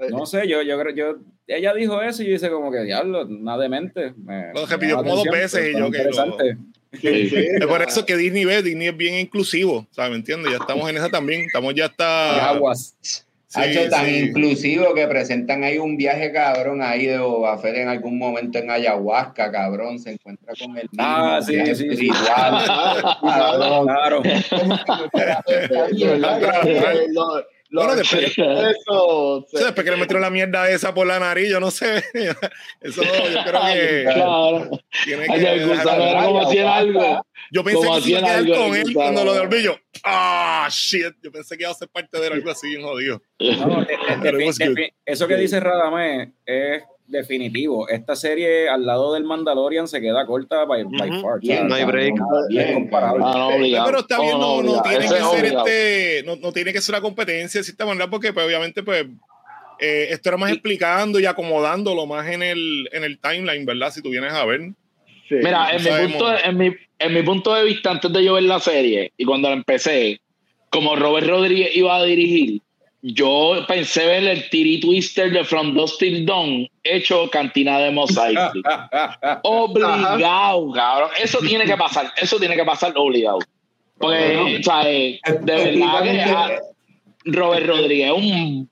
Eh, 0.00 0.08
No 0.10 0.26
sé, 0.26 0.46
yo, 0.48 0.62
yo 0.62 0.78
creo, 0.78 0.94
yo, 0.94 1.16
ella 1.46 1.74
dijo 1.74 2.00
eso 2.02 2.22
y 2.22 2.26
yo 2.28 2.34
hice 2.34 2.50
como 2.50 2.70
que 2.70 2.82
diablo, 2.84 3.26
nada 3.28 3.62
demente. 3.62 4.12
Me, 4.16 4.52
Lo 4.54 4.62
me 4.62 4.66
repitió 4.66 4.96
como 4.98 5.16
dos 5.16 5.24
veces 5.30 5.74
y 5.74 5.78
yo 5.78 5.90
que 5.90 5.98
interesante. 5.98 6.56
Sí, 6.92 7.28
sí, 7.28 7.36
Es 7.60 7.66
por 7.66 7.82
eso 7.82 8.06
que 8.06 8.16
Disney 8.16 8.44
ve, 8.46 8.62
Disney 8.62 8.88
es 8.88 8.96
bien 8.96 9.14
inclusivo, 9.14 9.86
¿sabes? 9.90 10.10
¿Me 10.10 10.16
entiendes? 10.16 10.52
Ya 10.52 10.58
estamos 10.58 10.88
en 10.88 10.96
esa 10.96 11.10
también, 11.10 11.42
estamos 11.42 11.74
ya 11.74 11.86
hasta... 11.86 12.48
Aguas. 12.48 12.96
Sí, 13.50 13.60
Ha 13.60 13.66
hecho 13.66 13.88
tan 13.88 14.04
sí. 14.04 14.18
inclusivo 14.18 14.92
que 14.94 15.06
presentan 15.06 15.64
ahí 15.64 15.78
un 15.78 15.96
viaje 15.96 16.30
cabrón 16.32 16.82
ahí 16.82 17.06
de 17.06 17.18
Boba 17.18 17.56
Fett 17.58 17.76
en 17.76 17.88
algún 17.88 18.18
momento 18.18 18.58
en 18.58 18.70
ayahuasca, 18.70 19.50
cabrón, 19.50 19.98
se 19.98 20.12
encuentra 20.12 20.52
con 20.58 20.76
el 20.76 20.86
Ah, 20.98 21.40
sí, 21.42 21.54
sí, 21.64 21.74
sí. 21.74 21.88
espiritual. 21.88 22.64
cabrón. 23.22 24.22
Claro. 26.18 27.46
De 27.70 27.76
Bueno, 27.76 27.96
después- 27.96 28.24
eso, 28.38 29.46
Sí, 29.50 29.62
después 29.62 29.84
que 29.84 29.90
le 29.90 29.96
metieron 29.98 30.22
la 30.22 30.30
mierda 30.30 30.70
esa 30.70 30.94
por 30.94 31.06
la 31.06 31.18
nariz, 31.20 31.50
yo 31.50 31.60
no 31.60 31.70
sé. 31.70 32.02
Eso 32.80 33.02
yo 33.02 33.42
creo 33.44 33.60
que 33.74 34.02
Claro. 34.04 34.70
tiene 35.04 35.26
Ay, 35.28 35.40
que 35.40 35.52
el 35.52 35.68
gusano 35.68 35.90
dejar- 35.90 36.00
era 36.00 36.24
como 36.24 36.46
hacían 36.48 36.66
algo. 36.68 37.26
Yo 37.50 37.64
pensé 37.64 37.86
como 37.86 37.96
que 37.96 38.02
se 38.02 38.08
iba 38.10 38.18
a 38.18 38.22
quedar 38.22 38.36
algo 38.38 38.54
con 38.54 38.64
él 38.74 38.82
gusano. 38.84 38.94
cuando 38.94 39.24
lo 39.24 39.34
devolví 39.34 39.62
yo. 39.62 39.76
Ah, 40.04 40.68
shit. 40.70 41.14
Yo 41.22 41.30
pensé 41.30 41.56
que 41.56 41.64
iba 41.64 41.70
a 41.72 41.74
ser 41.74 41.88
parte 41.88 42.18
de 42.18 42.26
algo 42.28 42.50
así 42.50 42.68
bien 42.68 42.82
jodido. 42.82 43.22
No, 43.38 43.84
de- 43.84 43.86
de- 43.86 44.32
defi- 44.32 44.92
eso 45.04 45.28
que 45.28 45.36
dice 45.36 45.60
Radamé 45.60 46.32
es 46.46 46.82
definitivo. 47.08 47.88
Esta 47.88 48.14
serie 48.14 48.68
al 48.68 48.84
lado 48.86 49.14
del 49.14 49.24
Mandalorian 49.24 49.88
se 49.88 50.00
queda 50.00 50.24
corta 50.26 50.64
by, 50.64 50.84
far. 51.20 51.40
Bien, 51.40 51.66
No 51.66 51.74
hay 51.74 51.84
break. 51.84 52.14
bien, 52.48 52.74
comparable. 52.74 53.24
Ah, 53.26 53.34
no, 53.36 53.48
obligado. 53.48 53.86
Pero 53.86 53.98
está 54.00 54.20
bien, 54.20 54.38
no, 54.38 54.82
tiene 54.82 55.04
Ese 55.04 55.14
que 55.16 55.20
ser 55.22 55.44
este, 55.44 56.22
no, 56.26 56.36
no 56.36 56.52
tiene 56.52 56.72
que 56.72 56.80
ser 56.80 56.94
una 56.94 57.02
competencia 57.02 57.60
de 57.60 57.64
cierta 57.64 57.86
manera, 57.86 58.08
porque 58.08 58.32
pues, 58.32 58.46
obviamente, 58.46 58.82
pues, 58.82 59.06
eh, 59.80 60.08
esto 60.10 60.28
era 60.30 60.36
más 60.38 60.50
explicando 60.52 61.18
y 61.20 61.26
acomodándolo 61.26 62.06
más 62.06 62.28
en 62.28 62.42
el, 62.42 62.88
en 62.92 63.04
el 63.04 63.18
timeline, 63.18 63.64
¿verdad? 63.64 63.90
Si 63.90 64.02
tú 64.02 64.10
vienes 64.10 64.32
a 64.32 64.44
ver. 64.44 64.60
sí. 65.28 65.36
Mira, 65.42 65.70
en 65.72 65.82
mi, 65.82 66.08
punto, 66.12 66.28
de- 66.28 66.38
en, 66.44 66.56
mi, 66.56 66.72
en 66.98 67.14
mi 67.14 67.22
punto 67.22 67.54
de 67.54 67.64
vista, 67.64 67.90
antes 67.90 68.12
de 68.12 68.24
yo 68.24 68.34
ver 68.34 68.42
la 68.44 68.60
serie 68.60 69.12
y 69.16 69.24
cuando 69.24 69.48
la 69.48 69.54
empecé, 69.54 70.20
como 70.70 70.96
Robert 70.96 71.26
Rodríguez 71.26 71.70
iba 71.74 71.96
a 71.96 72.02
dirigir, 72.02 72.60
yo 73.02 73.64
pensé 73.68 74.06
ver 74.06 74.24
el 74.24 74.50
Tiri 74.50 74.80
Twister 74.80 75.30
de 75.30 75.44
From 75.44 75.74
Dusk 75.74 75.98
Till 75.98 76.26
Dawn 76.26 76.66
hecho 76.82 77.30
cantina 77.30 77.78
de 77.78 77.90
Mos 77.92 78.10
Eisley. 78.16 78.62
Obligado, 79.42 80.70
cabrón. 80.72 81.10
Eso 81.22 81.38
tiene 81.38 81.64
que 81.64 81.76
pasar. 81.76 82.12
Eso 82.16 82.38
tiene 82.38 82.56
que 82.56 82.64
pasar 82.64 82.92
obligado. 82.96 83.38
Porque, 83.98 84.36
Bueno. 84.36 84.58
o 84.60 84.62
sea, 84.62 84.90
eh, 84.90 85.20
de 85.42 85.54
verdad 85.54 86.02
que 86.02 86.20
ah, 86.22 86.50
Robert 87.24 87.66
Rodríguez 87.66 88.06
es 88.06 88.12
un 88.16 88.70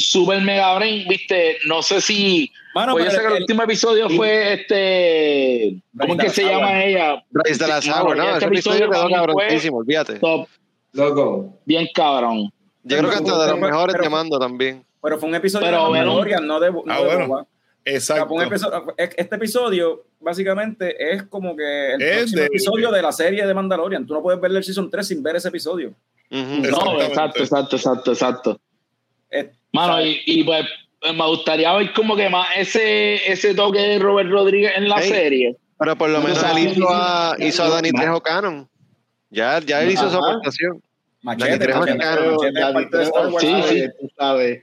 super 0.00 0.40
mega 0.40 0.74
brain, 0.76 1.06
viste. 1.08 1.58
No 1.66 1.82
sé 1.82 2.00
si. 2.00 2.50
Mano, 2.74 2.92
pues 2.92 3.04
yo 3.06 3.10
sé 3.10 3.18
que 3.18 3.26
el, 3.26 3.32
el- 3.34 3.42
último 3.42 3.62
episodio 3.64 4.08
fue 4.08 4.54
este. 4.54 5.82
¿Cómo 5.98 6.14
es 6.14 6.20
que 6.20 6.30
se 6.30 6.44
llama 6.44 6.82
ella? 6.84 7.22
Bryce 7.30 7.62
de 7.62 7.68
la 7.68 7.82
Sí, 7.82 7.90
Sauer, 7.90 8.16
mano, 8.16 8.30
no, 8.30 8.36
este 8.36 8.44
ese 8.46 8.54
episodio 8.54 8.90
quedó 8.90 9.08
cabroncísimo, 9.10 9.76
olvídate. 9.78 10.14
Top, 10.18 10.48
Loco, 10.92 11.58
bien 11.66 11.88
cabrón. 11.94 12.50
Yo 12.84 12.98
creo 12.98 13.10
que 13.10 13.16
hasta 13.16 13.44
de 13.44 13.50
los 13.52 13.60
mejores 13.60 13.92
pero- 13.94 14.04
de 14.04 14.10
mando 14.10 14.38
también. 14.38 14.84
Pero 15.02 15.18
fue 15.18 15.28
un 15.28 15.34
episodio 15.34 15.66
Pero, 15.66 15.84
de. 15.84 15.90
Mandalorian, 15.90 16.46
no 16.46 16.60
de, 16.60 16.70
no 16.70 16.82
Ah, 16.88 16.98
de 16.98 17.04
bueno. 17.04 17.26
Boba. 17.28 17.40
O 17.42 17.46
sea, 17.84 17.92
Exacto. 17.94 18.40
episodio- 18.42 18.94
este 18.96 19.34
episodio 19.36 20.04
básicamente 20.20 21.12
es 21.14 21.24
como 21.24 21.56
que 21.56 21.94
el 21.94 22.02
Es 22.02 22.16
próximo 22.18 22.40
de- 22.40 22.46
episodio 22.46 22.90
de 22.92 23.02
la 23.02 23.10
serie 23.12 23.44
de 23.46 23.54
Mandalorian. 23.54 24.06
Tú 24.06 24.14
no 24.14 24.22
puedes 24.22 24.40
ver 24.40 24.52
el 24.52 24.62
Season 24.62 24.88
3 24.88 25.06
sin 25.06 25.22
ver 25.22 25.36
ese 25.36 25.48
episodio. 25.48 25.92
No, 26.30 27.00
exacto, 27.02 27.40
exacto, 27.40 27.76
exacto, 27.76 28.12
exacto. 28.12 28.60
Es- 29.28 29.46
Mano, 29.72 30.00
y, 30.04 30.20
y 30.26 30.44
pues 30.44 30.64
me 31.02 31.26
gustaría 31.26 31.72
ver 31.74 31.92
como 31.92 32.14
que 32.14 32.28
más 32.28 32.46
ese, 32.56 33.16
ese 33.30 33.54
toque 33.54 33.80
de 33.80 33.98
Robert 33.98 34.30
Rodríguez 34.30 34.72
en 34.76 34.88
la 34.88 35.00
serie. 35.02 35.56
Pero 35.78 35.96
por 35.96 36.10
lo 36.10 36.20
No 36.20 36.28
menos 36.28 36.44
él 36.44 36.68
hizo 36.68 36.86
a, 36.88 37.34
hizo 37.40 37.64
a 37.64 37.68
Dani 37.68 37.90
Ma- 37.90 38.00
Trejo 38.00 38.20
Canon. 38.20 38.68
Ya, 39.30 39.58
ya 39.60 39.82
él 39.82 39.90
hizo 39.90 40.08
su 40.08 40.16
aportación. 40.16 40.80
Machete, 41.22 41.58
Trejo 41.58 41.80
Machete, 41.80 41.98
caro. 41.98 42.32
Machete 42.36 42.58
es 42.60 42.72
parte 42.72 42.96
de 42.96 43.02
Star 43.04 43.26
Wars. 43.28 43.40
Sí, 43.44 43.50
sabes, 43.50 43.68
sí. 43.70 43.84
Tú 44.00 44.10
sabes. 44.18 44.62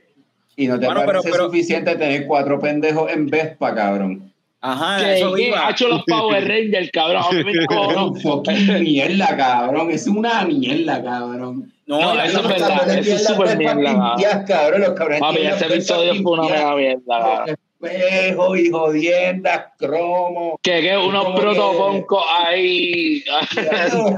y 0.57 0.67
no 0.67 0.79
te 0.79 0.85
Bueno, 0.85 1.01
pero- 1.01 1.11
parece 1.21 1.31
pero- 1.31 1.45
suficiente 1.45 1.95
tener 1.95 2.25
cuatro 2.27 2.59
pendejos 2.59 3.11
en 3.11 3.27
Vespa, 3.27 3.73
cabrón. 3.73 4.25
Ajá, 4.61 5.01
que, 5.01 5.17
eso 5.19 5.33
que 5.35 5.43
iba. 5.47 5.67
ha 5.67 5.71
hecho 5.71 5.87
los 5.87 6.03
Power 6.03 6.45
Rangers, 6.45 6.89
cabrón. 6.93 8.19
Fucking 8.21 8.83
mierda, 8.83 9.37
cabrón. 9.37 9.89
Es 9.89 10.05
una 10.05 10.43
mierda, 10.43 11.01
cabrón. 11.01 11.71
No, 11.85 12.13
No, 12.13 12.21
eso 12.21 12.41
no 12.43 12.49
es 12.49 12.59
verdad, 12.59 12.97
eso 12.99 13.15
es 13.15 13.25
súper 13.25 13.57
mierda, 13.57 13.75
limpias, 13.75 14.43
cabrón. 14.45 14.81
Los 14.81 14.91
cabrones 14.91 15.21
Papi, 15.21 15.37
ese 15.47 15.65
episodio 15.65 16.13
fue 16.21 16.31
una 16.33 16.43
mega 16.43 16.75
mierda. 16.75 17.01
cabrón. 17.07 17.55
Espejo 17.81 18.55
y 18.57 18.69
jodiendas, 18.69 19.65
cromo. 19.77 20.59
Que, 20.61 20.81
que 20.81 20.97
unos 20.97 21.39
protoponcos 21.39 22.21
ahí. 22.37 23.23
No, 23.93 24.09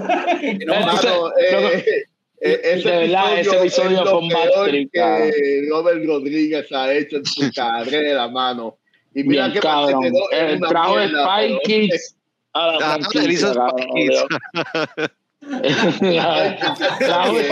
Entonces, 0.41 0.65
Mano, 0.67 1.01
loco, 1.03 1.31
eh, 1.39 2.03
eh, 2.41 2.61
ese 2.63 2.89
de 2.89 2.97
verdad, 2.97 3.39
ese 3.39 3.57
episodio 3.57 3.89
es 3.99 4.05
lo 4.05 4.05
fue 4.05 4.19
un 4.19 4.29
que 4.29 4.99
cabrón. 4.99 5.69
Robert 5.69 6.05
Rodríguez 6.05 6.71
ha 6.71 6.93
hecho 6.93 7.17
en 7.17 7.25
su 7.25 7.51
carrera, 7.53 8.27
mano. 8.27 8.77
Y 9.13 9.23
mira 9.23 9.43
Bien 9.47 9.53
que 9.53 9.59
cabrón. 9.59 10.05
El 10.31 10.57
una 10.57 10.67
trajo 10.69 10.97
de 10.97 11.07
pero- 11.07 11.59
Kids 11.63 12.15
a 12.53 12.67
la 12.67 12.73
Ah, 12.95 12.99
franquicia, 13.11 13.53
de 15.41 15.69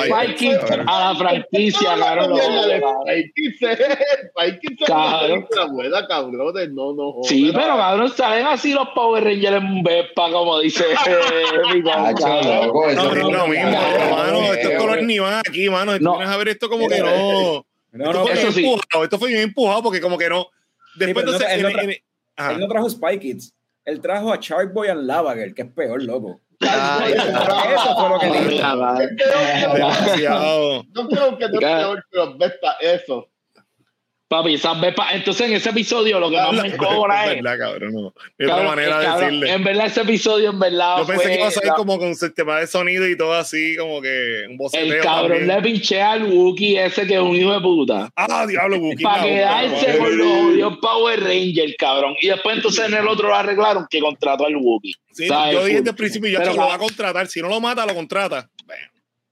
Spy 0.05 0.35
Kids 0.35 0.71
a 0.71 0.77
la 0.99 1.15
franquicia, 1.15 1.95
cabrón. 1.97 2.39
cabrón. 6.07 6.75
No, 6.75 6.93
no, 6.93 7.11
joder. 7.13 7.29
Sí, 7.29 7.51
pero 7.53 7.77
cabrón, 7.77 8.09
salen 8.09 8.45
así 8.45 8.73
los 8.73 8.89
Power 8.89 9.23
Rangers 9.23 9.57
en 9.57 9.81
Vespa, 9.83 10.31
como 10.31 10.59
dice 10.59 10.83
mi 11.73 11.81
No, 11.81 12.11
no, 12.13 12.89
es 12.89 12.95
lo 13.23 13.47
mismo, 13.47 13.71
mano. 14.11 14.53
Esto 14.53 14.69
es 14.69 14.77
color 14.77 15.01
ni 15.03 15.19
más 15.19 15.41
aquí, 15.47 15.69
mano. 15.69 15.93
Si 15.93 15.99
tú 15.99 16.05
No. 16.05 16.17
vienes 16.17 16.33
a 16.33 16.37
ver 16.37 16.49
esto 16.49 16.69
como 16.69 16.87
que 16.87 16.99
no. 16.99 17.65
No, 17.91 18.11
esto 18.11 18.23
fue 18.23 18.33
eso 18.33 18.59
empujado. 18.59 19.03
Esto 19.03 19.17
fue 19.17 19.29
bien 19.29 19.41
empujado 19.41 19.81
porque 19.83 19.99
como 19.99 20.15
que 20.17 20.29
no. 20.29 20.47
Después 20.95 21.25
entonces. 21.25 21.47
él 21.51 21.63
no 22.59 22.67
trajo 22.67 22.89
Spy 22.89 23.19
Kids. 23.19 23.53
Él 23.85 24.01
trajo 24.01 24.31
a 24.31 24.37
Shark 24.39 24.71
Boy 24.73 24.89
and 24.89 25.07
Lava 25.07 25.33
Girl, 25.33 25.55
que 25.55 25.63
es 25.63 25.71
peor, 25.71 26.03
loco. 26.03 26.39
Ay, 26.61 27.13
Eso 27.13 27.95
fue 27.95 28.09
lo 28.09 28.19
que 28.19 28.27
dijo. 28.49 28.67
Demasiado. 29.73 30.83
No 30.93 31.07
creo 31.07 31.37
que 31.37 31.49
no 31.49 31.53
es 31.53 31.59
peor 31.59 32.05
que 32.11 32.17
los 32.17 32.37
eso. 32.81 33.29
Papi, 34.29 34.53
esas 34.53 34.79
Vespas. 34.79 35.07
Entonces, 35.15 35.47
en 35.47 35.53
ese 35.53 35.71
episodio, 35.71 36.19
lo 36.19 36.29
que 36.29 36.37
más 36.37 36.53
me 36.53 36.67
encojona 36.69 37.25
Es 37.33 37.41
cabrón. 37.41 37.93
No. 37.93 38.07
Otra 38.07 38.15
cabrón, 38.47 38.65
manera 38.67 38.99
de 38.99 39.07
decirle. 39.25 39.51
En 39.53 39.63
verdad, 39.63 39.87
ese 39.87 40.01
episodio, 40.01 40.51
en 40.51 40.59
verdad. 40.59 40.97
Yo 40.99 41.07
pensé 41.07 41.23
fue 41.23 41.31
que 41.31 41.39
iba 41.39 41.47
a 41.47 41.51
salir 41.51 41.69
la- 41.69 41.75
como 41.75 41.97
con 41.97 42.13
sistema 42.15 42.59
de 42.59 42.67
sonido 42.67 43.07
y 43.09 43.17
todo 43.17 43.33
así, 43.33 43.75
como 43.75 43.99
que 44.03 44.45
un 44.47 44.57
boceteo 44.57 44.93
El 44.93 45.01
cabrón 45.01 45.39
también. 45.39 45.47
le 45.47 45.61
pinché 45.63 45.99
al 46.03 46.23
Wookiee 46.31 46.77
ese 46.85 47.07
que 47.07 47.15
es 47.15 47.19
un 47.19 47.35
hijo 47.35 47.51
de 47.53 47.59
puta. 47.59 48.09
Ah, 48.15 48.45
diablo, 48.47 48.77
Wookiee. 48.77 49.03
Para 49.03 49.23
quedarse 49.23 49.97
con 49.97 50.15
los 50.15 50.27
odios 50.27 50.77
Power 50.79 51.19
Ranger, 51.23 51.75
cabrón. 51.79 52.15
Y 52.21 52.27
después 52.27 52.55
entonces 52.55 52.85
en 52.87 52.93
el 52.93 53.07
otro 53.07 53.29
lo 53.29 53.35
arreglaron 53.35 53.87
que 53.89 53.99
contrató 53.99 54.45
al 54.45 54.55
Wookiee. 54.55 54.93
Sí, 55.11 55.27
¿sabes? 55.27 55.53
yo 55.55 55.65
dije 55.65 55.77
desde 55.79 55.89
el 55.89 55.95
principio, 55.95 56.29
yo 56.29 56.37
Pero, 56.37 56.53
lo 56.53 56.67
va 56.67 56.75
a 56.75 56.77
contratar. 56.77 57.25
Si 57.25 57.41
no 57.41 57.49
lo 57.49 57.59
mata, 57.59 57.83
lo 57.83 57.95
contrata. 57.95 58.47
Bueno, 58.63 58.83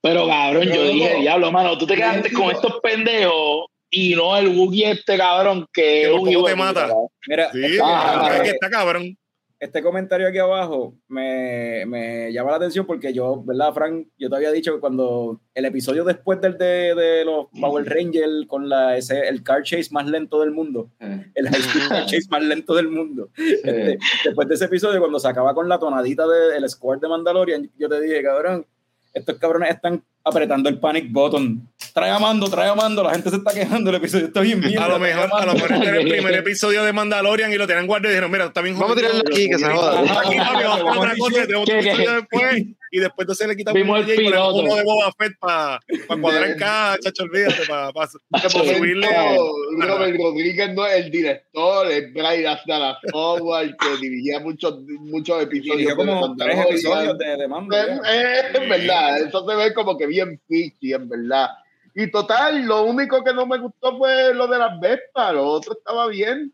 Pero 0.02 0.28
cabrón, 0.28 0.64
yo 0.64 0.72
Pero, 0.72 0.84
dije, 0.90 1.16
diablo, 1.22 1.52
mano, 1.52 1.78
tú 1.78 1.86
te 1.86 1.96
quedaste 1.96 2.32
con 2.34 2.50
estos 2.50 2.80
pendejos 2.82 3.66
y 3.90 4.16
no 4.16 4.36
el 4.38 4.50
Wookiee 4.58 4.92
este 4.92 5.18
cabrón 5.18 5.66
que 5.74 6.12
un 6.12 6.30
te 6.30 6.50
de 6.50 6.56
mata. 6.56 6.90
Mira, 7.28 7.52
sí, 7.52 7.64
este, 7.64 7.80
Ah, 7.84 8.32
es 8.36 8.42
que 8.42 8.50
eh, 8.50 8.52
está 8.54 8.70
cabrón. 8.70 9.18
este 9.60 9.82
comentario 9.82 10.28
aquí 10.28 10.38
abajo 10.38 10.94
me, 11.08 11.84
me 11.88 12.32
llama 12.32 12.52
la 12.52 12.58
atención 12.58 12.86
porque 12.86 13.12
yo, 13.14 13.42
¿verdad, 13.44 13.74
Frank? 13.74 14.08
Yo 14.18 14.30
te 14.30 14.36
había 14.36 14.52
dicho 14.52 14.74
que 14.74 14.80
cuando 14.80 15.42
el 15.56 15.66
episodio 15.66 16.04
después 16.04 16.40
del 16.42 16.58
de, 16.58 16.94
de 16.94 17.26
los 17.26 17.48
Power 17.60 17.86
Rangers 17.86 18.46
con 18.48 18.70
la, 18.70 18.98
ese, 18.98 19.28
el 19.28 19.42
car 19.44 19.64
chase 19.64 19.90
más 19.92 20.06
lento 20.06 20.42
del 20.42 20.52
mundo, 20.52 20.92
el 21.00 21.48
high 21.50 21.60
speed 21.60 21.88
car 21.90 22.06
chase 22.08 22.28
más 22.30 22.44
lento 22.44 22.76
del 22.76 22.90
mundo, 22.90 23.30
este, 23.36 23.98
después 24.26 24.48
de 24.48 24.56
ese 24.56 24.66
episodio, 24.66 25.00
cuando 25.00 25.20
se 25.20 25.28
acaba 25.28 25.56
con 25.56 25.68
la 25.68 25.80
tonadita 25.80 26.28
del 26.28 26.70
squad 26.70 27.00
de 27.00 27.08
Mandalorian, 27.08 27.72
yo 27.80 27.90
te 27.90 28.00
dije, 28.02 28.22
cabrón, 28.22 28.66
estos 29.14 29.38
cabrones 29.40 29.72
están 29.72 30.04
apretando 30.24 30.68
el 30.70 30.80
panic 30.80 31.12
button. 31.12 31.68
Trae 31.94 32.10
a 32.12 32.20
mando, 32.20 32.50
trae 32.50 32.70
a 32.70 32.76
mando, 32.76 33.04
la 33.04 33.12
gente 33.12 33.30
se 33.30 33.38
está 33.38 33.54
quejando, 33.54 33.90
el 33.90 33.96
episodio 33.96 34.26
está 34.26 34.42
bien 34.42 34.60
mierda. 34.60 34.86
A 34.86 34.90
lo 34.90 35.00
mejor, 35.00 35.30
a 35.34 35.46
lo 35.46 35.54
mejor 35.54 35.72
este 35.72 35.88
era 35.88 35.98
el 36.00 36.08
primer 36.08 36.34
episodio 36.36 36.84
de 36.84 36.94
Mandalorian 36.94 37.52
y 37.52 37.58
lo 37.58 37.66
tenían 37.66 37.88
guardia 37.88 38.10
y 38.10 38.12
dijeron, 38.12 38.32
mira, 38.32 38.46
está 38.46 38.62
bien 38.62 38.78
Vamos 38.78 38.98
a 38.98 39.00
tirarle 39.00 39.22
aquí, 39.26 39.50
que 39.50 39.58
se 39.58 39.66
joda. 39.66 40.00
Aquí, 40.02 40.38
papi, 40.38 40.64
vamos 40.64 40.96
a 40.96 41.00
otra 41.00 41.16
cosa, 41.18 41.42
tenemos 41.46 41.64
otro 41.64 41.80
episodio 41.80 42.14
después 42.14 42.66
y 42.90 43.00
después 43.00 43.26
entonces 43.26 43.48
le 43.50 43.56
quitamos 43.58 43.82
Vimos 43.82 44.00
el 44.08 44.14
y 44.22 44.26
ponemos 44.30 44.54
uno 44.54 44.76
de 44.76 44.84
Boba 44.84 45.12
Fett 45.18 45.34
para 45.40 45.80
cuadrar 46.22 46.50
en 46.52 46.58
caja, 46.58 46.98
chacho, 47.00 47.24
olvídate, 47.24 47.66
para 47.68 48.08
De 48.44 48.50
subirle. 48.50 49.08
momento, 49.12 49.52
Robert 49.80 50.18
Rodríguez 50.18 50.74
no 50.74 50.86
es 50.88 51.06
el 51.06 51.12
director, 51.12 51.92
es 51.92 52.14
Brian 52.14 52.48
Astara 52.48 52.98
Howard, 53.14 53.76
que 53.78 53.98
dirigía 54.02 54.40
muchos, 54.40 54.80
muchos 55.02 55.44
episodios 55.44 55.78
Dirigió 55.78 55.96
de 55.96 56.12
como 56.12 56.36
tres 56.38 56.56
Mandalorian. 56.56 56.68
episodios 56.70 57.18
de, 57.18 57.38
de 57.38 57.48
mando. 57.50 57.76
Es 57.78 58.70
verdad, 58.70 59.20
eso 59.22 59.46
se 59.48 59.56
ve 59.56 59.74
como 59.74 59.98
que 59.98 60.06
bien 60.08 60.17
fishy, 60.48 60.94
en 60.94 61.08
verdad. 61.10 61.50
Y 61.96 62.12
total, 62.12 62.64
lo 62.66 62.84
único 62.84 63.24
que 63.24 63.34
no 63.34 63.46
me 63.46 63.58
gustó 63.58 63.98
fue 63.98 64.34
lo 64.34 64.48
de 64.48 64.58
las 64.60 64.80
Vespas, 64.80 65.34
lo 65.34 65.46
otro 65.48 65.74
estaba 65.74 66.08
bien. 66.08 66.54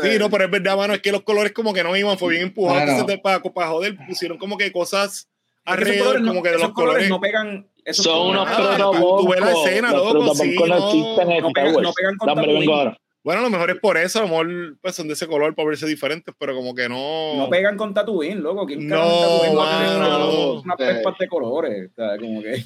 Sí, 0.00 0.18
no, 0.18 0.30
pero 0.30 0.44
es 0.44 0.50
verdad, 0.50 0.76
mano, 0.76 0.94
es 0.94 1.02
que 1.02 1.12
los 1.12 1.22
colores 1.22 1.52
como 1.52 1.74
que 1.74 1.82
no 1.82 1.94
iban, 1.96 2.16
fue 2.16 2.30
bien 2.30 2.44
empujado. 2.44 2.78
Bueno. 2.78 2.92
Entonces, 2.92 3.20
para, 3.20 3.42
para 3.42 3.68
joder, 3.68 3.96
pusieron 4.06 4.38
como 4.38 4.56
que 4.56 4.70
cosas 4.72 5.28
alrededor, 5.64 6.06
colores 6.06 6.22
no- 6.22 6.28
como 6.28 6.42
que 6.42 6.50
de 6.50 6.58
los 6.58 6.72
colores. 6.72 7.08
no 7.08 7.20
pegan. 7.20 7.66
esos 7.84 8.04
Son 8.04 8.28
unos 8.30 8.44
nada, 8.46 8.76
protoboncos. 8.76 9.22
tú 9.24 9.30
ves 9.30 9.40
la 9.40 9.52
escena, 9.52 9.90
loco, 9.92 10.34
sí, 10.34 10.54
no 10.56 10.66
no- 10.66 11.52
pegan- 11.52 11.82
no 11.82 11.94
pegan 11.94 12.16
con 12.16 12.94
Tatooine. 13.22 13.24
Bueno, 13.24 13.40
a 13.40 13.44
lo 13.44 13.50
mejor 13.50 13.70
es 13.70 13.76
por 13.80 13.96
eso, 13.98 14.18
a 14.18 14.22
lo 14.22 14.28
mejor 14.28 14.76
pues, 14.80 14.94
son 14.94 15.06
de 15.08 15.14
ese 15.14 15.26
color 15.26 15.54
para 15.54 15.68
verse 15.68 15.86
diferentes, 15.86 16.34
pero 16.38 16.54
como 16.54 16.74
que 16.74 16.88
no. 16.88 17.36
No 17.36 17.50
pegan 17.50 17.76
con 17.76 17.92
Tatooine, 17.92 18.40
loco. 18.42 18.66
¿Quién 18.66 18.88
No, 18.88 18.96
Tatooine 18.96 19.58
va 19.58 19.68
a 19.68 19.82
tener 19.84 19.96
una- 19.98 20.08
no. 20.18 20.52
unas 20.62 20.76
Sí. 20.78 20.84
pepas 20.84 21.18
de 21.18 21.28
colores? 21.28 21.90
O 21.90 21.94
sea, 21.94 22.16
como 22.18 22.42
que... 22.42 22.64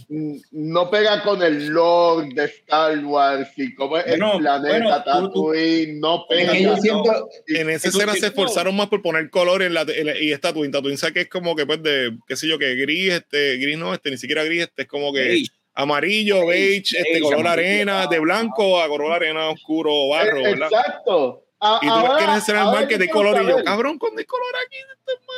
No 0.53 0.91
pega 0.91 1.23
con 1.23 1.43
el 1.43 1.69
lore 1.69 2.29
de 2.35 2.45
Star 2.45 3.05
Wars 3.05 3.49
y 3.57 3.75
como 3.75 3.99
es 3.99 4.07
Bueno, 4.07 4.35
el 4.35 4.39
planeta 4.41 4.69
bueno, 4.79 4.89
tú- 4.91 5.03
tú- 5.03 5.11
Tatooine, 5.51 6.01
no 6.01 6.27
Es 6.31 6.37
pega. 6.47 6.59
yo 6.59 6.77
siento, 6.77 7.29
En 7.49 7.71
esa 7.71 7.89
escena 7.89 8.15
se 8.15 8.27
esforzaron 8.27 8.77
más 8.77 8.89
por 8.89 9.03
poner 9.03 9.31
color 9.31 9.63
en 9.63 9.75
la, 9.75 9.83
en 9.83 10.07
la- 10.07 10.19
y 10.21 10.33
esta 10.33 10.53
Twin. 10.53 10.71
Tatooine 10.71 10.97
sabe 10.99 11.13
que 11.15 11.21
es 11.23 11.29
como 11.29 11.57
que 11.57 11.67
pues 11.67 11.83
de, 11.83 12.17
qué 12.29 12.37
sé 12.37 12.47
yo, 12.49 12.59
que 12.59 12.75
gris, 12.77 13.13
este, 13.13 13.57
gris 13.57 13.77
no, 13.79 13.93
este, 13.93 14.11
ni 14.11 14.17
siquiera 14.19 14.45
gris, 14.45 14.63
este 14.63 14.83
es 14.83 14.89
como 14.89 15.13
que. 15.13 15.43
Amarillo, 15.75 16.47
beige, 16.47 16.97
este 16.99 17.03
beige, 17.15 17.23
color 17.23 17.47
arena, 17.49 18.07
de 18.07 18.19
blanco 18.21 18.81
a 18.81 18.89
color 18.89 19.13
arena 19.13 19.49
oscuro, 19.51 20.09
barro, 20.09 20.39
Eh, 20.39 20.43
¿verdad? 20.55 20.69
Exacto. 20.73 21.41
A- 21.61 21.79
Y 21.83 21.87
tú 21.87 21.93
ahora- 21.93 22.19
que 22.19 22.25
en 22.25 22.31
esa 22.31 22.39
escena 22.39 22.59
del 22.59 22.67
ahora 22.69 22.81
mar 22.81 22.89
que 22.89 22.95
yo 22.95 22.99
de 22.99 23.09
color 23.11 23.35
y 23.37 23.45
yo, 23.45 23.51
saber. 23.51 23.65
cabrón, 23.65 23.99
¿cuándo 23.99 24.19
hay 24.19 24.25
color 24.27 24.55
aquí? 24.67 24.77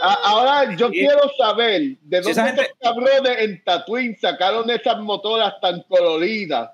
A- 0.03 0.15
Ahora 0.25 0.77
yo 0.77 0.89
Sí. 0.89 0.93
quiero 0.95 1.21
saber 1.39 1.83
de 2.01 2.21
dónde 2.21 2.43
gente- 2.43 2.63
estos 2.63 2.79
cabrones 2.83 3.39
en 3.39 3.65
Tatooine 3.65 4.19
sacaron 4.19 4.69
esas 4.71 4.99
motoras 5.01 5.55
tan 5.61 5.83
coloridas. 5.83 6.71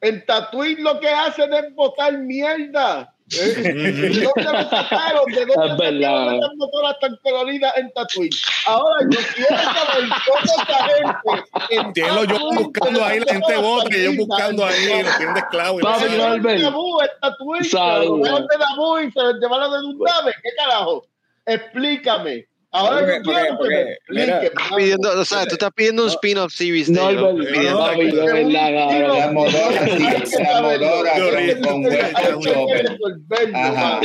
En 0.00 0.24
Tatooine 0.24 0.82
lo 0.82 0.98
que 1.00 1.08
hacen 1.08 1.52
es 1.52 1.74
botar 1.74 2.16
mierda. 2.18 3.13
¿Eh? 3.32 3.72
¿De 3.72 4.20
dónde 4.20 4.52
lo 4.52 4.68
sacaron? 4.68 5.24
¿De 5.32 5.46
dónde 5.46 5.72
Es 5.72 5.76
verdad. 5.78 6.26
sacaron 6.26 6.34
esas 6.36 6.50
motoras 6.56 6.98
tan 7.00 7.16
coloridas 7.22 7.76
en 7.76 7.92
Tatooine? 7.92 8.30
Ahora 8.66 9.00
yo 9.10 9.18
quiero 9.34 9.56
saber 9.56 10.08
cómo 10.26 10.44
esa 10.44 10.84
gente 10.84 11.44
en 11.70 11.92
Tienen 11.94 12.14
los 12.14 12.26
yo 12.26 12.38
buscando 12.64 13.04
ahí, 13.04 13.20
la 13.20 13.32
gente 13.32 13.56
vota 13.56 13.96
y 13.96 14.00
ellos 14.00 14.16
motoras 14.16 14.26
buscando 14.26 14.66
ahí, 14.66 15.02
los 15.02 15.16
tienen 15.16 15.34
de 15.34 15.40
esclavo. 15.40 15.78
Papi, 15.80 16.00
se 16.04 16.16
lo 16.16 16.38
lo 19.22 19.32
llevaron 19.32 19.72
de 19.72 19.78
Dundame. 19.78 20.32
¿Qué 20.42 20.50
carajo? 20.56 21.06
Explícame. 21.46 22.46
Ahora 22.76 23.00
yo 23.00 23.22
quiero. 23.22 23.58
Pidiendo, 24.76 25.20
o 25.20 25.24
sea, 25.24 25.46
tú 25.46 25.52
estás 25.54 25.70
pidiendo 25.76 26.02
un 26.02 26.08
spin-off 26.08 26.52
series 26.52 26.92
de 26.92 26.94
No, 27.00 27.06
verdad, 27.06 27.22
cabrón. 27.22 28.52
la 28.52 29.30
motora, 29.32 29.86
sí, 30.26 30.36
la 30.42 30.60
motora 30.60 31.12
con. 31.62 31.86
Ajá. 33.54 34.00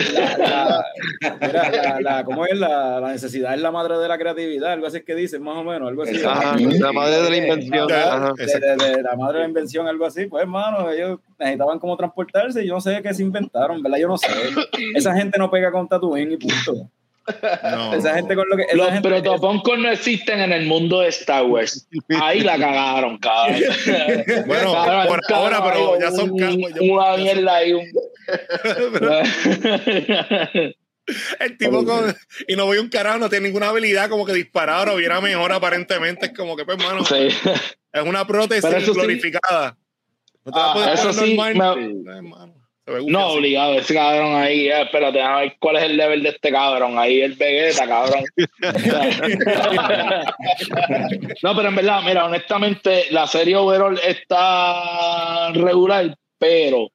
La, 2.01 2.23
¿Cómo 2.23 2.45
es? 2.45 2.57
La, 2.57 2.99
la 2.99 3.11
necesidad 3.11 3.53
es 3.53 3.61
la 3.61 3.71
madre 3.71 3.97
de 3.97 4.07
la 4.07 4.17
creatividad, 4.17 4.71
algo 4.73 4.87
así 4.87 4.97
es 4.97 5.03
que 5.03 5.15
dicen, 5.15 5.41
más 5.41 5.57
o 5.57 5.63
menos, 5.63 5.87
algo 5.87 6.03
así. 6.03 6.15
La 6.17 6.91
madre 6.91 7.21
de 7.21 7.29
la 7.29 7.37
invención. 7.37 7.91
Ajá. 7.91 8.33
De, 8.37 8.45
de- 8.45 8.75
de 8.97 9.03
la 9.03 9.15
madre 9.15 9.37
de 9.39 9.43
la 9.43 9.47
invención, 9.49 9.87
algo 9.87 10.05
así, 10.05 10.25
pues 10.27 10.41
hermano, 10.43 10.89
ellos 10.91 11.19
necesitaban 11.37 11.79
como 11.79 11.95
transportarse 11.97 12.63
y 12.63 12.67
yo 12.67 12.75
no 12.75 12.81
sé 12.81 13.01
qué 13.01 13.13
se 13.13 13.23
inventaron, 13.23 13.81
¿verdad? 13.81 13.97
Yo 13.99 14.07
no 14.07 14.17
sé. 14.17 14.27
Esa 14.95 15.15
gente 15.15 15.37
no 15.37 15.49
pega 15.49 15.71
con 15.71 15.87
Tatooine 15.87 16.33
y 16.33 16.37
punto. 16.37 16.89
No. 17.63 17.93
Esa 17.95 18.15
gente 18.15 18.35
con 18.35 18.47
lo 18.49 18.57
que. 18.57 18.63
esa 18.63 18.75
Los 18.75 18.89
gente- 18.91 19.09
protoboncos 19.09 19.79
no 19.79 19.89
existen 19.91 20.39
en 20.39 20.51
el 20.51 20.65
mundo 20.65 21.01
de 21.01 21.09
Star 21.09 21.45
Wars. 21.45 21.87
Ahí 22.21 22.41
la 22.41 22.57
cagaron, 22.57 23.17
cabrón. 23.17 23.57
Bueno, 24.47 24.73
Cabrón, 24.73 25.07
por 25.07 25.21
cabrón, 25.21 25.53
ahora, 25.53 25.73
pero 25.73 25.99
ya 25.99 26.11
son 26.11 26.37
ya- 26.37 26.49
Una 26.81 27.17
mierda 27.17 27.63
y 27.65 27.73
un. 27.73 27.85
El 31.39 31.57
tipo 31.57 31.83
con, 31.83 32.15
y 32.47 32.55
no 32.55 32.65
voy 32.67 32.77
un 32.77 32.87
carajo, 32.87 33.17
no 33.17 33.29
tiene 33.29 33.47
ninguna 33.47 33.69
habilidad 33.69 34.09
como 34.09 34.25
que 34.25 34.33
disparar 34.33 34.89
o 34.89 34.95
viera 34.95 35.19
mejor 35.21 35.51
aparentemente. 35.51 36.27
Es 36.27 36.33
como 36.33 36.55
que, 36.55 36.65
pues, 36.65 36.77
hermano, 36.79 37.03
Sí. 37.03 37.29
es 37.93 38.03
una 38.03 38.27
prótesis 38.27 38.69
sí- 38.85 38.91
glorificada. 38.91 39.75
No 40.45 40.51
te 40.51 40.59
Ah, 40.59 40.91
eso 40.93 41.11
sí, 41.13 41.35
normal. 41.35 41.77
me- 41.77 41.93
No, 42.03 42.15
hermano, 42.15 42.53
No, 43.07 43.27
obligado, 43.29 43.75
ese 43.75 43.93
cabrón 43.93 44.35
ahí. 44.35 44.67
eh, 44.69 44.81
espérate, 44.81 45.21
a 45.21 45.37
ver 45.41 45.55
cuál 45.59 45.77
es 45.77 45.83
el 45.83 45.97
level 45.97 46.23
de 46.23 46.29
este 46.29 46.51
cabrón. 46.51 46.97
Ahí 46.97 47.21
el 47.21 47.33
Vegeta, 47.33 47.87
cabrón. 47.87 48.23
no, 51.43 51.55
pero 51.55 51.69
en 51.69 51.75
verdad, 51.75 52.01
mira, 52.05 52.25
honestamente, 52.25 53.05
la 53.11 53.27
serie 53.27 53.55
overall 53.55 53.99
está 54.05 55.51
regular, 55.53 56.15
pero, 56.37 56.89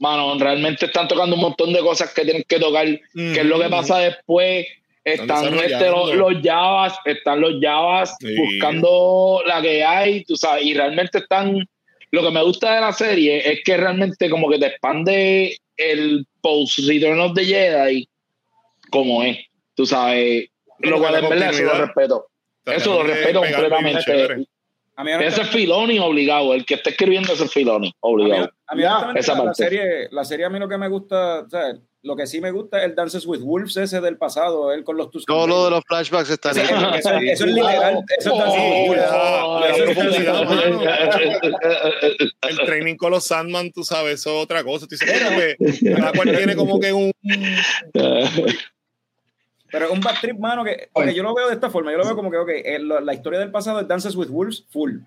mano, 0.00 0.38
realmente 0.38 0.86
están 0.86 1.08
tocando 1.08 1.36
un 1.36 1.42
montón 1.42 1.72
de 1.72 1.80
cosas 1.80 2.12
que 2.14 2.22
tienen 2.22 2.44
que 2.48 2.58
tocar. 2.58 2.86
¿Qué 2.86 3.40
es 3.40 3.44
lo 3.46 3.58
que 3.60 3.68
pasa 3.68 3.98
después? 3.98 4.66
Están 5.04 5.44
Están 5.44 5.58
este, 5.64 5.88
los, 5.90 6.14
los 6.14 6.34
Javas, 6.42 6.98
están 7.04 7.40
los 7.40 7.54
Javas 7.60 8.16
Sí. 8.20 8.34
buscando 8.36 9.40
la 9.46 9.62
que 9.62 9.84
hay, 9.84 10.24
tú 10.24 10.36
sabes, 10.36 10.64
y 10.64 10.74
realmente 10.74 11.18
están. 11.18 11.68
Lo 12.16 12.22
que 12.22 12.30
me 12.30 12.42
gusta 12.42 12.76
de 12.76 12.80
la 12.80 12.94
serie 12.94 13.52
es 13.52 13.60
que 13.62 13.76
realmente 13.76 14.30
como 14.30 14.48
que 14.48 14.58
te 14.58 14.68
expande 14.68 15.54
el 15.76 16.26
post 16.40 16.78
Return 16.88 17.20
of 17.20 17.34
the 17.34 17.44
Jedi 17.44 18.08
como 18.90 19.22
es, 19.22 19.36
tú 19.74 19.84
sabes. 19.84 20.48
Lo 20.78 20.98
cual 20.98 21.16
en 21.16 21.28
verdad 21.28 21.50
eso 21.50 21.64
lo 21.64 21.74
respeto. 21.74 22.26
Eso 22.64 22.94
lo 22.94 23.02
respeto 23.02 23.40
completamente. 23.40 24.46
a 24.96 25.04
mí, 25.04 25.10
Ese 25.20 25.42
es 25.42 25.48
Filoni 25.50 25.98
obligado, 25.98 26.54
el 26.54 26.64
que 26.64 26.76
está 26.76 26.88
escribiendo 26.88 27.34
ese 27.34 27.44
es 27.44 27.52
Filoni 27.52 27.76
a 27.76 27.90
mí, 27.90 27.94
obligado. 28.00 28.50
a 28.66 28.74
mí 28.74 28.82
esa 29.14 29.44
la, 29.44 29.52
serie, 29.52 30.08
la 30.10 30.24
serie 30.24 30.46
a 30.46 30.48
mí 30.48 30.58
lo 30.58 30.70
que 30.70 30.78
me 30.78 30.88
gusta, 30.88 31.40
o 31.40 31.50
sea, 31.50 31.76
lo 32.06 32.16
que 32.16 32.26
sí 32.26 32.40
me 32.40 32.50
gusta 32.52 32.78
es 32.78 32.84
el 32.84 32.94
Dances 32.94 33.26
with 33.26 33.40
Wolves 33.40 33.76
ese 33.76 34.00
del 34.00 34.16
pasado, 34.16 34.72
él 34.72 34.84
con 34.84 34.96
los 34.96 35.10
Tusken 35.10 35.26
Todo 35.34 35.46
lo 35.46 35.64
de 35.64 35.70
los 35.72 35.84
flashbacks 35.86 36.30
están 36.30 36.56
Eso, 36.56 36.74
ahí. 36.76 36.98
eso- 36.98 37.10
eso 37.10 37.44
es 37.44 37.52
literal, 37.52 38.04
eso 38.18 38.32
es 38.32 38.38
Dances 38.38 38.60
with 38.60 38.88
Wolves. 38.88 39.10
Oh, 39.12 39.64
Eso 39.64 39.84
es 39.84 39.98
El 42.48 42.58
training 42.66 42.96
con 42.96 43.10
los 43.10 43.24
Sandman, 43.24 43.70
tú 43.72 43.82
sabes, 43.84 44.20
eso 44.20 44.36
es 44.38 44.44
otra 44.44 44.62
cosa. 44.64 44.86
Tú 44.86 44.96
dices, 44.98 45.34
bueno, 45.34 45.54
cada 45.96 46.12
cual 46.12 46.36
tiene 46.36 46.56
como 46.56 46.78
que 46.80 46.92
un. 46.92 47.10
Pero 49.72 49.86
es 49.86 49.90
un 49.90 50.00
bad 50.00 50.14
trip, 50.20 50.38
mano, 50.38 50.62
que 50.64 50.88
porque 50.92 51.12
yo 51.12 51.24
lo 51.24 51.34
veo 51.34 51.48
de 51.48 51.54
esta 51.54 51.70
forma. 51.70 51.90
Yo 51.90 51.98
lo 51.98 52.04
veo 52.04 52.14
como 52.14 52.30
que, 52.30 52.36
ok, 52.36 52.48
eh, 52.50 52.78
la 52.78 53.12
historia 53.14 53.40
del 53.40 53.50
pasado 53.50 53.80
es 53.80 53.88
Dances 53.88 54.14
with 54.14 54.28
Wolves, 54.28 54.64
full, 54.70 54.98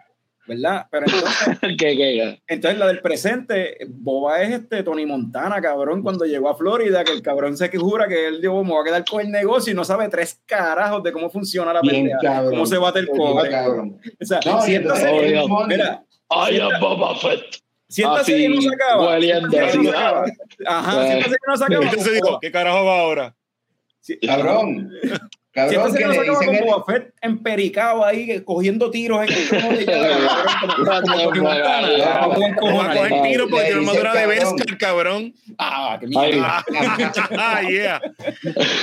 ¿verdad? 0.47 0.87
Pero 0.89 1.05
entonces, 1.05 1.57
que, 1.77 1.95
que, 1.95 2.41
entonces 2.47 2.79
la 2.79 2.87
del 2.87 3.01
presente, 3.01 3.77
Boba 3.87 4.41
es 4.41 4.51
este 4.51 4.81
Tony 4.83 5.05
Montana, 5.05 5.61
cabrón, 5.61 6.01
cuando 6.01 6.25
llegó 6.25 6.49
a 6.49 6.55
Florida, 6.57 7.03
que 7.03 7.11
el 7.11 7.21
cabrón 7.21 7.55
se 7.57 7.69
jura 7.77 8.07
que 8.07 8.27
él 8.27 8.41
dijo, 8.41 8.63
me 8.63 8.73
va 8.73 8.81
a 8.81 8.83
quedar 8.83 9.05
con 9.05 9.21
el 9.21 9.29
negocio 9.31 9.71
y 9.71 9.75
no 9.75 9.83
sabe 9.85 10.09
tres 10.09 10.41
carajos 10.45 11.03
de 11.03 11.11
cómo 11.11 11.29
funciona 11.29 11.71
la 11.73 11.81
Bien 11.81 11.95
pendeja, 12.07 12.19
cabrón. 12.21 12.51
cómo 12.51 12.65
se 12.65 12.77
bate 12.77 12.99
el 12.99 13.07
cobre. 13.09 13.49
cabrón. 13.51 13.99
O 14.21 14.25
sea, 14.25 14.39
No, 14.45 14.61
si 14.61 14.75
esta 14.75 14.95
serie, 14.95 15.41
pone- 15.47 15.75
mira, 15.75 16.03
I 16.31 16.59
am 16.59 16.79
Boba 16.79 17.15
Fett. 17.15 17.41
si 17.87 18.01
esta 18.01 18.15
Así, 18.15 18.31
serie 18.31 18.49
no 18.49 18.61
se 18.61 18.69
acaba, 18.73 19.07
hueliendo 19.07 19.49
serie 19.49 19.65
no 19.65 19.69
así. 19.69 19.83
se 19.83 19.89
acaba, 19.89 20.25
ajá, 20.67 20.91
si 21.05 21.11
esta 21.11 21.23
serie 21.23 21.37
no 21.47 21.57
se 21.57 21.63
acaba, 21.65 21.83
Entonces 21.85 22.21
¿qué 22.41 22.51
carajo 22.51 22.85
va 22.85 22.99
ahora? 23.01 23.35
si- 23.99 24.17
Cabrón. 24.19 24.91
Cabrón, 25.51 25.93
que 25.95 26.05
no 26.05 26.11
le 26.11 26.29
dicen 26.29 26.57
con 26.67 26.95
el- 26.95 27.13
empericado 27.21 28.05
ahí, 28.05 28.27
que- 28.27 28.43
cogiendo 28.43 28.91
tiros 28.91 29.23
en 29.23 29.29
el 29.33 29.49
como 29.49 29.71
de 29.71 29.85
como- 29.85 31.31
como 31.33 31.49
Ah, 31.49 32.29
como 32.59 32.71
No 32.71 32.81
a 32.81 32.93
coger 32.95 33.21
tiro 33.23 33.49
porque 33.49 33.65
tiene 33.65 33.79
armadura 33.79 34.13
de 34.13 34.19
cabrón. 34.21 34.55
Beskar, 34.55 34.77
cabrón. 34.77 35.33
Ah, 35.57 35.97
qué 35.99 36.05
Ay, 36.15 36.31
mierda. 36.33 36.65
Ah, 37.37 37.61
yeah. 37.67 38.01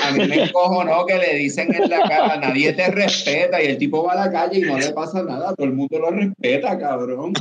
A 0.06 0.10
mí 0.12 0.26
me 0.26 0.42
encojonó 0.44 1.06
que 1.06 1.14
le 1.18 1.34
dicen 1.36 1.72
en 1.74 1.88
la 1.88 2.00
cara, 2.08 2.36
nadie 2.36 2.72
te 2.72 2.90
respeta 2.90 3.62
y 3.62 3.66
el 3.66 3.78
tipo 3.78 4.02
va 4.04 4.12
a 4.14 4.26
la 4.26 4.32
calle 4.32 4.58
y 4.58 4.62
no 4.62 4.76
le 4.78 4.90
pasa 4.90 5.22
nada, 5.22 5.54
todo 5.54 5.66
el 5.66 5.72
mundo 5.72 5.98
lo 5.98 6.10
respeta, 6.10 6.78
cabrón. 6.78 7.32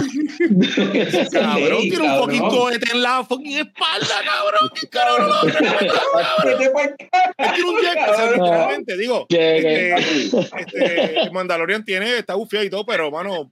Cabrón, 1.32 1.82
tiene 1.82 2.10
un 2.10 2.20
fucking 2.20 2.42
cabrón. 2.42 2.58
cohete 2.58 2.92
en 2.92 3.02
la 3.02 3.24
fucking 3.24 3.58
espalda, 3.58 4.16
cabrón. 4.24 4.70
¿Qué 4.80 4.88
cabrón 4.90 5.22
no 5.22 5.28
lo 5.28 5.42
respeta, 5.44 5.94
cabrón? 6.14 6.96
Tiene 7.38 7.64
un 7.70 7.76
literalmente, 7.76 8.98
digo. 8.98 9.15
Que, 9.30 9.94
Este, 9.96 10.38
este, 10.38 11.32
Mandalorian 11.32 11.84
tiene, 11.86 12.18
está 12.18 12.36
bufiado 12.36 12.66
y 12.66 12.70
todo, 12.70 12.86
pero, 12.86 13.10
mano, 13.12 13.42
o 13.42 13.52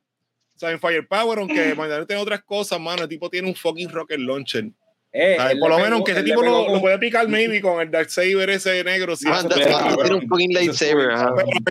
sea, 0.56 0.72
en 0.72 0.80
Firepower, 0.80 1.40
aunque 1.40 1.74
Mandalorian 1.76 2.08
tiene 2.08 2.22
otras 2.22 2.44
cosas, 2.44 2.80
mano, 2.80 3.04
el 3.04 3.10
tipo 3.10 3.30
tiene 3.30 3.48
un 3.48 3.56
fucking 3.56 3.90
rocket 3.90 4.20
launcher. 4.20 4.66
Eh, 5.16 5.38
Por 5.60 5.70
lo 5.70 5.78
menos, 5.78 5.92
aunque 5.94 6.12
ese 6.14 6.24
tipo 6.24 6.42
lo, 6.42 6.66
con- 6.66 6.74
lo 6.74 6.82
puede 6.82 6.98
picar, 6.98 7.28
maybe, 7.28 7.62
con 7.62 7.80
el 7.80 7.92
Darksaber 7.92 8.50
ese 8.50 8.84
negro. 8.84 9.14
Manda- 9.24 9.56
cabrón. 9.64 9.96
tiene 10.02 10.16
un 10.16 10.28
fucking 10.28 10.54
lightsaber. 10.54 11.10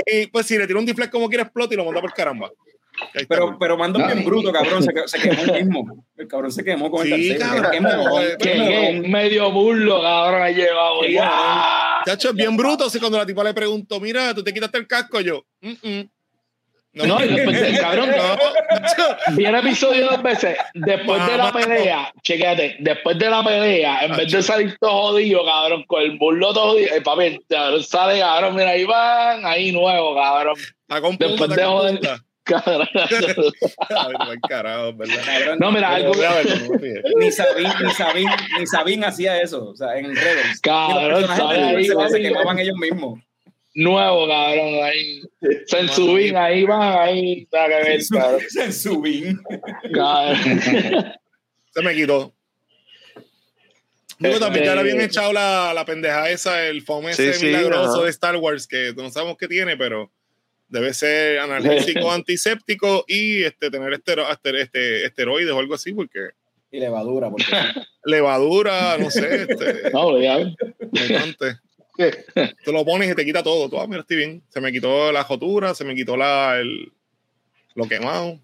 Pero, 0.04 0.28
pues 0.32 0.46
si 0.46 0.56
le 0.56 0.66
tira 0.68 0.78
un 0.78 0.86
deflect 0.86 1.10
como 1.10 1.28
quiera, 1.28 1.42
explota 1.42 1.74
y 1.74 1.76
lo 1.76 1.84
manda 1.84 2.00
por 2.00 2.12
caramba. 2.14 2.50
Pero, 3.28 3.56
pero 3.58 3.76
Mando 3.76 3.98
No, 3.98 4.06
bien 4.06 4.24
bruto, 4.24 4.52
cabrón. 4.52 4.82
Se, 4.82 4.92
se 5.06 5.18
quemó 5.28 5.42
el 5.54 5.64
mismo. 5.64 6.04
El 6.16 6.28
cabrón 6.28 6.52
se 6.52 6.64
quemó 6.64 6.90
con 6.90 7.04
Sí, 7.06 7.12
el 7.12 7.38
tercero. 7.38 7.50
cabrón, 7.62 7.70
Qué 7.72 7.80
mojón, 7.80 8.22
pero- 8.22 8.38
qué 8.38 8.50
que, 8.52 8.58
que 8.58 8.92
mojón. 8.92 9.10
medio 9.10 9.50
burlo, 9.52 10.02
cabrón, 10.02 10.42
ha 10.42 10.50
llevado. 10.50 11.02
Sí, 11.04 11.12
ya. 11.12 12.00
Chacho, 12.06 12.28
es 12.30 12.34
bien 12.34 12.56
bruto. 12.56 12.86
Así 12.86 12.98
cuando 12.98 13.18
la 13.18 13.26
tipa 13.26 13.44
le 13.44 13.54
preguntó, 13.54 14.00
mira, 14.00 14.34
tú 14.34 14.42
te 14.42 14.52
quitaste 14.52 14.78
el 14.78 14.86
casco, 14.86 15.20
yo, 15.20 15.44
"Mm, 15.60 15.70
mm". 15.82 16.10
No, 16.94 17.24
y 17.24 17.28
después 17.28 17.58
de- 17.58 17.78
cabrón, 17.80 18.10
vi 19.34 19.44
el 19.46 19.54
episodio 19.54 20.10
dos 20.10 20.22
veces. 20.22 20.58
Después 20.74 21.24
de 21.26 21.36
la 21.38 21.50
pelea, 21.50 22.12
chequéate, 22.22 22.76
después 22.80 23.18
de 23.18 23.30
la 23.30 23.42
pelea, 23.42 24.00
en 24.04 24.14
vez 24.14 24.30
de 24.30 24.42
salir 24.42 24.76
todo 24.78 24.90
jodido, 25.12 25.42
cabrón, 25.44 25.84
con 25.86 26.02
el 26.02 26.18
burlo 26.18 26.52
todo 26.52 26.72
jodido, 26.72 26.94
el 26.94 27.02
papi, 27.02 27.40
cabrón, 27.48 27.82
sale, 27.82 28.20
cabrón, 28.20 28.56
mira, 28.56 28.70
ahí 28.70 28.84
van, 28.84 29.46
ahí 29.46 29.72
nuevo, 29.72 30.14
cabrón. 30.14 30.54
Después 30.86 31.16
punta, 31.40 31.56
de 31.56 31.64
joder. 31.64 31.92
punta. 31.94 32.18
Cabrón. 32.44 32.88
Ay, 33.88 34.36
carajo, 34.48 34.94
¿verdad? 34.94 35.14
Cabrón, 35.24 35.58
No, 35.60 35.70
mira, 35.72 35.94
algo 35.94 36.12
no 36.14 36.20
ni 37.18 37.30
Sabine, 37.30 37.72
ni 37.84 37.90
Sabine, 37.92 38.36
ni 38.58 38.66
Sabine 38.66 39.06
hacía 39.06 39.40
eso, 39.40 39.68
o 39.70 39.76
sea, 39.76 39.96
en 39.96 40.14
Rebels. 40.14 40.60
Cabrón, 40.60 41.24
ahí, 41.30 41.84
se, 41.84 41.94
se 42.10 42.20
quemaban 42.20 42.58
ellos 42.58 42.76
mismos. 42.76 43.20
nuevo, 43.74 44.26
cabrón, 44.28 44.74
ahí. 44.82 45.22
Se 45.66 45.88
subían, 45.88 46.36
ahí 46.36 46.64
van, 46.64 46.98
ahí, 46.98 47.42
está 47.42 47.68
que 47.68 47.74
ver, 47.74 48.00
cabrón. 48.10 48.40
Se 51.74 51.82
me 51.82 51.94
quitó. 51.94 52.34
Luego 54.18 54.38
también 54.38 54.64
ya 54.64 54.74
le 54.74 54.80
habían 54.80 54.96
Este- 55.00 55.06
echado 55.08 55.32
la, 55.32 55.72
la 55.74 55.84
pendeja 55.84 56.28
esa, 56.30 56.66
el 56.66 56.82
fome 56.82 57.12
Sí, 57.14 57.22
ese 57.24 57.40
sí, 57.40 57.46
milagroso 57.46 57.94
ajá. 57.96 58.02
de 58.04 58.10
Star 58.10 58.36
Wars, 58.36 58.66
que 58.68 58.92
no 58.96 59.10
sabemos 59.10 59.36
qué 59.36 59.48
tiene, 59.48 59.76
pero 59.76 60.12
debe 60.72 60.92
ser 60.94 61.38
analgésico, 61.38 62.10
antiséptico 62.12 63.04
y 63.06 63.44
este 63.44 63.70
tener 63.70 63.92
estero- 63.92 64.26
este, 64.30 64.60
este, 64.60 65.04
esteroides 65.06 65.52
o 65.52 65.58
algo 65.58 65.74
así, 65.74 65.92
porque 65.92 66.30
Y 66.70 66.80
levadura, 66.80 67.30
porque 67.30 67.44
levadura, 68.04 68.96
no 68.98 69.10
sé, 69.10 69.42
este, 69.48 69.90
No, 69.92 70.18
ya. 70.20 70.38
Te 71.96 72.72
lo 72.72 72.84
pones 72.84 73.10
y 73.10 73.14
te 73.14 73.24
quita 73.24 73.42
todo. 73.42 73.68
Tú, 73.68 73.78
ah, 73.78 73.86
mira, 73.86 74.00
estoy 74.00 74.16
bien. 74.16 74.42
Se 74.48 74.60
me 74.60 74.72
quitó 74.72 75.12
la 75.12 75.24
jotura, 75.24 75.74
se 75.74 75.84
me 75.84 75.94
quitó 75.94 76.16
la, 76.16 76.58
el, 76.58 76.90
lo 77.74 77.86
quemado. 77.86 78.40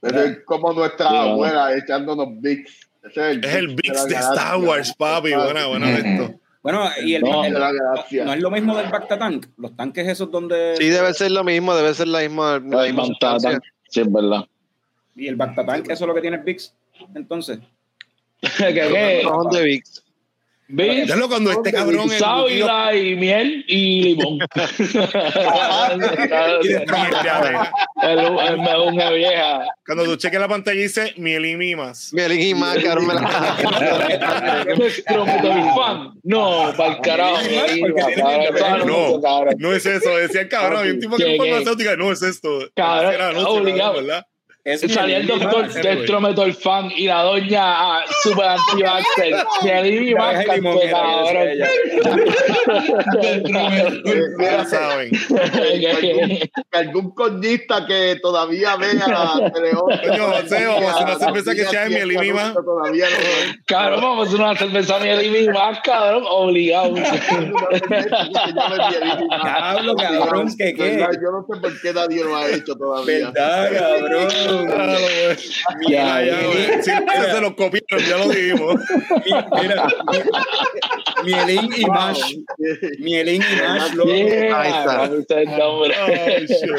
Pero 0.00 0.20
es 0.22 0.38
como 0.44 0.72
nuestra 0.72 1.08
Sí, 1.08 1.16
abuela 1.16 1.76
echándonos 1.76 2.28
Vicks. 2.40 2.88
Ese 3.04 3.32
Es 3.32 3.54
el 3.54 3.68
Vix 3.68 4.04
de 4.06 4.14
Star. 4.14 4.56
Wars, 4.58 4.92
papi. 4.98 5.32
Buena, 5.32 5.66
buena 5.68 5.86
de 5.90 5.98
esto. 6.10 6.39
Bueno, 6.62 6.88
y 7.02 7.14
el, 7.14 7.22
No, 7.22 7.44
el- 7.44 7.52
no 7.54 8.32
es 8.34 8.40
lo 8.40 8.50
mismo 8.50 8.76
del 8.76 8.90
Bacta 8.90 9.18
Tank. 9.18 9.46
Los 9.56 9.74
tanques 9.76 10.06
esos 10.06 10.30
donde. 10.30 10.74
Sí, 10.76 10.88
debe 10.88 11.12
ser 11.14 11.30
lo 11.30 11.42
mismo, 11.42 11.74
debe 11.74 11.94
ser 11.94 12.08
la 12.08 12.20
misma, 12.20 12.58
la 12.58 12.82
misma 12.84 13.06
sustancia. 13.06 13.58
Sí, 13.88 14.00
es 14.00 14.12
verdad. 14.12 14.44
Y 15.16 15.26
el 15.26 15.36
Bacta 15.36 15.64
Tank, 15.64 15.84
eso 15.90 16.04
es 16.04 16.08
lo 16.08 16.14
que 16.14 16.20
tiene 16.20 16.36
el 16.36 16.42
Vix. 16.42 16.74
Entonces. 17.14 17.58
¿Qué, 18.58 18.74
qué? 18.74 19.22
De 19.52 19.62
Vix. 19.64 20.04
¿Ves? 20.72 21.08
Ya 21.08 21.16
lo 21.16 21.28
cuando 21.28 21.50
este 21.50 21.72
cabrón. 21.72 22.08
Sábila 22.10 22.94
y 22.94 23.16
miel 23.16 23.64
y 23.66 24.02
limón. 24.02 24.38
y. 26.62 26.72
El- 28.02 28.30
Una 28.30 29.10
vieja. 29.10 29.66
Cuando 29.84 30.04
tú 30.04 30.16
cheques 30.16 30.40
la 30.40 30.48
pantalla 30.48 30.80
dice 30.80 31.12
miel 31.16 31.44
y 31.46 31.56
mimas. 31.56 32.12
Me 32.12 32.24
elegí 32.26 32.54
más, 32.54 32.78
cabrón. 32.78 33.06
me 33.06 33.14
la- 33.14 34.64
Nuestro 34.78 35.26
fan. 35.76 36.12
No, 36.22 36.72
para 36.76 36.92
el 36.94 37.00
carajo. 37.00 37.40
No, 38.86 39.20
no 39.58 39.72
es 39.74 39.86
eso. 39.86 40.16
Decía 40.16 40.42
el 40.42 40.48
cabrón. 40.48 40.84
Hay 40.84 40.90
un 40.90 41.00
tipo 41.00 41.16
que 41.16 41.32
es 41.34 41.38
farmacéutica. 41.38 41.96
No 41.96 42.12
es 42.12 42.22
esto. 42.22 42.60
Cabrón, 42.74 43.36
obligado. 43.44 43.94
¿verdad? 43.94 44.26
Es 44.62 44.80
Salía 44.92 45.18
el 45.18 45.26
doctor 45.26 45.64
Anyway. 45.64 45.82
Dextrometol 45.82 46.52
fan 46.52 46.90
y 46.94 47.06
la 47.06 47.22
doña 47.22 47.62
ah, 47.62 48.04
super 48.22 48.44
anti-vaxxer. 48.44 49.34
Miel 49.62 50.08
y 50.08 50.14
más 50.14 50.34
Naranja 50.34 50.56
y 50.56 50.60
limón, 50.60 50.78
café, 50.78 51.52
era, 51.52 51.66
cabrón. 53.52 54.34
Ya 54.38 54.64
saben. 54.66 55.10
Algún 56.72 57.10
coñista 57.14 57.86
que 57.86 58.18
todavía 58.20 58.76
vea 58.76 59.08
la 59.08 59.50
teleón. 59.50 59.80
Coño, 60.06 60.26
José, 60.26 60.66
vamos 60.66 60.84
a 60.84 60.90
hacer 60.90 61.06
una 61.06 61.18
cerveza 61.18 61.54
que 61.54 61.64
sea 61.64 61.84
de 61.84 61.90
miel 61.90 62.12
y 62.12 62.18
mima. 62.18 62.54
Cabrón, 63.66 64.00
vamos 64.02 64.26
a 64.26 64.28
hacer 64.28 64.40
una 64.40 64.56
cerveza 64.56 64.98
miel 64.98 65.36
y 65.36 65.48
más, 65.48 65.80
cabrón, 65.80 66.24
obligado. 66.28 66.94
Diablo, 69.42 69.96
cabrón, 69.96 70.54
que 70.56 70.74
qué. 70.74 70.98
Yo 71.22 71.30
no 71.32 71.46
sé 71.48 71.60
por 71.60 71.80
qué 71.80 71.94
nadie 71.94 72.24
lo 72.24 72.36
ha 72.36 72.48
hecho 72.48 72.74
todavía. 72.76 73.30
¿Verdad, 73.30 73.70
cabrón? 73.72 74.59
Claro, 74.66 74.92
güey. 75.00 75.36
Ya, 75.88 76.22
Ya, 76.22 76.24
ya, 76.24 76.46
güey. 76.46 76.82
Sí, 76.82 76.90
ese 76.90 77.30
se 77.32 77.40
lo 77.40 77.56
copiaron, 77.56 78.06
ya 78.08 78.16
lo 78.18 78.28
dijimos. 78.28 78.74
Mi- 79.24 79.60
Mira, 79.62 79.86
mi- 81.24 81.32
Mielín 81.32 81.70
y 81.76 81.84
Mash. 81.86 82.34
Mielín 82.98 83.42
y 83.42 83.62
Mash, 83.62 83.92
Ahí 84.54 84.68
está. 84.70 84.84
vamos 84.96 85.08
a 85.10 85.12
usar 85.20 85.38
el 85.38 85.58
nombre. 85.58 85.94
Ay, 85.96 86.46
shit. 86.46 86.70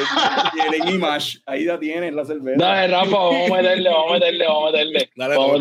Mielín 0.55 0.95
y 0.95 0.97
Mash. 0.97 1.37
Ahí 1.45 1.63
la 1.65 1.79
tienen, 1.79 2.15
la 2.15 2.25
cerveza. 2.25 2.57
Dale, 2.57 2.87
Rafa, 2.87 3.09
vamos 3.17 3.51
a 3.51 3.53
meterle, 3.61 3.89
vamos 3.89 4.09
a 4.09 4.13
meterle, 4.13 4.45
vamos 4.47 4.63
a 4.63 4.71
meterle. 4.71 5.09
Dale, 5.15 5.35
vamos 5.35 5.55
a 5.55 5.59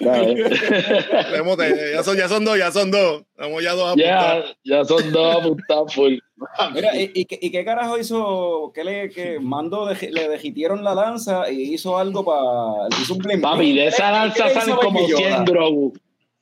vamos 0.00 1.54
a 1.58 1.62
meterle. 1.62 1.92
Ya 1.94 2.02
son, 2.02 2.16
ya 2.16 2.28
son 2.28 2.44
dos, 2.44 2.58
ya 2.58 2.72
son 2.72 2.90
dos. 2.90 3.22
Estamos 3.36 3.62
ya 3.62 3.72
dos 3.72 3.96
Ya, 3.96 4.44
ya 4.64 4.84
son 4.84 5.12
dos 5.12 5.36
apuntados 5.36 5.94
full. 5.94 6.14
Mira, 6.74 6.94
¿y, 6.94 7.10
y, 7.14 7.24
qué- 7.24 7.38
y 7.40 7.50
qué 7.50 7.64
carajo 7.64 7.98
hizo? 7.98 8.70
¿Qué 8.74 8.84
le 8.84 9.10
que 9.10 9.40
Mando 9.40 9.86
de- 9.86 10.10
le 10.10 10.28
dejitieron 10.28 10.84
la 10.84 10.94
lanza 10.94 11.50
y 11.50 11.74
hizo 11.74 11.96
algo 11.98 12.24
para. 12.24 12.88
Hizo 13.00 13.14
un 13.14 13.40
Papi, 13.40 13.74
de 13.74 13.86
esa 13.86 14.10
lanza 14.10 14.44
¿Qué 14.48 14.54
salen 14.54 14.76
como 14.76 15.00
Baby 15.00 15.12
Yoda? 15.12 15.28
100 15.28 15.44
Grogu. 15.46 15.92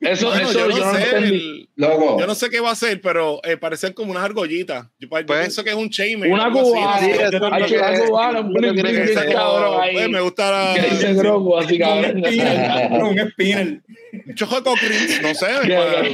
Eso, 0.04 0.26
Bueno, 0.28 0.48
eso 0.50 0.58
yo 0.58 0.68
no 0.68 0.76
yo 0.78 0.84
no 0.84 0.94
sé, 0.94 1.16
el- 1.16 1.68
yo 1.76 2.26
no 2.26 2.34
sé 2.34 2.50
qué 2.50 2.60
va 2.60 2.68
a 2.70 2.72
hacer, 2.72 3.00
pero 3.00 3.40
eh, 3.44 3.56
parecen 3.56 3.92
como 3.92 4.10
unas 4.10 4.22
argollitas. 4.24 4.84
Yo, 4.98 5.08
yo 5.08 5.08
Pues, 5.08 5.24
pienso 5.24 5.64
que 5.64 5.70
es 5.70 5.76
un 5.76 5.90
chainmail. 5.90 6.32
Una 6.32 6.50
cubana. 6.50 6.98
Sí, 7.00 7.10
Hay 7.50 7.64
que 7.64 8.04
cubana, 8.06 8.40
un 8.40 8.52
cabrón 9.32 9.80
ahí. 9.80 9.94
Pues, 9.94 10.08
me 10.10 10.20
gusta 10.20 10.50
la. 10.50 10.74
Que 10.74 10.90
dice 10.90 11.14
Grogu 11.14 11.56
así, 11.58 11.74
Un 11.74 11.80
cabrón. 11.80 12.22
spinner. 12.24 13.02
un 13.02 13.18
spinner. 13.30 13.80
Un 14.28 14.34
chojo 14.36 14.56
de 14.56 14.62
cocrins, 14.62 15.22
no 15.22 15.34
sé. 15.34 15.46
Para- 15.46 16.08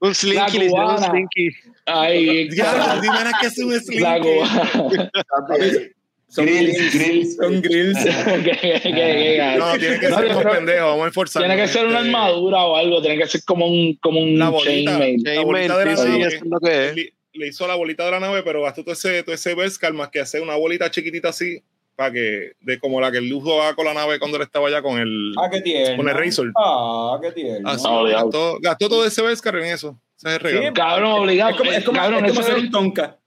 Un 0.00 0.14
slinky, 0.14 0.68
un. 0.68 1.52
Ahí, 1.86 2.48
Ya, 2.50 2.98
dime 3.00 3.16
que 3.40 3.46
es 3.46 3.58
un 3.58 3.72
la 3.72 3.80
slinky. 3.80 4.28
cubana. 4.28 5.95
Son 6.28 6.44
Grills, 6.44 6.92
grills. 6.94 7.36
Son 7.36 7.62
grills. 7.62 7.98
Que- 8.04 8.50
que- 8.80 8.80
que- 8.82 9.54
No, 9.58 9.72
tiene 9.78 10.00
que 10.00 10.08
No, 10.08 10.18
ser 10.18 10.28
creo- 10.36 10.52
pendejo, 10.52 10.86
vamos 10.86 11.04
a 11.04 11.08
esforzarnos. 11.08 11.48
Tiene 11.48 11.62
que 11.62 11.68
ser 11.68 11.86
una 11.86 11.98
Este, 12.00 12.08
armadura 12.08 12.64
o 12.64 12.76
algo, 12.76 13.00
tiene 13.00 13.18
que 13.18 13.26
ser 13.28 13.42
como 13.44 13.66
un, 13.66 13.94
como 13.96 14.20
un 14.20 14.38
La 14.38 14.48
bolita. 14.50 14.90
chainmail. 14.98 15.22
La 15.22 15.40
bolita 15.42 15.78
de 15.78 15.84
la 15.86 15.96
Sí, 15.96 16.02
sí, 16.02 16.18
nave. 16.18 16.40
lo 16.44 16.58
que 16.60 16.88
es. 16.88 16.96
Le, 16.96 17.12
le 17.34 17.46
hizo 17.48 17.66
la 17.68 17.74
bolita 17.76 18.04
de 18.04 18.10
la 18.10 18.20
nave, 18.20 18.42
pero 18.42 18.62
gastó 18.62 18.82
todo 18.82 18.92
ese, 18.94 19.22
todo 19.22 19.34
ese 19.34 19.54
Beskar 19.54 19.92
más 19.92 20.08
que 20.08 20.20
hacer 20.20 20.42
una 20.42 20.56
bolita 20.56 20.90
chiquitita 20.90 21.28
así, 21.28 21.60
para 21.94 22.10
que, 22.12 22.52
de 22.60 22.78
como 22.80 23.00
la 23.00 23.10
que 23.12 23.18
el 23.18 23.28
Luz 23.28 23.44
va 23.48 23.74
con 23.74 23.84
la 23.86 23.94
nave 23.94 24.18
cuando 24.18 24.36
él 24.36 24.42
estaba 24.42 24.68
allá 24.68 24.82
con 24.82 24.98
el, 24.98 25.32
Ah, 25.38 25.48
qué 25.50 25.60
tierno. 25.60 25.96
con 25.96 26.08
el 26.08 26.14
Razor. 26.14 26.52
Ah, 26.56 27.18
qué 27.22 27.60
No, 27.62 28.00
obligado. 28.00 28.24
gastó, 28.24 28.58
gastó 28.60 28.88
todo 28.88 29.06
ese 29.06 29.22
Beskar 29.22 29.56
en 29.56 29.64
eso. 29.66 29.98
Ese 30.18 30.28
es 30.28 30.34
el 30.34 30.40
regalo. 30.40 30.74
Cabrón, 30.74 31.12
obligado. 31.12 31.50
Es 31.52 31.56
como, 31.56 31.72
es 31.72 31.84
como, 31.84 31.98
cabrón, 31.98 32.24
es 32.24 32.32
como 32.32 32.40
hacer 32.40 32.56
un 32.58 32.70
tonka. 32.70 33.18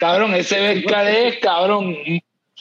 Cabrón, 0.00 0.34
ese 0.34 0.58
Beskar 0.60 1.06
es, 1.06 1.38
cabrón, 1.38 1.96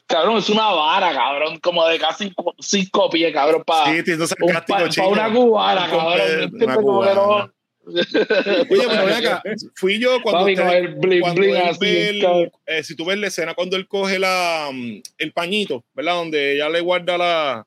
cabrón, 0.05 0.37
es 0.37 0.49
una 0.49 0.69
vara, 0.69 1.11
cabrón, 1.13 1.57
como 1.59 1.87
de 1.87 1.97
casi 1.97 2.31
cinco 2.59 3.09
pies, 3.09 3.33
cabrón, 3.33 3.63
para 3.65 3.91
Sí, 3.95 4.03
tiene 4.03 4.27
sarcástico, 4.27 4.87
chico. 4.89 5.07
una 5.09 5.31
cubana, 5.33 5.85
Un 5.85 5.89
cabrón. 5.89 6.21
¿entiendes? 6.29 6.67
una 6.67 6.75
cubana. 6.75 7.53
Oye, 7.89 8.85
pero 8.87 9.05
ven 9.05 9.15
acá, 9.15 9.41
fui 9.73 9.97
yo 9.99 10.21
cuando, 10.21 10.41
Papi, 10.41 10.51
usted- 10.53 10.63
con 10.65 10.75
el 10.75 10.87
bling 10.95 11.21
cuando 11.21 11.41
bling 11.41 11.55
él 11.55 11.61
así, 11.69 11.77
ve 11.81 12.09
el- 12.09 12.51
eh, 12.67 12.83
si 12.83 12.95
tú 12.95 13.05
ves 13.05 13.17
la 13.17 13.27
escena 13.27 13.55
cuando 13.55 13.77
él 13.77 13.87
coge 13.87 14.19
la, 14.19 14.69
mm, 14.71 15.01
el 15.17 15.31
pañito, 15.33 15.83
¿verdad? 15.95 16.13
Donde 16.13 16.53
ella 16.53 16.69
le 16.69 16.81
guarda 16.81 17.17
la, 17.17 17.65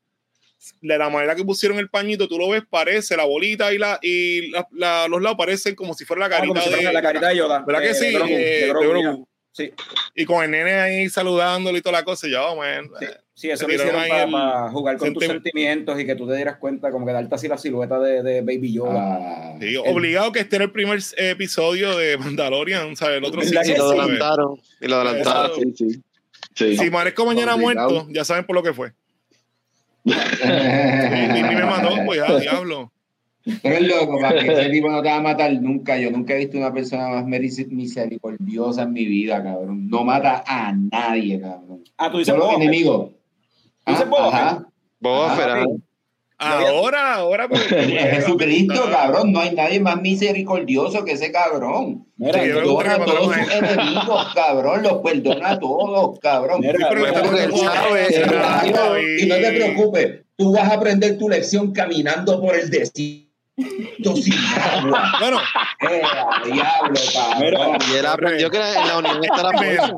de 0.81 0.97
la 0.99 1.11
manera 1.11 1.35
que 1.35 1.43
pusieron 1.44 1.78
el 1.81 1.89
pañito, 1.90 2.28
tú 2.28 2.39
lo 2.39 2.51
ves, 2.51 2.62
parece 2.70 3.16
la 3.16 3.24
bolita 3.24 3.73
y, 3.73 3.78
la, 3.78 3.99
y 4.01 4.51
la- 4.53 4.69
la- 4.70 5.09
los 5.09 5.20
lados 5.20 5.36
parecen 5.39 5.74
como 5.74 5.93
si 5.94 6.05
fuera 6.05 6.28
la 6.28 6.36
Ah, 6.36 6.40
como 6.40 6.55
carita 6.55 6.69
si 6.69 6.74
fuera 6.74 6.89
de 6.90 6.94
la 6.94 7.03
carita 7.03 7.28
de 7.28 7.36
Yoda. 7.39 7.65
¿Verdad 7.66 7.82
que 7.82 7.94
sí? 7.94 8.07
de 8.07 8.12
Grogu, 8.12 8.31
Eh, 8.32 8.36
de 8.36 8.66
de 8.66 8.69
Grogu. 8.73 9.28
Sí, 9.53 9.70
Y 10.15 10.24
con 10.24 10.43
el 10.43 10.51
nene 10.51 10.73
ahí 10.74 11.09
saludándolo 11.11 11.77
y 11.77 11.83
toda 11.83 11.99
la 11.99 12.05
cosa, 12.05 12.27
y 12.27 12.31
yo, 12.31 12.43
oh, 12.53 12.57
man. 12.57 12.89
sí, 12.99 13.07
sí, 13.35 13.51
eso 13.51 13.69
lo 13.69 13.74
hicieron 13.74 14.01
para, 14.09 14.65
el- 14.66 14.70
jugar 14.73 14.97
con 14.97 15.12
tus 15.12 15.23
senti- 15.23 15.33
sentimientos 15.35 16.01
y 16.01 16.07
que 16.07 16.15
tú 16.15 16.27
te 16.27 16.35
dieras 16.37 16.57
cuenta, 16.57 16.91
como 16.91 17.05
que 17.05 17.12
darte 17.12 17.35
así 17.35 17.49
la 17.49 17.59
silueta 17.59 17.99
de, 17.99 18.23
de 18.23 18.41
Baby 18.41 18.73
Yoda. 18.73 19.19
Ah, 19.20 19.57
Sí, 19.61 19.77
obligado 19.77 20.33
que 20.33 20.41
esté 20.41 20.57
en 20.57 20.62
el 20.62 20.73
primer 20.73 20.99
eh, 21.19 21.31
episodio 21.31 21.97
de 21.99 22.16
Mandalorian, 22.16 22.97
¿sabes? 22.97 23.19
El 23.19 23.24
otro 23.27 23.43
sí. 23.43 23.51
¿Verdad 23.55 23.65
Y 23.74 23.77
lo 23.77 23.91
adelantaron. 23.91 24.61
Y 24.81 24.89
lo 24.89 24.97
adelantaron. 24.97 25.61
sí, 25.61 25.74
sí. 25.93 26.03
Sí. 26.55 26.77
Si 26.79 26.91
Maresco 26.91 27.24
mañana 27.27 27.55
Obligado. 27.55 27.91
muerto, 27.91 28.09
ya 28.12 28.24
saben 28.24 28.45
por 28.47 28.57
lo 28.57 28.62
que 28.62 28.73
fue. 28.73 28.93
Y 30.05 30.11
Disney 30.12 31.55
me 31.55 31.65
mandó, 31.65 31.91
pues 32.07 32.20
ya, 32.27 32.39
diablo. 32.39 32.93
Pero 33.62 33.74
es 33.77 33.82
loco, 33.82 34.19
papi, 34.20 34.39
ese 34.48 34.70
tipo 34.70 34.90
no 34.90 35.02
te 35.02 35.09
va 35.09 35.16
a 35.16 35.20
matar 35.20 35.52
nunca. 35.60 35.98
Yo 35.98 36.10
nunca 36.10 36.35
he 36.35 36.39
visto 36.39 36.56
una 36.59 36.73
persona 36.73 37.09
más 37.09 37.24
misericordiosa 37.27 38.82
en 38.82 38.93
mi 38.93 39.05
vida, 39.06 39.43
cabrón. 39.43 39.89
No 39.89 40.05
mata 40.05 40.44
a 40.47 40.73
nadie, 40.73 41.40
cabrón. 41.40 41.82
Ah, 41.97 42.10
tú 42.10 42.19
dices 42.19 42.32
Solo 42.32 42.44
Boba 42.47 42.59
Fett. 42.59 42.62
enemigos. 42.69 43.10
¿Dices 43.86 44.06
Ah, 44.16 44.64
Boba 45.01 45.36
Ah. 46.44 46.44
Ahora, 46.44 47.14
ahora. 47.14 47.48
porque- 47.48 47.62
Jesucristo, 48.14 48.89
cabrón, 48.90 49.31
no 49.32 49.39
hay 49.40 49.55
nadie 49.55 49.78
más 49.78 50.01
misericordioso 50.01 51.05
que 51.05 51.12
ese 51.12 51.31
cabrón. 51.31 52.05
Perdona 52.19 52.94
a 52.94 53.05
todos 53.05 53.32
sus 53.35 53.55
enemigos, 53.55 54.27
cabrón, 54.35 54.82
los 54.82 54.94
perdona 55.02 55.51
a 55.51 55.59
todos, 55.60 56.19
cabrón. 56.19 56.64
Y- 56.64 56.66
no 59.27 59.35
te 59.36 59.52
preocupes, 59.52 60.20
tú 60.36 60.52
vas 60.52 60.70
a 60.70 60.74
aprender 60.74 61.16
tu 61.19 61.28
lección 61.28 61.73
caminando 61.73 62.40
por 62.40 62.55
el 62.56 62.70
sin 64.17 64.35
agua. 64.35 65.13
Bueno, 65.21 65.39
¡Eh, 65.91 66.03
diablo, 66.45 67.01
cabrón! 67.15 67.77
Y 67.93 67.97
él 67.97 68.07
aprendió 68.07 68.51
que 68.51 68.59
en 68.59 68.89
la 68.89 68.99
unión 68.99 69.19
está 69.25 69.43
la 69.43 69.59
fuerza. 69.59 69.93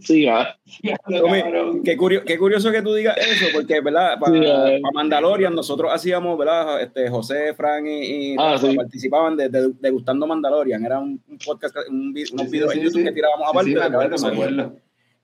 Sí, 0.00 0.26
cabrón. 0.26 1.82
qué, 1.84 1.96
curio- 1.96 2.24
qué 2.24 2.38
curioso 2.38 2.70
que 2.70 2.82
tú 2.82 2.94
digas 2.94 3.16
eso, 3.18 3.46
porque, 3.52 3.80
¿verdad? 3.80 4.18
Para 4.18 4.32
Sí, 4.32 4.40
eh. 4.44 4.80
Mandalorian 4.94 5.54
nosotros 5.54 5.90
hacíamos, 5.92 6.36
¿verdad? 6.38 6.80
Este, 6.80 7.08
José, 7.08 7.54
Fran 7.54 7.86
y, 7.86 8.32
y 8.32 8.36
Ah, 8.38 8.56
sí. 8.58 8.74
participaban 8.76 9.36
de, 9.36 9.48
de- 9.48 9.72
degustando 9.80 10.26
Mandalorian. 10.26 10.84
Era 10.84 10.98
un, 10.98 11.20
un 11.28 11.38
podcast, 11.44 11.76
un, 11.88 12.08
unos 12.32 12.46
Sí, 12.46 12.50
videos 12.50 12.72
sí, 12.72 12.78
en 12.78 12.84
YouTube 12.84 12.98
sí. 13.00 13.04
que 13.04 13.12
tirábamos 13.12 13.48
aparte. 13.50 13.70
sí, 13.70 13.76
me 13.76 13.82
acuerdo, 13.84 14.16
me 14.26 14.28
acuerdo. 14.32 14.76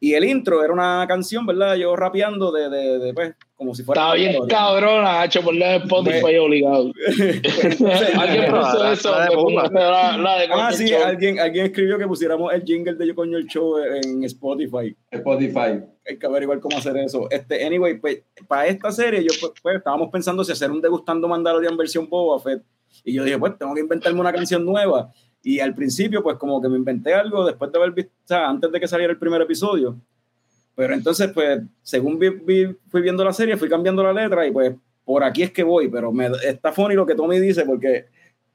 Y 0.05 0.15
el 0.15 0.25
intro 0.25 0.65
era 0.65 0.73
una 0.73 1.05
canción, 1.07 1.47
¿verdad? 1.47 1.77
Yo 1.77 1.95
rapeando 1.95 2.51
de, 2.51 2.69
de, 2.69 2.99
de, 2.99 3.15
pues, 3.15 3.37
como 3.55 3.73
si 3.73 3.85
fuera. 3.85 4.01
Estaba 4.01 4.15
bien 4.17 4.33
Mandalorian. 4.37 4.59
cabrona, 4.59 5.21
Hacho, 5.23 5.43
por 5.43 5.55
la 5.55 5.77
Spotify 5.77 6.39
obligado. 6.39 6.91
Alguien 8.19 8.51
puso 8.51 8.93
eso. 8.93 9.13
la 9.17 9.29
de 9.69 9.79
la, 9.79 10.17
la 10.19 10.39
de 10.39 10.49
Ah, 10.51 10.73
sí, 10.73 10.89
Show. 10.89 11.05
alguien, 11.05 11.39
alguien 11.39 11.67
escribió 11.67 11.99
que 11.99 12.07
pusiéramos 12.09 12.53
el 12.53 12.65
jingle 12.65 12.95
de 12.95 13.07
Yo 13.07 13.15
Coño 13.15 13.39
el 13.39 13.47
Show 13.47 13.79
en 13.79 14.25
Spotify. 14.25 14.97
Spotify. 15.09 15.85
hay 16.05 16.19
que 16.19 16.27
averiguar 16.27 16.59
cómo 16.59 16.79
hacer 16.79 16.97
eso. 16.97 17.29
Este, 17.31 17.65
anyway, 17.65 18.01
pues, 18.01 18.25
para 18.49 18.67
esta 18.67 18.91
serie, 18.91 19.21
yo 19.23 19.31
pues, 19.41 19.53
pues, 19.63 19.77
estábamos 19.77 20.09
pensando 20.11 20.43
si 20.43 20.51
hacer 20.51 20.71
un 20.73 20.81
degustando 20.81 21.29
Mandalorian 21.29 21.77
versión 21.77 22.09
Boba 22.09 22.41
Fett. 22.41 22.65
Y 23.05 23.15
yo 23.15 23.23
dije, 23.23 23.39
pues, 23.39 23.57
tengo 23.57 23.73
que 23.73 23.81
inventarme 23.81 24.19
una 24.21 24.33
canción 24.33 24.65
nueva. 24.65 25.13
Y 25.43 25.59
al 25.61 25.75
principio, 25.75 26.23
pues, 26.23 26.37
como 26.37 26.61
que 26.63 26.69
me 26.69 26.77
inventé 26.77 27.15
algo 27.15 27.45
después 27.45 27.71
de 27.73 27.79
haber 27.79 27.91
visto, 27.93 28.13
o 28.25 28.29
sea, 28.29 28.49
antes 28.49 28.71
de 28.71 28.79
que 28.81 28.87
saliera 28.89 29.13
el 29.13 29.19
primer 29.19 29.43
episodio. 29.43 29.97
Pero 30.75 30.95
entonces, 30.95 31.31
pues, 31.33 31.61
según 31.83 32.19
vi- 32.19 32.77
fui 32.89 33.03
viendo 33.03 33.25
la 33.25 33.33
serie, 33.33 33.57
fui 33.57 33.69
cambiando 33.69 34.03
la 34.03 34.13
letra 34.13 34.47
y 34.47 34.51
pues, 34.53 34.75
por 35.05 35.25
aquí 35.25 35.43
es 35.43 35.51
que 35.51 35.63
voy. 35.65 35.89
Pero 35.89 36.13
me, 36.13 36.29
está 36.45 36.73
funny 36.73 36.95
lo 36.95 37.05
que 37.07 37.15
Tommy 37.15 37.41
dice, 37.41 37.65
porque 37.65 38.07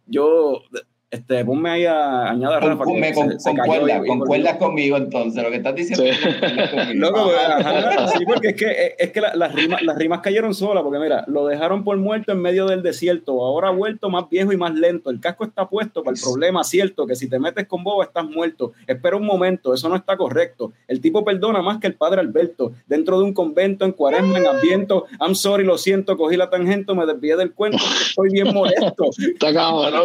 yo, 0.06 0.62
este, 1.10 1.46
ponme 1.46 1.70
ahí 1.70 1.86
a 1.86 2.30
añada 2.32 2.58
a 2.58 2.60
Rafa. 2.60 2.84
Con- 2.84 2.96
que 2.96 3.00
me 3.00 3.14
con- 3.14 3.32
se- 3.32 3.40
se 3.40 3.56
cayó 3.56 3.72
concuerda, 3.72 4.00
y- 4.00 4.04
y 4.04 4.08
concuerdas 4.08 4.58
conmigo 4.58 4.98
entonces, 4.98 5.42
lo 5.42 5.50
que 5.50 5.56
estás 5.58 5.76
diciendo. 5.76 6.04
Sí. 6.04 6.20
concuerdas 6.30 6.70
conmigo. 6.70 6.94
Loco, 7.00 7.24
pues, 7.26 7.38
Ajá. 7.38 7.80
ajá, 7.80 8.08
sí, 8.10 8.26
porque 8.26 8.48
es 8.50 8.56
que, 8.56 8.96
es 9.00 9.12
que 9.12 9.22
la- 9.22 9.36
las, 9.36 9.54
rimas, 9.56 9.82
las 9.84 9.98
rimas 9.98 10.20
cayeron 10.20 10.54
solas, 10.54 10.84
porque 10.84 11.00
mira, 11.00 11.24
lo 11.28 11.46
dejaron 11.48 11.86
por 11.86 11.96
muerto 11.98 12.34
en 12.34 12.42
medio 12.42 12.66
del 12.66 12.84
desierto, 12.84 13.32
ahora 13.46 13.70
ha 13.70 13.72
vuelto 13.72 14.10
más 14.10 14.30
viejo 14.30 14.52
y 14.52 14.58
más 14.58 14.74
lento, 14.76 15.10
el 15.10 15.22
casco 15.22 15.46
está 15.46 15.70
puesto 15.70 16.04
para 16.04 16.16
el 16.18 16.22
problema 16.22 16.64
cierto, 16.66 17.08
que 17.08 17.16
si 17.16 17.30
te 17.30 17.40
metes 17.40 17.68
con 17.68 17.86
boba 17.86 18.04
estás 18.04 18.26
muerto, 18.26 18.74
espera 18.86 19.16
un 19.16 19.26
momento, 19.26 19.74
eso 19.74 19.88
no 19.88 19.96
está 19.96 20.18
correcto, 20.18 20.74
el 20.90 21.00
tipo 21.00 21.24
perdona 21.24 21.62
más 21.62 21.78
que 21.80 21.88
el 21.88 21.94
padre 21.96 22.20
Alberto, 22.20 22.74
dentro 22.86 23.18
de 23.18 23.24
un 23.24 23.34
convento, 23.34 23.86
en 23.86 23.94
cuaresma, 23.94 24.40
en 24.40 24.48
ambiento, 24.48 25.06
I'm 25.22 25.36
sorry, 25.36 25.64
lo 25.64 25.78
siento, 25.78 26.18
cogí 26.18 26.36
la 26.36 26.50
tangente, 26.50 26.94
me 26.94 27.06
desvié 27.06 27.38
del 27.38 27.54
cuento, 27.54 27.78
estoy 28.10 28.30
bien 28.32 28.54
molesto, 28.54 29.06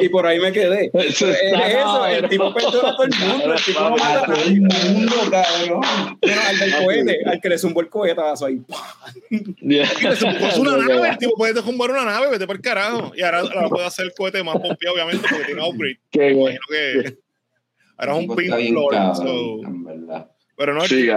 y 0.00 0.08
por 0.08 0.26
ahí 0.26 0.38
me 0.38 0.52
quedé. 0.52 0.91
Eso 0.94 1.28
Es 1.30 1.38
eso, 1.42 2.06
el 2.06 2.28
tipo 2.28 2.52
perdona 2.52 2.90
a 2.90 2.96
todo 2.96 3.04
el 3.04 3.14
mundo, 3.18 3.54
el 3.54 3.64
tipo 3.64 3.80
no 3.80 3.90
mata 3.90 4.20
A 4.20 4.26
todo 4.26 4.34
el 4.42 4.60
mundo, 4.60 5.16
cabrón. 5.30 5.80
Bueno, 6.20 6.40
al 6.48 6.58
del 6.58 6.84
cohete, 6.84 7.18
al 7.24 7.40
que 7.40 7.48
le 7.48 7.58
zumbó 7.58 7.80
el 7.80 7.88
cohetazo 7.88 8.46
ahí. 8.46 8.60
Es 9.30 10.22
una 10.58 10.76
nave, 10.76 11.08
el 11.08 11.18
tipo 11.18 11.34
puede 11.36 11.54
derrumbar 11.54 11.90
una 11.90 12.04
nave, 12.04 12.28
vete 12.30 12.46
por 12.46 12.56
el 12.56 12.62
carajo. 12.62 13.12
Y 13.16 13.22
ahora, 13.22 13.40
ahora 13.40 13.68
puede 13.68 13.86
hacer 13.86 14.06
el 14.06 14.12
cohete 14.12 14.42
más 14.42 14.54
pompeado, 14.54 14.94
obviamente, 14.94 15.26
porque 15.28 15.44
tiene 15.46 15.66
upgrade. 15.66 15.98
Qué 16.10 16.32
bueno. 16.34 16.58
Imagino 16.68 16.68
que 16.68 17.16
ahora 17.96 18.12
es 18.12 18.18
un 18.18 18.22
Tipo, 18.22 18.36
pink 18.36 18.52
pero 20.62 20.74
no, 20.74 20.82
Sí, 20.82 21.08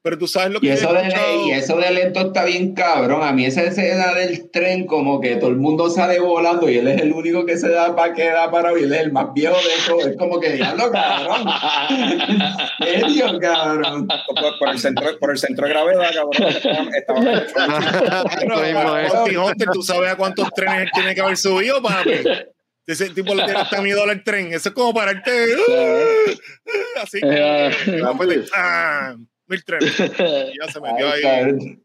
pero 0.00 0.16
tú 0.16 0.26
sabes 0.26 0.50
lo 0.50 0.60
que 0.60 0.68
Y 0.68 0.70
eso, 0.70 0.90
de, 0.94 1.02
y 1.46 1.50
eso 1.50 1.76
de 1.76 1.90
lento 1.90 2.20
está 2.20 2.46
bien 2.46 2.72
cabrón. 2.72 3.22
A 3.22 3.32
mí 3.32 3.44
esa 3.44 3.62
escena 3.64 4.14
del 4.14 4.50
tren, 4.50 4.86
como 4.86 5.20
que 5.20 5.36
todo 5.36 5.50
el 5.50 5.56
mundo 5.56 5.90
sale 5.90 6.18
volando 6.20 6.70
y 6.70 6.78
él 6.78 6.88
es 6.88 7.02
el 7.02 7.12
único 7.12 7.44
que 7.44 7.58
se 7.58 7.68
da 7.68 7.94
para 7.94 8.14
quedar 8.14 8.50
parado 8.50 8.78
y 8.78 8.84
él 8.84 8.92
es 8.94 9.00
el 9.02 9.12
más 9.12 9.34
viejo 9.34 9.56
de 9.56 9.74
eso. 9.74 10.08
Es 10.08 10.16
como 10.16 10.40
que 10.40 10.52
diablo, 10.54 10.90
cabrón. 10.90 11.46
¿En 12.80 13.00
serio, 13.00 13.38
cabrón? 13.38 14.06
por, 14.08 14.58
por 14.58 14.68
el 14.70 14.78
centro, 14.78 15.18
por 15.18 15.30
el 15.32 15.36
centro 15.38 15.66
de 15.66 15.72
gravedad, 15.74 16.10
cabrón. 16.14 16.88
Estaba, 16.96 17.32
estaba- 17.34 18.30
Eso 18.40 18.62
mismo 18.62 18.96
es. 18.96 19.14
Monty 19.14 19.36
Hunter, 19.36 19.68
tú 19.74 19.82
sabes 19.82 20.10
a 20.12 20.16
cuántos 20.16 20.48
trenes 20.54 20.84
él 20.84 20.88
tiene 20.94 21.14
que 21.14 21.20
haber 21.20 21.36
subido, 21.36 21.82
papi. 21.82 22.12
Ese 22.88 23.10
tipo 23.10 23.34
le 23.34 23.44
tiene 23.44 23.60
hasta 23.60 23.80
miedo 23.82 24.02
al 24.02 24.24
tren. 24.24 24.52
Eso 24.52 24.70
es 24.70 24.74
como 24.74 24.92
pararte. 24.94 25.30
uh, 25.56 27.00
así. 27.02 27.20
Eh, 27.22 27.70
Después 27.86 28.28
de- 28.28 28.44
ah, 28.56 29.14
Mil 29.46 29.64
trenes. 29.64 29.98
Y 29.98 30.58
ya 30.58 30.72
se 30.72 30.80
metió 30.80 31.08
ahí. 31.10 31.78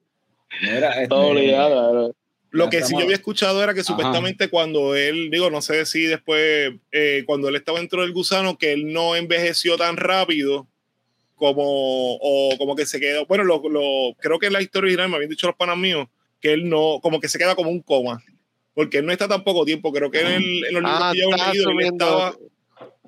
Mira, 0.62 0.90
este, 0.96 1.08
Todo 1.08 1.28
obligado. 1.28 2.16
Lo 2.52 2.70
que 2.70 2.84
sí 2.84 2.94
yo 2.96 3.00
había 3.04 3.16
escuchado 3.16 3.64
era 3.64 3.74
que 3.74 3.80
Ajá. 3.80 3.88
supuestamente 3.88 4.48
cuando 4.50 4.96
él, 4.96 5.30
digo, 5.32 5.50
no 5.50 5.62
sé 5.62 5.86
si 5.86 6.04
después, 6.04 6.72
eh, 6.92 7.24
cuando 7.26 7.50
él 7.50 7.56
estaba 7.56 7.80
dentro 7.80 8.02
del 8.02 8.12
gusano, 8.14 8.58
que 8.58 8.74
él 8.74 8.94
no 8.94 9.16
envejeció 9.16 9.76
tan 9.78 9.98
rápido 9.98 10.68
como, 11.36 11.64
o 11.66 12.56
como 12.58 12.76
que 12.76 12.86
se 12.86 13.00
quedó, 13.00 13.26
bueno, 13.26 13.44
lo, 13.44 13.62
lo- 13.70 14.14
creo 14.20 14.38
que 14.40 14.48
en 14.48 14.54
la 14.54 14.62
historia 14.62 14.86
original 14.88 15.10
me 15.10 15.16
habían 15.16 15.32
dicho 15.32 15.48
los 15.48 15.56
panas 15.56 15.78
míos, 15.78 16.08
que 16.40 16.54
él 16.54 16.70
no, 16.70 17.00
como 17.02 17.20
que 17.20 17.28
se 17.28 17.40
queda 17.40 17.56
como 17.56 17.72
un 17.72 17.82
coma, 17.82 18.22
porque 18.74 18.98
él 19.00 19.06
no 19.06 19.12
está 19.12 19.28
tan 19.28 19.44
poco 19.44 19.66
tiempo, 19.66 19.92
creo 19.92 20.10
que 20.12 20.22
en, 20.22 20.28
el- 20.28 20.66
en 20.66 20.74
los 20.74 20.84
libros 20.84 21.00
Ah, 21.02 21.12
que 21.14 21.20
yo 21.20 21.28
he 21.30 21.52
leído, 21.54 21.70
él, 21.72 21.80
estaba, 21.86 22.34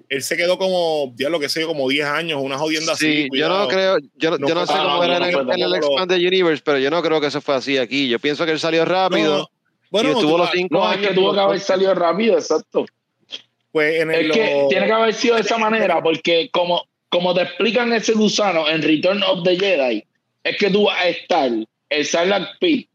él 0.09 0.21
se 0.23 0.37
quedó 0.37 0.57
como, 0.57 1.13
ya 1.17 1.29
lo 1.29 1.39
que 1.39 1.49
sé, 1.49 1.63
como 1.65 1.89
10 1.89 2.05
años, 2.05 2.39
una 2.41 2.57
jodienda 2.57 2.93
así. 2.93 3.23
Sí, 3.23 3.27
yo 3.33 3.49
no 3.49 3.67
creo, 3.67 3.97
yo, 4.15 4.37
no- 4.37 4.47
yo 4.47 4.53
no 4.55 4.65
sé 4.67 4.73
cómo 4.73 5.03
era 5.03 5.19
no 5.19 5.25
en, 5.53 5.61
el- 5.61 5.75
Expanded 5.75 6.17
Universe, 6.17 6.61
pero 6.63 6.77
yo 6.77 6.89
no 6.91 7.01
creo 7.01 7.19
que 7.19 7.27
eso 7.27 7.41
fue 7.41 7.55
así 7.55 7.77
aquí. 7.77 8.07
Yo 8.07 8.19
pienso 8.19 8.45
que 8.45 8.51
él 8.51 8.59
salió 8.59 8.85
rápido 8.85 9.37
No, 9.39 9.49
bueno, 9.89 10.09
y 10.09 10.11
estuvo 10.13 10.31
tú- 10.33 10.37
los 10.37 10.49
cinco 10.51 10.77
No, 10.77 10.91
es 10.91 10.97
años. 10.97 11.07
que 11.09 11.13
tuvo 11.15 11.33
que 11.33 11.39
haber 11.39 11.59
salido 11.59 11.93
rápido, 11.95 12.35
exacto. 12.37 12.85
pues 13.71 14.01
en 14.01 14.11
el, 14.11 14.27
Es 14.27 14.31
que 14.37 14.61
lo- 14.61 14.67
tiene 14.69 14.85
que 14.85 14.91
haber 14.93 15.13
sido 15.13 15.35
de 15.35 15.41
esa 15.41 15.57
manera, 15.57 16.01
porque 16.01 16.49
como, 16.53 16.85
como 17.09 17.33
te 17.33 17.41
explican 17.41 17.91
ese 17.91 18.13
gusano 18.13 18.69
en 18.69 18.81
Return 18.81 19.21
of 19.23 19.43
the 19.43 19.57
Jedi, 19.57 20.03
es 20.43 20.57
que 20.57 20.69
tú 20.69 20.85
vas 20.85 20.97
a 20.99 21.07
estar, 21.09 21.49
el 21.89 22.05
Sarlacc 22.05 22.57
Pit 22.59 22.89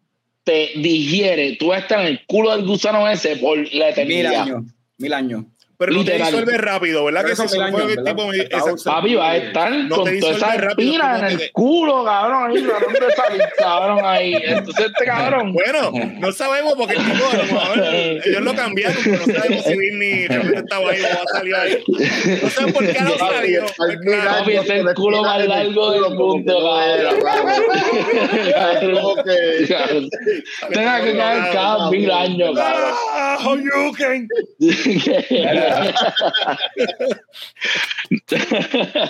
te 0.51 0.73
digiere, 0.81 1.55
tú 1.57 1.69
vas 1.69 1.79
a 1.79 1.83
estar 1.83 2.01
en 2.01 2.07
el 2.09 2.27
culo 2.27 2.51
del 2.51 2.67
gusano 2.67 3.09
ese 3.09 3.37
por 3.37 3.57
la 3.57 3.65
mil 3.65 3.83
eternidad. 3.83 4.43
años, 4.43 4.65
mil 4.99 5.13
años. 5.13 5.45
Pero 5.81 5.93
no 5.95 6.05
te 6.05 6.13
disuelve 6.19 6.59
rápido, 6.59 7.05
¿verdad? 7.07 7.23
Pero 7.23 7.27
Que 7.29 7.33
eso 7.33 7.43
mil 7.59 7.71
fue 7.73 7.93
el 7.95 8.05
tipo 8.05 8.27
me-. 8.27 8.45
Papi, 8.85 9.15
vas 9.15 9.31
a 9.31 9.37
estar 9.39 9.73
No 9.73 9.97
con 9.97 10.05
te 10.05 10.21
toda 10.21 10.33
esa 10.37 10.47
disuelve 10.53 10.69
rápido, 10.69 10.93
espina 10.93 11.19
en 11.19 11.25
el 11.25 11.39
te- 11.39 11.51
culo, 11.53 12.05
cabrón, 12.05 12.51
ahí, 12.51 12.63
tratando 12.63 13.07
de 13.07 13.13
salir, 13.15 13.43
cabrón, 13.57 14.01
ahí. 14.05 14.35
Entonces 14.45 14.87
este 14.87 15.05
cabrón, 15.07 15.53
Bueno, 15.55 15.91
no 16.19 16.33
sabemos 16.33 16.75
porque 16.77 16.97
el 16.97 17.03
tipo, 17.03 17.25
a 17.33 17.37
lo 17.37 17.43
mejor, 17.45 17.95
ellos 17.95 18.43
lo 18.43 18.55
cambiaron, 18.55 18.97
pero 19.03 19.17
no 19.27 19.33
sabemos 19.35 19.65
si 19.65 19.79
Disney 19.79 20.27
realmente 20.29 20.59
estaba 20.61 20.91
ahí 20.91 21.01
o 21.01 21.03
va 21.03 21.23
a 21.23 21.27
salir 21.39 21.55
ahí. 21.55 21.83
No 22.43 22.51
sé 22.51 22.73
por 22.75 22.87
qué 22.87 23.01
no 23.01 23.17
salió. 23.19 23.65
Al 23.79 23.99
mil 24.01 24.19
papi, 24.19 24.53
es 24.53 24.69
el 24.69 24.95
culo 24.95 25.23
más 25.23 25.47
largo 25.47 25.93
del 25.93 26.15
mundo, 26.15 26.61
cabrón. 26.61 27.17
Tenga 30.73 31.03
que 31.03 31.17
caer 31.17 31.53
cada 31.55 31.91
mil 31.91 32.11
años, 32.11 32.51
cabrón. 32.55 32.95
Ah, 33.13 33.39
you 33.57 33.93
can. 33.97 34.29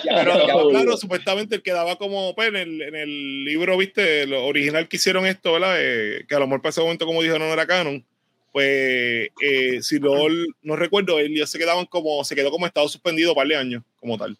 Pero 0.03 0.69
claro, 0.69 0.97
supuestamente 0.97 1.55
él 1.55 1.63
quedaba 1.63 1.97
como 1.97 2.35
pues, 2.35 2.49
en, 2.49 2.55
el, 2.55 2.81
en 2.81 2.95
el 2.95 3.43
libro, 3.43 3.77
viste, 3.77 4.25
lo 4.27 4.45
original 4.45 4.87
que 4.87 4.97
hicieron 4.97 5.25
esto, 5.25 5.53
¿verdad? 5.53 5.75
Eh, 5.79 6.25
que 6.27 6.35
a 6.35 6.39
lo 6.39 6.47
mejor 6.47 6.61
para 6.61 6.71
ese 6.71 6.81
momento, 6.81 7.05
como 7.05 7.21
dijeron, 7.21 7.47
no 7.47 7.53
era 7.53 7.65
canon. 7.67 8.05
Pues, 8.51 9.29
eh, 9.41 9.79
si 9.81 9.99
no, 9.99 10.13
no 10.61 10.75
recuerdo, 10.75 11.19
él 11.19 11.35
ya 11.35 11.47
se 11.47 11.57
quedaban 11.57 11.85
como, 11.85 12.23
se 12.23 12.35
quedó 12.35 12.51
como 12.51 12.65
estado 12.65 12.87
suspendido 12.89 13.31
un 13.31 13.35
par 13.35 13.47
de 13.47 13.55
años, 13.55 13.83
como 13.99 14.17
tal. 14.17 14.37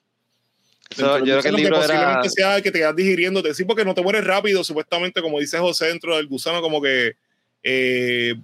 Yo 0.97 1.21
creo 1.21 1.41
que 1.41 1.47
el 1.47 1.55
libro 1.55 1.77
era. 1.77 1.87
posiblemente 1.87 2.29
sea 2.29 2.61
que 2.61 2.71
te 2.71 2.79
quedas 2.79 2.95
digiriéndote, 2.95 3.53
sí, 3.53 3.63
porque 3.63 3.85
no 3.85 3.93
te 3.93 4.01
mueres 4.01 4.25
rápido, 4.25 4.63
supuestamente, 4.63 5.21
como 5.21 5.39
dice 5.39 5.57
José 5.57 5.87
dentro 5.87 6.17
del 6.17 6.27
gusano, 6.27 6.61
como 6.61 6.81
que 6.81 7.15
eh, 7.63 8.35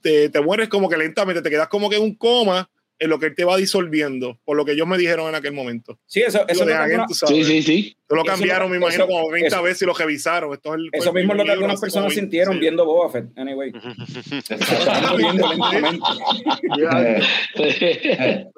te, 0.00 0.28
te 0.28 0.40
mueres 0.40 0.68
como 0.68 0.88
que 0.88 0.96
lentamente, 0.96 1.42
te 1.42 1.50
quedas 1.50 1.68
como 1.68 1.88
que 1.88 1.96
en 1.96 2.02
un 2.02 2.14
coma 2.14 2.68
en 3.02 3.10
lo 3.10 3.18
que 3.18 3.26
él 3.26 3.34
te 3.34 3.44
va 3.44 3.56
disolviendo, 3.56 4.38
por 4.44 4.56
lo 4.56 4.64
que 4.64 4.72
ellos 4.72 4.86
me 4.86 4.96
dijeron 4.96 5.28
en 5.28 5.34
aquel 5.34 5.52
momento. 5.52 5.98
Sí, 6.06 6.20
eso, 6.20 6.44
eso, 6.46 6.46
Lo 6.46 6.46
de 6.46 6.52
es 6.52 6.58
lo 6.60 6.66
que 6.66 6.72
alguien, 6.74 7.00
alguna- 7.00 7.06
tú 7.08 7.14
sabes. 7.14 7.46
Sí, 7.46 7.54
sí, 7.62 7.62
sí. 7.62 7.96
Lo 8.08 8.24
cambiaron, 8.24 8.70
me 8.70 8.76
imagino, 8.76 9.04
eso- 9.04 9.12
como 9.12 9.30
20 9.30 9.48
eso- 9.48 9.62
veces 9.62 9.82
y 9.82 9.86
lo 9.86 9.94
revisaron. 9.94 10.52
Esto 10.52 10.74
es 10.74 10.80
el, 10.80 10.88
eso 10.92 11.12
mismo 11.12 11.32
es 11.32 11.38
lo 11.38 11.44
que 11.44 11.50
algunas 11.52 11.80
personas 11.80 12.04
como 12.04 12.08
20, 12.08 12.20
sintieron 12.20 12.54
sí. 12.54 12.60
viendo 12.60 12.84
Boba 12.84 13.10
Fett. 13.10 13.26
Anyway. 13.36 13.72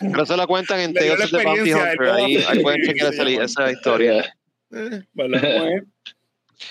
Pero 0.00 0.22
eso 0.22 0.36
lo 0.36 0.46
cuentan 0.46 0.80
en 0.80 0.94
Tales 0.94 1.18
la 1.18 1.24
of 1.24 1.30
the 1.30 1.44
Bounty 1.44 1.72
Hunter. 1.72 2.08
Ahí, 2.10 2.36
ahí 2.48 2.62
pueden 2.62 2.82
chequear 2.82 3.12
se 3.12 3.34
esa, 3.42 3.70
historia. 3.70 4.34
Eh, 4.72 5.02
¿verdad? 5.12 5.40
Como 5.40 5.66
es. 5.68 5.82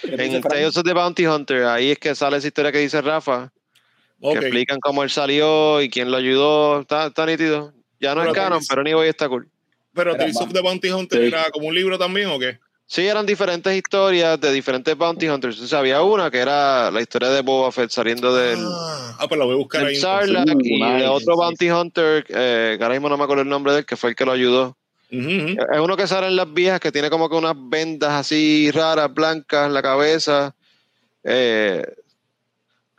¿Qué 0.02 0.26
En? 0.26 0.41
Tales 0.41 0.77
of 0.77 0.84
the 0.84 0.94
Bounty 0.94 1.26
Hunter, 1.27 1.64
ahí 1.65 1.91
es 1.91 1.99
que 1.99 2.15
sale 2.15 2.38
esa 2.38 2.48
historia 2.48 2.72
que 2.72 2.80
dice 2.80 3.02
Rafa, 3.02 3.52
Que 4.22 4.31
explican 4.40 4.80
cómo 4.80 5.03
él 5.03 5.10
salió 5.10 5.81
y 5.81 5.90
quién 5.90 6.10
lo 6.11 6.18
ayudó. 6.18 6.81
Está, 6.81 7.07
está 7.07 7.26
nítido. 7.26 7.73
Ya 7.99 8.15
no 8.15 8.22
Pero 8.22 8.31
es 8.34 8.38
canon, 8.38 8.60
pero 8.68 8.81
Anyway 8.81 9.10
está 9.10 9.27
cool. 9.30 9.48
Pero 9.94 10.15
Tales 10.15 10.38
of 10.38 10.52
the 10.53 10.61
Bounty 10.61 10.90
Hunter 10.91 11.22
Sí. 11.22 11.27
era 11.27 11.45
como 11.52 11.68
un 11.68 11.76
libro 11.76 11.98
también, 11.99 12.30
¿o 12.30 12.40
qué? 12.40 12.57
Sí, 12.85 13.07
eran 13.07 13.26
diferentes 13.26 13.73
historias 13.76 14.40
de 14.40 14.52
diferentes 14.52 14.95
Bounty 14.95 15.27
Hunters. 15.27 15.56
Entonces, 15.56 15.73
había 15.77 16.02
una 16.03 16.30
que 16.30 16.40
era 16.40 16.91
la 16.91 17.02
historia 17.02 17.30
de 17.30 17.41
Boba 17.41 17.72
Fett 17.72 17.90
saliendo 17.90 18.35
del, 18.35 18.60
Ah, 18.60 19.18
ah, 19.19 19.27
pues 19.27 19.40
lo 19.40 19.45
voy 19.45 19.56
a 19.56 19.57
buscar 19.57 19.85
ahí. 19.85 19.95
Sarlacc 19.95 20.48
Uh, 20.56 20.60
y 20.64 20.81
nice. 20.81 21.07
otro 21.07 21.35
Bounty 21.35 21.72
Hunter, 21.72 22.26
eh, 22.30 22.76
que 22.77 22.84
ahora 22.84 22.95
mismo 22.95 23.10
no 23.10 23.18
me 23.18 23.23
acuerdo 23.23 23.44
el 23.44 23.49
nombre 23.49 23.72
de 23.73 23.80
él, 23.80 23.85
que 23.85 23.95
fue 23.95 24.11
el 24.11 24.15
que 24.15 24.26
lo 24.26 24.31
ayudó. 24.31 24.76
Es 25.10 25.80
uno 25.80 25.95
que 25.95 26.07
sale 26.07 26.27
en 26.27 26.35
las 26.35 26.52
viejas, 26.52 26.80
que 26.80 26.91
tiene 26.91 27.10
como 27.11 27.30
que 27.30 27.35
unas 27.35 27.56
vendas 27.56 28.11
así 28.11 28.69
raras, 28.72 29.14
blancas 29.14 29.68
en 29.68 29.73
la 29.76 29.81
cabeza. 29.84 30.56
Eh, 31.23 31.84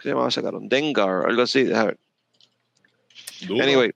¿Qué 0.05 0.11
se 0.11 0.13
llamaba 0.13 0.29
ese 0.29 0.43
cabrón? 0.43 0.69
Dengar, 0.69 1.25
algo 1.27 1.41
así. 1.41 1.63
déjame 1.63 1.87
ver. 1.87 1.99
Duro. 3.49 3.65
Anyway, 3.65 3.91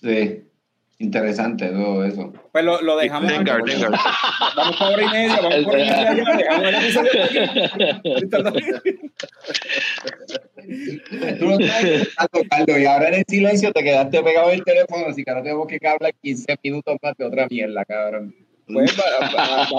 Sí, 0.00 0.44
interesante 1.00 1.66
todo 1.70 2.04
eso. 2.04 2.32
Pues 2.52 2.64
lo, 2.64 2.80
lo 2.82 2.96
dejamos. 2.98 3.32
Dengar, 3.32 3.62
aquí. 3.62 3.72
Dengar. 3.72 3.90
Vamos 4.54 4.76
por 4.76 4.92
hora 4.92 5.02
y 5.02 5.08
media, 5.08 5.40
vamos 5.42 5.64
por 5.64 5.74
hora 5.74 5.82
y 5.82 5.90
media 5.90 6.36
dejamos 6.36 6.68
el 6.68 6.74
episodio. 6.76 7.10
Tú 11.40 11.44
no 11.46 11.58
estás 11.58 11.84
escuchando, 11.84 12.48
Carlos, 12.48 12.78
y 12.78 12.86
ahora 12.86 13.08
en 13.08 13.14
el 13.14 13.24
silencio 13.26 13.72
te 13.72 13.82
quedaste 13.82 14.22
pegado 14.22 14.50
al 14.50 14.62
teléfono, 14.62 15.06
así 15.08 15.24
que 15.24 15.30
ahora 15.32 15.42
tenemos 15.42 15.66
que 15.66 15.80
hablar 15.84 16.14
15 16.22 16.58
minutos 16.62 16.96
más 17.02 17.16
de 17.16 17.24
otra 17.24 17.48
mierda, 17.48 17.84
cabrón. 17.84 18.32
Pues, 18.72 18.96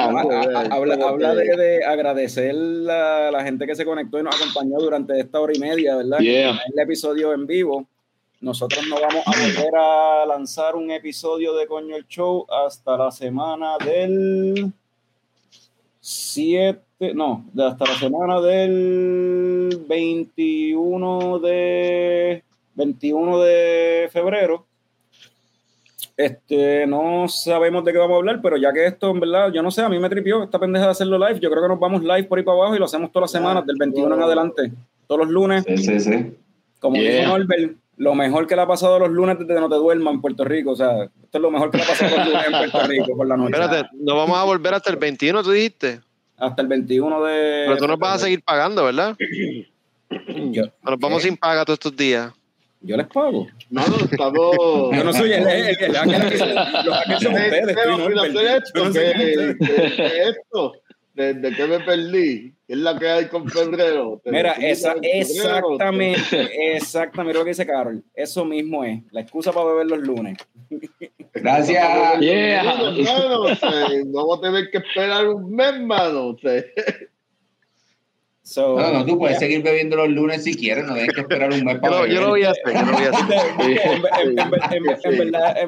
habla, 0.70 0.95
habla 0.95 1.36
de, 1.36 1.57
de 1.57 1.86
agradecer 1.86 2.56
a 2.90 3.32
la 3.32 3.44
gente 3.44 3.65
que 3.65 3.76
se 3.76 3.86
conectó 3.86 4.20
y 4.20 4.24
nos 4.24 4.36
acompañó 4.36 4.78
durante 4.80 5.20
esta 5.20 5.40
hora 5.40 5.53
y 5.56 5.60
media, 5.60 5.95
¿verdad? 5.95 6.20
Yeah. 6.20 6.60
El 6.74 6.80
episodio 6.80 7.34
en 7.34 7.48
vivo. 7.48 7.88
Nosotros 8.41 8.86
no 8.90 8.99
vamos 8.99 9.24
a 9.26 9.32
volver 9.32 9.74
a 9.74 10.26
lanzar 10.26 10.76
un 10.76 10.91
episodio 10.91 11.53
de 11.56 11.65
Coño 11.65 11.95
el 11.95 12.06
Show 12.07 12.45
hasta 12.49 12.98
la 12.98 13.10
semana 13.10 13.78
del 13.78 14.74
7, 16.02 17.14
no, 17.14 17.45
hasta 17.57 17.86
la 17.86 17.98
semana 17.98 18.41
del 18.41 19.86
21 19.88 21.40
de 21.40 22.44
21 22.76 23.40
de 23.44 24.10
febrero. 24.11 24.65
Este, 26.15 26.85
no 26.85 27.27
sabemos 27.27 27.84
de 27.84 27.91
qué 27.91 27.98
vamos 27.98 28.15
a 28.15 28.18
hablar, 28.18 28.40
pero 28.41 28.56
ya 28.57 28.72
que 28.72 28.85
esto, 28.85 29.10
en 29.11 29.19
verdad, 29.19 29.52
yo 29.52 29.64
no 29.64 29.72
sé, 29.72 29.81
a 29.81 29.90
mí 29.90 29.98
me 29.98 30.10
tripió 30.10 30.44
esta 30.44 30.60
pendeja 30.60 30.85
de 30.85 30.91
hacerlo 30.91 31.18
live. 31.18 31.40
Yo 31.40 31.49
creo 31.49 31.64
que 31.64 31.69
nos 31.69 31.80
vamos 31.80 32.03
live 32.03 32.26
por 32.26 32.38
ahí 32.38 32.44
para 32.45 32.57
abajo 32.57 32.76
y 32.76 32.80
lo 32.80 32.85
hacemos 32.85 33.11
todas 33.11 33.23
las 33.23 33.31
semanas, 33.31 33.65
del 33.65 33.77
21 33.77 34.15
en 34.15 34.22
adelante, 34.22 34.72
todos 35.07 35.22
los 35.22 35.30
lunes. 35.30 35.64
Sí, 35.68 35.77
sí, 35.77 35.99
sí. 35.99 36.38
Como 36.80 36.98
Yeah. 36.98 37.22
dijo 37.22 37.38
Norbert, 37.38 37.77
lo 37.98 38.14
mejor 38.15 38.45
que 38.45 38.56
le 38.56 38.61
ha 38.61 38.68
pasado 38.68 38.99
los 38.99 39.10
lunes 39.10 39.40
desde 39.40 39.53
que 39.56 39.60
no 39.60 39.69
te 39.69 39.76
duermas 39.76 40.14
en 40.14 40.22
Puerto 40.22 40.44
Rico. 40.44 40.72
O 40.72 40.76
sea, 40.76 41.03
esto 41.06 41.38
es 41.38 41.41
lo 41.41 41.49
mejor 41.49 41.72
que 41.72 41.77
le 41.77 41.84
ha 41.84 41.88
pasado 41.88 42.15
los 42.18 42.27
lunes 42.27 42.45
en 42.45 42.52
Puerto 42.52 42.80
Rico 42.88 43.18
por 43.18 43.27
la 43.27 43.38
noche. 43.38 43.52
espérate, 43.60 43.90
no 43.94 44.15
vamos 44.18 44.38
a 44.38 44.44
volver 44.44 44.73
hasta 44.76 44.90
el 44.91 44.98
21, 44.98 45.41
tú 45.44 45.52
dijiste. 45.52 46.02
Hasta 46.38 46.61
el 46.61 46.68
21 46.68 47.23
de. 47.23 47.64
Pero 47.68 47.77
tú 47.77 47.88
nos 47.88 47.98
vas 47.98 48.15
a 48.15 48.26
seguir 48.26 48.44
pagando, 48.44 48.84
¿verdad? 48.85 49.15
Yo, 50.52 50.64
Nos 50.84 50.99
vamos 50.99 51.23
sin 51.23 51.38
paga 51.38 51.65
todos 51.65 51.77
estos 51.77 51.95
días. 51.95 52.31
yo 52.81 52.95
les 52.98 53.07
pago. 53.07 53.48
No, 53.73 53.87
no, 53.87 53.95
estamos. 53.97 54.55
Yo 54.97 55.03
no 55.03 55.13
soy 55.13 55.33
el, 55.33 55.47
el, 55.47 55.65
el, 55.67 55.75
hacker 55.75 56.29
que 56.29 56.37
los 56.85 56.95
hackers 56.95 57.23
son 57.23 57.33
ustedes. 57.33 57.75
Pero, 57.75 57.95
tú 57.97 58.03
y 58.03 58.07
mira, 58.09 58.27
Norbert. 58.27 58.33
¿qué 58.33 58.39
es 58.39 58.43
Yo 58.43 58.57
esto? 58.57 58.85
no 58.85 58.93
sé 58.93 58.99
¿Qué- 58.99 59.13
quién 59.13 59.39
es 59.39 59.49
usted. 59.49 59.75
qué- 59.75 59.95
qué 59.95 60.05
es 60.05 60.27
esto? 60.37 60.73
¿De, 61.15 61.33
de 61.35 61.51
qué 61.55 61.67
me 61.67 61.79
perdí? 61.79 62.53
¿Qué 62.65 62.73
es 62.73 62.79
la 62.79 62.97
que 62.97 63.07
hay 63.09 63.25
con 63.25 63.47
febrero? 63.47 64.19
¿Te 64.23 64.31
Mira, 64.31 64.53
esa, 64.53 64.93
febrero? 64.93 65.13
exactamente, 65.19 66.75
exactamente 66.75 67.37
lo 67.37 67.43
que 67.45 67.51
dice 67.51 67.65
Carol. 67.67 68.03
Eso 68.15 68.45
mismo 68.45 68.83
es, 68.83 68.99
la 69.11 69.21
excusa 69.21 69.51
para 69.51 69.67
beber 69.67 69.87
los 69.87 69.99
lunes. 69.99 70.37
Gracias. 71.33 72.19
Yeah. 72.19 72.63
Mano, 72.63 73.41
o 73.41 73.55
sea, 73.55 73.87
vamos 74.05 74.37
a 74.39 74.41
tener 74.41 74.69
que 74.71 74.77
esperar 74.79 75.27
un 75.27 75.55
mes, 75.55 75.79
mano. 75.81 76.27
o 76.29 76.37
sea. 76.37 76.63
So, 78.45 78.78
No, 78.78 78.91
no, 78.91 79.06
tú 79.06 79.18
puedes 79.18 79.40
seguir 79.40 79.64
bebiendo 79.64 79.95
los 79.95 80.10
lunes 80.10 80.44
si 80.44 80.53
quieres, 80.53 80.84
no 80.84 80.94
tienes 80.95 81.14
que 81.15 81.22
esperar 81.22 81.49
un 81.53 81.64
mes 81.64 81.76
Yo 81.76 81.82
para 81.82 81.99
lo, 82.02 82.07
yo 82.07 82.20
lo 82.20 82.28
voy 82.30 82.44
a 82.44 82.49
hacer, 82.52 82.74
yo 82.74 82.86
lo 82.86 82.91
voy 82.91 83.03
a 83.06 83.10
hacer. 83.10 83.40
en, 84.22 84.38
en- 84.38 84.38
en- 84.38 84.90
en- 84.90 85.06
en 85.06 85.18
verdad, 85.32 85.57
es 85.57 85.65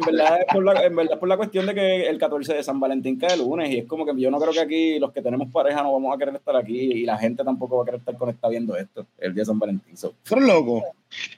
por 0.53 0.63
la, 0.65 0.83
en 0.85 0.95
verdad 0.95 1.13
es 1.13 1.19
por 1.19 1.29
la 1.29 1.37
cuestión 1.37 1.65
de 1.67 1.73
que 1.73 2.07
el 2.07 2.17
14 2.17 2.53
de 2.53 2.63
San 2.63 2.81
Valentín 2.81 3.17
cae 3.17 3.37
lunes 3.37 3.69
y 3.69 3.77
es 3.77 3.85
como 3.85 4.05
que 4.05 4.11
yo 4.19 4.29
no 4.29 4.39
creo 4.39 4.51
que 4.51 4.59
aquí 4.59 4.99
los 4.99 5.13
que 5.13 5.21
tenemos 5.21 5.49
pareja 5.51 5.81
no 5.83 5.93
vamos 5.93 6.13
a 6.13 6.17
querer 6.19 6.35
estar 6.35 6.53
aquí 6.57 6.77
y 6.81 7.05
la 7.05 7.17
gente 7.17 7.45
tampoco 7.45 7.77
va 7.77 7.83
a 7.83 7.85
querer 7.85 7.99
estar 8.01 8.17
conectada 8.17 8.51
viendo 8.51 8.75
esto 8.75 9.05
el 9.19 9.33
día 9.33 9.41
de 9.41 9.45
San 9.45 9.57
Valentín. 9.59 9.95
So, 9.95 10.13
Son 10.23 10.45
locos. 10.45 10.83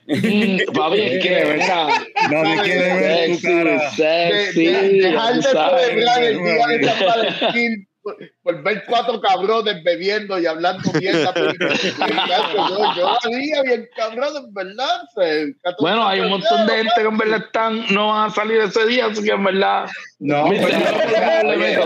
Mm, 0.07 0.57
Papi, 0.73 0.99
es 1.01 1.23
que, 1.23 1.29
¿verdad? 1.29 1.87
Nadie 2.31 2.61
quiere 2.63 2.93
ver 2.95 3.35
tu 3.35 3.41
cara. 3.43 3.71
De- 3.73 3.89
sexy. 3.91 4.65
de- 4.65 4.81
de 4.81 5.11
sabes. 5.43 5.85
celebrar 5.85 6.23
el 6.23 6.37
día 6.39 6.77
de 6.77 6.83
San 6.83 7.05
Valentín 7.05 7.86
por, 8.07 8.17
por 8.41 8.63
ver 8.63 8.83
cuatro 8.87 9.19
cabrones 9.19 9.83
bebiendo 9.83 10.39
y 10.39 10.45
hablando 10.45 10.89
mierda. 10.93 11.33
yo, 11.35 12.95
yo 12.95 13.17
haría 13.21 13.61
bien 13.63 13.89
cabrones, 13.97 14.43
¿verdad? 14.53 15.01
O 15.03 15.07
sea, 15.19 15.29
el 15.33 15.57
14 15.61 15.81
Bueno, 15.81 16.07
hay 16.07 16.21
un 16.21 16.29
montón 16.29 16.65
de 16.67 16.77
gente 16.77 16.93
que 16.95 17.01
en 17.01 17.17
verdad 17.17 17.43
están, 17.45 17.85
no 17.93 18.07
van 18.07 18.29
a 18.29 18.33
salir 18.33 18.61
ese 18.61 18.85
día, 18.85 19.07
así 19.07 19.23
que 19.23 19.31
en 19.31 19.43
verdad. 19.43 19.89
No, 20.19 20.47
Sinceramente, 20.47 21.81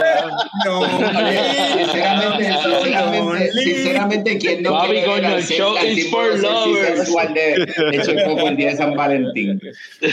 sinceramente, 2.53 3.51
sinceramente, 3.51 4.37
¿quién 4.37 4.63
no 4.63 4.71
Papi, 4.71 5.01
quiere 5.01 5.35
el 5.35 5.43
show 5.43 5.75
is 5.83 6.09
for 6.11 6.39
lovers. 6.39 7.13
de, 7.33 7.65
de 7.65 8.01
Checoco 8.03 8.47
el 8.47 8.57
día 8.57 8.69
de 8.69 8.75
San 8.77 8.95
Valentín? 8.95 9.59
¿Qué 9.99 10.07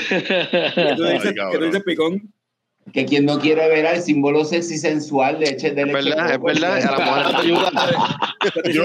tú 0.96 1.04
dices, 1.04 1.26
Ay, 1.26 1.50
¿qué 1.52 1.58
tú 1.58 1.64
dices, 1.64 1.82
Picón? 1.84 2.32
Que 2.92 3.04
quien 3.06 3.24
no 3.26 3.38
quiere 3.38 3.68
ver 3.68 3.86
al 3.86 4.02
símbolo 4.02 4.44
sexy 4.44 4.78
sensual 4.78 5.38
de 5.40 5.50
Eche 5.50 5.70
de 5.72 5.82
Es 5.82 5.88
leche 5.88 6.08
verdad, 6.10 6.30
es 6.32 6.40
verdad. 6.42 6.76
A 6.76 6.80
la 6.98 7.04
mujer 7.04 7.24
no 7.24 7.30
te 7.30 7.36
ayuda. 7.46 7.70
Yo. 8.72 8.84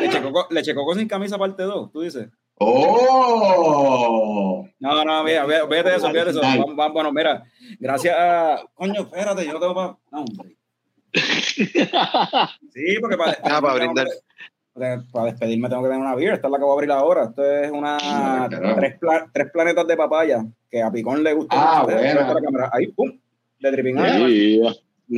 Leche 0.00 0.22
coco, 0.22 0.46
leche 0.50 0.74
coco 0.74 0.94
sin 0.94 1.08
camisa 1.08 1.36
parte 1.38 1.62
2, 1.64 1.92
tú 1.92 2.00
dices. 2.02 2.28
¡Oh! 2.62 4.66
No, 4.78 5.04
no, 5.04 5.24
mira, 5.24 5.44
ve- 5.46 5.66
vete 5.68 5.96
eso, 5.96 6.10
vete 6.12 6.30
eso. 6.30 6.40
Vamos, 6.40 6.76
vamos, 6.76 6.92
bueno, 6.94 7.12
mira, 7.12 7.42
gracias 7.78 8.14
a. 8.18 8.62
Coño, 8.74 9.00
espérate, 9.02 9.44
yo 9.46 9.52
no 9.54 9.60
tengo 9.60 9.74
para. 9.74 9.96
No, 10.10 10.20
hombre. 10.24 10.56
Sí, 12.72 12.96
porque 13.00 13.16
para, 13.16 13.32
Ah, 13.44 13.60
para 13.60 13.74
brindar. 13.74 14.06
Para, 14.72 15.02
despedirme 15.26 15.68
tengo 15.68 15.82
que 15.82 15.88
tener 15.88 16.00
una 16.02 16.14
beer. 16.14 16.34
Esta 16.34 16.46
es 16.46 16.50
la 16.52 16.58
que 16.58 16.64
voy 16.64 16.70
a 16.70 16.74
abrir 16.74 16.92
ahora. 16.92 17.24
Esto 17.24 17.44
es 17.44 17.70
una. 17.70 17.98
Ah, 18.02 18.48
tres, 18.78 18.98
pla- 18.98 19.26
tres 19.32 19.50
planetas 19.52 19.86
de 19.86 19.96
papaya 19.96 20.44
que 20.70 20.80
a 20.82 20.90
Picón 20.90 21.22
le 21.22 21.32
gusta. 21.34 21.56
Ah, 21.58 21.84
cámara. 22.42 22.70
Ahí, 22.72 22.86
pum. 22.88 23.10
De. 23.58 23.70
Sí, 24.28 24.60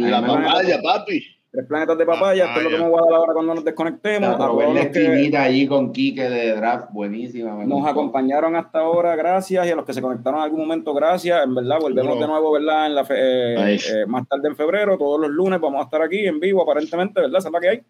La 0.00 0.18
Ay, 0.18 0.24
papaya, 0.26 0.80
papi. 0.82 1.22
Tres 1.52 1.66
planetas 1.66 1.98
de 1.98 2.06
papaya. 2.06 2.46
Esto 2.46 2.58
es 2.60 2.64
lo 2.64 2.70
que 2.70 2.78
me 2.78 2.88
voy 2.88 2.98
a 2.98 3.04
dar 3.04 3.14
ahora 3.14 3.32
cuando 3.34 3.54
nos 3.54 3.62
desconectemos. 3.64 4.30
La 4.30 4.36
que 5.30 5.36
allí 5.36 5.66
con 5.66 5.92
Quique 5.92 6.30
de 6.30 6.56
draft, 6.56 6.88
buenísima. 6.92 7.50
nos 7.50 7.68
gustó. 7.68 7.88
acompañaron 7.90 8.56
hasta 8.56 8.78
ahora, 8.78 9.14
gracias. 9.16 9.66
Y 9.66 9.70
a 9.70 9.76
los 9.76 9.84
que 9.84 9.92
se 9.92 10.00
conectaron 10.00 10.38
en 10.40 10.44
algún 10.44 10.60
momento, 10.60 10.94
gracias. 10.94 11.44
En 11.44 11.54
verdad, 11.54 11.76
volvemos 11.78 12.18
de 12.18 12.26
nuevo, 12.26 12.52
¿verdad? 12.52 12.86
En 12.86 12.94
la 12.94 13.04
fe- 13.04 13.14
eh, 13.18 13.74
eh, 13.76 14.06
más 14.06 14.26
tarde 14.26 14.48
en 14.48 14.56
febrero, 14.56 14.96
todos 14.96 15.20
los 15.20 15.30
lunes 15.30 15.60
vamos 15.60 15.82
a 15.82 15.84
estar 15.84 16.00
aquí 16.00 16.26
en 16.26 16.40
vivo, 16.40 16.62
aparentemente, 16.62 17.20
¿verdad? 17.20 17.38
Esa 17.38 17.48
es 17.48 17.52
la 17.52 17.60
que 17.60 17.68
hay. 17.68 17.82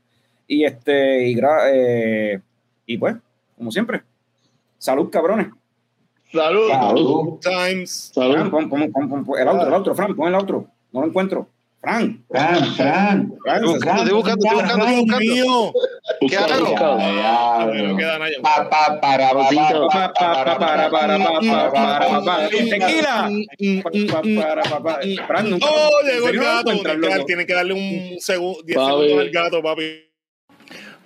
Y 0.47 0.64
este, 0.64 1.27
y, 1.28 1.35
gra- 1.36 1.70
eh, 1.73 2.40
y 2.86 2.98
pues, 2.98 3.16
como 3.56 3.70
siempre, 3.70 4.02
salud, 4.78 5.09
cabrones. 5.10 5.48
Salud. 6.32 6.69
Salud. 6.70 7.39
Times. 7.40 8.10
Fran, 8.14 8.32
Salud. 8.32 8.51
pon, 8.51 8.69
pon- 8.70 8.90
pon- 8.93 9.09
pon- 9.09 9.24
pon 9.24 9.39
el 9.40 9.48
otro, 9.48 9.66
el 9.69 9.74
otro, 9.74 9.94
Fran, 9.94 10.14
pon 10.16 10.28
el 10.28 10.35
otro. 10.35 10.66
No 10.93 11.01
lo 11.02 11.06
encuentro. 11.06 11.48
Fran, 11.81 12.24
Fran, 12.28 12.64
Fran. 12.74 13.35
Fran, 13.43 13.56
Estoy 13.56 13.74
buscando, 13.74 14.02
estoy 14.02 14.14
buscando, 14.16 14.47
estoy 14.60 14.97
buscando, 15.01 15.19
mío. 15.19 15.73
¿Qué 16.28 16.36
hago? 16.36 16.69
No. 16.70 18.43
Pa, 18.43 18.70
pa, 18.70 19.01
para, 19.01 19.31
pa. 19.31 19.48
Pa, 19.90 20.12
para, 20.14 20.90
para, 20.90 20.90
para. 20.90 22.48
Tequila. 22.48 23.31
Para. 24.32 24.62
Fran, 25.27 25.51
nunca- 25.51 25.66
Oh, 25.69 25.90
¿en 26.02 26.14
llegó 26.14 26.28
el 26.28 26.36
no 26.36 26.43
gato. 26.43 27.24
Tienen 27.27 27.47
que, 27.47 27.55
darle 27.55 27.74
un 27.74 28.20
segundo, 28.20 28.62
10 28.64 28.78
Papi. 28.78 28.90
segundos 28.90 29.19
al 29.19 29.31
gato, 29.31 29.62
papi. 29.62 30.11